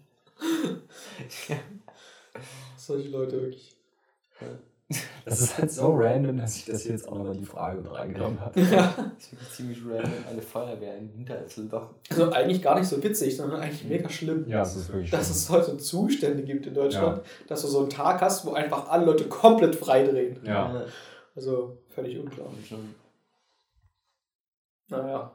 Solche 2.77 3.09
Leute 3.09 3.40
wirklich. 3.40 3.77
Das 5.24 5.40
ist 5.40 5.58
halt 5.58 5.72
so 5.72 5.92
random, 5.96 6.38
dass 6.38 6.56
ich 6.56 6.64
das 6.66 6.82
hier 6.82 6.92
jetzt 6.92 7.08
auch 7.08 7.16
nochmal 7.18 7.36
die 7.36 7.44
Frage 7.44 7.80
mit 7.80 7.92
reingenommen 7.92 8.40
habe. 8.40 8.60
Ja. 8.70 8.94
Das 8.96 9.24
ist 9.24 9.32
wirklich 9.32 9.50
ziemlich 9.50 9.78
random, 9.84 10.12
eine 10.30 10.42
Feuerwehr 10.42 10.96
in 10.98 11.26
locken. 11.70 11.96
Also 12.08 12.30
eigentlich 12.30 12.62
gar 12.62 12.78
nicht 12.78 12.88
so 12.88 13.02
witzig, 13.02 13.36
sondern 13.36 13.60
eigentlich 13.60 13.84
mega 13.84 14.08
schlimm. 14.08 14.46
Ja, 14.46 14.58
das 14.60 14.76
ist 14.76 14.88
wirklich 14.92 15.10
Dass 15.10 15.26
schlimm. 15.26 15.36
es 15.36 15.50
heute 15.50 15.76
Zustände 15.78 16.44
gibt 16.44 16.66
in 16.66 16.74
Deutschland, 16.74 17.22
dass 17.48 17.62
du 17.62 17.68
so 17.68 17.80
einen 17.80 17.90
Tag 17.90 18.20
hast, 18.20 18.46
wo 18.46 18.52
einfach 18.52 18.88
alle 18.88 19.06
Leute 19.06 19.24
komplett 19.28 19.74
frei 19.74 20.04
drehen. 20.04 20.38
Ja. 20.44 20.84
Also 21.34 21.78
völlig 21.88 22.18
unklar. 22.18 22.48
Schon. 22.68 22.94
Naja. 24.88 25.32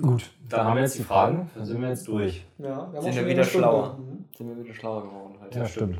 Gut, 0.00 0.30
dann 0.48 0.66
haben 0.66 0.76
wir 0.76 0.82
jetzt 0.82 0.98
die 0.98 1.04
Fragen, 1.04 1.50
dann 1.54 1.64
sind 1.64 1.80
wir 1.80 1.88
jetzt 1.88 2.06
durch. 2.08 2.44
Ja, 2.58 2.92
wir 2.92 3.00
Sind 3.02 3.12
auch 3.12 3.16
wir 3.16 3.26
wieder 3.26 3.44
schlauer. 3.44 3.98
Mhm. 3.98 4.24
Sind 4.36 4.48
wir 4.48 4.64
wieder 4.64 4.74
schlauer 4.74 5.02
geworden 5.02 5.38
heute. 5.40 5.58
Ja, 5.58 5.66
stimmt. 5.66 5.98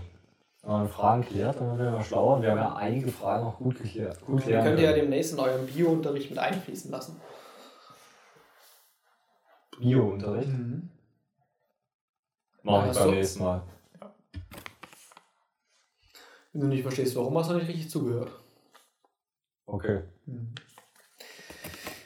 Wenn 0.66 0.72
man 0.72 0.88
Fragen 0.88 1.24
klärt, 1.24 1.60
dann 1.60 1.78
werden 1.78 1.94
wir 1.94 2.02
schlauer. 2.02 2.42
Wir 2.42 2.50
haben 2.50 2.58
ja 2.58 2.74
einige 2.74 3.12
Fragen 3.12 3.46
auch 3.46 3.56
gut 3.56 3.78
geklärt. 3.80 4.20
Gut 4.26 4.40
Ihr 4.40 4.46
klären 4.46 4.64
könnt 4.64 4.80
ja 4.80 4.90
können. 4.90 5.02
demnächst 5.02 5.32
in 5.34 5.38
eurem 5.38 5.64
Bio-Unterricht 5.64 6.28
mit 6.28 6.40
einfließen 6.40 6.90
lassen. 6.90 7.20
Bio-Unterricht. 9.78 10.48
Mach 12.64 12.82
Ja, 12.84 12.90
ich 12.90 12.96
so- 12.96 13.04
beim 13.04 13.10
nächsten 13.14 13.42
Mal. 13.44 13.62
Wenn 16.52 16.60
du 16.62 16.66
nicht 16.66 16.82
verstehst, 16.82 17.14
warum 17.14 17.38
hast 17.38 17.50
du 17.50 17.54
nicht 17.54 17.68
richtig 17.68 17.88
zugehört. 17.88 18.32
Okay. 19.66 20.02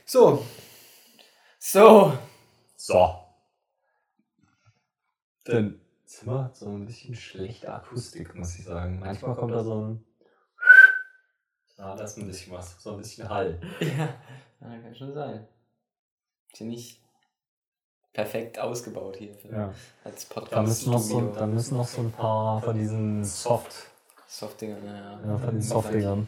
So, 0.05 0.45
So, 1.59 2.13
So. 2.77 3.15
Dann 5.45 5.81
Zimmer 6.11 6.45
hat 6.47 6.57
so 6.57 6.67
ein 6.69 6.87
bisschen 6.87 7.15
schlechte 7.15 7.73
Akustik, 7.73 8.35
muss 8.35 8.59
ich 8.59 8.65
sagen. 8.65 8.99
Manchmal 8.99 9.37
kommt 9.37 9.53
da 9.53 9.63
so 9.63 9.81
ein. 9.81 10.05
Ah, 11.79 11.95
das 11.95 12.13
ist 12.13 12.19
ein 12.19 12.27
bisschen 12.27 12.53
was. 12.53 12.83
So 12.83 12.91
ein 12.91 12.97
bisschen 12.97 13.29
Hall. 13.29 13.61
ja, 13.81 14.09
ja 14.61 14.79
kann 14.83 14.93
schon 14.93 15.15
sein. 15.15 15.47
Ist 16.53 16.59
ja 16.59 16.67
nicht 16.67 17.01
perfekt 18.13 18.59
ausgebaut 18.59 19.17
hier 19.19 19.33
für, 19.37 19.51
Ja. 19.51 19.73
als 20.03 20.29
Da 20.29 20.63
müssen, 20.63 20.91
noch 20.91 20.99
so, 20.99 21.15
Podcast-Studio. 21.15 21.39
da 21.39 21.47
müssen 21.47 21.77
noch 21.77 21.87
so 21.87 22.01
ein 22.01 22.11
paar 22.11 22.61
von 22.61 22.77
diesen 22.77 23.25
Soft. 23.25 23.73
Softdinger, 24.27 24.81
naja. 24.81 25.21
Ja, 25.25 25.39
von 25.39 25.55
den 25.55 25.63
Softdingern. 25.63 26.27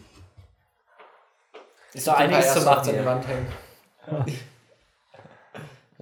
Ist 1.93 2.07
doch 2.07 2.15
einiges 2.15 2.53
zu 2.53 2.61
an 2.61 2.65
machen. 2.67 2.85
die 2.85 2.93
hier. 2.93 3.05
Wand 3.05 3.27
hängen. 3.27 3.53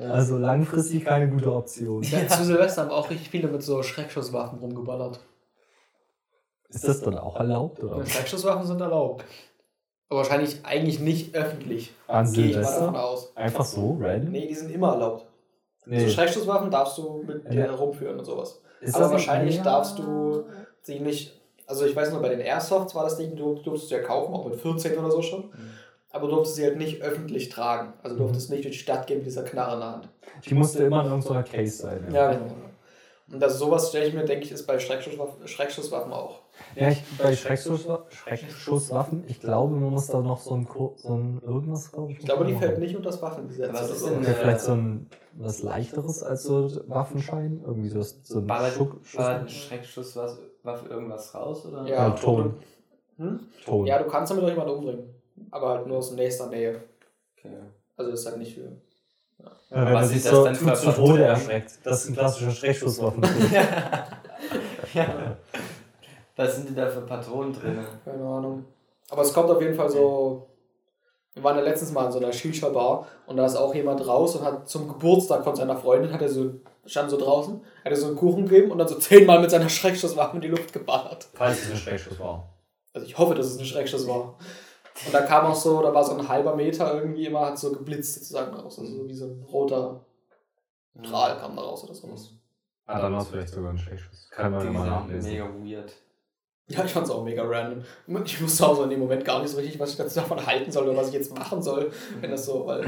Also 0.01 0.39
langfristig 0.39 1.05
keine 1.05 1.29
gute 1.29 1.53
Option. 1.53 2.03
Ja, 2.03 2.27
zu 2.29 2.45
Silvester 2.45 2.83
haben 2.83 2.91
auch 2.91 3.11
richtig 3.11 3.29
viele 3.31 3.49
mit 3.49 3.63
so 3.63 3.83
Schreckschusswaffen 3.83 4.59
rumgeballert. 4.59 5.21
Ist 6.69 6.87
das 6.87 7.01
dann 7.03 7.19
auch 7.19 7.37
erlaubt? 7.37 7.83
Oder? 7.83 7.99
Ja, 7.99 8.07
Schreckschusswaffen 8.07 8.67
sind 8.67 8.81
erlaubt. 8.81 9.25
Aber 10.09 10.19
wahrscheinlich 10.21 10.59
eigentlich 10.65 11.01
nicht 11.01 11.35
öffentlich. 11.35 11.93
An 12.07 12.33
Gehe 12.33 12.47
ich 12.47 12.57
mal 12.57 12.63
davon 12.63 12.79
Silvester? 12.79 13.05
aus. 13.05 13.37
Einfach 13.37 13.65
so, 13.65 13.99
random? 14.01 14.31
Nee, 14.33 14.47
die 14.47 14.55
sind 14.55 14.71
immer 14.71 14.93
erlaubt. 14.93 15.27
Nee. 15.87 16.07
So 16.07 16.11
Schreckschusswaffen 16.11 16.71
darfst 16.71 16.99
du 16.99 17.23
mit 17.27 17.45
Ja. 17.45 17.51
dir 17.51 17.71
rumführen 17.73 18.19
und 18.19 18.25
sowas. 18.25 18.61
Ist 18.81 18.95
Aber 18.97 19.11
wahrscheinlich 19.13 19.57
ja. 19.57 19.63
darfst 19.63 19.99
du 19.99 20.45
sie 20.83 21.01
nicht. 21.01 21.39
Also 21.67 21.85
ich 21.87 21.95
weiß 21.95 22.11
nur, 22.13 22.21
bei 22.23 22.29
den 22.29 22.41
Airsofts 22.41 22.95
war 22.95 23.05
das 23.05 23.19
nicht, 23.19 23.39
du 23.39 23.55
durftest 23.57 23.91
du 23.91 23.97
ja 23.97 24.03
kaufen, 24.03 24.35
auch 24.35 24.45
mit 24.47 24.57
14 24.61 24.99
oder 24.99 25.11
so 25.11 25.23
schon. 25.23 25.51
Aber 26.13 26.27
du 26.27 26.35
durftest 26.35 26.57
sie 26.57 26.65
halt 26.65 26.77
nicht 26.77 27.03
öffentlich 27.03 27.49
tragen. 27.49 27.93
Also 28.03 28.17
du 28.17 28.23
durftest 28.23 28.51
nicht 28.51 28.65
durch 28.65 28.75
die 28.77 28.83
Stadt 28.83 29.07
gehen 29.07 29.19
mit 29.19 29.27
dieser 29.27 29.45
Knarre 29.45 29.75
in 29.75 29.81
der 29.81 29.93
Hand. 29.93 30.09
Die 30.45 30.55
musste 30.55 30.85
immer 30.85 31.03
in 31.03 31.09
irgendeiner 31.11 31.43
Case 31.45 31.77
sein. 31.83 32.09
Ja, 32.13 32.33
genau. 32.33 32.45
Und 33.29 33.35
Und 33.35 33.41
das 33.41 33.59
sowas 33.61 33.91
stelle 33.91 34.07
ich 34.07 34.15
mir, 34.15 34.25
denke 34.25 34.45
ich, 34.45 34.51
ist 34.51 34.67
bei 34.67 34.79
Schreckschusswaffen, 34.81 35.47
Schreckschusswaffen 35.47 36.13
auch. 36.13 36.41
Ja, 36.75 36.89
ich, 36.91 37.01
bei 37.17 37.35
Schreckschusswa 37.37 38.05
Schreckschusswaffen, 38.09 39.23
ich 39.29 39.41
glaube, 39.41 39.75
man 39.77 39.91
muss 39.91 40.09
da 40.09 40.21
noch 40.21 40.41
so 40.41 40.55
ein, 40.55 40.67
Ko- 40.69 40.95
so 40.99 41.15
ein 41.15 41.41
irgendwas, 41.45 41.93
glaube 41.93 42.11
ich. 42.13 42.19
Ich 42.19 42.25
glaube, 42.25 42.45
die 42.45 42.55
fällt 42.55 42.79
nicht 42.79 42.97
unter 42.97 43.11
das 43.11 43.23
Waffengesetz. 43.23 43.73
Was 43.73 43.91
ist 43.91 44.07
denn, 44.07 44.25
äh, 44.25 44.35
vielleicht 44.35 44.61
so 44.61 44.73
ein 44.73 45.07
was 45.35 45.63
leichteres 45.63 46.23
als 46.25 46.43
so 46.43 46.69
Waffenschein? 46.89 47.63
Irgendwie 47.65 47.89
so, 47.89 48.03
so 48.03 48.41
ein 48.41 48.47
Ballert, 48.49 48.73
Schuck, 48.73 48.97
ballert 49.17 49.43
ein 49.43 49.49
Schreckschuss 49.49 50.17
was, 50.17 50.39
Waffe 50.65 50.89
irgendwas 50.89 51.33
raus? 51.35 51.65
Oder? 51.67 51.87
Ja, 51.87 52.09
Ja, 52.09 52.11
Ton. 52.11 52.55
Hm? 53.19 53.41
Ton. 53.65 53.87
Ja, 53.87 54.03
du 54.03 54.09
kannst 54.11 54.33
damit 54.33 54.45
auch 54.45 54.49
jemanden 54.49 54.75
umbringen. 54.75 55.05
Aber 55.51 55.71
halt 55.71 55.87
nur 55.87 55.99
aus 55.99 56.13
nächster 56.13 56.49
Nähe. 56.49 56.83
Okay. 57.39 57.57
Also 57.97 58.13
ist 58.13 58.27
halt 58.27 58.39
nicht 58.39 58.55
für. 58.55 58.73
Ja, 59.39 59.51
wenn 59.71 59.87
er 59.87 59.95
Was 59.95 60.09
sich 60.09 60.17
ist 60.19 60.27
das 60.27 60.33
so 60.33 60.45
denn 60.45 60.55
zu, 60.55 60.65
für 60.65 60.75
zu? 60.77 60.93
Tode 60.93 61.25
erschreckt. 61.25 61.79
Das 61.85 62.05
ist 62.05 62.11
ein 62.11 62.15
klassischer 62.15 62.51
Schreckschusswaffen. 62.51 63.23
ja. 64.95 65.37
Was 66.37 66.57
sind 66.57 66.69
denn 66.69 66.77
da 66.77 66.89
für 66.89 67.03
Patronen 67.03 67.53
drin? 67.53 67.79
Keine 68.05 68.25
Ahnung. 68.25 68.65
Aber 69.11 69.23
es 69.23 69.33
kommt 69.33 69.51
auf 69.51 69.61
jeden 69.61 69.75
Fall 69.75 69.91
so. 69.91 70.47
Wir 71.35 71.45
waren 71.45 71.57
ja 71.57 71.63
letztens 71.63 71.93
mal 71.93 72.07
in 72.07 72.13
so 72.13 72.19
einer 72.19 72.33
Shisha-Bar 72.33 73.07
und 73.27 73.37
da 73.37 73.47
ist 73.47 73.57
auch 73.57 73.75
jemand 73.75 74.05
raus 74.07 74.35
und 74.37 74.45
hat 74.45 74.69
zum 74.69 74.89
Geburtstag 74.89 75.45
von 75.45 75.55
seiner 75.55 75.77
Freundin, 75.77 76.13
hat 76.13 76.23
er 76.23 76.29
so, 76.29 76.55
stand 76.87 77.09
so 77.09 77.19
draußen, 77.19 77.61
hat 77.85 77.93
er 77.93 77.97
so 77.97 78.09
einen 78.09 78.17
Kuchen 78.17 78.47
gegeben 78.49 78.73
und 78.73 78.79
dann 78.79 78.89
so 78.89 78.97
zehnmal 78.97 79.41
mit 79.41 79.51
seiner 79.51 79.69
Schreckschusswaffe 79.69 80.37
in 80.37 80.43
die 80.43 80.49
Luft 80.49 80.73
geballert. 80.73 81.29
Falls 81.35 81.63
es 81.63 81.71
ein 81.71 81.77
Schreckschuss 81.77 82.19
war. 82.19 82.49
Also 82.93 83.07
ich 83.07 83.17
hoffe, 83.17 83.35
dass 83.35 83.47
es 83.47 83.59
ein 83.59 83.65
Schreckschuss 83.65 84.09
war. 84.09 84.39
Und 85.07 85.15
da 85.15 85.23
kam 85.23 85.47
auch 85.47 85.55
so, 85.55 85.83
da 85.83 85.95
war 85.95 86.05
so 86.05 86.13
ein 86.17 86.29
halber 86.29 86.55
Meter 86.57 86.95
irgendwie 86.95 87.27
immer, 87.27 87.47
hat 87.47 87.59
so 87.59 87.73
geblitzt 87.73 88.15
sozusagen 88.15 88.55
raus. 88.55 88.79
Also 88.79 88.97
so 88.99 89.09
wie 89.09 89.15
so 89.15 89.27
ein 89.27 89.43
roter 89.51 90.05
Strahl 91.03 91.39
kam 91.39 91.57
da 91.57 91.63
raus 91.63 91.85
oder 91.85 91.95
sowas. 91.95 92.31
Ah, 92.87 93.01
dann 93.01 93.13
war 93.15 93.23
es 93.23 93.29
vielleicht 93.29 93.49
sogar 93.51 93.71
ein 93.71 93.79
Schreckschuss. 93.79 94.29
Kann 94.31 94.51
man 94.53 94.65
ja 94.65 94.71
mal 94.73 94.83
Mega, 94.85 95.01
nachlesen. 95.01 95.31
mega 95.33 95.45
weird. 95.79 95.93
Ja, 96.67 96.85
ich 96.85 96.93
fand's 96.93 97.11
auch 97.11 97.25
mega 97.25 97.43
random. 97.45 97.83
Ich 98.25 98.41
wusste 98.43 98.67
auch 98.67 98.77
so 98.77 98.85
in 98.85 98.91
dem 98.91 99.01
Moment 99.01 99.25
gar 99.25 99.41
nicht 99.41 99.51
so 99.51 99.57
richtig, 99.59 99.79
was 99.81 99.91
ich 99.93 99.97
dazu 99.97 100.17
davon 100.21 100.45
halten 100.45 100.71
soll 100.71 100.89
oder 100.89 100.97
was 100.99 101.09
ich 101.09 101.15
jetzt 101.15 101.35
machen 101.37 101.63
soll, 101.63 101.91
wenn 102.21 102.31
das 102.31 102.47
so, 102.47 102.65
weil 102.67 102.81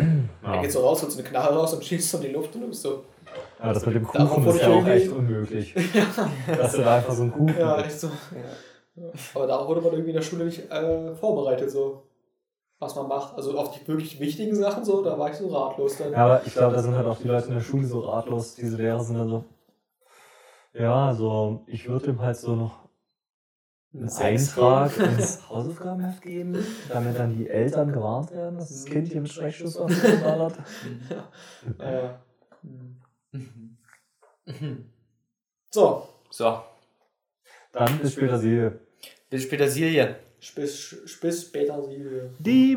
er 0.42 0.54
Ja. 0.54 0.60
geht 0.60 0.70
so 0.72 0.80
raus, 0.80 1.02
holst 1.02 1.18
eine 1.18 1.28
Knarre 1.28 1.54
raus 1.56 1.74
und 1.74 1.84
schießt 1.84 2.10
so 2.10 2.18
in 2.18 2.22
die 2.24 2.28
Luft 2.30 2.54
und 2.54 2.60
du 2.62 2.68
bist 2.68 2.82
so, 2.82 3.04
Ja, 3.60 3.72
das 3.72 3.84
mit 3.86 3.94
dem 3.96 4.04
Kuchen 4.06 4.44
wurde 4.44 4.56
ist 4.58 4.62
ja 4.62 4.68
auch 4.70 4.86
echt 4.86 5.10
unmöglich. 5.10 5.74
Dass 6.46 6.72
du 6.72 6.78
da 6.82 6.96
einfach 6.96 7.14
so 7.14 7.22
einen 7.22 7.32
Kuchen 7.32 7.56
ja, 7.58 7.80
echt 7.80 7.98
so. 7.98 8.08
Aber 9.34 9.46
da 9.46 9.66
wurde 9.66 9.80
man 9.80 9.92
irgendwie 9.92 10.10
in 10.10 10.16
der 10.16 10.22
Schule 10.22 10.44
nicht 10.44 10.70
äh, 10.70 11.14
vorbereitet, 11.14 11.70
so, 11.70 12.02
was 12.78 12.94
man 12.94 13.08
macht. 13.08 13.34
Also 13.36 13.58
auf 13.58 13.76
die 13.78 13.86
wirklich 13.88 14.20
wichtigen 14.20 14.54
Sachen 14.54 14.84
so, 14.84 15.02
da 15.02 15.18
war 15.18 15.30
ich 15.30 15.36
so 15.36 15.48
ratlos 15.48 15.96
dann. 15.96 16.12
Ja, 16.12 16.24
aber 16.24 16.46
ich 16.46 16.52
glaube, 16.52 16.76
da 16.76 16.82
sind 16.82 16.94
halt 16.94 17.06
auch 17.06 17.18
die 17.18 17.28
Leute 17.28 17.48
in 17.48 17.54
der 17.54 17.60
Schule 17.60 17.86
so 17.86 18.00
ratlos. 18.00 18.54
Diese 18.54 18.76
Lehrer 18.76 19.02
sind 19.02 19.18
dann 19.18 19.28
so. 19.28 19.44
Ja, 20.74 21.08
also 21.08 21.62
ich 21.66 21.88
würde 21.88 22.10
ihm 22.10 22.20
halt 22.20 22.36
so 22.36 22.54
noch 22.56 22.82
einen 23.94 24.08
Eintrag 24.08 24.96
ins 24.96 25.48
Hausaufgabenheft 25.48 26.22
geben, 26.22 26.56
damit 26.88 27.18
dann 27.18 27.36
die 27.36 27.48
Eltern 27.48 27.92
gewarnt 27.92 28.30
werden, 28.30 28.58
dass 28.58 28.70
das 28.70 28.84
Kind 28.86 29.08
hier 29.08 29.20
mit 29.20 29.30
Schreckschusswaffen 29.30 29.94
verballert. 29.96 30.54
Äh, 31.78 32.08
so, 35.70 36.08
So, 36.30 36.62
Dann 37.72 37.98
bis 37.98 38.12
später 38.14 38.38
sie. 38.38 38.70
Bis 39.32 39.48
Petersilie. 39.48 40.16
bis, 40.54 41.18
bis 41.20 41.42
später 41.42 41.82
sie. 41.82 42.04
Die, 42.38 42.76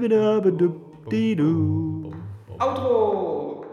die, 1.12 1.36
du. 1.36 2.14
Outro! 2.58 3.65